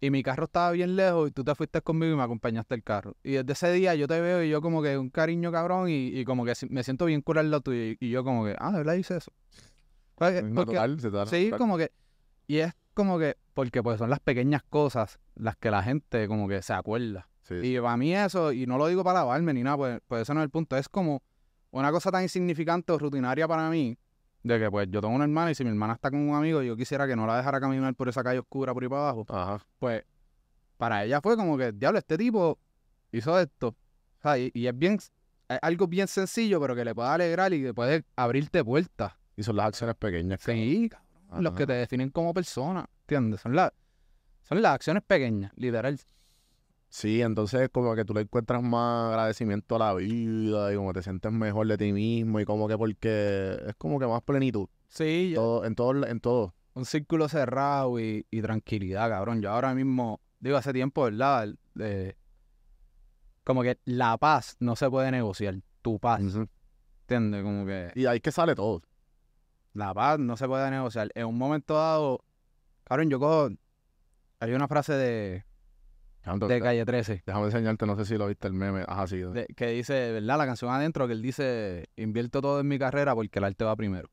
y 0.00 0.10
mi 0.10 0.22
carro 0.22 0.44
estaba 0.44 0.70
bien 0.72 0.96
lejos 0.96 1.28
y 1.28 1.32
tú 1.32 1.44
te 1.44 1.54
fuiste 1.54 1.80
conmigo 1.82 2.14
y 2.14 2.16
me 2.16 2.22
acompañaste 2.22 2.74
el 2.74 2.82
carro. 2.82 3.16
Y 3.22 3.32
desde 3.32 3.52
ese 3.52 3.72
día 3.72 3.94
yo 3.94 4.08
te 4.08 4.18
veo 4.20 4.42
y 4.42 4.48
yo 4.48 4.62
como 4.62 4.82
que 4.82 4.96
un 4.96 5.10
cariño 5.10 5.52
cabrón 5.52 5.88
y, 5.90 6.06
y 6.08 6.24
como 6.24 6.44
que 6.46 6.54
me 6.70 6.82
siento 6.82 7.04
bien 7.04 7.20
curar 7.20 7.44
lo 7.44 7.60
tuyo. 7.60 7.78
Y, 7.82 7.98
y 8.00 8.10
yo 8.10 8.24
como 8.24 8.44
que, 8.44 8.56
ah, 8.58 8.72
¿de 8.72 8.78
verdad 8.78 8.94
hice 8.94 9.18
eso? 9.18 9.32
Pues, 10.16 10.42
porque- 10.54 10.72
se 11.28 11.36
sí, 11.36 11.50
como 11.58 11.76
que, 11.76 11.92
y 12.46 12.58
es 12.58 12.72
como 12.94 13.18
que, 13.18 13.36
porque 13.54 13.82
pues 13.82 13.98
son 13.98 14.08
las 14.10 14.20
pequeñas 14.20 14.62
cosas 14.62 15.18
las 15.34 15.56
que 15.56 15.70
la 15.70 15.82
gente 15.82 16.26
como 16.28 16.48
que 16.48 16.62
se 16.62 16.72
acuerda. 16.72 17.28
Sí. 17.60 17.76
Y 17.76 17.80
para 17.80 17.96
mí 17.96 18.14
eso, 18.14 18.52
y 18.52 18.66
no 18.66 18.78
lo 18.78 18.86
digo 18.86 19.04
para 19.04 19.20
lavarme 19.20 19.52
ni 19.54 19.62
nada, 19.62 19.76
pues, 19.76 20.00
pues 20.06 20.22
ese 20.22 20.34
no 20.34 20.40
es 20.40 20.44
el 20.44 20.50
punto, 20.50 20.76
es 20.76 20.88
como 20.88 21.22
una 21.70 21.90
cosa 21.90 22.10
tan 22.10 22.22
insignificante 22.22 22.92
o 22.92 22.98
rutinaria 22.98 23.48
para 23.48 23.68
mí, 23.70 23.98
de 24.42 24.58
que 24.58 24.70
pues 24.70 24.88
yo 24.90 25.00
tengo 25.00 25.14
una 25.14 25.24
hermana 25.24 25.50
y 25.50 25.54
si 25.54 25.64
mi 25.64 25.70
hermana 25.70 25.94
está 25.94 26.10
con 26.10 26.20
un 26.20 26.34
amigo 26.34 26.62
y 26.62 26.66
yo 26.66 26.76
quisiera 26.76 27.06
que 27.06 27.16
no 27.16 27.26
la 27.26 27.36
dejara 27.36 27.60
caminar 27.60 27.94
por 27.94 28.08
esa 28.08 28.22
calle 28.22 28.40
oscura 28.40 28.74
por 28.74 28.82
ahí 28.82 28.88
para 28.88 29.02
abajo, 29.02 29.26
Ajá. 29.28 29.64
pues 29.78 30.04
para 30.76 31.04
ella 31.04 31.20
fue 31.20 31.36
como 31.36 31.56
que, 31.56 31.72
diablo, 31.72 31.98
este 31.98 32.18
tipo 32.18 32.58
hizo 33.12 33.38
esto. 33.38 33.68
O 33.68 34.22
sea, 34.22 34.38
y, 34.38 34.50
y 34.52 34.66
es 34.66 34.76
bien, 34.76 34.94
es 34.94 35.12
algo 35.62 35.86
bien 35.86 36.08
sencillo, 36.08 36.60
pero 36.60 36.74
que 36.74 36.84
le 36.84 36.94
puede 36.94 37.08
alegrar 37.08 37.52
y 37.52 37.62
que 37.62 37.74
puede 37.74 38.04
abrirte 38.16 38.64
puertas. 38.64 39.12
Y 39.36 39.42
son 39.42 39.56
las 39.56 39.66
acciones 39.66 39.96
pequeñas. 39.96 40.40
Sí, 40.42 40.90
cabrón, 40.90 41.44
los 41.44 41.54
que 41.54 41.66
te 41.66 41.72
definen 41.72 42.10
como 42.10 42.34
persona, 42.34 42.88
¿entiendes? 43.02 43.40
Son, 43.40 43.54
las 43.54 43.72
son 44.42 44.60
las 44.60 44.74
acciones 44.74 45.02
pequeñas, 45.04 45.52
literal. 45.56 45.98
Sí, 46.94 47.22
entonces 47.22 47.70
como 47.70 47.94
que 47.94 48.04
tú 48.04 48.12
le 48.12 48.20
encuentras 48.20 48.62
más 48.62 49.08
agradecimiento 49.08 49.76
a 49.76 49.78
la 49.78 49.94
vida 49.94 50.70
y 50.70 50.76
como 50.76 50.92
te 50.92 51.02
sientes 51.02 51.32
mejor 51.32 51.66
de 51.66 51.78
ti 51.78 51.90
mismo 51.90 52.38
y 52.38 52.44
como 52.44 52.68
que 52.68 52.76
porque 52.76 53.56
es 53.66 53.74
como 53.76 53.98
que 53.98 54.06
más 54.06 54.20
plenitud 54.22 54.68
Sí, 54.88 55.30
yo- 55.30 55.40
todo, 55.40 55.64
en 55.64 55.74
todo, 55.74 56.06
en 56.06 56.20
todo. 56.20 56.54
un 56.74 56.84
círculo 56.84 57.30
cerrado 57.30 57.98
y, 57.98 58.26
y 58.30 58.42
tranquilidad, 58.42 59.08
cabrón. 59.08 59.40
Yo 59.40 59.50
ahora 59.50 59.74
mismo, 59.74 60.20
digo, 60.38 60.58
hace 60.58 60.74
tiempo, 60.74 61.04
¿verdad? 61.04 61.48
De- 61.74 62.14
como 63.42 63.62
que 63.62 63.78
la 63.86 64.18
paz 64.18 64.56
no 64.60 64.76
se 64.76 64.90
puede 64.90 65.10
negociar. 65.10 65.60
Tu 65.80 65.98
paz, 65.98 66.20
Ujú. 66.20 66.46
¿entiendes? 67.04 67.42
Como 67.42 67.64
que 67.64 67.90
Y 67.94 68.04
ahí 68.04 68.20
que 68.20 68.30
sale 68.32 68.54
todo. 68.54 68.82
la 69.72 69.94
paz 69.94 70.18
no 70.18 70.36
se 70.36 70.46
puede 70.46 70.70
negociar. 70.70 71.08
En 71.14 71.24
un 71.24 71.38
momento 71.38 71.72
dado, 71.74 72.22
cabrón, 72.84 73.08
yo 73.08 73.18
cojo... 73.18 73.48
Hay 74.40 74.52
una 74.52 74.68
frase 74.68 74.92
de, 74.92 75.44
De 76.48 76.60
Calle 76.60 76.84
13 76.84 77.22
déjame 77.26 77.46
enseñarte, 77.46 77.84
no 77.86 77.96
sé 77.96 78.04
si 78.04 78.16
lo 78.16 78.26
viste 78.28 78.46
el 78.46 78.54
meme. 78.54 78.84
Ajá, 78.86 79.06
sí. 79.06 79.18
de- 79.18 79.46
que 79.56 79.66
dice, 79.68 80.12
¿verdad? 80.12 80.38
La 80.38 80.46
canción 80.46 80.70
adentro 80.72 81.06
que 81.06 81.14
él 81.14 81.22
dice, 81.22 81.88
invierto 81.96 82.40
todo 82.40 82.60
en 82.60 82.68
mi 82.68 82.78
carrera 82.78 83.14
porque 83.14 83.38
el 83.38 83.44
arte 83.44 83.64
va 83.64 83.74
primero. 83.76 84.08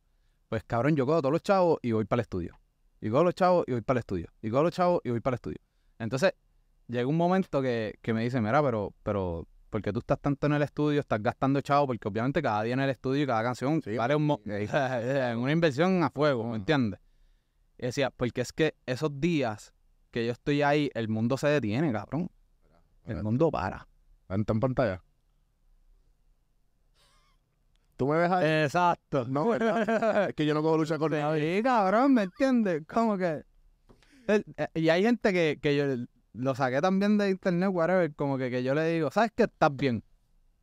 Pues 0.49 0.63
cabrón, 0.63 0.95
yo 0.95 1.05
cojo 1.05 1.21
todos 1.21 1.31
los 1.33 1.43
chavos 1.43 1.77
y 1.83 1.91
voy 1.91 2.05
para 2.05 2.21
el 2.21 2.23
estudio. 2.23 2.59
Y 3.01 3.09
cojo 3.09 3.23
los 3.23 3.35
chavos 3.35 3.63
y 3.67 3.71
voy 3.73 3.81
para 3.81 3.97
el 3.97 3.99
estudio. 3.99 4.27
Y 4.41 4.49
cojo 4.49 4.63
los 4.63 4.73
chavos 4.73 5.01
y 5.03 5.09
voy 5.11 5.19
para 5.19 5.33
el 5.33 5.35
estudio. 5.35 5.57
Entonces, 5.99 6.33
llega 6.87 7.05
un 7.07 7.15
momento 7.17 7.61
que, 7.61 7.99
que 8.01 8.13
me 8.13 8.23
dice, 8.23 8.41
mira, 8.41 8.61
pero, 8.63 8.93
pero, 9.03 9.47
¿por 9.69 9.81
qué 9.83 9.93
tú 9.93 9.99
estás 9.99 10.19
tanto 10.19 10.47
en 10.47 10.53
el 10.53 10.63
estudio? 10.63 10.99
Estás 10.99 11.21
gastando 11.21 11.61
chavos, 11.61 11.85
porque 11.87 12.07
obviamente 12.07 12.41
cada 12.41 12.63
día 12.63 12.73
en 12.73 12.79
el 12.79 12.89
estudio 12.89 13.23
y 13.23 13.27
cada 13.27 13.43
canción 13.43 13.81
Sí, 13.83 13.95
vale 13.95 14.15
un 14.15 14.25
mo- 14.25 14.41
una 14.45 15.51
inversión 15.51 16.03
a 16.03 16.09
fuego, 16.09 16.43
¿me 16.49 16.55
entiendes? 16.57 16.99
Y 17.77 17.85
decía, 17.85 18.09
porque 18.09 18.41
es 18.41 18.51
que 18.51 18.73
esos 18.87 19.19
días 19.21 19.73
que 20.11 20.25
yo 20.25 20.31
estoy 20.31 20.61
ahí, 20.61 20.89
el 20.93 21.07
mundo 21.09 21.37
se 21.37 21.47
detiene, 21.47 21.91
cabrón. 21.91 22.29
El 23.05 23.23
mundo 23.23 23.49
para. 23.51 23.87
¿Está 24.29 24.53
en 24.53 24.59
pantalla? 24.59 25.01
¿Tú 27.97 28.07
me 28.07 28.17
ves 28.17 28.31
ahí? 28.31 28.63
Exacto. 28.63 29.25
No, 29.27 29.47
¿verdad? 29.49 30.29
es 30.29 30.35
que 30.35 30.45
yo 30.45 30.53
no 30.53 30.61
cojo 30.61 30.77
lucha 30.77 30.97
con 30.97 31.11
nadie. 31.11 31.57
Sí, 31.57 31.63
cabrón, 31.63 32.13
¿me 32.13 32.23
entiendes? 32.23 32.83
Como 32.87 33.17
que... 33.17 33.43
el- 34.27 34.45
eh, 34.57 34.67
y 34.75 34.89
hay 34.89 35.03
gente 35.03 35.33
que, 35.33 35.59
que 35.61 35.75
yo 35.75 35.85
lo 36.33 36.55
saqué 36.55 36.79
también 36.81 37.17
de 37.17 37.29
internet, 37.29 37.69
whatever, 37.73 38.13
como 38.15 38.37
que, 38.37 38.49
que 38.49 38.63
yo 38.63 38.73
le 38.73 38.85
digo, 38.85 39.11
¿sabes 39.11 39.31
qué? 39.35 39.43
Estás 39.43 39.75
bien. 39.75 40.03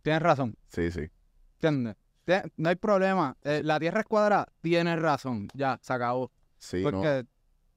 Tienes 0.02 0.22
razón, 0.22 0.56
Sí, 0.68 0.90
sí. 0.90 1.10
¿entiendes? 1.54 1.96
Tie- 2.24 2.50
No 2.56 2.68
hay 2.70 2.76
problema. 2.76 3.36
Eh, 3.42 3.60
la 3.64 3.78
Tierra 3.80 4.00
es 4.00 4.06
cuadrada, 4.06 4.46
tienes 4.62 4.98
razón. 5.00 5.48
Ya, 5.52 5.78
se 5.82 5.92
acabó. 5.92 6.30
Sí, 6.58 6.82
no. 6.84 7.02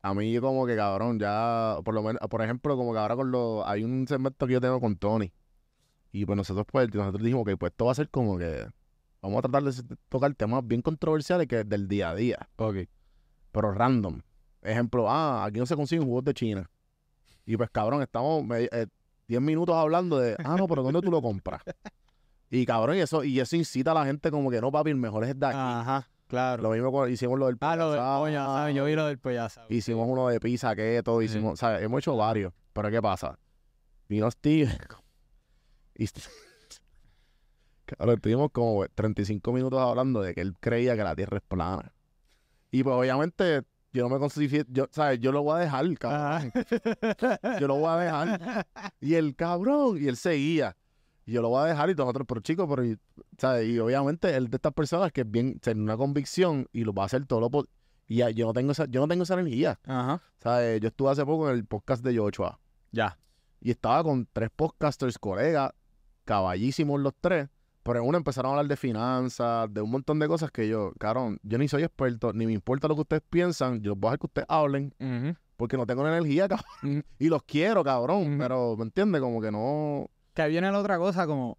A 0.02 0.14
mí 0.14 0.38
como 0.40 0.66
que 0.66 0.76
cabrón, 0.76 1.20
ya, 1.20 1.78
por 1.84 1.94
lo 1.94 2.02
menos, 2.02 2.22
por 2.30 2.42
ejemplo, 2.42 2.78
como 2.78 2.94
que 2.94 3.00
ahora 3.00 3.16
con 3.16 3.32
los, 3.32 3.66
hay 3.66 3.84
un 3.84 4.08
segmento 4.08 4.48
que 4.48 4.54
yo 4.54 4.62
tengo 4.62 4.80
con 4.80 4.96
Tony. 4.96 5.32
Y 6.12 6.26
pues 6.26 6.38
nosotros 6.38 6.66
pues, 6.72 6.94
nosotros 6.94 7.22
dijimos 7.24 7.46
que 7.46 7.58
pues 7.58 7.72
esto 7.72 7.86
va 7.86 7.92
a 7.92 7.96
ser 7.96 8.10
como 8.10 8.38
que, 8.38 8.66
vamos 9.22 9.40
a 9.40 9.42
tratar 9.42 9.64
de 9.64 9.96
tocar 10.08 10.34
temas 10.36 10.66
bien 10.66 10.82
controversiales 10.82 11.48
que 11.48 11.64
del 11.66 11.88
día 11.88 12.12
a 12.12 12.16
día, 12.16 12.50
Ok. 12.56 12.78
pero 13.52 13.72
random. 13.74 14.22
Ejemplo, 14.62 15.10
ah, 15.10 15.46
aquí 15.46 15.60
no 15.60 15.66
se 15.66 15.76
consiguen 15.76 16.06
jugos 16.06 16.24
de 16.24 16.34
China. 16.34 16.70
Y 17.46 17.58
pues 17.58 17.70
cabrón, 17.70 18.02
estamos 18.02 18.44
me- 18.46 18.70
eh, 18.72 18.88
10 19.28 19.42
minutos 19.42 19.76
hablando 19.76 20.18
de, 20.18 20.36
ah, 20.44 20.56
no, 20.58 20.68
pero 20.68 20.82
¿dónde 20.84 21.02
tú 21.02 21.12
lo 21.12 21.22
compras? 21.22 21.62
Y 22.52 22.66
cabrón, 22.66 22.98
y 22.98 23.02
eso, 23.02 23.24
y 23.24 23.40
eso 23.40 23.56
incita 23.56 23.92
a 23.92 23.94
la 23.94 24.06
gente 24.06 24.32
como 24.32 24.50
que 24.50 24.60
no, 24.60 24.72
papi, 24.72 24.90
el 24.90 24.96
mejor 24.96 25.24
es 25.24 25.40
de 25.40 25.46
aquí. 25.46 25.56
Ajá, 25.56 26.08
claro. 26.30 26.64
Lo 26.64 26.70
mismo 26.70 26.92
con- 26.92 27.12
hicimos 27.12 27.38
lo 27.38 27.48
del 27.48 27.58
Ah, 27.60 27.76
lo 27.76 27.92
de 27.92 28.00
asado, 28.00 28.22
coño, 28.22 28.46
¿sabes? 28.46 28.76
Yo 28.76 28.86
vi 28.86 28.96
lo 28.96 29.06
del 29.08 29.18
pollazo. 29.20 29.62
Hicimos 29.68 30.08
uno 30.08 30.30
de 30.30 30.40
pizza, 30.40 30.74
keto, 30.76 31.22
hicimos, 31.22 31.60
¿sabes? 31.60 31.84
Hemos 31.84 32.00
hecho 32.00 32.16
varios. 32.16 32.54
Pero 32.72 32.90
¿qué 32.90 33.02
pasa? 33.02 33.38
Vino 34.08 34.32
Steve. 34.32 34.72
Y 35.96 36.06
Cabrón, 37.86 38.16
estuvimos 38.16 38.52
como 38.52 38.86
35 38.88 39.52
minutos 39.52 39.80
hablando 39.82 40.22
de 40.22 40.34
que 40.34 40.42
él 40.42 40.54
creía 40.60 40.96
que 40.96 41.04
la 41.04 41.16
Tierra 41.16 41.38
es 41.38 41.44
plana. 41.44 41.92
Y 42.72 42.84
pues 42.84 42.96
obviamente 42.96 43.64
yo 43.92 44.04
no 44.04 44.10
me 44.10 44.20
considero, 44.20 44.66
yo, 44.70 44.88
¿sabes? 44.92 45.20
Yo 45.20 45.32
lo 45.32 45.42
voy 45.42 45.58
a 45.58 45.64
dejar, 45.64 45.98
cabrón. 45.98 46.52
Yo 47.60 47.68
lo 47.68 47.76
voy 47.76 47.90
a 47.90 47.98
dejar. 47.98 48.68
Y 49.02 49.16
el 49.16 49.36
cabrón, 49.36 49.98
y 50.02 50.08
él 50.08 50.16
seguía. 50.18 50.78
Y 51.30 51.34
yo 51.34 51.44
lo 51.44 51.50
voy 51.50 51.62
a 51.62 51.66
dejar 51.66 51.92
y 51.92 51.94
nosotros, 51.94 52.26
pero 52.28 52.42
chicos, 52.42 52.68
pero, 52.68 52.84
¿sabes? 53.38 53.68
Y 53.70 53.78
obviamente 53.78 54.36
él 54.36 54.50
de 54.50 54.56
estas 54.56 54.74
personas 54.74 55.12
que 55.12 55.22
es 55.22 55.30
bien, 55.30 55.60
tiene 55.60 55.80
una 55.82 55.96
convicción 55.96 56.68
y 56.74 56.84
lo 56.84 56.92
va 56.94 57.04
a 57.04 57.06
hacer 57.06 57.26
todo 57.28 57.40
lo 57.40 57.52
po- 57.52 57.68
Y 58.08 58.16
ya, 58.18 58.32
yo 58.32 58.48
no 58.48 58.54
tengo 58.54 58.72
esa, 58.72 58.86
yo 58.86 59.00
no 59.00 59.08
tengo 59.08 59.22
esa 59.24 59.36
energía. 59.36 59.80
Ajá. 59.86 60.24
¿Sabes? 60.40 60.82
Yo 60.82 60.88
estuve 60.88 61.12
hace 61.12 61.24
poco 61.24 61.48
en 61.52 61.56
el 61.58 61.66
podcast 61.66 62.04
de 62.04 62.18
Joshua 62.18 62.60
Ya. 62.92 63.20
y 63.62 63.70
estaba 63.70 64.04
con 64.04 64.28
tres 64.34 64.50
podcasters, 64.56 65.20
colegas, 65.20 65.72
caballísimos 66.26 67.00
los 67.00 67.14
tres, 67.22 67.48
pero 67.84 68.00
en 68.02 68.08
uno 68.08 68.18
empezaron 68.18 68.50
a 68.50 68.54
hablar 68.56 68.68
de 68.68 68.76
finanzas, 68.78 69.72
de 69.74 69.82
un 69.82 69.92
montón 69.92 70.18
de 70.20 70.28
cosas 70.28 70.52
que 70.52 70.68
yo, 70.68 70.94
cabrón, 71.00 71.40
yo 71.44 71.58
ni 71.58 71.68
soy 71.68 71.84
experto, 71.84 72.34
ni 72.34 72.46
me 72.46 72.54
importa 72.54 72.88
lo 72.88 72.96
que 72.96 73.02
ustedes 73.02 73.24
piensan, 73.30 73.82
yo 73.82 73.96
voy 73.96 74.08
a 74.08 74.12
dejar 74.12 74.20
que 74.20 74.26
ustedes 74.28 74.46
hablen, 74.50 74.94
porque 75.58 75.78
no 75.78 75.86
tengo 75.86 76.08
energía, 76.08 76.48
cabrón, 76.48 76.66
y 77.20 77.30
los 77.30 77.44
quiero, 77.44 77.84
cabrón, 77.84 78.38
pero, 78.40 78.76
¿me 78.78 78.84
entiendes? 78.84 79.22
Como 79.22 79.42
que 79.42 79.52
no... 79.52 80.10
Que 80.34 80.42
ahí 80.44 80.52
viene 80.52 80.72
la 80.72 80.80
otra 80.80 80.98
cosa, 80.98 81.26
como, 81.28 81.58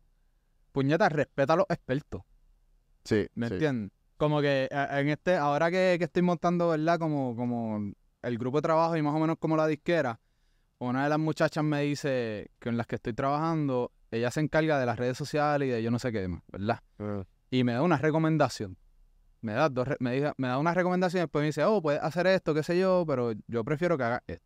puñeta, 0.73 1.09
respeta 1.09 1.53
a 1.55 1.57
los 1.57 1.67
expertos. 1.69 2.23
Sí, 3.05 3.27
¿Me 3.35 3.49
sí. 3.49 3.55
entiendes? 3.55 3.93
Como 4.17 4.41
que 4.41 4.69
eh, 4.71 4.87
en 4.93 5.09
este, 5.09 5.37
ahora 5.37 5.71
que, 5.71 5.97
que 5.99 6.05
estoy 6.05 6.23
montando, 6.23 6.69
¿verdad? 6.69 6.99
Como, 6.99 7.35
como 7.37 7.93
el 8.23 8.39
grupo 8.39 8.59
de 8.59 8.63
trabajo 8.63 8.97
y 8.97 9.03
más 9.03 9.15
o 9.15 9.19
menos 9.19 9.37
como 9.39 9.57
la 9.57 9.67
disquera, 9.67 10.21
una 10.79 11.05
de 11.05 11.09
las 11.11 11.19
muchachas 11.19 11.65
me 11.65 11.83
dice 11.83 12.51
que 12.59 12.69
en 12.69 12.77
las 12.77 12.87
que 12.87 12.97
estoy 12.97 13.13
trabajando, 13.15 13.93
ella 14.11 14.31
se 14.31 14.41
encarga 14.41 14.79
de 14.79 14.87
las 14.87 14.99
redes 14.99 15.17
sociales 15.17 15.69
y 15.69 15.71
de 15.73 15.83
yo 15.83 15.91
no 15.91 15.99
sé 15.99 16.13
qué 16.13 16.27
más, 16.29 16.43
¿verdad? 16.49 16.81
Eh, 16.99 17.25
Y 17.51 17.65
me 17.65 17.73
da 17.73 17.83
una 17.83 17.97
recomendación. 17.99 18.77
Me 19.43 19.53
da, 19.55 19.71
dos, 19.71 19.89
me, 20.01 20.15
diga- 20.21 20.35
me 20.37 20.49
da 20.49 20.59
una 20.59 20.75
recomendación 20.75 21.21
y 21.21 21.23
después 21.25 21.43
me 21.43 21.47
dice, 21.47 21.65
oh, 21.65 21.81
puedes 21.81 22.03
hacer 22.03 22.27
esto, 22.27 22.53
qué 22.55 22.63
sé 22.63 22.79
yo, 22.79 23.05
pero 23.07 23.33
yo 23.47 23.65
prefiero 23.65 23.97
que 23.97 24.05
hagas 24.05 24.23
esto. 24.27 24.45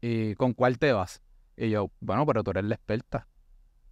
¿Y 0.00 0.34
con 0.36 0.52
cuál 0.54 0.78
te 0.78 0.92
vas? 0.92 1.20
Y 1.62 1.68
yo, 1.70 1.90
bueno, 2.00 2.24
pero 2.24 2.42
tú 2.42 2.52
eres 2.52 2.64
la 2.64 2.74
experta. 2.74 3.26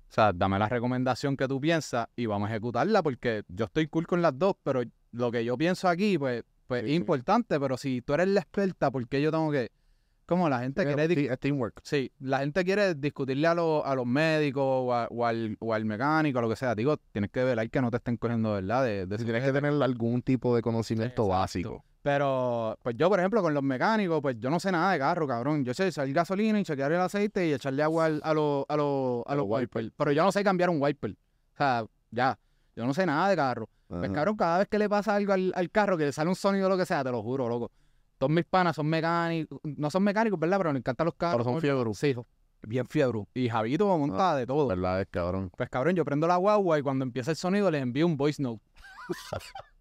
O 0.08 0.12
sea, 0.12 0.32
dame 0.32 0.58
la 0.58 0.70
recomendación 0.70 1.36
que 1.36 1.46
tú 1.46 1.60
piensas 1.60 2.08
y 2.16 2.24
vamos 2.24 2.48
a 2.48 2.52
ejecutarla 2.52 3.02
porque 3.02 3.42
yo 3.48 3.66
estoy 3.66 3.88
cool 3.88 4.06
con 4.06 4.22
las 4.22 4.38
dos, 4.38 4.54
pero 4.62 4.80
lo 5.12 5.30
que 5.30 5.44
yo 5.44 5.58
pienso 5.58 5.86
aquí, 5.86 6.16
pues, 6.16 6.44
pues 6.66 6.80
Sí, 6.80 6.86
es 6.86 6.90
sí. 6.92 6.96
importante, 6.96 7.60
pero 7.60 7.76
si 7.76 8.00
tú 8.00 8.14
eres 8.14 8.28
la 8.28 8.40
experta, 8.40 8.90
¿por 8.90 9.06
qué 9.06 9.20
yo 9.20 9.30
tengo 9.30 9.50
que...? 9.52 9.70
Como 10.24 10.48
la 10.48 10.60
gente 10.60 10.84
quiere... 10.84 11.08
dis- 11.08 11.14
sí, 11.14 11.26
es 11.26 11.38
teamwork. 11.38 11.80
Sí, 11.84 12.10
la 12.20 12.38
gente 12.40 12.62
quiere 12.64 12.94
discutirle 12.94 13.46
a, 13.48 13.54
los 13.54 13.84
a 13.84 13.94
los 13.94 14.06
médicos 14.06 14.62
o, 14.64 14.92
a- 14.94 15.08
o 15.10 15.26
al, 15.26 15.56
o 15.60 15.72
al 15.74 15.84
mecánico, 15.84 16.40
lo 16.40 16.48
que 16.48 16.56
sea. 16.56 16.74
Digo, 16.74 16.96
tienes 17.12 17.30
que 17.30 17.44
velar 17.44 17.68
que 17.70 17.80
no 17.82 17.90
te 17.90 17.96
estén 17.98 18.16
cogiendo, 18.18 18.52
¿verdad? 18.52 18.84
De, 18.84 19.06
de 19.06 19.18
Si 19.18 19.24
tienes 19.24 19.42
que 19.44 19.52
tener 19.52 19.72
algún 19.82 20.20
tipo 20.22 20.54
de 20.56 20.62
conocimiento 20.62 21.22
Exacto. 21.24 21.28
básico. 21.28 21.84
Pero, 22.02 22.78
pues 22.82 22.96
yo, 22.96 23.08
por 23.08 23.18
ejemplo, 23.18 23.42
con 23.42 23.52
los 23.52 23.62
mecánicos, 23.62 24.20
pues 24.22 24.36
yo 24.38 24.50
no 24.50 24.60
sé 24.60 24.70
nada 24.72 24.92
de 24.92 24.98
carro, 24.98 25.26
cabrón. 25.26 25.64
Yo 25.64 25.74
sé 25.74 25.88
echar 25.88 26.08
gasolina 26.12 26.58
y 26.60 26.64
chequear 26.64 26.92
el 26.92 27.00
aceite 27.00 27.46
y 27.46 27.52
echarle 27.52 27.82
agua 27.82 28.06
al- 28.06 28.20
a 28.24 28.32
los 28.32 28.64
a 28.68 28.76
los 28.76 29.22
a 29.26 29.34
los 29.34 29.44
wipers. 29.48 29.90
Pero 29.96 30.12
yo 30.12 30.22
no 30.24 30.32
sé 30.32 30.42
cambiar 30.44 30.70
un 30.70 30.80
wiper. 30.80 31.10
O 31.10 31.56
sea, 31.56 31.84
ya. 32.10 32.38
Yo 32.76 32.86
no 32.86 32.94
sé 32.94 33.04
nada 33.04 33.28
de 33.28 33.36
carro. 33.36 33.68
Pues 33.88 34.04
Ajá. 34.04 34.12
cabrón, 34.12 34.36
cada 34.36 34.58
vez 34.58 34.68
que 34.68 34.78
le 34.78 34.88
pasa 34.88 35.14
algo 35.16 35.32
al, 35.32 35.52
al 35.56 35.70
carro, 35.70 35.96
que 35.98 36.04
le 36.04 36.12
sale 36.12 36.28
un 36.28 36.36
sonido 36.36 36.66
o 36.66 36.68
lo 36.70 36.76
que 36.76 36.86
sea, 36.86 37.02
te 37.02 37.10
lo 37.10 37.22
juro, 37.22 37.48
loco. 37.48 37.72
Todos 38.18 38.30
mis 38.30 38.44
panas 38.44 38.76
son 38.76 38.86
mecánicos, 38.86 39.58
no 39.64 39.90
son 39.90 40.02
mecánicos, 40.04 40.38
¿verdad? 40.38 40.58
Pero 40.58 40.72
me 40.72 40.78
encantan 40.78 41.04
los 41.06 41.14
carros. 41.14 41.38
Pero 41.44 41.44
son 41.52 41.60
fiebre. 41.60 41.94
Sí, 41.94 42.14
bien 42.62 42.86
fiebre. 42.86 43.24
Y 43.34 43.48
Javito 43.48 43.86
monta 43.98 44.36
de 44.36 44.46
todo. 44.46 44.68
¿Verdad? 44.68 45.00
Es 45.00 45.08
cabrón. 45.10 45.50
Pues 45.56 45.68
cabrón, 45.70 45.96
yo 45.96 46.04
prendo 46.04 46.26
la 46.28 46.36
guagua 46.36 46.78
y 46.78 46.82
cuando 46.82 47.02
empieza 47.04 47.30
el 47.32 47.36
sonido 47.36 47.70
les 47.70 47.82
envío 47.82 48.06
un 48.06 48.16
voice 48.16 48.40
note. 48.42 48.62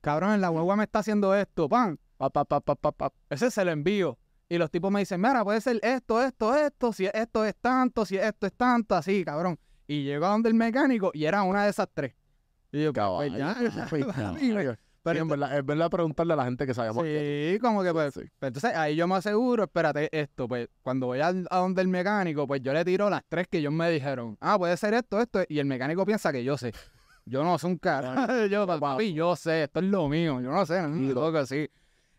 cabrón, 0.00 0.32
en 0.32 0.40
la 0.40 0.48
guagua 0.48 0.76
me 0.76 0.84
está 0.84 1.00
haciendo 1.00 1.34
esto, 1.34 1.68
pan. 1.68 1.98
Pa, 2.16 2.30
pa, 2.30 2.44
pa, 2.44 2.60
pa, 2.60 2.74
pa, 2.74 2.92
pa. 2.92 3.12
Ese 3.28 3.50
se 3.50 3.64
lo 3.64 3.70
envío. 3.70 4.18
Y 4.48 4.58
los 4.58 4.70
tipos 4.70 4.90
me 4.90 5.00
dicen, 5.00 5.20
mira, 5.20 5.44
puede 5.44 5.60
ser 5.60 5.78
esto, 5.82 6.20
esto, 6.22 6.54
esto, 6.56 6.92
si 6.92 7.06
esto 7.06 7.44
es 7.44 7.54
tanto, 7.60 8.04
si 8.04 8.16
esto 8.16 8.46
es 8.46 8.52
tanto, 8.52 8.94
así, 8.96 9.24
cabrón. 9.24 9.58
Y 9.86 10.02
llego 10.04 10.26
a 10.26 10.30
donde 10.30 10.48
el 10.48 10.54
mecánico 10.54 11.10
y 11.14 11.24
era 11.24 11.42
una 11.42 11.64
de 11.64 11.70
esas 11.70 11.88
tres. 11.94 12.14
Y 12.72 12.82
yo, 12.84 12.92
pues 12.92 13.32
ya, 13.32 13.54
Pues. 13.90 14.04
Pero 15.02 15.14
Sí, 15.16 15.22
en 15.22 15.28
verdad, 15.28 15.56
es 15.58 15.64
verdad 15.64 15.88
preguntarle 15.88 16.34
a 16.34 16.36
la 16.36 16.44
gente 16.44 16.66
que 16.66 16.74
sabe 16.74 16.92
más. 16.92 17.04
Sí, 17.04 17.58
como 17.60 17.82
que 17.82 17.90
pues, 17.92 18.12
Sí. 18.12 18.20
pues, 18.38 18.48
entonces 18.48 18.74
ahí 18.76 18.96
yo 18.96 19.06
me 19.08 19.14
aseguro, 19.14 19.64
espérate, 19.64 20.08
esto, 20.12 20.46
pues 20.46 20.68
cuando 20.82 21.06
voy 21.06 21.20
al- 21.20 21.46
a, 21.50 21.56
donde 21.58 21.80
el 21.80 21.88
mecánico, 21.88 22.46
pues 22.46 22.60
yo 22.60 22.74
le 22.74 22.84
tiro 22.84 23.08
las 23.08 23.22
tres 23.28 23.46
que 23.48 23.58
ellos 23.58 23.72
me 23.72 23.90
dijeron. 23.90 24.36
Ah, 24.40 24.58
puede 24.58 24.76
ser 24.76 24.92
esto, 24.92 25.18
esto, 25.20 25.40
y 25.48 25.58
el 25.58 25.64
mecánico 25.64 26.04
piensa 26.04 26.30
que 26.32 26.44
yo 26.44 26.58
sé. 26.58 26.74
Yo 27.24 27.44
no 27.44 27.58
sé 27.58 27.66
un 27.66 27.78
cara. 27.78 28.46
yo, 28.48 28.66
papi, 28.66 29.12
yo 29.12 29.36
sé, 29.36 29.64
esto 29.64 29.80
es 29.80 29.86
lo 29.86 30.08
mío, 30.08 30.40
yo 30.40 30.50
no 30.50 30.64
sé, 30.66 30.82
no, 30.82 31.14
todo 31.14 31.32
que 31.32 31.46
sí. 31.46 31.68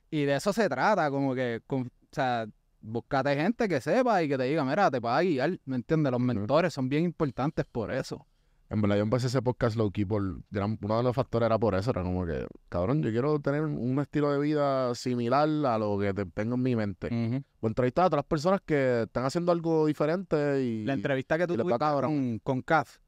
Y 0.10 0.24
de 0.26 0.36
eso 0.36 0.54
se 0.54 0.68
trata, 0.70 1.10
como 1.10 1.34
que, 1.36 1.62
con- 1.68 1.88
o 1.88 1.90
sea, 2.12 2.46
búscate 2.82 3.36
gente 3.36 3.68
que 3.70 3.80
sepa 3.82 4.22
y 4.24 4.28
que 4.30 4.38
te 4.38 4.44
diga, 4.44 4.64
mira, 4.66 4.90
te 4.92 5.00
pueda 5.02 5.22
guiar, 5.22 5.60
¿me 5.66 5.76
entiendes? 5.78 6.12
Los 6.12 6.20
mentores 6.22 6.74
son 6.74 6.90
bien 6.90 7.04
importantes 7.04 7.66
por 7.72 7.92
eso. 7.92 8.26
En 8.70 8.82
verdad, 8.82 8.96
yo 8.96 9.04
empecé 9.04 9.28
ese 9.28 9.42
podcast 9.42 9.76
low 9.76 9.92
key 9.92 10.06
por 10.06 10.24
gran, 10.50 10.78
uno 10.82 10.98
de 10.98 11.04
los 11.04 11.14
factores 11.14 11.46
era 11.46 11.60
por 11.60 11.76
eso, 11.76 11.92
era 11.92 12.04
como 12.04 12.26
que, 12.26 12.48
cabrón, 12.70 13.04
yo 13.04 13.12
quiero 13.12 13.38
tener 13.42 13.64
un 13.64 14.00
estilo 14.00 14.32
de 14.32 14.40
vida 14.40 14.96
similar 14.96 15.50
a 15.66 15.78
lo 15.78 16.00
que 16.00 16.14
te- 16.14 16.26
tengo 16.26 16.56
en 16.56 16.62
mi 16.64 16.76
mente. 16.78 17.08
Ujú. 17.08 17.44
O 17.60 17.68
entrevistar 17.68 18.04
a 18.04 18.08
otras 18.08 18.24
personas 18.24 18.62
que 18.66 19.02
están 19.04 19.26
haciendo 19.26 19.52
algo 19.52 19.86
diferente 19.88 20.64
y. 20.64 20.86
La 20.86 20.94
entrevista 20.94 21.38
que 21.38 21.48
tú 21.48 21.56
va 21.58 21.64
tuviste 21.64 22.08
con, 22.08 22.40
con 22.40 22.62
Caf, 22.62 23.00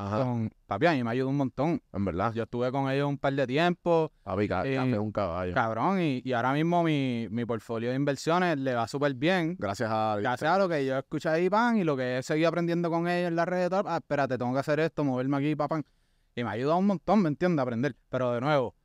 Ajá, 0.00 0.22
con 0.22 0.50
papi, 0.66 0.86
a 0.86 0.92
mí 0.92 1.02
me 1.02 1.10
ayudó 1.10 1.28
un 1.28 1.36
montón. 1.36 1.82
en 1.92 2.04
verdad. 2.04 2.32
Yo 2.32 2.44
estuve 2.44 2.70
con 2.70 2.88
ellos 2.88 3.08
un 3.08 3.18
par 3.18 3.32
de 3.34 3.46
tiempo, 3.48 4.12
Papi, 4.22 4.46
ca- 4.48 4.64
eh, 4.64 4.76
café 4.76 4.98
un 4.98 5.10
caballo. 5.10 5.52
cabrón, 5.54 6.00
y, 6.00 6.22
y 6.24 6.32
ahora 6.34 6.52
mismo 6.52 6.84
mi, 6.84 7.26
mi 7.30 7.44
portfolio 7.44 7.90
de 7.90 7.96
inversiones 7.96 8.56
le 8.58 8.74
va 8.74 8.86
súper 8.86 9.14
bien. 9.14 9.56
Gracias 9.58 9.90
a. 9.92 10.16
Gracias 10.20 10.50
a 10.50 10.56
lo 10.58 10.68
que 10.68 10.86
yo 10.86 10.96
escuché 10.98 11.28
ahí, 11.28 11.50
pan, 11.50 11.76
y 11.78 11.84
lo 11.84 11.96
que 11.96 12.18
he 12.18 12.22
seguido 12.22 12.48
aprendiendo 12.48 12.90
con 12.90 13.08
ellos 13.08 13.28
en 13.28 13.36
las 13.36 13.46
redes, 13.48 13.70
tal, 13.70 13.84
ah, 13.88 13.96
espérate, 13.96 14.38
tengo 14.38 14.52
que 14.52 14.60
hacer 14.60 14.78
esto, 14.80 15.02
moverme 15.02 15.36
aquí, 15.36 15.56
papá. 15.56 15.82
Y 16.36 16.44
me 16.44 16.50
ha 16.50 16.52
ayudado 16.52 16.78
un 16.78 16.86
montón, 16.86 17.20
¿me 17.22 17.28
entiendes? 17.28 17.58
A 17.58 17.62
aprender. 17.62 17.96
Pero 18.08 18.32
de 18.34 18.40
nuevo, 18.40 18.76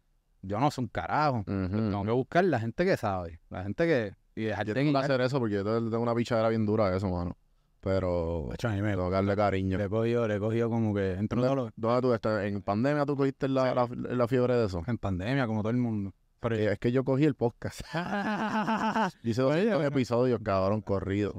yo 0.42 0.60
no 0.60 0.72
soy 0.72 0.86
un 0.86 0.90
carajo. 0.90 1.42
Ujú. 1.46 1.46
Tengo 1.78 2.04
que 2.06 2.12
buscar 2.12 2.44
la 2.46 2.60
gente 2.60 2.84
que 2.86 2.98
sabe, 2.98 3.40
la 3.52 3.62
gente 3.62 3.86
que... 3.86 4.16
Y 4.36 4.46
dejarte 4.46 4.70
Yo 4.72 4.74
tengo 4.74 4.92
que 4.94 4.98
hacer 4.98 5.22
eso 5.22 5.38
porque 5.38 5.54
yo 5.54 5.64
te- 5.64 5.92
tengo 5.92 6.00
una 6.02 6.16
pichadera 6.16 6.50
bien 6.50 6.66
dura 6.66 6.90
de 6.90 6.98
eso, 6.98 7.08
mano. 7.08 7.38
Pero. 7.84 8.50
A 8.64 8.68
mí 8.70 8.82
me- 8.82 8.96
darle 8.96 9.36
cariño. 9.36 9.78
le 9.78 9.84
he 9.86 9.90
cogido, 9.90 10.26
le 10.28 10.36
he 10.36 10.40
cogido 10.40 10.70
como 10.70 10.94
que 10.96 11.14
entre 11.16 11.42
¿Dónde, 11.42 11.72
dónde 11.76 12.02
tú 12.02 12.14
estás? 12.14 12.46
¿En 12.46 12.62
pandemia 12.62 13.06
tú 13.06 13.18
cogiste 13.18 13.50
la, 13.50 13.76
la, 13.76 13.88
la 13.92 14.28
fiebre 14.28 14.56
de 14.56 14.66
eso? 14.68 14.82
en 14.88 14.98
pandemia, 14.98 15.46
como 15.48 15.62
todo 15.62 15.72
el 15.72 15.78
mundo. 15.78 16.14
Pero 16.40 16.56
Eh, 16.56 16.74
es 16.74 16.80
que 16.80 16.92
yo 16.92 17.04
cogí 17.06 17.24
el 17.26 17.36
podcast. 17.36 17.82
Hice 19.24 19.42
200 19.42 19.78
Oye, 19.78 19.86
episodios, 19.88 20.40
cabrón, 20.44 20.82
corrido. 20.82 21.34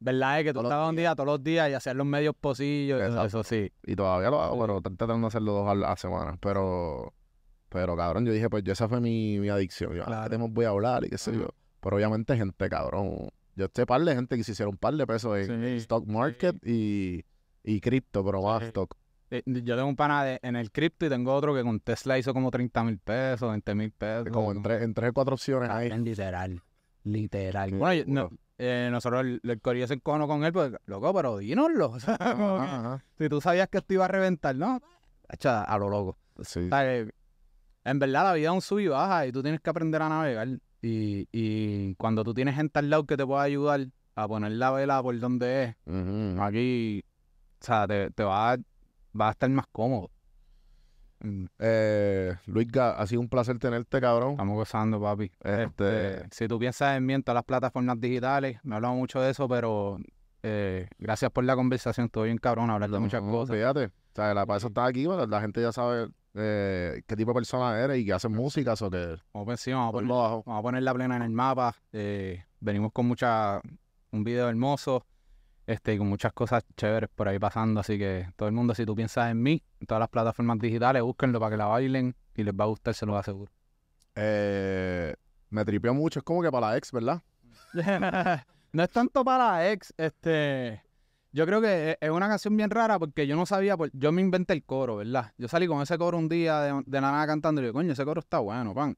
¿Verdad? 0.00 0.38
Es 0.40 0.44
que 0.44 0.50
tú 0.52 0.54
Todos 0.60 0.66
estabas 0.66 0.90
un 0.90 0.96
día, 0.96 1.14
todos 1.14 1.26
los 1.26 1.42
días 1.42 1.70
y 1.70 1.74
hacías 1.74 1.96
los 1.96 2.06
medios 2.06 2.34
posillos. 2.40 3.00
Exacto. 3.00 3.26
Eso 3.26 3.42
sí. 3.44 3.72
Y 3.84 3.96
todavía 3.96 4.30
lo 4.30 4.40
hago, 4.40 4.54
Sí. 4.54 4.60
pero 4.60 4.76
estoy 4.78 4.96
tratando 4.96 5.26
de 5.26 5.28
hacerlo 5.28 5.52
dos 5.52 5.68
a 5.68 5.74
la 5.74 5.96
semana. 5.96 6.36
Pero, 6.40 7.12
pero 7.68 7.96
cabrón, 7.96 8.26
yo 8.26 8.32
dije, 8.32 8.48
pues 8.48 8.62
yo 8.64 8.72
esa 8.72 8.88
fue 8.88 9.00
mi, 9.00 9.38
mi 9.40 9.48
adicción. 9.48 9.92
Yo, 9.94 10.02
ah, 10.02 10.06
Claro. 10.06 10.24
¿qué 10.24 10.30
temas 10.30 10.50
voy 10.52 10.64
a 10.66 10.68
hablar? 10.70 11.04
Y 11.04 11.10
qué 11.10 11.18
sé 11.18 11.32
yo. 11.32 11.48
Pero 11.80 11.96
obviamente 11.96 12.36
gente, 12.36 12.68
cabrón. 12.68 13.28
Yo 13.58 13.66
sé 13.74 13.84
par 13.86 14.00
de 14.02 14.14
gente 14.14 14.36
que 14.36 14.44
se 14.44 14.52
hicieron 14.52 14.74
un 14.74 14.78
par 14.78 14.94
de 14.94 15.04
pesos 15.06 15.36
en 15.36 15.46
Sí, 15.64 15.76
stock 15.78 16.06
market 16.06 16.56
y, 16.64 17.24
y 17.64 17.80
cripto, 17.80 18.24
pero 18.24 18.40
más 18.42 18.60
Sí. 18.60 18.66
stock. 18.66 18.94
Eh, 19.30 19.42
Yo 19.46 19.74
tengo 19.76 19.88
un 19.88 19.96
pana 19.96 20.22
de- 20.24 20.38
en 20.42 20.54
el 20.56 20.70
cripto 20.70 21.04
y 21.06 21.08
tengo 21.08 21.34
otro 21.34 21.54
que 21.54 21.62
con 21.62 21.80
Tesla 21.80 22.16
hizo 22.18 22.32
como 22.32 22.50
30 22.52 22.84
mil 22.84 22.98
pesos, 22.98 23.50
20 23.50 23.74
mil 23.74 23.90
pesos. 23.90 24.28
Como 24.32 24.52
en 24.52 24.62
tres, 24.62 24.82
en 24.82 24.94
tres 24.94 25.10
o 25.10 25.12
cuatro 25.12 25.34
opciones 25.34 25.68
ahí. 25.70 25.90
Literal. 25.90 26.62
Literal. 27.02 27.70
Qué 27.70 27.76
Bueno, 27.76 27.94
yo- 27.94 28.04
no, 28.06 28.30
eh, 28.58 28.88
nosotros 28.90 29.22
el, 29.22 29.40
el 29.42 29.60
corillo 29.60 29.86
se 29.86 29.94
encojonó 29.94 30.26
con 30.28 30.44
él, 30.44 30.52
pues, 30.52 30.72
loco, 30.86 31.12
pero 31.12 31.38
dínoslo. 31.38 31.86
O 31.96 32.00
sea, 32.00 32.16
como 32.16 32.56
que, 32.58 32.62
Ajá, 32.62 32.78
ajá. 32.78 33.04
si 33.18 33.28
tú 33.28 33.40
sabías 33.40 33.68
que 33.68 33.78
esto 33.78 33.94
iba 33.94 34.04
a 34.04 34.08
reventar, 34.08 34.54
¿no? 34.56 34.80
Echa 35.28 35.62
a 35.64 35.78
lo 35.78 35.88
loco. 35.88 36.16
Sí. 36.42 36.60
O 36.60 36.68
sea, 36.68 36.94
eh, 36.96 37.10
en 37.84 37.98
verdad 37.98 38.24
la 38.24 38.32
vida 38.34 38.48
es 38.48 38.54
un 38.54 38.60
sub 38.62 38.78
y 38.78 38.88
baja 38.88 39.26
y 39.26 39.32
tú 39.32 39.42
tienes 39.42 39.60
que 39.60 39.68
aprender 39.70 40.00
a 40.02 40.08
navegar. 40.08 40.48
Y, 40.82 41.26
y 41.32 41.94
cuando 41.96 42.22
tú 42.24 42.34
tienes 42.34 42.54
gente 42.54 42.78
al 42.78 42.88
lado 42.90 43.04
que 43.04 43.16
te 43.16 43.26
pueda 43.26 43.42
ayudar 43.42 43.86
a 44.14 44.28
poner 44.28 44.52
la 44.52 44.70
vela 44.70 45.02
por 45.02 45.18
donde 45.18 45.64
es, 45.64 45.76
aquí, 46.40 47.04
o 47.60 47.64
sea, 47.64 47.86
te, 47.86 48.10
te 48.10 48.22
va, 48.24 48.52
a, 48.52 48.56
va 49.18 49.28
a 49.28 49.30
estar 49.32 49.50
más 49.50 49.66
cómodo. 49.72 50.10
Mm, 51.20 51.46
Eh, 51.58 52.36
Luis, 52.46 52.68
ha 52.76 53.04
sido 53.06 53.20
un 53.20 53.28
placer 53.28 53.58
tenerte, 53.58 54.00
cabrón. 54.00 54.32
Estamos 54.32 54.54
gozando, 54.56 55.00
papi. 55.00 55.32
Este- 55.42 56.14
Este, 56.18 56.28
si 56.30 56.46
tú 56.48 56.58
piensas 56.58 56.96
en 56.96 57.06
mí 57.06 57.14
en 57.14 57.22
todas 57.22 57.34
las 57.36 57.44
plataformas 57.44 58.00
digitales, 58.00 58.58
me 58.62 58.74
he 58.74 58.76
hablado 58.76 58.94
mucho 58.94 59.20
de 59.20 59.30
eso, 59.30 59.48
pero 59.48 59.98
eh, 60.44 60.88
gracias 60.98 61.32
por 61.32 61.42
la 61.44 61.56
conversación. 61.56 62.06
Estoy 62.06 62.28
bien 62.28 62.38
cabrón 62.38 62.70
hablar 62.70 62.90
de 62.90 62.98
muchas 63.00 63.22
No, 63.22 63.30
cosas. 63.32 63.56
Fíjate, 63.56 63.86
o 63.86 63.90
sea, 64.14 64.32
la, 64.34 64.46
para 64.46 64.58
eso 64.58 64.68
estás 64.68 64.88
aquí, 64.88 65.06
bueno, 65.06 65.26
la 65.26 65.40
gente 65.40 65.60
ya 65.60 65.72
sabe 65.72 66.08
eh, 66.34 67.02
qué 67.06 67.16
tipo 67.16 67.30
de 67.30 67.34
persona 67.34 67.78
eres 67.78 67.98
y 67.98 68.04
que 68.06 68.12
haces 68.12 68.30
música, 68.30 68.74
o 68.80 68.90
que 68.90 69.16
Vamos 69.32 69.48
encima, 69.50 69.78
vamos 69.78 69.90
a 69.90 69.92
poner- 69.92 70.08
lo 70.08 70.16
bajo. 70.18 70.42
Vamos 70.46 70.58
a 70.58 70.62
poner 70.62 70.82
la 70.82 70.94
plena 70.94 71.16
en 71.16 71.22
el 71.22 71.30
mapa. 71.30 71.74
eh, 71.92 72.44
venimos 72.60 72.92
con 72.92 73.06
mucha, 73.06 73.60
un 74.10 74.24
video 74.24 74.48
hermoso 74.48 75.06
este, 75.66 75.94
y 75.94 75.98
con 75.98 76.08
muchas 76.08 76.32
cosas 76.32 76.64
chéveres 76.76 77.10
por 77.14 77.28
ahí 77.28 77.38
pasando. 77.38 77.80
Así 77.80 77.98
que 77.98 78.28
todo 78.36 78.48
el 78.48 78.54
mundo, 78.54 78.74
si 78.74 78.84
tú 78.86 78.94
piensas 78.94 79.30
en 79.30 79.42
mí, 79.42 79.62
en 79.80 79.86
todas 79.86 80.00
las 80.00 80.08
plataformas 80.08 80.58
digitales, 80.58 81.02
búsquenlo 81.02 81.38
para 81.40 81.50
que 81.50 81.56
la 81.56 81.66
bailen 81.66 82.14
y 82.34 82.42
les 82.44 82.54
va 82.54 82.64
a 82.64 82.68
gustar, 82.68 82.94
se 82.94 83.04
lo 83.06 83.16
aseguro. 83.16 83.52
Eh, 84.14 85.14
me 85.50 85.64
tripeó 85.64 85.94
mucho, 85.94 86.20
es 86.20 86.24
como 86.24 86.42
que 86.42 86.50
para 86.50 86.70
la 86.70 86.76
ex, 86.76 86.90
¿verdad? 86.92 87.22
no 88.72 88.82
es 88.82 88.90
tanto 88.90 89.24
para 89.24 89.52
la 89.52 89.70
ex, 89.70 89.92
este... 89.96 90.82
Yo 91.32 91.44
creo 91.46 91.60
que 91.60 91.90
es- 91.90 91.96
es 92.00 92.10
una 92.10 92.28
canción 92.28 92.56
bien 92.56 92.70
rara 92.70 92.98
porque 92.98 93.26
yo 93.26 93.36
no 93.36 93.44
sabía, 93.46 93.76
pues, 93.76 93.90
yo 93.94 94.12
me 94.12 94.22
inventé 94.22 94.54
el 94.54 94.64
coro, 94.64 94.96
¿verdad? 94.96 95.32
Yo 95.36 95.46
salí 95.48 95.66
con 95.66 95.82
ese 95.82 95.98
coro 95.98 96.16
un 96.18 96.28
día 96.28 96.60
de, 96.60 96.82
de 96.86 97.00
la 97.00 97.12
nada 97.12 97.26
cantando 97.26 97.60
y 97.60 97.64
digo, 97.64 97.74
coño, 97.74 97.92
ese 97.92 98.04
coro 98.04 98.20
está 98.20 98.38
bueno, 98.38 98.74
pan. 98.74 98.96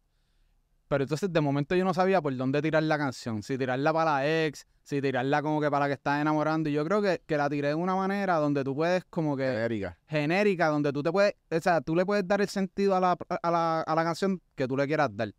Pero 0.88 1.04
entonces 1.04 1.32
de 1.32 1.40
momento 1.40 1.76
yo 1.76 1.84
no 1.84 1.94
sabía 1.94 2.20
por 2.20 2.36
dónde 2.36 2.60
tirar 2.62 2.82
la 2.82 2.98
canción, 2.98 3.42
si 3.44 3.56
tirarla 3.56 3.92
para 3.92 4.12
la 4.14 4.44
ex, 4.46 4.66
si 4.82 5.00
tirarla 5.00 5.40
como 5.40 5.60
que 5.60 5.70
para 5.70 5.84
la 5.84 5.88
que 5.88 5.94
estás 5.94 6.20
enamorando. 6.20 6.68
Y 6.68 6.72
yo 6.72 6.84
creo 6.84 7.00
que, 7.00 7.22
que 7.24 7.36
la 7.36 7.48
tiré 7.48 7.68
de 7.68 7.74
una 7.74 7.94
manera 7.94 8.36
donde 8.36 8.64
tú 8.64 8.74
puedes 8.74 9.04
como 9.04 9.36
que 9.36 9.44
Genérica. 9.44 9.98
genérica, 10.08 10.66
donde 10.66 10.92
tú 10.92 11.02
te 11.02 11.12
puedes, 11.12 11.34
o 11.48 11.60
sea, 11.60 11.80
tú 11.80 11.94
le 11.94 12.04
puedes 12.04 12.26
dar 12.26 12.40
el 12.40 12.48
sentido 12.48 12.96
a 12.96 13.00
la, 13.00 13.16
a 13.42 13.50
la, 13.52 13.82
a 13.82 13.94
la 13.94 14.02
canción 14.04 14.40
que 14.56 14.66
tú 14.66 14.76
le 14.76 14.86
quieras 14.88 15.16
dar. 15.16 15.32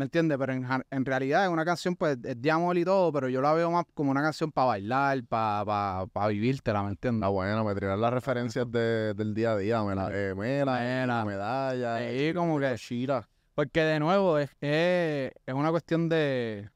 ¿Me 0.00 0.04
entiendes? 0.04 0.38
Pero 0.38 0.54
en, 0.54 0.66
en 0.90 1.04
realidad 1.04 1.44
es 1.44 1.50
una 1.50 1.62
canción, 1.62 1.94
pues, 1.94 2.16
es 2.24 2.40
de 2.40 2.50
amor 2.50 2.78
y 2.78 2.86
todo, 2.86 3.12
pero 3.12 3.28
yo 3.28 3.42
la 3.42 3.52
veo 3.52 3.70
más 3.70 3.84
como 3.92 4.10
una 4.12 4.22
canción 4.22 4.50
para 4.50 4.68
bailar, 4.68 5.22
para 5.28 5.62
pa, 5.66 6.06
pa 6.10 6.26
vivírtela, 6.28 6.82
¿me 6.82 6.88
entiendes? 6.88 7.18
Está 7.18 7.28
buena, 7.28 7.62
me 7.62 7.74
tiraron 7.74 8.00
las 8.00 8.10
referencias 8.14 8.64
de- 8.72 9.12
del 9.12 9.34
día 9.34 9.52
a 9.52 9.56
día, 9.58 9.82
me 9.82 9.94
la, 9.94 10.08
eh, 10.10 10.34
mela, 10.34 10.78
Mela. 10.80 11.16
la 11.18 11.24
medalla, 11.26 11.94
Ahí 11.96 12.32
como 12.32 12.58
que, 12.58 12.74
Shira. 12.78 13.28
porque 13.54 13.82
de 13.82 14.00
nuevo 14.00 14.38
es, 14.38 14.48
es, 14.62 15.32
es 15.44 15.54
una 15.54 15.70
cuestión 15.70 16.08
de, 16.08 16.70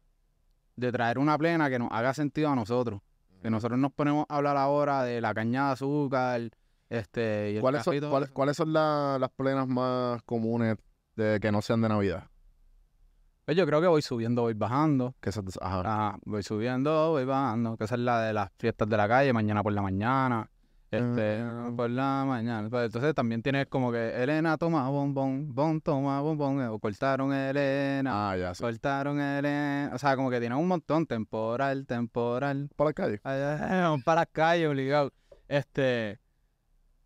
de 0.76 0.92
traer 0.92 1.18
una 1.18 1.38
plena 1.38 1.70
que 1.70 1.78
nos 1.78 1.88
haga 1.92 2.12
sentido 2.12 2.50
a 2.50 2.54
nosotros. 2.54 3.00
Que 3.42 3.48
nosotros 3.48 3.78
nos 3.80 3.92
ponemos 3.92 4.26
a 4.28 4.36
hablar 4.36 4.58
ahora 4.58 5.02
de 5.02 5.22
la 5.22 5.32
caña 5.32 5.68
de 5.68 5.72
azúcar, 5.72 6.42
este, 6.90 7.52
y 7.52 7.54
el 7.56 7.60
¿Cuáles 7.62 7.84
son, 7.84 7.98
cuáles, 8.10 8.28
cuáles 8.32 8.54
son 8.58 8.70
la- 8.74 9.16
las 9.18 9.30
plenas 9.30 9.66
más 9.66 10.20
comunes 10.24 10.76
de 11.16 11.40
que 11.40 11.50
no 11.50 11.62
sean 11.62 11.80
de 11.80 11.88
Navidad? 11.88 12.24
Pues 13.44 13.56
yo 13.58 13.66
creo 13.66 13.80
que 13.80 13.86
voy 13.88 14.00
subiendo, 14.02 14.42
voy 14.42 14.54
bajando. 14.54 15.14
Que 15.20 15.30
esas- 15.30 15.44
ajá. 15.60 15.80
Ajá, 15.80 16.18
voy 16.24 16.42
subiendo, 16.42 17.10
voy 17.10 17.24
bajando, 17.26 17.76
que 17.76 17.84
esa 17.84 17.94
es 17.96 18.00
la 18.00 18.20
de 18.22 18.32
las 18.32 18.50
fiestas 18.58 18.88
de 18.88 18.96
la 18.96 19.06
calle, 19.06 19.32
mañana 19.34 19.62
por 19.62 19.72
la 19.74 19.82
mañana, 19.82 20.48
este, 20.90 21.40
Ah. 21.42 21.70
por 21.76 21.90
la 21.90 22.24
mañana. 22.26 22.70
Pues 22.70 22.86
entonces 22.86 23.14
también 23.14 23.42
tienes 23.42 23.66
como 23.66 23.92
que 23.92 24.22
Elena 24.22 24.56
toma 24.56 24.88
bombón, 24.88 25.54
bon 25.54 25.80
toma 25.82 26.22
bombón, 26.22 26.62
o 26.68 26.78
cortaron 26.78 27.34
Elena, 27.34 28.30
Ah, 28.30 28.36
ya, 28.38 28.54
sí. 28.54 28.62
cortaron 28.62 29.20
Elena, 29.20 29.90
o 29.94 29.98
sea, 29.98 30.16
como 30.16 30.30
que 30.30 30.40
tiene 30.40 30.54
un 30.54 30.66
montón, 30.66 31.04
temporal, 31.06 31.84
temporal, 31.86 32.70
Para 32.76 32.90
la 32.90 32.94
calle. 32.94 33.20
ay, 33.24 33.40
ay, 33.42 33.80
vamos 33.82 34.04
para 34.04 34.22
las 34.22 34.28
calles, 34.32 34.68
obligado. 34.70 35.12
Este, 35.48 36.18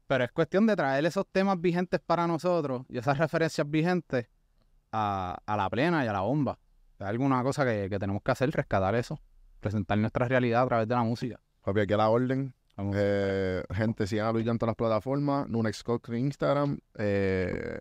pero 0.07 0.23
es 0.23 0.31
cuestión 0.31 0.67
de 0.69 0.77
traer 0.77 1.05
esos 1.05 1.27
temas 1.33 1.61
vigentes 1.61 1.99
para 1.99 2.29
nosotros 2.29 2.83
y 2.89 2.99
esas 2.99 3.19
referencias 3.19 3.69
vigentes 3.69 4.29
a, 4.93 5.39
a 5.47 5.57
la 5.57 5.69
plena 5.71 6.05
y 6.05 6.09
a 6.09 6.13
la 6.13 6.21
bomba. 6.21 6.59
Es 6.99 7.07
alguna 7.07 7.43
cosa 7.43 7.65
que, 7.65 7.89
que 7.89 7.99
tenemos 7.99 8.23
que 8.23 8.31
hacer, 8.33 8.51
rescatar 8.51 8.95
eso, 8.95 9.21
presentar 9.61 9.99
nuestra 9.99 10.27
realidad 10.27 10.63
a 10.63 10.67
través 10.67 10.89
de 10.89 10.95
la 10.95 11.03
música. 11.03 11.41
Papi, 11.63 11.81
aquí 11.81 11.93
a 11.93 11.97
la 11.99 12.09
orden. 12.09 12.55
Eh, 12.95 13.63
gente, 13.75 14.07
sigan 14.07 14.27
a 14.29 14.33
Luis 14.33 14.47
en 14.47 14.57
todas 14.59 14.71
las 14.71 14.77
plataformas. 14.77 15.49
Nunex 15.49 15.83
Cock 15.83 16.09
en 16.11 16.19
Instagram. 16.19 16.79
Eh, 16.97 17.81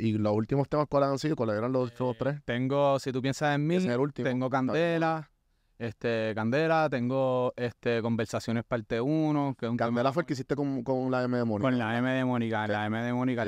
y 0.00 0.18
los 0.18 0.32
últimos 0.34 0.68
temas, 0.68 0.86
¿cuáles 0.88 1.08
han 1.10 1.18
sido? 1.18 1.36
¿Cuáles 1.36 1.56
eran 1.56 1.72
los 1.72 1.92
otros 1.92 2.16
tres? 2.18 2.40
Tengo, 2.44 2.98
si 2.98 3.12
tú 3.12 3.22
piensas 3.22 3.54
en 3.54 3.66
mí, 3.66 3.76
es 3.76 3.84
el 3.84 4.00
último. 4.00 4.28
tengo 4.28 4.50
Candela, 4.50 5.30
este, 5.78 6.32
Candela, 6.34 6.88
tengo 6.90 7.52
este, 7.56 8.02
Conversaciones 8.02 8.64
parte 8.64 9.00
1, 9.00 9.54
que 9.58 9.66
es 9.66 9.70
un 9.70 9.76
Candela 9.76 10.02
tema 10.02 10.12
fue 10.12 10.22
el 10.22 10.26
que 10.26 10.32
hiciste 10.32 10.56
con, 10.56 10.82
con 10.82 11.10
la 11.12 11.22
M 11.22 11.36
de 11.38 11.44
Mónica. 11.44 11.68
con 11.70 11.78
la 11.78 11.96
M 11.96 12.10
de 12.10 12.24
Mónica, 12.24 12.66
Sí. 12.66 12.72
la 12.72 12.86
M 12.86 13.02
de 13.02 13.12
Mónica. 13.12 13.44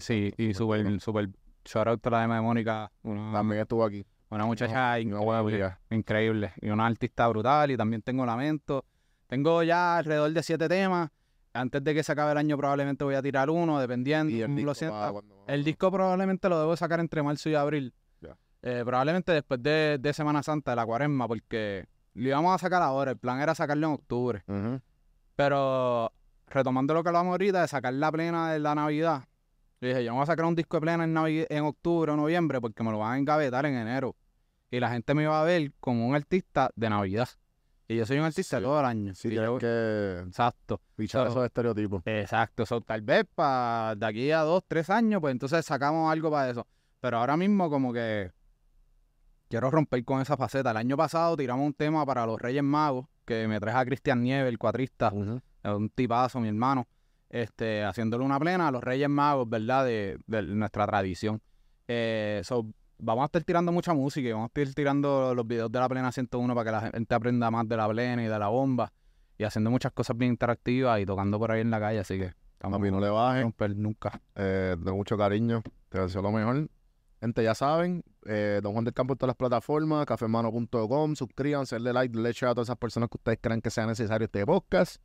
Sí, 0.00 0.34
y 0.36 0.52
súper, 0.52 1.00
súper 1.00 1.30
shout 1.64 1.86
out 1.88 2.06
la 2.06 2.20
de 2.22 2.40
Mónica, 2.40 2.90
una, 3.02 3.32
También 3.32 3.62
estuvo 3.62 3.84
aquí. 3.84 4.04
una 4.30 4.46
muchacha 4.46 4.98
increíble, 5.00 5.76
increíble, 5.90 6.52
y 6.60 6.70
una 6.70 6.86
artista 6.86 7.28
brutal, 7.28 7.70
y 7.70 7.76
también 7.76 8.02
tengo 8.02 8.24
Lamento. 8.26 8.84
Tengo 9.26 9.62
ya 9.62 9.98
alrededor 9.98 10.30
de 10.32 10.42
siete 10.42 10.68
temas. 10.68 11.10
Antes 11.54 11.84
de 11.84 11.94
que 11.94 12.02
se 12.02 12.12
acabe 12.12 12.32
el 12.32 12.38
año 12.38 12.56
probablemente 12.56 13.04
voy 13.04 13.14
a 13.14 13.22
tirar 13.22 13.50
uno, 13.50 13.78
dependiendo. 13.78 14.32
Y 14.34 14.40
el 14.40 14.54
disco, 14.56 14.72
pa, 14.90 15.10
cuando- 15.12 15.44
El 15.46 15.64
disco 15.64 15.90
probablemente 15.90 16.48
lo 16.48 16.58
debo 16.58 16.76
sacar 16.76 16.98
entre 17.00 17.22
marzo 17.22 17.48
y 17.50 17.54
abril. 17.54 17.92
Eh, 18.64 18.82
probablemente 18.86 19.32
después 19.32 19.60
de, 19.62 19.98
de 20.00 20.12
Semana 20.12 20.42
Santa, 20.42 20.70
de 20.70 20.76
la 20.76 20.86
cuaresma, 20.86 21.26
porque 21.26 21.86
lo 22.14 22.28
íbamos 22.28 22.54
a 22.54 22.58
sacar 22.58 22.80
ahora. 22.80 23.10
El 23.10 23.18
plan 23.18 23.40
era 23.40 23.54
sacarlo 23.56 23.88
en 23.88 23.92
octubre. 23.94 24.42
Pero 25.36 26.12
retomando 26.46 26.94
lo 26.94 27.02
que 27.02 27.08
hablamos 27.08 27.32
ahorita 27.32 27.62
de 27.62 27.68
sacar 27.68 27.92
la 27.94 28.12
plena 28.12 28.52
de 28.52 28.58
la 28.58 28.74
Navidad, 28.74 29.24
yo 29.82 29.88
dije, 29.88 30.04
yo 30.04 30.14
voy 30.14 30.22
a 30.22 30.26
sacar 30.26 30.46
un 30.46 30.54
disco 30.54 30.76
de 30.76 30.80
plena 30.80 31.04
en, 31.04 31.46
en 31.50 31.64
octubre 31.64 32.12
o 32.12 32.16
noviembre 32.16 32.60
porque 32.60 32.82
me 32.82 32.90
lo 32.92 32.98
van 33.00 33.12
a 33.14 33.18
engavetar 33.18 33.66
en 33.66 33.74
enero. 33.74 34.16
Y 34.70 34.80
la 34.80 34.90
gente 34.90 35.12
me 35.12 35.26
va 35.26 35.42
a 35.42 35.44
ver 35.44 35.72
como 35.80 36.06
un 36.06 36.14
artista 36.14 36.70
de 36.76 36.88
Navidad. 36.88 37.28
Y 37.88 37.96
yo 37.96 38.06
soy 38.06 38.18
un 38.18 38.24
artista 38.24 38.56
Sí. 38.58 38.62
todo 38.62 38.78
el 38.80 38.86
año. 38.86 39.14
Sí, 39.14 39.28
tienes 39.28 39.46
yo- 39.46 39.58
que 39.58 40.22
Exacto. 40.26 40.80
pichar 40.96 41.26
So- 41.26 41.32
esos 41.32 41.44
estereotipos. 41.44 42.02
Exacto, 42.06 42.64
so, 42.64 42.80
tal 42.80 43.02
vez 43.02 43.26
para 43.34 43.94
de 43.96 44.06
aquí 44.06 44.30
a 44.30 44.40
dos, 44.42 44.62
tres 44.66 44.88
años, 44.88 45.20
pues 45.20 45.32
entonces 45.32 45.66
sacamos 45.66 46.10
algo 46.10 46.30
para 46.30 46.48
eso. 46.50 46.66
Pero 47.00 47.18
ahora 47.18 47.36
mismo 47.36 47.68
como 47.68 47.92
que 47.92 48.30
quiero 49.48 49.70
romper 49.70 50.04
con 50.04 50.20
esa 50.22 50.36
faceta. 50.36 50.70
El 50.70 50.76
año 50.78 50.96
pasado 50.96 51.36
tiramos 51.36 51.66
un 51.66 51.74
tema 51.74 52.06
para 52.06 52.24
los 52.24 52.40
Reyes 52.40 52.62
Magos, 52.62 53.06
que 53.24 53.46
me 53.48 53.60
traje 53.60 53.78
a 53.78 53.84
Cristian 53.84 54.22
Nieves, 54.22 54.48
el 54.48 54.58
cuatrista, 54.58 55.08
es 55.62 55.70
un 55.72 55.90
tipazo, 55.90 56.40
mi 56.40 56.48
hermano, 56.48 56.86
este, 57.32 57.82
haciéndole 57.82 58.24
una 58.24 58.38
plena 58.38 58.68
a 58.68 58.70
los 58.70 58.84
Reyes 58.84 59.08
Magos, 59.08 59.48
¿verdad? 59.48 59.84
De, 59.86 60.18
de 60.26 60.42
nuestra 60.42 60.86
tradición. 60.86 61.42
Eh, 61.88 62.42
so, 62.44 62.66
vamos 62.98 63.22
a 63.22 63.24
estar 63.26 63.42
tirando 63.42 63.72
mucha 63.72 63.94
música 63.94 64.28
y 64.28 64.32
vamos 64.32 64.50
a 64.54 64.60
estar 64.60 64.74
tirando 64.74 65.34
los 65.34 65.46
videos 65.46 65.72
de 65.72 65.78
la 65.80 65.88
plena 65.88 66.12
101 66.12 66.54
para 66.54 66.64
que 66.64 66.70
la 66.70 66.90
gente 66.92 67.14
aprenda 67.14 67.50
más 67.50 67.66
de 67.66 67.76
la 67.76 67.88
plena 67.88 68.22
y 68.22 68.26
de 68.28 68.38
la 68.38 68.48
bomba. 68.48 68.92
Y 69.38 69.44
haciendo 69.44 69.70
muchas 69.70 69.92
cosas 69.92 70.16
bien 70.16 70.32
interactivas 70.32 71.00
y 71.00 71.06
tocando 71.06 71.38
por 71.38 71.50
ahí 71.50 71.62
en 71.62 71.70
la 71.70 71.80
calle, 71.80 71.98
así 72.00 72.18
que 72.18 72.34
estamos 72.52 72.78
Papi, 72.78 72.90
no 72.90 73.00
le 73.00 73.08
a 73.08 73.10
bajes. 73.12 73.42
romper 73.42 73.74
nunca. 73.76 74.20
Eh, 74.36 74.76
de 74.78 74.92
mucho 74.92 75.16
cariño. 75.16 75.62
Te 75.88 76.00
deseo 76.00 76.22
lo 76.22 76.30
mejor. 76.30 76.68
Gente, 77.20 77.42
ya 77.42 77.54
saben, 77.54 78.04
eh, 78.26 78.60
Don 78.62 78.72
Juan 78.72 78.84
del 78.84 78.94
Campo 78.94 79.14
en 79.14 79.18
todas 79.18 79.28
las 79.28 79.36
plataformas, 79.36 80.04
cafemano.com, 80.06 81.14
suscríbanse, 81.14 81.76
denle 81.76 81.92
like, 81.92 82.12
denle 82.12 82.32
share 82.32 82.50
a 82.50 82.54
todas 82.54 82.66
esas 82.66 82.78
personas 82.78 83.08
que 83.08 83.16
ustedes 83.16 83.38
crean 83.40 83.60
que 83.62 83.70
sea 83.70 83.86
necesario 83.86 84.24
este 84.26 84.44
podcast. 84.44 84.96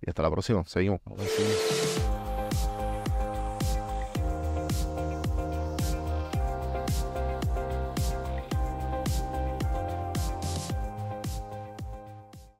Y 0.00 0.10
hasta 0.10 0.22
la 0.22 0.30
próxima. 0.30 0.64
Seguimos. 0.66 1.00